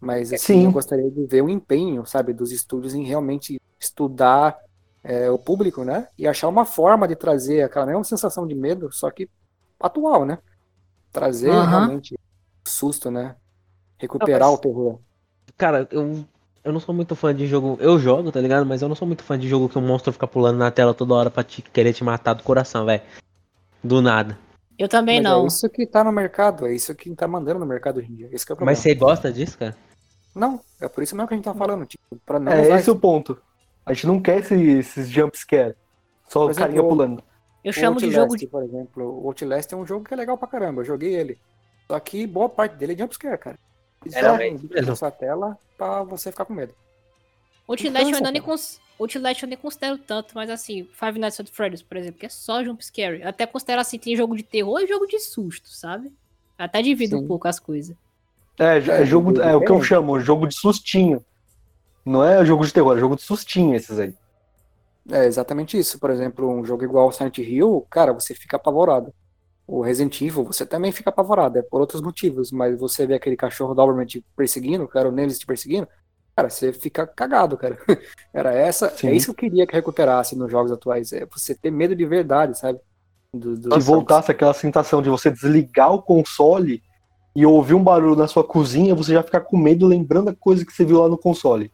Mas, 0.00 0.32
assim, 0.32 0.54
Sim. 0.54 0.64
eu 0.66 0.72
gostaria 0.72 1.10
de 1.10 1.26
ver 1.26 1.42
o 1.42 1.48
empenho, 1.48 2.04
sabe, 2.06 2.32
dos 2.32 2.52
estúdios 2.52 2.94
em 2.94 3.04
realmente 3.04 3.60
estudar 3.80 4.58
é, 5.02 5.30
o 5.30 5.38
público, 5.38 5.84
né, 5.84 6.08
e 6.18 6.26
achar 6.26 6.48
uma 6.48 6.64
forma 6.64 7.06
de 7.06 7.16
trazer 7.16 7.62
aquela 7.62 7.86
mesma 7.86 8.04
sensação 8.04 8.46
de 8.46 8.54
medo, 8.54 8.92
só 8.92 9.10
que 9.10 9.28
atual, 9.80 10.24
né? 10.24 10.38
Trazer 11.12 11.50
Aham. 11.50 11.66
realmente 11.68 12.18
susto, 12.66 13.10
né? 13.10 13.36
Recuperar 13.98 14.42
Ah, 14.48 14.50
mas- 14.50 14.58
o 14.58 14.62
terror. 14.62 14.98
cara, 15.56 15.88
eu, 15.90 16.24
eu 16.64 16.72
não 16.72 16.80
sou 16.80 16.94
muito 16.94 17.16
fã 17.16 17.34
de 17.34 17.46
jogo. 17.46 17.76
Eu 17.80 17.98
jogo, 17.98 18.30
tá 18.30 18.40
ligado? 18.40 18.64
Mas 18.66 18.82
eu 18.82 18.88
não 18.88 18.94
sou 18.96 19.06
muito 19.06 19.22
fã 19.22 19.38
de 19.38 19.48
jogo 19.48 19.68
que 19.68 19.78
o 19.78 19.80
monstro 19.82 20.12
fica 20.12 20.26
pulando 20.26 20.58
na 20.58 20.70
tela 20.70 20.94
toda 20.94 21.14
hora 21.14 21.30
pra 21.30 21.42
te, 21.42 21.62
querer 21.62 21.92
te 21.92 22.04
matar 22.04 22.34
do 22.34 22.42
coração, 22.42 22.84
velho. 22.84 23.02
Do 23.82 24.00
nada. 24.02 24.38
Eu 24.78 24.88
também 24.88 25.20
Mas 25.20 25.24
não. 25.32 25.44
É 25.44 25.46
isso 25.48 25.68
que 25.68 25.86
tá 25.86 26.04
no 26.04 26.12
mercado, 26.12 26.66
é 26.66 26.74
isso 26.74 26.94
que 26.94 27.12
tá 27.14 27.26
mandando 27.26 27.58
no 27.58 27.66
mercado 27.66 27.98
hoje 27.98 28.12
em 28.12 28.14
dia. 28.14 28.28
Esse 28.32 28.46
que 28.46 28.52
é 28.52 28.54
o 28.54 28.56
problema. 28.56 28.72
Mas 28.76 28.78
você 28.78 28.94
gosta 28.94 29.32
disso, 29.32 29.58
cara? 29.58 29.76
Não, 30.34 30.60
é 30.80 30.88
por 30.88 31.02
isso 31.02 31.16
mesmo 31.16 31.26
que 31.26 31.34
a 31.34 31.36
gente 31.36 31.44
tá 31.44 31.54
falando, 31.54 31.84
tipo, 31.84 32.04
pra 32.24 32.38
não 32.38 32.52
É, 32.52 32.62
usar 32.62 32.78
esse 32.78 32.88
é 32.88 32.92
o 32.92 32.96
ponto. 32.96 33.36
A 33.84 33.92
gente 33.92 34.06
não 34.06 34.20
quer 34.20 34.38
esse- 34.38 34.54
esses 34.54 35.08
jump 35.08 35.36
scare. 35.36 35.74
Só 36.28 36.46
o 36.46 36.54
carinha 36.54 36.82
pulando. 36.82 37.22
Eu 37.68 37.72
chamo 37.72 37.98
de 37.98 38.06
Outlast, 38.06 38.22
jogo 38.22 38.36
de. 38.36 38.46
por 38.46 38.62
exemplo, 38.62 39.22
o 39.22 39.26
Outlast 39.28 39.72
é 39.72 39.76
um 39.76 39.86
jogo 39.86 40.04
que 40.04 40.14
é 40.14 40.16
legal 40.16 40.38
pra 40.38 40.48
caramba, 40.48 40.80
eu 40.80 40.86
joguei 40.86 41.14
ele. 41.14 41.38
Só 41.86 41.98
que 42.00 42.26
boa 42.26 42.48
parte 42.48 42.76
dele 42.76 42.94
é 42.94 42.98
jumpscare, 42.98 43.38
cara. 43.38 43.58
Eles 44.04 44.16
É, 44.16 44.20
jogam 44.20 44.40
é 44.40 44.82
um 44.82 44.86
na 44.86 44.96
sua 44.96 45.10
tela 45.10 45.58
pra 45.76 46.02
você 46.02 46.30
ficar 46.30 46.44
com 46.44 46.54
medo. 46.54 46.74
Outlast 47.66 47.84
eu 47.84 47.92
cansa, 47.92 48.16
ainda 48.16 48.30
nem 48.30 48.40
cara. 48.40 48.52
cons... 48.52 48.80
Outlast 48.98 49.42
eu 49.42 49.48
nem 49.48 49.58
considero 49.58 49.98
tanto, 49.98 50.34
mas 50.34 50.50
assim, 50.50 50.88
Five 50.92 51.18
Nights 51.18 51.38
at 51.40 51.48
Freddy's, 51.50 51.82
por 51.82 51.96
exemplo, 51.96 52.18
que 52.18 52.26
é 52.26 52.28
só 52.30 52.64
jump 52.64 52.84
scare. 52.84 53.20
Eu 53.20 53.28
até 53.28 53.46
considero 53.46 53.80
assim, 53.80 53.98
tem 53.98 54.16
jogo 54.16 54.36
de 54.36 54.42
terror 54.42 54.80
e 54.80 54.86
jogo 54.86 55.06
de 55.06 55.20
susto, 55.20 55.68
sabe? 55.68 56.12
Até 56.56 56.82
divido 56.82 57.16
um 57.16 57.20
Sim. 57.20 57.26
pouco 57.26 57.46
as 57.46 57.60
coisas. 57.60 57.94
É, 58.58 58.64
é, 58.64 58.76
É, 58.76 58.80
jogo, 59.04 59.36
jogo 59.36 59.42
é 59.42 59.54
o 59.54 59.60
que 59.60 59.70
eu 59.70 59.82
chamo, 59.82 60.18
jogo 60.18 60.46
de 60.46 60.54
sustinho. 60.54 61.24
Não 62.04 62.24
é 62.24 62.44
jogo 62.44 62.66
de 62.66 62.72
terror, 62.72 62.96
é 62.96 63.00
jogo 63.00 63.14
de 63.14 63.22
sustinho 63.22 63.74
esses 63.76 63.98
aí. 63.98 64.14
É 65.10 65.24
exatamente 65.24 65.78
isso. 65.78 65.98
Por 65.98 66.10
exemplo, 66.10 66.48
um 66.50 66.64
jogo 66.64 66.84
igual 66.84 67.10
Silent 67.12 67.38
Hill, 67.38 67.86
cara, 67.90 68.12
você 68.12 68.34
fica 68.34 68.56
apavorado. 68.56 69.12
O 69.66 69.82
Resident 69.82 70.20
Evil, 70.22 70.44
você 70.44 70.66
também 70.66 70.92
fica 70.92 71.10
apavorado, 71.10 71.58
é 71.58 71.62
por 71.62 71.80
outros 71.80 72.02
motivos, 72.02 72.52
mas 72.52 72.78
você 72.78 73.06
vê 73.06 73.14
aquele 73.14 73.36
cachorro 73.36 73.74
Doberman 73.74 74.06
te 74.06 74.24
perseguindo, 74.36 74.86
cara, 74.88 75.08
o 75.08 75.12
Nemesis 75.12 75.38
te 75.38 75.46
perseguindo, 75.46 75.88
cara, 76.36 76.50
você 76.50 76.72
fica 76.72 77.06
cagado, 77.06 77.56
cara. 77.58 77.78
Era 78.34 78.52
essa, 78.54 78.90
Sim. 78.96 79.08
é 79.08 79.14
isso 79.16 79.26
que 79.26 79.30
eu 79.32 79.50
queria 79.50 79.66
que 79.66 79.74
recuperasse 79.74 80.36
nos 80.36 80.50
jogos 80.50 80.72
atuais, 80.72 81.12
é 81.14 81.26
você 81.26 81.54
ter 81.56 81.70
medo 81.70 81.96
de 81.96 82.06
verdade, 82.06 82.58
sabe? 82.58 82.80
Do, 83.34 83.56
do- 83.56 83.70
Se 83.72 83.80
voltasse 83.80 84.30
aquela 84.30 84.54
sensação 84.54 85.02
de 85.02 85.08
você 85.10 85.30
desligar 85.30 85.92
o 85.92 86.02
console 86.02 86.82
e 87.36 87.46
ouvir 87.46 87.74
um 87.74 87.82
barulho 87.84 88.16
na 88.16 88.26
sua 88.26 88.44
cozinha, 88.44 88.94
você 88.94 89.12
já 89.14 89.22
ficar 89.22 89.42
com 89.42 89.56
medo 89.58 89.86
lembrando 89.86 90.30
a 90.30 90.36
coisa 90.36 90.64
que 90.66 90.72
você 90.72 90.84
viu 90.84 91.00
lá 91.00 91.08
no 91.08 91.18
console. 91.18 91.72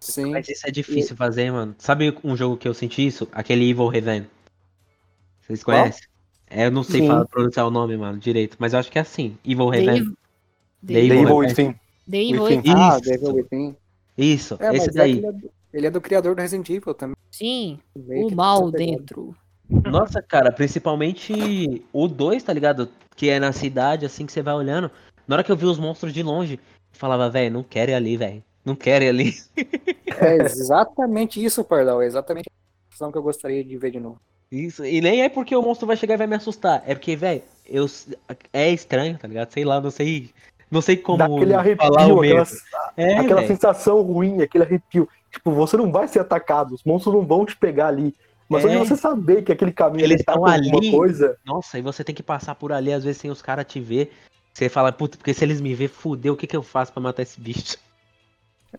Sim. 0.00 0.30
Mas 0.30 0.48
isso 0.48 0.66
é 0.66 0.70
difícil 0.70 1.16
fazer, 1.16 1.50
mano. 1.50 1.74
Sabe 1.78 2.16
um 2.22 2.36
jogo 2.36 2.56
que 2.56 2.68
eu 2.68 2.74
senti 2.74 3.06
isso? 3.06 3.28
Aquele 3.32 3.68
Evil 3.68 3.88
Reven. 3.88 4.26
Vocês 5.42 5.62
Qual? 5.64 5.78
conhecem? 5.80 6.06
É, 6.50 6.66
eu 6.66 6.70
não 6.70 6.82
sei 6.82 7.06
falar, 7.06 7.26
pronunciar 7.26 7.66
o 7.66 7.70
nome, 7.70 7.96
mano, 7.96 8.18
direito. 8.18 8.56
Mas 8.58 8.72
eu 8.72 8.78
acho 8.78 8.90
que 8.90 8.98
é 8.98 9.02
assim. 9.02 9.36
Evil 9.44 9.70
The 9.70 9.76
Reven. 9.78 9.96
Evil- 9.96 10.16
The 10.86 10.92
The 10.94 11.00
Evil 11.00 11.22
Evil 11.22 11.36
Within. 11.36 11.48
Within. 11.66 11.74
The 12.10 12.22
Evil 12.22 12.42
Within. 12.44 12.72
Ah, 12.74 12.88
Isso. 12.98 13.00
Devil 13.10 13.34
Within. 13.34 13.76
Isso, 14.16 14.56
É, 14.60 14.76
esse 14.76 14.90
daí. 14.90 15.24
é 15.24 15.32
do, 15.32 15.50
ele 15.72 15.86
é 15.86 15.90
do 15.90 16.00
criador 16.00 16.34
do 16.34 16.40
Resident 16.40 16.68
Evil 16.70 16.94
também. 16.94 17.16
Sim, 17.30 17.78
Meio 17.94 18.28
o 18.28 18.34
mal 18.34 18.70
tá 18.72 18.78
dentro. 18.78 19.36
Nossa, 19.68 20.22
cara, 20.22 20.50
principalmente 20.50 21.84
o 21.92 22.08
2, 22.08 22.42
tá 22.42 22.52
ligado? 22.52 22.88
Que 23.14 23.28
é 23.28 23.38
na 23.38 23.52
cidade, 23.52 24.06
assim, 24.06 24.24
que 24.26 24.32
você 24.32 24.42
vai 24.42 24.54
olhando. 24.54 24.90
Na 25.26 25.36
hora 25.36 25.44
que 25.44 25.52
eu 25.52 25.56
vi 25.56 25.66
os 25.66 25.78
monstros 25.78 26.12
de 26.12 26.22
longe, 26.22 26.54
eu 26.54 26.60
falava, 26.92 27.28
velho, 27.28 27.52
não 27.52 27.62
quero 27.62 27.90
ir 27.90 27.94
ali, 27.94 28.16
velho. 28.16 28.42
Não 28.68 28.76
quero 28.76 29.04
ir 29.04 29.08
ali. 29.08 29.34
É 30.20 30.34
exatamente 30.36 31.42
isso, 31.42 31.62
Pardal. 31.62 32.02
É 32.02 32.06
exatamente 32.06 32.48
a 32.48 32.92
situação 32.92 33.12
que 33.12 33.18
eu 33.18 33.22
gostaria 33.22 33.62
de 33.62 33.76
ver 33.76 33.92
de 33.92 34.00
novo. 34.00 34.20
Isso, 34.50 34.84
e 34.84 35.00
nem 35.00 35.22
é 35.22 35.28
porque 35.28 35.54
o 35.54 35.62
monstro 35.62 35.86
vai 35.86 35.96
chegar 35.96 36.14
e 36.14 36.18
vai 36.18 36.26
me 36.26 36.34
assustar. 36.34 36.82
É 36.86 36.94
porque, 36.94 37.14
velho, 37.14 37.40
eu 37.66 37.86
é 38.52 38.70
estranho, 38.70 39.16
tá 39.16 39.28
ligado? 39.28 39.52
Sei 39.52 39.64
lá, 39.64 39.80
não 39.80 39.90
sei. 39.90 40.30
Não 40.70 40.82
sei 40.82 40.96
como 40.96 41.18
Dá 41.18 41.26
aquele 41.26 41.52
falar 41.52 41.60
arrepio, 41.60 42.16
o 42.16 42.20
medo. 42.20 42.40
aquela, 42.42 42.92
É, 42.96 43.18
aquela 43.18 43.46
sensação 43.46 44.02
ruim, 44.02 44.42
aquele 44.42 44.64
arrepio. 44.64 45.08
Tipo, 45.30 45.52
você 45.52 45.76
não 45.76 45.92
vai 45.92 46.08
ser 46.08 46.18
atacado, 46.18 46.74
os 46.74 46.82
monstros 46.82 47.14
não 47.14 47.24
vão 47.24 47.46
te 47.46 47.56
pegar 47.56 47.88
ali. 47.88 48.14
Mas 48.48 48.62
só 48.62 48.68
de 48.68 48.74
É. 48.74 48.78
você 48.78 48.96
saber 48.96 49.42
que 49.42 49.52
aquele 49.52 49.72
caminho 49.72 50.04
Eles 50.04 50.16
ele 50.16 50.24
tá 50.24 50.32
estão 50.32 50.44
com 50.44 50.50
alguma 50.50 50.78
ali. 50.78 50.90
coisa. 50.90 51.36
Nossa, 51.44 51.78
e 51.78 51.82
você 51.82 52.02
tem 52.02 52.14
que 52.14 52.22
passar 52.24 52.54
por 52.56 52.72
ali, 52.72 52.92
às 52.92 53.04
vezes 53.04 53.20
sem 53.20 53.30
os 53.30 53.40
caras 53.40 53.66
te 53.66 53.78
ver. 53.78 54.10
Você 54.52 54.68
fala, 54.68 54.90
puta, 54.90 55.16
porque 55.16 55.32
se 55.32 55.44
eles 55.44 55.60
me 55.60 55.74
ver, 55.74 55.88
fudeu, 55.88 56.34
o 56.34 56.36
que 56.36 56.46
que 56.46 56.56
eu 56.56 56.62
faço 56.62 56.92
pra 56.92 57.00
matar 57.02 57.22
esse 57.22 57.38
bicho? 57.40 57.76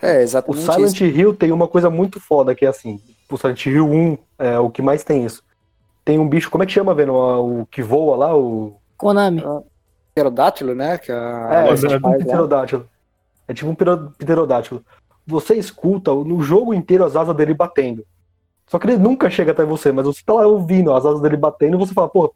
É 0.02 0.18
O 0.18 0.20
exatamente 0.22 0.62
Silent 0.66 0.94
isso. 1.02 1.06
Hill 1.06 1.34
tem 1.36 1.52
uma 1.52 1.68
coisa 1.68 1.90
muito 1.90 2.20
foda 2.20 2.54
que 2.54 2.66
é 2.66 2.70
assim. 2.70 3.00
O 3.30 3.38
Silent 3.38 3.66
Hill 3.66 3.86
1 3.88 4.18
é 4.38 4.60
o 4.60 4.70
que 4.70 4.82
mais 4.82 5.04
tem 5.04 5.26
isso. 5.26 5.44
Tem 6.06 6.18
um 6.20 6.28
bicho, 6.28 6.50
como 6.50 6.64
é 6.64 6.68
que 6.68 6.72
chama, 6.74 6.94
vendo? 6.94 7.14
O 7.14 7.66
que 7.70 7.82
voa 7.82 8.16
lá? 8.16 8.36
O. 8.36 8.76
Konami. 8.98 9.44
Pterodátilo, 10.14 10.76
né? 10.76 10.98
Que 10.98 11.12
a 11.12 11.50
É, 11.68 11.70
é 11.70 11.76
tipo 11.76 12.08
um 12.10 12.18
pterodátilo. 12.18 12.88
É 13.48 13.54
tipo 13.54 13.70
um 13.70 13.76
ptero- 13.76 14.14
pterodátilo. 14.18 14.84
Você 15.26 15.56
escuta 15.56 16.14
no 16.14 16.42
jogo 16.42 16.74
inteiro 16.74 17.04
as 17.06 17.16
asas 17.16 17.36
dele 17.36 17.54
batendo. 17.54 18.04
Só 18.68 18.78
que 18.78 18.88
ele 18.88 18.98
nunca 18.98 19.30
chega 19.30 19.52
até 19.52 19.64
você, 19.64 19.92
mas 19.92 20.06
você 20.06 20.22
tá 20.24 20.34
lá 20.34 20.46
ouvindo 20.48 20.94
as 20.94 21.06
asas 21.06 21.22
dele 21.22 21.38
batendo 21.38 21.76
e 21.76 21.80
você 21.80 21.94
fala, 21.94 22.08
pô, 22.10 22.34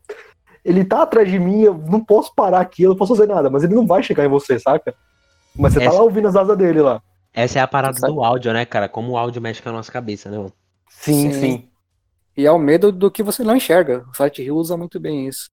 ele 0.66 0.84
tá 0.84 1.04
atrás 1.04 1.30
de 1.30 1.38
mim, 1.38 1.62
eu 1.62 1.76
não 1.90 2.04
posso 2.04 2.34
parar 2.36 2.60
aqui, 2.60 2.84
eu 2.84 2.90
não 2.92 2.98
posso 2.98 3.16
fazer 3.16 3.28
nada, 3.32 3.50
mas 3.50 3.64
ele 3.64 3.76
não 3.76 3.86
vai 3.86 4.02
chegar 4.02 4.26
em 4.26 4.30
você, 4.30 4.60
saca? 4.60 4.96
Mas 5.56 5.74
você 5.74 5.80
tá 5.80 5.86
Essa- 5.86 5.96
lá 5.96 6.02
ouvindo 6.04 6.28
as 6.28 6.36
asas 6.36 6.58
dele 6.58 6.82
lá. 6.82 7.02
Essa 7.34 7.60
é 7.60 7.62
a 7.62 7.68
parada 7.68 8.00
Sabe? 8.00 8.14
do 8.14 8.24
áudio, 8.24 8.54
né, 8.54 8.66
cara? 8.66 8.90
Como 8.90 9.12
o 9.14 9.18
áudio 9.18 9.42
mexe 9.42 9.62
com 9.62 9.70
a 9.70 9.74
nossa 9.74 9.92
cabeça, 9.92 10.30
né? 10.30 10.38
mano? 10.38 10.54
Sim, 10.90 11.32
Sim. 11.32 11.32
sim. 11.32 11.70
E 12.38 12.46
é 12.46 12.52
o 12.52 12.60
medo 12.60 12.92
do 12.92 13.12
que 13.12 13.24
você 13.24 13.44
não 13.44 13.56
enxerga. 13.56 14.06
O 14.10 14.16
Silent 14.16 14.40
Hill 14.40 14.56
usa 14.56 14.78
muito 14.78 15.00
bem 15.00 15.28
isso. 15.28 15.50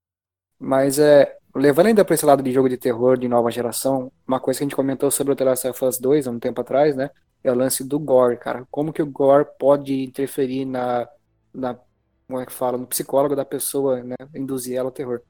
Mas 0.58 0.98
é, 0.98 1.36
levando 1.54 1.86
ainda 1.88 2.04
para 2.04 2.14
esse 2.14 2.26
lado 2.26 2.42
de 2.42 2.52
jogo 2.52 2.68
de 2.68 2.78
terror 2.78 3.18
de 3.18 3.28
nova 3.28 3.50
geração, 3.50 4.12
uma 4.26 4.40
coisa 4.40 4.58
que 4.58 4.64
a 4.64 4.66
gente 4.68 4.76
comentou 4.76 5.10
sobre 5.10 5.32
o 5.32 5.36
The 5.36 5.44
Last 5.44 5.68
of 5.68 5.84
Us 5.84 5.98
2 5.98 6.26
há 6.28 6.30
um 6.30 6.40
tempo 6.40 6.60
atrás, 6.60 6.96
né? 6.96 7.10
É 7.44 7.52
o 7.52 7.54
lance 7.56 7.84
do 7.84 7.98
gore, 7.98 8.38
cara. 8.38 8.66
Como 8.70 8.92
que 8.92 9.02
o 9.02 9.06
gore 9.10 9.46
pode 9.58 10.04
interferir 10.04 10.64
na, 10.66 11.08
na 11.54 11.78
como 12.26 12.40
é 12.40 12.46
que 12.46 12.52
fala, 12.52 12.78
no 12.78 12.86
psicólogo 12.86 13.36
da 13.36 13.44
pessoa, 13.44 14.02
né? 14.02 14.16
Induzir 14.34 14.76
ela 14.76 14.88
ao 14.88 14.92
terror. 14.92 15.22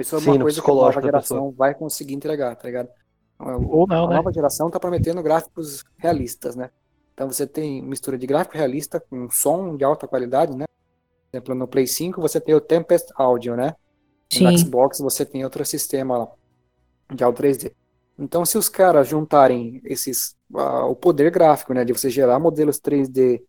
Isso 0.00 0.16
é 0.16 0.20
Sim, 0.20 0.30
uma 0.30 0.38
no 0.38 0.44
coisa 0.44 0.62
que 0.62 0.70
a 0.70 0.74
nova 0.74 1.02
geração 1.02 1.52
vai 1.52 1.74
conseguir 1.74 2.14
entregar, 2.14 2.54
tá 2.56 2.66
ligado? 2.66 2.88
Ou 3.40 3.86
não, 3.86 4.04
a 4.04 4.08
né? 4.10 4.16
nova 4.16 4.32
geração 4.32 4.70
tá 4.70 4.78
prometendo 4.78 5.22
gráficos 5.22 5.82
realistas, 5.96 6.54
né? 6.54 6.70
Então 7.14 7.30
você 7.30 7.46
tem 7.46 7.82
mistura 7.82 8.18
de 8.18 8.26
gráfico 8.26 8.56
realista 8.56 9.00
com 9.00 9.30
som 9.30 9.76
de 9.76 9.84
alta 9.84 10.06
qualidade, 10.06 10.56
né? 10.56 10.66
Por 11.30 11.36
exemplo, 11.36 11.54
no 11.54 11.68
Play 11.68 11.86
5 11.86 12.20
você 12.20 12.40
tem 12.40 12.54
o 12.54 12.60
Tempest 12.60 13.10
Audio, 13.14 13.56
né? 13.56 13.74
No 14.34 14.50
Sim. 14.50 14.58
Xbox 14.58 14.98
você 14.98 15.24
tem 15.24 15.44
outro 15.44 15.64
sistema 15.64 16.18
lá, 16.18 16.28
de 17.12 17.24
audio 17.24 17.42
3D. 17.42 17.72
Então, 18.18 18.44
se 18.44 18.58
os 18.58 18.68
caras 18.68 19.08
juntarem 19.08 19.80
esses, 19.84 20.36
ah, 20.54 20.84
o 20.84 20.94
poder 20.94 21.30
gráfico, 21.30 21.72
né, 21.72 21.84
de 21.84 21.92
você 21.92 22.10
gerar 22.10 22.38
modelos 22.38 22.78
3D 22.78 23.42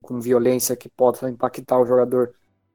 com 0.00 0.20
violência 0.20 0.76
que 0.76 0.88
possa 0.88 1.28
impactar 1.28 1.78
o 1.78 1.86
jogador, 1.86 2.32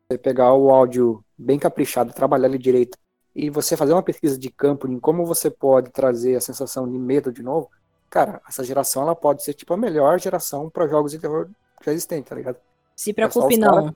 você 0.10 0.18
pegar 0.18 0.54
o 0.54 0.70
áudio 0.70 1.24
bem 1.38 1.58
caprichado, 1.58 2.14
trabalhar 2.14 2.50
ele 2.50 2.58
direito, 2.58 2.98
e 3.38 3.50
você 3.52 3.78
fazer 3.78 3.94
uma 3.94 4.02
pesquisa 4.02 4.38
de 4.38 4.50
campo 4.50 4.88
em 4.92 5.00
como 5.00 5.24
você 5.26 5.50
pode 5.52 5.92
trazer 5.92 6.36
a 6.36 6.42
sensação 6.42 6.92
de 6.92 6.98
medo 6.98 7.32
de 7.32 7.44
novo, 7.44 7.70
cara, 8.10 8.42
essa 8.50 8.64
geração 8.64 9.04
ela 9.04 9.16
pode 9.16 9.44
ser 9.44 9.54
tipo 9.54 9.74
a 9.74 9.78
melhor 9.78 10.20
geração 10.20 10.70
para 10.72 10.88
jogos 10.88 11.12
de 11.12 11.20
terror 11.20 11.48
já 11.86 11.92
existente, 11.92 12.28
tá 12.30 12.36
ligado? 12.36 12.58
Se 12.96 13.12
É 13.12 13.14
preocupe 13.14 13.54
os 13.54 13.60
não. 13.60 13.70
cara- 13.76 13.96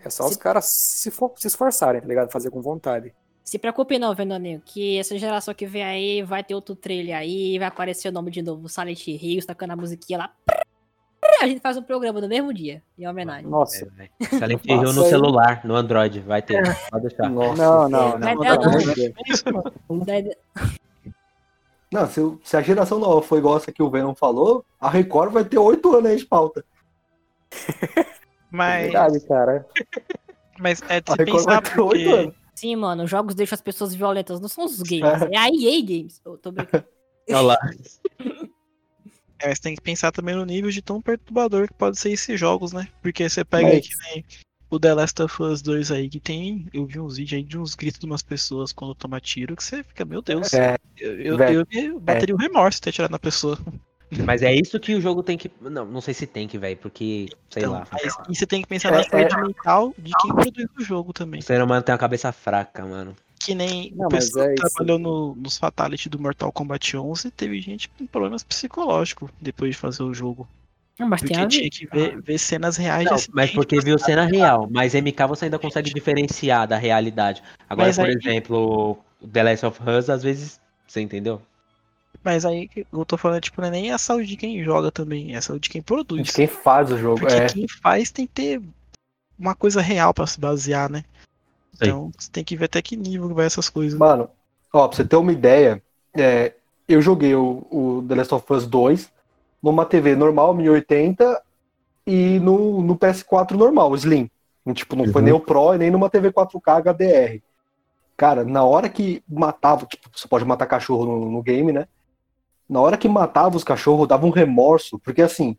É 0.00 0.08
só 0.10 0.24
Se- 0.24 0.30
os 0.30 0.36
caras 0.36 0.64
se, 0.66 1.10
for- 1.10 1.32
se 1.36 1.46
esforçarem, 1.48 2.00
tá 2.00 2.06
ligado? 2.06 2.30
Fazer 2.30 2.50
com 2.50 2.60
vontade. 2.62 3.14
Se 3.44 3.58
preocupe 3.58 3.98
não, 3.98 4.14
Vendoninho, 4.14 4.60
que 4.64 4.98
essa 4.98 5.16
geração 5.18 5.54
que 5.54 5.66
vem 5.66 5.84
aí 5.84 6.22
vai 6.22 6.42
ter 6.42 6.54
outro 6.54 6.74
trailer 6.74 7.16
aí, 7.16 7.58
vai 7.58 7.68
aparecer 7.68 8.08
o 8.08 8.12
nome 8.12 8.30
de 8.30 8.42
novo, 8.42 8.68
Silent 8.68 9.06
Hill, 9.06 9.46
tacando 9.46 9.72
a 9.74 9.76
musiquinha 9.76 10.18
lá. 10.18 10.34
A 11.40 11.46
gente 11.46 11.60
faz 11.60 11.76
um 11.76 11.82
programa 11.82 12.20
no 12.20 12.28
mesmo 12.28 12.52
dia, 12.52 12.82
em 12.98 13.06
homenagem. 13.06 13.46
Nossa. 13.46 13.84
É, 13.84 13.88
velho. 13.88 14.10
Silent 14.30 14.64
Hill 14.64 14.76
Nossa, 14.82 15.00
no 15.00 15.06
celular, 15.06 15.60
no 15.64 15.74
Android, 15.74 16.20
vai 16.20 16.40
ter. 16.40 16.62
Pode 16.90 17.08
deixar. 17.08 17.28
Nossa. 17.28 17.62
Não, 17.62 17.88
não, 17.88 18.18
não. 18.18 18.34
Não. 18.34 18.44
É 20.04 20.36
Não, 21.92 22.06
se, 22.06 22.20
se 22.42 22.56
a 22.56 22.62
geração 22.62 22.98
nova 22.98 23.22
for 23.22 23.38
igual 23.38 23.56
essa 23.56 23.72
que 23.72 23.82
o 23.82 23.90
Venom 23.90 24.14
falou, 24.14 24.64
a 24.80 24.88
Record 24.88 25.32
vai 25.32 25.44
ter 25.44 25.58
oito 25.58 25.94
anos 25.94 26.10
aí 26.10 26.16
de 26.16 26.26
pauta. 26.26 26.64
Mas, 28.50 28.84
Verdade, 28.84 29.20
cara. 29.26 29.66
mas 30.58 30.82
é 30.88 31.00
de 31.00 31.12
A 31.12 31.14
se 31.14 31.24
Record 31.24 31.44
vai 31.44 31.60
pensar 31.60 31.62
ter 31.62 31.80
oito 31.80 32.04
porque... 32.04 32.08
anos. 32.08 32.34
Sim, 32.54 32.76
mano, 32.76 33.04
os 33.04 33.10
jogos 33.10 33.34
deixam 33.34 33.54
as 33.54 33.60
pessoas 33.60 33.94
violentas, 33.94 34.40
não 34.40 34.48
são 34.48 34.64
os 34.64 34.80
games, 34.80 35.22
é 35.30 35.36
a 35.36 35.48
EA 35.48 35.82
Games. 35.82 36.22
Eu 36.24 36.38
tô 36.38 36.50
brincando. 36.50 36.86
Olha 37.28 37.40
lá. 37.40 37.58
É, 39.38 39.48
mas 39.48 39.58
tem 39.58 39.74
que 39.74 39.82
pensar 39.82 40.12
também 40.12 40.34
no 40.34 40.44
nível 40.44 40.70
de 40.70 40.80
tão 40.82 41.00
perturbador 41.00 41.68
que 41.68 41.74
pode 41.74 41.98
ser 41.98 42.10
esses 42.10 42.38
jogos, 42.38 42.72
né? 42.72 42.88
Porque 43.02 43.28
você 43.28 43.44
pega 43.44 43.64
Mas- 43.64 43.74
aí 43.74 43.80
que 43.82 43.94
nem 44.14 44.24
o 44.70 44.80
The 44.80 44.94
Last 44.94 45.22
of 45.22 45.42
Us 45.42 45.62
2 45.62 45.90
aí, 45.92 46.08
que 46.08 46.18
tem. 46.18 46.66
Eu 46.72 46.86
vi 46.86 46.98
uns 46.98 47.16
vídeos 47.18 47.38
aí 47.38 47.44
de 47.44 47.58
uns 47.58 47.74
gritos 47.74 48.00
de 48.00 48.06
umas 48.06 48.22
pessoas 48.22 48.72
quando 48.72 48.94
toma 48.94 49.20
tiro, 49.20 49.54
que 49.54 49.62
você 49.62 49.82
fica, 49.84 50.04
meu 50.04 50.22
Deus. 50.22 50.52
É, 50.54 50.76
eu, 50.98 51.20
eu, 51.20 51.36
velho, 51.36 51.66
eu 51.70 52.00
bateria 52.00 52.34
o 52.34 52.38
remorso 52.38 52.80
ter 52.80 52.92
tirado 52.92 53.10
na 53.10 53.18
pessoa. 53.18 53.58
Mas 54.24 54.40
é 54.42 54.54
isso 54.54 54.78
que 54.78 54.94
o 54.94 55.00
jogo 55.00 55.20
tem 55.22 55.36
que. 55.36 55.50
Não, 55.60 55.84
não 55.84 56.00
sei 56.00 56.14
se 56.14 56.26
tem 56.28 56.46
que, 56.46 56.56
velho, 56.56 56.76
porque, 56.76 57.26
sei 57.50 57.62
Então, 57.62 57.72
lá. 57.72 57.86
mas- 57.90 58.16
e 58.28 58.36
você 58.36 58.46
tem 58.46 58.62
que 58.62 58.68
pensar 58.68 58.88
É, 58.92 58.98
na 58.98 59.02
saúde 59.02 59.36
mental 59.48 59.94
de 59.98 60.12
quem 60.20 60.30
produz 60.32 60.68
o 60.78 60.84
jogo 60.84 61.12
também. 61.12 61.40
O 61.40 61.42
ser 61.42 61.60
humano 61.60 61.82
tem 61.82 61.92
uma 61.92 61.98
cabeça 61.98 62.30
fraca, 62.32 62.86
mano. 62.86 63.16
Que 63.46 63.54
nem 63.54 63.92
Não, 63.94 64.08
o 64.08 64.12
mas 64.12 64.24
pessoal 64.24 64.46
é 64.46 64.54
que 64.54 64.56
trabalhou 64.56 64.98
no, 64.98 65.34
nos 65.36 65.56
Fatality 65.56 66.08
do 66.08 66.18
Mortal 66.18 66.50
Kombat 66.50 66.96
11, 66.96 67.30
teve 67.30 67.60
gente 67.60 67.88
com 67.90 68.04
problemas 68.04 68.42
psicológicos 68.42 69.30
depois 69.40 69.70
de 69.70 69.76
fazer 69.76 70.02
o 70.02 70.12
jogo. 70.12 70.48
Não, 70.98 71.06
mas 71.08 71.20
tem 71.22 71.36
a 71.36 71.40
Porque 71.42 71.60
ver. 71.60 71.70
tinha 71.70 71.88
que 71.88 71.96
ver, 71.96 72.20
ver 72.22 72.38
cenas 72.38 72.76
reais 72.76 73.04
Não, 73.04 73.14
acidente. 73.14 73.36
mas 73.36 73.50
porque 73.52 73.78
viu 73.80 73.98
cena 74.00 74.24
real. 74.26 74.66
Mas 74.68 74.94
MK 74.94 75.26
você 75.28 75.44
ainda 75.44 75.58
consegue 75.60 75.94
diferenciar 75.94 76.66
da 76.66 76.76
realidade. 76.76 77.40
Agora, 77.68 77.86
Mas 77.86 77.96
por 77.96 78.06
aí- 78.06 78.14
exemplo, 78.14 78.98
The 79.32 79.42
Last 79.44 79.66
of 79.66 79.80
Us, 79.88 80.10
às 80.10 80.22
vezes. 80.24 80.60
Você 80.88 81.00
entendeu? 81.00 81.40
Mas 82.24 82.44
aí 82.44 82.68
eu 82.92 83.04
tô 83.04 83.16
falando, 83.16 83.42
tipo, 83.42 83.60
não 83.60 83.68
é 83.68 83.70
nem 83.70 83.92
a 83.92 83.98
saúde 83.98 84.26
de 84.26 84.36
quem 84.36 84.64
joga 84.64 84.90
também, 84.90 85.34
é 85.34 85.36
a 85.36 85.42
saúde 85.42 85.64
de 85.64 85.70
quem 85.70 85.82
produz. 85.82 86.24
De 86.24 86.32
quem 86.32 86.46
faz 86.48 86.90
o 86.90 86.98
jogo. 86.98 87.20
Porque 87.20 87.34
É. 87.34 87.46
quem 87.46 87.68
faz 87.68 88.10
tem 88.10 88.26
que 88.26 88.32
ter 88.32 88.62
uma 89.38 89.54
coisa 89.54 89.80
real 89.80 90.12
pra 90.12 90.26
se 90.26 90.40
basear, 90.40 90.90
né? 90.90 91.04
Então 91.76 92.10
você 92.16 92.30
tem 92.30 92.44
que 92.44 92.56
ver 92.56 92.66
até 92.66 92.80
que 92.82 92.96
nível 92.96 93.34
vai 93.34 93.46
essas 93.46 93.68
coisas. 93.68 93.98
Mano, 93.98 94.28
ó, 94.72 94.88
pra 94.88 94.96
você 94.96 95.04
ter 95.04 95.16
uma 95.16 95.32
ideia, 95.32 95.82
é, 96.16 96.54
eu 96.88 97.00
joguei 97.02 97.34
o, 97.34 97.66
o 97.70 98.04
The 98.08 98.14
Last 98.14 98.34
of 98.34 98.52
Us 98.52 98.66
2 98.66 99.10
numa 99.62 99.84
TV 99.84 100.14
normal, 100.14 100.54
1080, 100.54 101.42
e 102.06 102.38
no, 102.38 102.82
no 102.82 102.96
PS4 102.96 103.52
normal, 103.52 103.94
Slim. 103.96 104.30
E, 104.66 104.72
Tipo, 104.72 104.96
não 104.96 105.06
foi 105.06 105.22
Uhum. 105.22 105.24
nem 105.26 105.34
o 105.34 105.40
Pro 105.40 105.74
e 105.74 105.78
nem 105.78 105.90
numa 105.90 106.08
TV 106.10 106.30
4K 106.32 106.78
HDR. 106.82 107.42
Cara, 108.16 108.44
na 108.44 108.64
hora 108.64 108.88
que 108.88 109.22
matava, 109.28 109.86
tipo, 109.86 110.08
você 110.14 110.26
pode 110.26 110.44
matar 110.44 110.66
cachorro 110.66 111.04
no, 111.04 111.30
no 111.30 111.42
game, 111.42 111.72
né? 111.72 111.86
Na 112.68 112.80
hora 112.80 112.96
que 112.96 113.08
matava 113.08 113.56
os 113.56 113.64
cachorros, 113.64 114.08
dava 114.08 114.26
um 114.26 114.30
remorso, 114.30 114.98
porque 114.98 115.22
assim, 115.22 115.56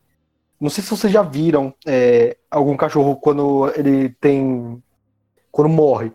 não 0.59 0.69
sei 0.69 0.83
se 0.83 0.89
vocês 0.89 1.11
já 1.13 1.21
viram 1.21 1.73
é, 1.85 2.35
algum 2.49 2.75
cachorro 2.75 3.15
quando 3.17 3.71
ele 3.75 4.09
tem. 4.19 4.81
Quando 5.57 5.69
morre. 5.69 6.11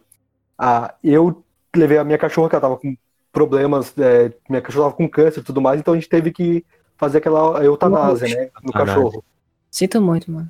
Ah, 0.57 0.95
eu 1.03 1.43
levei 1.75 1.99
a 1.99 2.05
minha 2.05 2.17
cachorra, 2.17 2.49
que 2.49 2.55
ela 2.55 2.63
tava 2.63 2.77
com 2.77 2.97
problemas, 3.33 3.93
é, 3.99 4.33
minha 4.49 4.63
cachorra 4.63 4.85
tava 4.85 4.97
com 4.97 5.09
câncer 5.09 5.41
e 5.41 5.43
tudo 5.43 5.61
mais, 5.61 5.81
então 5.81 5.95
a 5.95 5.97
gente 5.97 6.09
teve 6.09 6.31
que 6.31 6.65
fazer 6.97 7.19
aquela 7.19 7.65
eutanásia, 7.65 8.29
né? 8.29 8.51
No 8.63 8.73
cachorro. 8.73 9.25
Sinto 9.69 10.01
muito, 10.01 10.31
mano. 10.31 10.49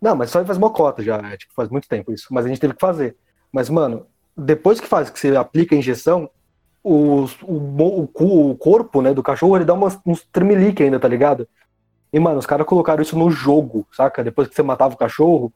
Não, 0.00 0.16
mas 0.16 0.30
só 0.30 0.42
faz 0.46 0.56
mocota 0.56 1.02
já, 1.02 1.18
é, 1.30 1.36
tipo, 1.36 1.52
faz 1.52 1.68
muito 1.68 1.86
tempo 1.86 2.10
isso. 2.10 2.28
Mas 2.30 2.46
a 2.46 2.48
gente 2.48 2.60
teve 2.60 2.72
que 2.72 2.80
fazer. 2.80 3.14
Mas, 3.52 3.68
mano, 3.68 4.06
depois 4.34 4.80
que 4.80 4.86
faz, 4.86 5.10
que 5.10 5.20
você 5.20 5.36
aplica 5.36 5.74
a 5.74 5.78
injeção, 5.78 6.30
o, 6.82 7.24
o, 7.42 8.06
cu- 8.06 8.50
o 8.50 8.56
corpo, 8.56 9.02
né, 9.02 9.12
do 9.12 9.22
cachorro, 9.22 9.56
ele 9.56 9.64
dá 9.66 9.74
umas, 9.74 9.98
uns 10.06 10.24
tremelique 10.32 10.82
ainda, 10.82 10.98
tá 10.98 11.08
ligado? 11.08 11.46
E, 12.10 12.18
mano, 12.18 12.38
os 12.38 12.46
caras 12.46 12.66
colocaram 12.66 13.02
isso 13.02 13.18
no 13.18 13.30
jogo, 13.30 13.86
saca? 13.92 14.24
Depois 14.24 14.48
que 14.48 14.54
você 14.54 14.62
matava 14.62 14.94
o 14.94 14.98
cachorro, 14.98 15.52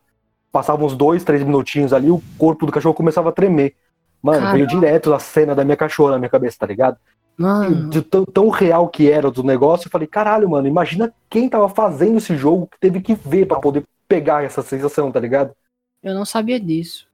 passava 0.51 0.85
uns 0.85 0.97
dois, 0.97 1.25
três 1.25 1.43
minutinhos 1.43 1.93
ali, 1.93 2.11
o 2.11 2.23
corpo 2.37 2.67
do 2.67 2.73
cachorro 2.73 2.95
começava 2.95 3.29
a 3.29 3.33
tremer. 3.33 3.75
Mano, 4.23 4.41
Caramba. 4.41 4.57
veio 4.57 4.67
direto 4.67 5.15
a 5.15 5.19
cena 5.19 5.55
da 5.55 5.65
minha 5.65 5.77
cachorra 5.77 6.13
na 6.13 6.19
minha 6.19 6.29
cabeça, 6.29 6.59
tá 6.59 6.67
ligado? 6.67 6.99
Mano, 7.37 7.89
de 7.89 8.03
tão, 8.03 8.25
tão 8.25 8.49
real 8.51 8.89
que 8.89 9.11
era 9.11 9.31
do 9.31 9.43
negócio, 9.43 9.87
eu 9.87 9.91
falei, 9.91 10.07
caralho, 10.07 10.51
mano, 10.51 10.69
imagina 10.69 11.13
quem 11.29 11.49
tava 11.49 11.69
fazendo 11.71 12.19
esse 12.19 12.37
jogo 12.37 12.67
que 12.67 12.79
teve 12.79 13.01
que 13.01 13.15
ver 13.15 13.47
pra 13.47 13.59
poder 13.59 13.85
pegar 14.07 14.45
essa 14.45 14.61
sensação, 14.61 15.11
tá 15.11 15.19
ligado? 15.21 15.55
eu 16.03 16.15
não 16.15 16.25
sabia 16.25 16.59
disso. 16.59 17.07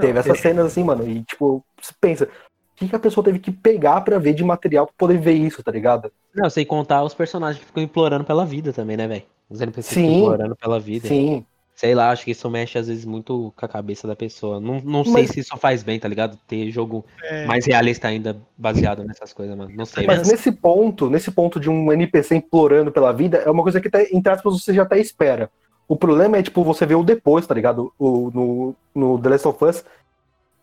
teve 0.00 0.18
essas 0.18 0.40
cenas 0.40 0.66
assim, 0.66 0.82
mano, 0.82 1.08
e 1.08 1.22
tipo, 1.22 1.64
você 1.80 1.92
pensa, 2.00 2.24
o 2.24 2.76
que, 2.76 2.88
que 2.88 2.96
a 2.96 2.98
pessoa 2.98 3.24
teve 3.24 3.38
que 3.38 3.52
pegar 3.52 4.00
pra 4.00 4.18
ver 4.18 4.34
de 4.34 4.42
material 4.42 4.86
pra 4.86 4.94
poder 4.96 5.18
ver 5.18 5.34
isso, 5.34 5.62
tá 5.62 5.70
ligado? 5.70 6.10
Não, 6.34 6.50
sem 6.50 6.66
contar 6.66 7.04
os 7.04 7.14
personagens 7.14 7.60
que 7.60 7.66
ficam 7.66 7.82
implorando 7.82 8.24
pela 8.24 8.44
vida 8.44 8.72
também, 8.72 8.96
né, 8.96 9.06
velho? 9.06 9.22
Os 9.48 9.60
NPCs 9.60 9.94
Sim. 9.94 10.00
ficam 10.00 10.14
implorando 10.16 10.56
pela 10.56 10.80
vida. 10.80 11.06
Sim, 11.06 11.46
Sei 11.76 11.92
lá, 11.92 12.10
acho 12.10 12.24
que 12.24 12.30
isso 12.30 12.48
mexe 12.48 12.78
às 12.78 12.86
vezes 12.86 13.04
muito 13.04 13.52
com 13.56 13.66
a 13.66 13.68
cabeça 13.68 14.06
da 14.06 14.14
pessoa. 14.14 14.60
Não, 14.60 14.80
não 14.80 15.02
sei 15.04 15.12
Mas- 15.24 15.30
se 15.30 15.40
isso 15.40 15.56
faz 15.56 15.82
bem, 15.82 15.98
tá 15.98 16.06
ligado? 16.06 16.38
Ter 16.46 16.70
jogo 16.70 17.04
É, 17.22 17.46
mais 17.46 17.66
realista 17.66 18.06
ainda 18.06 18.36
baseado 18.56 19.02
nessas 19.02 19.32
coisas, 19.32 19.56
mano. 19.56 19.72
Não 19.74 19.84
sei, 19.84 20.06
Mas- 20.06 20.18
mas 20.18 20.28
nesse 20.30 20.52
ponto, 20.52 21.10
nesse 21.10 21.32
ponto 21.32 21.58
de 21.58 21.68
um 21.68 21.92
NPC 21.92 22.36
implorando 22.36 22.92
pela 22.92 23.12
vida, 23.12 23.38
é 23.38 23.50
uma 23.50 23.62
coisa 23.64 23.80
que, 23.80 23.88
até, 23.88 24.08
entre 24.14 24.32
aspas, 24.32 24.62
você 24.62 24.72
já 24.72 24.82
até 24.84 25.00
espera. 25.00 25.50
O 25.88 25.96
problema 25.96 26.36
é, 26.38 26.42
tipo, 26.42 26.62
você 26.62 26.86
vê 26.86 26.94
o 26.94 27.02
depois, 27.02 27.44
tá 27.46 27.54
ligado? 27.54 27.92
O, 27.98 28.30
no, 28.32 28.76
no 28.94 29.18
The 29.20 29.28
Last 29.30 29.48
of 29.48 29.64
Us, 29.64 29.84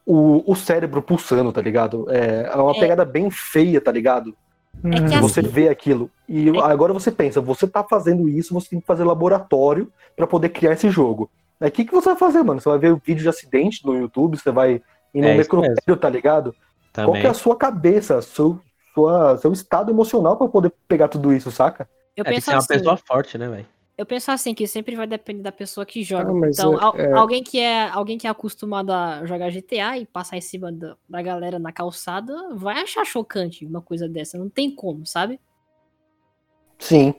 o, 0.05 0.49
o 0.51 0.55
cérebro 0.55 1.01
pulsando, 1.01 1.51
tá 1.51 1.61
ligado? 1.61 2.07
É, 2.09 2.49
é 2.51 2.55
uma 2.55 2.71
É. 2.75 2.79
pegada 2.79 3.03
bem 3.05 3.29
feia, 3.29 3.79
tá 3.81 3.91
ligado? 3.91 4.33
É 4.83 5.01
que 5.09 5.19
Você 5.19 5.39
assim, 5.41 5.49
vê 5.49 5.69
aquilo. 5.69 6.09
E 6.27 6.49
É. 6.49 6.61
agora 6.61 6.93
você 6.93 7.11
pensa, 7.11 7.39
você 7.41 7.67
tá 7.67 7.83
fazendo 7.83 8.27
isso, 8.27 8.53
você 8.53 8.69
tem 8.69 8.79
que 8.79 8.85
fazer 8.87 9.03
laboratório 9.03 9.91
pra 10.15 10.25
poder 10.25 10.49
criar 10.49 10.73
esse 10.73 10.89
jogo. 10.89 11.29
Aí 11.59 11.69
o 11.69 11.71
que, 11.71 11.85
que 11.85 11.91
você 11.93 12.09
vai 12.09 12.17
fazer, 12.17 12.41
mano? 12.41 12.59
Você 12.59 12.69
vai 12.69 12.79
ver 12.79 12.99
vídeo 13.05 13.21
de 13.21 13.29
acidente 13.29 13.85
no 13.85 13.95
YouTube, 13.95 14.37
você 14.37 14.51
vai 14.51 14.81
ir 15.13 15.21
no 15.21 15.27
É, 15.27 15.35
tá 15.95 16.09
ligado? 16.09 16.55
Qual 16.93 17.05
Também. 17.07 17.21
que 17.21 17.27
é 17.27 17.29
a 17.29 17.33
sua 17.35 17.55
cabeça, 17.55 18.21
seu, 18.21 18.59
sua, 18.93 19.37
seu 19.37 19.53
estado 19.53 19.91
emocional 19.91 20.35
pra 20.37 20.47
poder 20.47 20.73
pegar 20.87 21.07
tudo 21.07 21.31
isso, 21.31 21.51
saca? 21.51 21.87
eu 22.17 22.21
É, 22.21 22.25
tem 22.25 22.33
que 22.39 22.39
penso 22.39 22.45
ser 22.45 22.51
uma 22.51 22.57
assim, 22.57 22.67
pessoa 22.73 22.97
forte, 22.97 23.37
né, 23.37 23.47
velho? 23.47 23.65
Eu 24.01 24.05
penso 24.05 24.31
assim 24.31 24.53
que 24.55 24.65
sempre 24.65 24.95
vai 24.95 25.05
depender 25.05 25.43
da 25.43 25.51
pessoa 25.51 25.85
que 25.85 26.01
joga. 26.03 26.31
Ah, 26.31 26.33
mas 26.33 26.57
então, 26.57 26.73
é- 26.79 26.83
al- 26.83 26.95
é- 26.97 27.11
alguém 27.13 27.43
que 27.43 27.59
é 27.59 27.87
alguém 27.89 28.17
que 28.17 28.25
é 28.25 28.29
acostumado 28.29 28.91
a 28.91 29.23
jogar 29.25 29.51
GTA 29.51 29.97
e 29.99 30.05
passar 30.07 30.37
em 30.37 30.41
cima 30.41 30.71
da, 30.71 30.97
da 31.07 31.21
galera 31.21 31.59
na 31.59 31.71
calçada 31.71 32.33
vai 32.55 32.81
achar 32.81 33.05
chocante 33.05 33.65
uma 33.65 33.81
coisa 33.81 34.09
dessa. 34.09 34.37
Não 34.37 34.49
tem 34.49 34.73
como, 34.73 35.05
sabe? 35.05 35.39
Sim. 36.79 37.13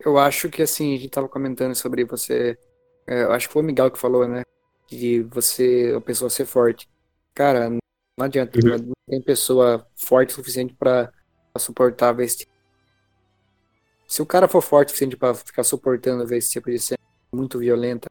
Eu 0.00 0.18
acho 0.18 0.48
que 0.48 0.62
assim, 0.62 0.94
a 0.94 0.96
gente 0.96 1.10
tava 1.10 1.28
comentando 1.28 1.74
sobre 1.74 2.04
você. 2.04 2.58
é, 3.06 3.22
eu 3.22 3.32
acho 3.32 3.46
que 3.46 3.52
foi 3.52 3.62
o 3.62 3.64
Miguel 3.64 3.90
que 3.90 3.98
falou, 3.98 4.26
né? 4.26 4.42
De 4.88 5.22
você, 5.22 5.94
a 5.96 6.00
pessoa 6.00 6.28
ser 6.28 6.44
forte. 6.46 6.88
Cara, 7.34 7.70
não 7.70 7.78
adianta. 8.18 8.58
Uhum. 8.58 8.76
Não 8.78 8.92
tem 9.08 9.22
pessoa 9.22 9.86
forte 9.96 10.30
o 10.30 10.34
suficiente 10.34 10.74
pra, 10.74 11.12
pra 11.52 11.60
suportar 11.60 12.12
ver 12.12 12.24
esse 12.24 12.38
tipo. 12.38 12.52
Se 14.10 14.20
o 14.20 14.26
cara 14.26 14.48
for 14.48 14.60
forte 14.60 14.88
o 14.88 14.90
suficiente 14.90 15.16
pra 15.16 15.32
ficar 15.32 15.62
suportando 15.62 16.26
ver 16.26 16.38
esse 16.38 16.50
tipo 16.50 16.68
de 16.68 16.80
cena 16.80 16.98
muito 17.32 17.60
violenta, 17.60 18.10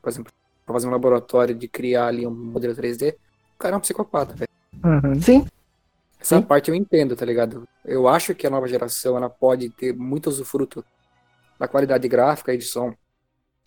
por 0.00 0.08
exemplo, 0.08 0.32
pra 0.64 0.72
fazer 0.74 0.86
um 0.86 0.92
laboratório 0.92 1.56
de 1.56 1.66
criar 1.66 2.06
ali 2.06 2.24
um 2.24 2.30
modelo 2.30 2.72
3D, 2.72 3.16
o 3.56 3.58
cara 3.58 3.74
é 3.74 3.78
um 3.78 3.80
psicopata, 3.80 4.32
velho. 4.36 4.48
uhum. 4.84 5.20
Sim. 5.20 5.44
Essa 6.20 6.36
Sim. 6.36 6.42
parte 6.42 6.70
eu 6.70 6.74
entendo, 6.76 7.16
tá 7.16 7.24
ligado? 7.24 7.66
Eu 7.84 8.06
acho 8.06 8.32
que 8.32 8.46
a 8.46 8.50
nova 8.50 8.68
geração 8.68 9.16
ela 9.16 9.28
pode 9.28 9.70
ter 9.70 9.92
muito 9.92 10.28
usufruto 10.28 10.84
da 11.58 11.66
qualidade 11.66 12.06
gráfica 12.06 12.54
e 12.54 12.58
de 12.58 12.64
som 12.64 12.94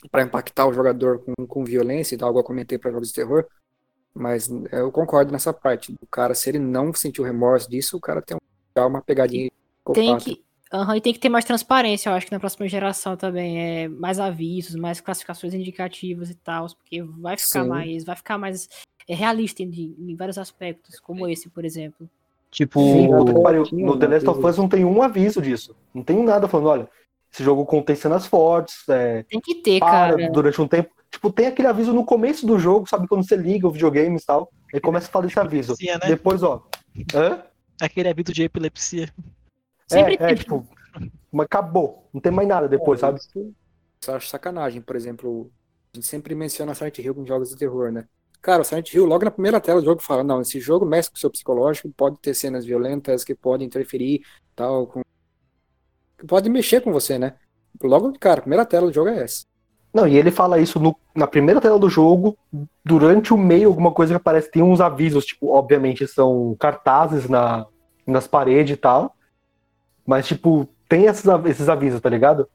para 0.10 0.24
impactar 0.24 0.66
o 0.66 0.74
jogador 0.74 1.20
com, 1.20 1.46
com 1.46 1.66
violência 1.66 2.16
e 2.16 2.18
tal, 2.18 2.30
igual 2.30 2.44
eu 2.44 2.48
comentei 2.48 2.78
para 2.78 2.92
jogos 2.92 3.10
de 3.10 3.14
terror. 3.16 3.46
Mas 4.14 4.50
eu 4.72 4.90
concordo 4.90 5.34
nessa 5.34 5.52
parte. 5.52 5.94
O 6.02 6.08
cara, 6.08 6.34
se 6.34 6.48
ele 6.50 6.60
não 6.60 6.94
sentiu 6.94 7.26
remorso 7.26 7.70
disso, 7.70 7.98
o 7.98 8.00
cara 8.00 8.22
tem 8.22 8.38
um- 8.38 8.82
uma 8.88 9.02
pegadinha. 9.02 9.52
Tem 9.94 10.18
que 10.18 10.42
Aham, 10.74 10.98
e 10.98 11.02
tem 11.02 11.14
que 11.14 11.20
ter 11.20 11.30
mais 11.30 11.46
transparência, 11.46 12.10
eu 12.10 12.14
acho 12.14 12.26
que 12.26 12.32
na 12.32 12.40
próxima 12.40 12.68
geração 12.68 13.16
também. 13.16 13.60
É, 13.60 13.88
mais 13.88 14.20
avisos, 14.20 14.76
mais 14.76 15.00
classificações 15.00 15.54
indicativas 15.54 16.32
e 16.32 16.36
tal, 16.36 16.66
porque 16.76 17.02
vai 17.04 17.38
ficar 17.38 17.62
Sim. 17.64 17.70
mais. 17.70 18.04
Vai 18.04 18.16
ficar 18.16 18.38
mais 18.40 18.68
é, 19.08 19.14
realista 19.14 19.62
em, 19.62 19.96
em 20.00 20.16
vários 20.16 20.38
aspectos, 20.40 21.00
como 21.00 21.28
esse, 21.28 21.48
por 21.48 21.64
exemplo. 21.64 22.10
Tipo, 22.50 22.80
Sim, 22.82 23.08
puta 23.08 23.34
que 23.34 23.40
o- 23.40 23.44
pariu. 23.44 23.64
tinha 23.64 23.86
no 23.86 23.98
The 23.98 24.08
Last 24.08 24.30
of 24.30 24.46
Us 24.46 24.58
não 24.58 24.68
tem 24.68 24.84
um 24.84 25.02
aviso 25.04 25.42
disso. 25.42 25.76
Não 25.94 26.04
tem 26.04 26.24
nada 26.24 26.48
falando, 26.48 26.68
olha, 26.70 26.90
esse 27.32 27.44
jogo 27.44 27.66
contém 27.66 27.96
cenas 27.96 28.26
fortes, 28.26 28.88
é, 28.90 29.24
Tem 29.30 29.40
que 29.40 29.56
ter, 29.56 29.80
para 29.80 30.16
cara. 30.16 30.32
durante 30.32 30.60
um 30.60 30.68
tempo. 30.68 30.90
Tipo, 31.12 31.32
tem 31.32 31.46
aquele 31.48 31.68
aviso 31.68 31.94
no 31.94 32.04
começo 32.04 32.48
do 32.48 32.58
jogo, 32.58 32.88
sabe? 32.90 33.08
Quando 33.08 33.28
você 33.28 33.36
liga 33.36 33.68
o 33.68 33.72
videogame 33.72 34.18
e 34.18 34.26
tal, 34.26 34.52
aí 34.74 34.80
começa 34.80 35.08
a 35.08 35.12
falar 35.12 35.28
desse 35.28 35.40
aviso. 35.40 35.74
Epilepsia, 35.74 36.00
né? 36.00 36.08
Depois, 36.08 36.42
ó. 36.42 36.64
Hã? 37.14 37.44
Aquele 37.80 38.10
aviso 38.10 38.34
de 38.34 38.44
epilepsia. 38.44 39.14
Sempre 39.88 40.18
é, 40.20 40.32
é, 40.32 40.36
tipo, 40.36 40.68
mas 41.32 41.46
acabou. 41.46 42.10
Não 42.14 42.22
tem 42.22 42.32
mais 42.32 42.48
nada 42.48 42.68
depois, 42.68 43.00
sabe? 43.00 43.20
Isso 43.20 43.54
isso 44.02 44.12
eu 44.12 44.16
acho 44.16 44.28
sacanagem, 44.28 44.82
por 44.82 44.96
exemplo. 44.96 45.52
A 45.94 45.98
gente 45.98 46.08
sempre 46.08 46.36
menciona 46.36 46.76
Silent 46.76 47.00
Hill 47.00 47.16
com 47.16 47.26
jogos 47.26 47.50
de 47.50 47.56
terror, 47.58 47.92
né? 47.92 48.06
Cara, 48.42 48.62
o 48.62 48.66
Silent 48.66 48.94
Hill, 48.94 49.06
logo 49.06 49.24
na 49.24 49.32
primeira 49.32 49.62
tela 49.62 49.80
do 49.80 49.86
jogo, 49.86 50.02
fala: 50.02 50.24
não, 50.24 50.42
esse 50.42 50.60
jogo 50.60 50.86
mexe 50.86 51.10
com 51.10 51.16
o 51.16 51.20
seu 51.20 51.32
psicológico, 51.32 51.90
pode 51.96 52.18
ter 52.20 52.34
cenas 52.34 52.66
violentas 52.66 53.24
que 53.24 53.34
podem 53.34 53.66
interferir, 53.66 54.22
tal, 54.56 54.88
com. 54.88 55.02
que 56.18 56.26
pode 56.26 56.50
mexer 56.50 56.82
com 56.82 56.92
você, 56.92 57.18
né? 57.18 57.36
Logo 57.82 58.12
de 58.12 58.20
cara, 58.20 58.40
a 58.40 58.42
primeira 58.44 58.66
tela 58.66 58.88
do 58.88 58.94
jogo 58.94 59.10
é 59.10 59.24
essa. 59.24 59.46
Não, 59.94 60.08
e 60.08 60.18
ele 60.18 60.32
fala 60.32 60.60
isso 60.60 60.80
no- 60.80 60.96
na 61.16 61.28
primeira 61.28 61.62
tela 61.62 61.78
do 61.78 61.90
jogo, 61.90 62.36
durante 62.84 63.34
o 63.34 63.38
meio, 63.38 63.70
alguma 63.70 63.92
coisa 63.92 64.14
que 64.14 64.18
aparece, 64.18 64.50
tem 64.50 64.64
uns 64.64 64.82
avisos, 64.82 65.26
tipo, 65.26 65.50
obviamente 65.52 66.08
são 66.08 66.56
cartazes 66.60 67.30
na, 67.30 67.66
nas 68.06 68.28
paredes 68.28 68.76
e 68.76 68.78
tal. 68.78 69.16
Mas, 70.06 70.28
tipo, 70.28 70.68
tem 70.88 71.06
esses, 71.06 71.28
av- 71.28 71.48
esses 71.48 71.70
avisos, 71.70 72.02
tá 72.02 72.10
ligado? 72.10 72.48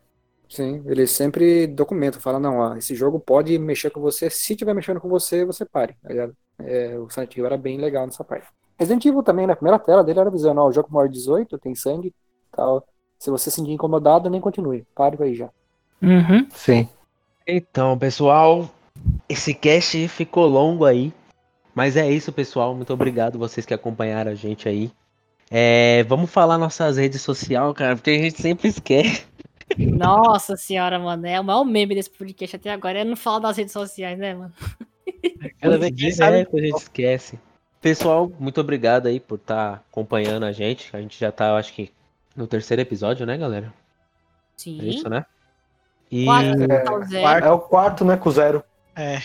Sim, 0.48 0.82
ele 0.86 1.06
sempre 1.06 1.66
documenta, 1.66 2.18
fala: 2.20 2.38
não, 2.40 2.58
ó, 2.58 2.76
esse 2.76 2.94
jogo 2.94 3.20
pode 3.20 3.58
mexer 3.58 3.90
com 3.90 4.00
você, 4.00 4.30
se 4.30 4.56
tiver 4.56 4.74
mexendo 4.74 5.00
com 5.00 5.08
você, 5.08 5.44
você 5.44 5.64
pare. 5.64 5.94
tá 6.02 6.08
ligado? 6.08 6.36
É, 6.60 6.98
o 6.98 7.08
Silent 7.10 7.36
Hill 7.36 7.46
era 7.46 7.56
bem 7.58 7.78
legal 7.78 8.06
nessa 8.06 8.24
parte. 8.24 8.48
Resident 8.78 9.04
Evil 9.04 9.22
também, 9.22 9.46
na 9.46 9.54
primeira 9.56 9.78
tela 9.78 10.02
dele 10.02 10.20
era 10.20 10.28
avisando: 10.30 10.60
ó, 10.60 10.68
o 10.68 10.72
jogo 10.72 10.88
maior 10.92 11.06
de 11.08 11.14
18, 11.14 11.58
tem 11.58 11.74
sangue, 11.74 12.14
tal. 12.52 12.86
Se 13.18 13.30
você 13.30 13.50
se 13.50 13.56
sentir 13.56 13.72
incomodado, 13.72 14.30
nem 14.30 14.40
continue. 14.40 14.86
Pare 14.94 15.22
aí 15.22 15.34
já. 15.34 15.50
Uhum. 16.02 16.48
Sim. 16.54 16.88
Então, 17.46 17.98
pessoal, 17.98 18.70
esse 19.28 19.54
cast 19.54 20.08
ficou 20.08 20.46
longo 20.46 20.84
aí. 20.84 21.12
Mas 21.74 21.96
é 21.96 22.10
isso, 22.10 22.32
pessoal. 22.32 22.74
Muito 22.74 22.92
obrigado 22.92 23.38
vocês 23.38 23.66
que 23.66 23.74
acompanharam 23.74 24.32
a 24.32 24.34
gente 24.34 24.68
aí. 24.68 24.92
É, 25.50 26.04
vamos 26.04 26.30
falar 26.30 26.58
nossas 26.58 26.96
redes 26.96 27.22
sociais, 27.22 27.72
cara, 27.74 27.96
porque 27.96 28.10
a 28.10 28.18
gente 28.18 28.40
sempre 28.40 28.68
esquece. 28.68 29.26
Nossa 29.76 30.56
senhora, 30.56 30.98
mano. 30.98 31.26
É 31.26 31.38
o 31.40 31.44
maior 31.44 31.64
meme 31.64 31.94
desse 31.94 32.10
podcast 32.10 32.56
até 32.56 32.70
agora. 32.70 33.00
É 33.00 33.04
não 33.04 33.16
falar 33.16 33.40
das 33.40 33.56
redes 33.56 33.72
sociais, 33.72 34.18
né, 34.18 34.34
mano? 34.34 34.52
Cada 35.60 35.78
vez 35.78 35.94
que 35.94 36.12
sabe. 36.12 36.36
A 36.52 36.60
gente 36.60 36.76
esquece. 36.76 37.38
Pessoal, 37.80 38.30
muito 38.38 38.60
obrigado 38.60 39.06
aí 39.06 39.20
por 39.20 39.36
estar 39.36 39.84
acompanhando 39.90 40.44
a 40.44 40.52
gente. 40.52 40.94
A 40.94 41.00
gente 41.00 41.18
já 41.18 41.30
tá, 41.30 41.48
eu 41.48 41.56
acho 41.56 41.72
que, 41.72 41.92
no 42.34 42.46
terceiro 42.46 42.82
episódio, 42.82 43.24
né, 43.24 43.36
galera? 43.36 43.66
É 43.66 43.70
Sim. 44.56 44.78
isso, 44.82 45.08
né? 45.08 45.24
E... 46.10 46.24
Quatro, 46.24 46.72
É, 46.72 46.78
tá 46.78 46.94
o 46.94 47.04
zero. 47.04 47.22
quarto. 47.22 47.44
É 47.44 47.50
o 47.50 47.58
quarto, 47.58 48.04
né, 48.04 48.16
com 48.16 48.30
zero. 48.30 48.64
É, 48.96 49.18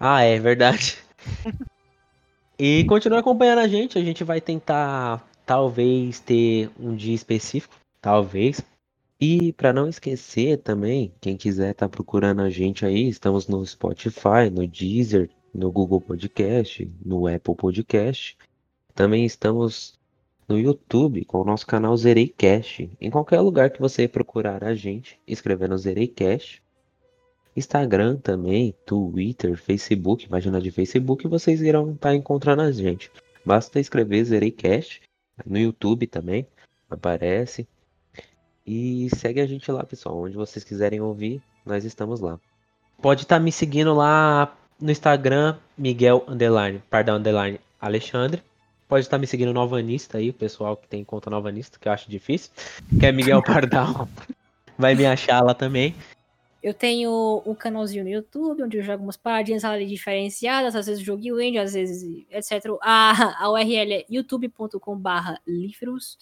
Ah, 0.00 0.22
é 0.22 0.38
verdade. 0.40 0.98
e 2.58 2.84
continue 2.84 3.18
acompanhando 3.18 3.60
a 3.60 3.68
gente. 3.68 3.98
A 3.98 4.02
gente 4.02 4.24
vai 4.24 4.40
tentar, 4.40 5.26
talvez, 5.44 6.20
ter 6.20 6.70
um 6.78 6.94
dia 6.94 7.14
específico. 7.14 7.74
Talvez. 8.00 8.60
E 9.20 9.52
para 9.52 9.72
não 9.72 9.88
esquecer 9.88 10.58
também, 10.58 11.12
quem 11.20 11.36
quiser 11.36 11.74
tá 11.74 11.88
procurando 11.88 12.42
a 12.42 12.50
gente 12.50 12.84
aí, 12.84 13.08
estamos 13.08 13.46
no 13.46 13.64
Spotify, 13.64 14.50
no 14.52 14.66
Deezer, 14.66 15.30
no 15.54 15.70
Google 15.70 16.00
Podcast, 16.00 16.90
no 17.04 17.26
Apple 17.26 17.54
Podcast. 17.54 18.36
Também 18.94 19.24
estamos 19.24 19.98
no 20.48 20.58
YouTube 20.58 21.24
com 21.24 21.40
o 21.40 21.44
nosso 21.44 21.66
canal 21.66 21.96
Zereicast. 21.96 22.90
Em 23.00 23.10
qualquer 23.10 23.40
lugar 23.40 23.70
que 23.70 23.80
você 23.80 24.08
procurar 24.08 24.64
a 24.64 24.74
gente, 24.74 25.18
escrevendo 25.26 25.78
Zereicast. 25.78 26.61
Instagram 27.56 28.16
também, 28.16 28.74
Twitter, 28.86 29.56
Facebook, 29.56 30.28
página 30.28 30.60
de 30.60 30.70
Facebook, 30.70 31.26
vocês 31.28 31.60
irão 31.60 31.92
estar 31.92 32.14
encontrando 32.14 32.62
a 32.62 32.72
gente. 32.72 33.10
Basta 33.44 33.78
escrever 33.78 34.24
Zereicast 34.24 35.02
no 35.44 35.58
YouTube 35.58 36.06
também, 36.06 36.46
aparece. 36.88 37.66
E 38.66 39.08
segue 39.16 39.40
a 39.40 39.46
gente 39.46 39.70
lá, 39.70 39.84
pessoal. 39.84 40.16
Onde 40.18 40.36
vocês 40.36 40.64
quiserem 40.64 41.00
ouvir, 41.00 41.42
nós 41.66 41.84
estamos 41.84 42.20
lá. 42.20 42.38
Pode 43.00 43.22
estar 43.22 43.40
me 43.40 43.50
seguindo 43.50 43.92
lá 43.92 44.56
no 44.80 44.90
Instagram, 44.90 45.56
Miguel 45.76 46.24
Underline, 46.28 46.82
pardon, 46.88 47.16
Underline 47.16 47.60
Alexandre. 47.80 48.42
Pode 48.88 49.06
estar 49.06 49.18
me 49.18 49.26
seguindo 49.26 49.52
no 49.52 49.60
Alvanista 49.60 50.18
aí, 50.18 50.30
o 50.30 50.34
pessoal 50.34 50.76
que 50.76 50.86
tem 50.86 51.02
conta 51.02 51.30
no 51.30 51.36
Alvanista, 51.36 51.78
que 51.78 51.88
eu 51.88 51.92
acho 51.92 52.10
difícil. 52.10 52.50
Que 53.00 53.06
é 53.06 53.12
Miguel 53.12 53.42
Pardal. 53.42 54.08
Vai 54.78 54.94
me 54.94 55.06
achar 55.06 55.42
lá 55.42 55.54
também. 55.54 55.94
Eu 56.62 56.72
tenho 56.72 57.42
um 57.44 57.54
canalzinho 57.54 58.04
no 58.04 58.10
YouTube, 58.10 58.62
onde 58.62 58.78
eu 58.78 58.82
jogo 58.82 59.02
umas 59.02 59.16
paradinhas 59.16 59.64
ali 59.64 59.84
diferenciadas, 59.84 60.76
às 60.76 60.86
vezes 60.86 61.02
jogo 61.02 61.20
indie, 61.40 61.58
às 61.58 61.72
vezes 61.74 62.24
etc. 62.30 62.76
A, 62.80 63.44
a 63.44 63.50
URL 63.50 63.92
é 63.92 64.04
youtube.com.br 64.08 65.08
Líferos. 65.44 66.18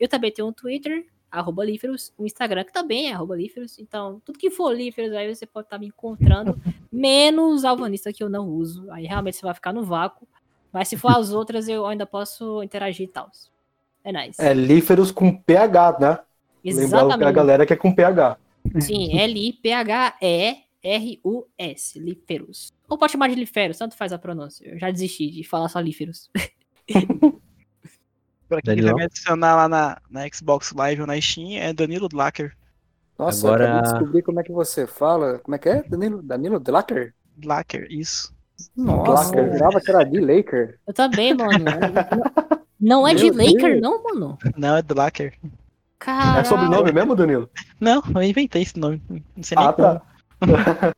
Eu 0.00 0.08
também 0.08 0.32
tenho 0.32 0.48
um 0.48 0.52
Twitter, 0.52 1.06
arroba 1.30 1.64
Líferos, 1.64 2.12
um 2.18 2.26
Instagram 2.26 2.64
que 2.64 2.72
também 2.72 3.08
é 3.08 3.12
arroba 3.12 3.36
Líferos. 3.36 3.78
Então, 3.78 4.20
tudo 4.24 4.36
que 4.36 4.50
for 4.50 4.74
Líferos 4.74 5.12
aí 5.12 5.32
você 5.32 5.46
pode 5.46 5.66
estar 5.66 5.78
me 5.78 5.86
encontrando, 5.86 6.60
menos 6.90 7.64
Alvanista 7.64 8.12
que 8.12 8.22
eu 8.22 8.28
não 8.28 8.48
uso. 8.48 8.90
Aí 8.90 9.06
realmente 9.06 9.36
você 9.36 9.42
vai 9.42 9.54
ficar 9.54 9.72
no 9.72 9.84
vácuo. 9.84 10.26
Mas 10.72 10.88
se 10.88 10.96
for 10.96 11.16
as 11.16 11.30
outras, 11.32 11.68
eu 11.68 11.86
ainda 11.86 12.04
posso 12.04 12.64
interagir 12.64 13.04
e 13.04 13.12
tal. 13.12 13.30
É 14.02 14.12
nice. 14.12 14.42
É 14.42 14.52
líferos 14.52 15.12
com 15.12 15.34
PH, 15.36 15.98
né? 16.00 16.18
Lembrando 16.64 16.88
que 16.88 16.94
a 16.94 16.98
Exatamente. 16.98 17.32
galera 17.32 17.66
que 17.66 17.72
é 17.72 17.76
com 17.76 17.94
PH. 17.94 18.38
Sim, 18.80 19.18
L-I-P-H-E-R-U-S, 19.18 21.98
Líferos. 21.98 22.72
Ou 22.88 22.98
pode 22.98 23.12
chamar 23.12 23.28
de 23.28 23.34
Líferos, 23.34 23.78
tanto 23.78 23.96
faz 23.96 24.12
a 24.12 24.18
pronúncia. 24.18 24.66
Eu 24.68 24.78
já 24.78 24.90
desisti 24.90 25.30
de 25.30 25.44
falar 25.44 25.68
só 25.68 25.80
Líferos. 25.80 26.30
pra 28.48 28.60
quem 28.60 28.74
Danilão? 28.74 28.76
quiser 28.92 28.94
me 28.94 29.04
adicionar 29.04 29.56
lá 29.56 29.68
na, 29.68 29.98
na 30.10 30.28
Xbox 30.32 30.72
Live 30.72 31.00
ou 31.00 31.06
na 31.06 31.20
Steam, 31.20 31.58
é 31.60 31.72
Danilo 31.72 32.08
Dlacker. 32.08 32.56
Nossa, 33.18 33.46
Agora- 33.46 33.64
acabei 33.64 33.82
de 33.82 33.88
descobrir 33.98 34.22
como 34.22 34.40
é 34.40 34.42
que 34.42 34.52
você 34.52 34.86
fala. 34.86 35.38
Como 35.38 35.54
é 35.54 35.58
que 35.58 35.68
é? 35.68 35.82
Danilo, 35.84 36.22
Danilo 36.22 36.60
Delacker? 36.60 37.14
Dlacker, 37.36 37.86
isso. 37.90 38.34
Nossa, 38.76 39.36
eu 39.36 39.52
jurava 39.52 39.80
que 39.80 39.90
era 39.90 40.04
de 40.04 40.20
Laker. 40.20 40.78
Eu 40.86 40.92
também, 40.94 41.34
mano. 41.34 41.64
Não 42.80 43.06
é 43.08 43.14
de 43.14 43.30
Meu 43.30 43.46
Laker, 43.46 43.80
Deus. 43.80 43.80
não, 43.80 44.02
mano. 44.02 44.36
Não, 44.58 44.76
é 44.76 44.82
Dlacker. 44.82 45.34
Caralho. 46.04 46.40
É 46.40 46.44
sobrenome 46.44 46.92
mesmo, 46.92 47.14
Danilo? 47.16 47.48
Não, 47.80 48.02
eu 48.14 48.22
inventei 48.22 48.62
esse 48.62 48.78
nome. 48.78 49.02
Não 49.08 49.42
sei 49.42 49.56
nem 49.56 49.66
Ah, 49.66 49.72
tá. 49.72 50.02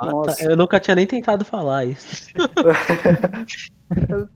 Ah, 0.00 0.06
Nossa. 0.06 0.36
tá. 0.36 0.44
Eu 0.44 0.56
nunca 0.56 0.80
tinha 0.80 0.94
nem 0.94 1.06
tentado 1.06 1.44
falar 1.44 1.84
isso. 1.84 2.32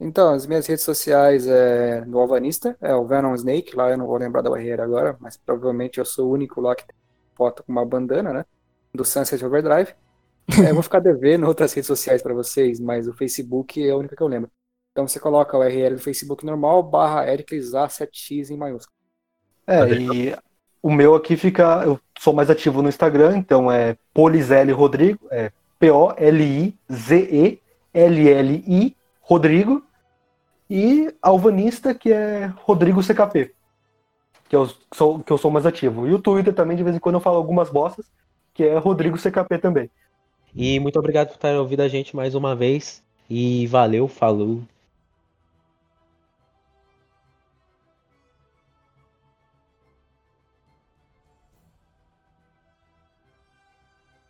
Então, 0.00 0.32
as 0.34 0.46
minhas 0.46 0.66
redes 0.66 0.84
sociais 0.84 1.46
é 1.46 2.04
no 2.04 2.18
Alvanista, 2.18 2.76
é 2.80 2.94
o 2.94 3.06
Venom 3.06 3.34
Snake, 3.34 3.74
lá 3.76 3.90
eu 3.90 3.98
não 3.98 4.06
vou 4.06 4.16
lembrar 4.16 4.42
da 4.42 4.50
barreira 4.50 4.82
agora, 4.84 5.16
mas 5.20 5.36
provavelmente 5.36 5.98
eu 5.98 6.04
sou 6.04 6.28
o 6.28 6.32
único 6.32 6.60
lá 6.60 6.74
que 6.74 6.86
tem 6.86 6.96
foto 7.36 7.62
com 7.64 7.72
uma 7.72 7.84
bandana, 7.84 8.32
né? 8.32 8.44
Do 8.94 9.04
Sunset 9.04 9.44
Overdrive. 9.44 9.94
É, 10.66 10.70
eu 10.70 10.74
vou 10.74 10.82
ficar 10.82 11.00
devendo 11.00 11.46
outras 11.46 11.74
redes 11.74 11.86
sociais 11.86 12.22
pra 12.22 12.32
vocês, 12.32 12.80
mas 12.80 13.06
o 13.06 13.12
Facebook 13.12 13.86
é 13.86 13.90
a 13.90 13.96
única 13.96 14.16
que 14.16 14.22
eu 14.22 14.26
lembro. 14.26 14.50
Então 14.92 15.06
você 15.06 15.20
coloca 15.20 15.56
o 15.56 15.60
URL 15.60 15.96
do 15.96 16.00
Facebook 16.02 16.44
normal, 16.46 16.82
barra 16.82 17.30
Ericles 17.30 17.72
A7X 17.72 18.50
em 18.50 18.56
maiúsculo. 18.56 18.96
É, 19.68 19.86
e 19.92 20.34
o 20.82 20.90
meu 20.90 21.14
aqui 21.14 21.36
fica. 21.36 21.82
Eu 21.84 22.00
sou 22.18 22.32
mais 22.32 22.48
ativo 22.48 22.80
no 22.80 22.88
Instagram, 22.88 23.36
então 23.36 23.70
é 23.70 23.98
Polizelli 24.14 24.72
Rodrigo, 24.72 25.26
é 25.30 25.52
P-O-L-I-Z-E-L-L-I 25.78 26.16
Rodrigo. 29.20 29.82
E 30.70 31.14
Alvanista, 31.22 31.94
que 31.94 32.12
é 32.12 32.52
Rodrigo 32.62 33.02
CKP. 33.02 33.52
Que 34.48 34.56
eu 34.56 34.70
sou, 34.92 35.20
que 35.20 35.32
eu 35.32 35.38
sou 35.38 35.50
mais 35.50 35.64
ativo. 35.66 36.06
E 36.06 36.12
o 36.12 36.18
Twitter 36.18 36.54
também, 36.54 36.76
de 36.76 36.82
vez 36.82 36.96
em 36.96 36.98
quando, 36.98 37.14
eu 37.16 37.20
falo 37.20 37.36
algumas 37.36 37.70
bostas, 37.70 38.06
que 38.52 38.64
é 38.64 38.76
Rodrigo 38.76 39.16
CKP 39.16 39.58
também. 39.58 39.90
E 40.54 40.78
muito 40.80 40.98
obrigado 40.98 41.28
por 41.28 41.38
ter 41.38 41.56
ouvido 41.56 41.80
a 41.80 41.88
gente 41.88 42.16
mais 42.16 42.34
uma 42.34 42.54
vez. 42.54 43.02
E 43.30 43.66
valeu, 43.66 44.08
falou. 44.08 44.62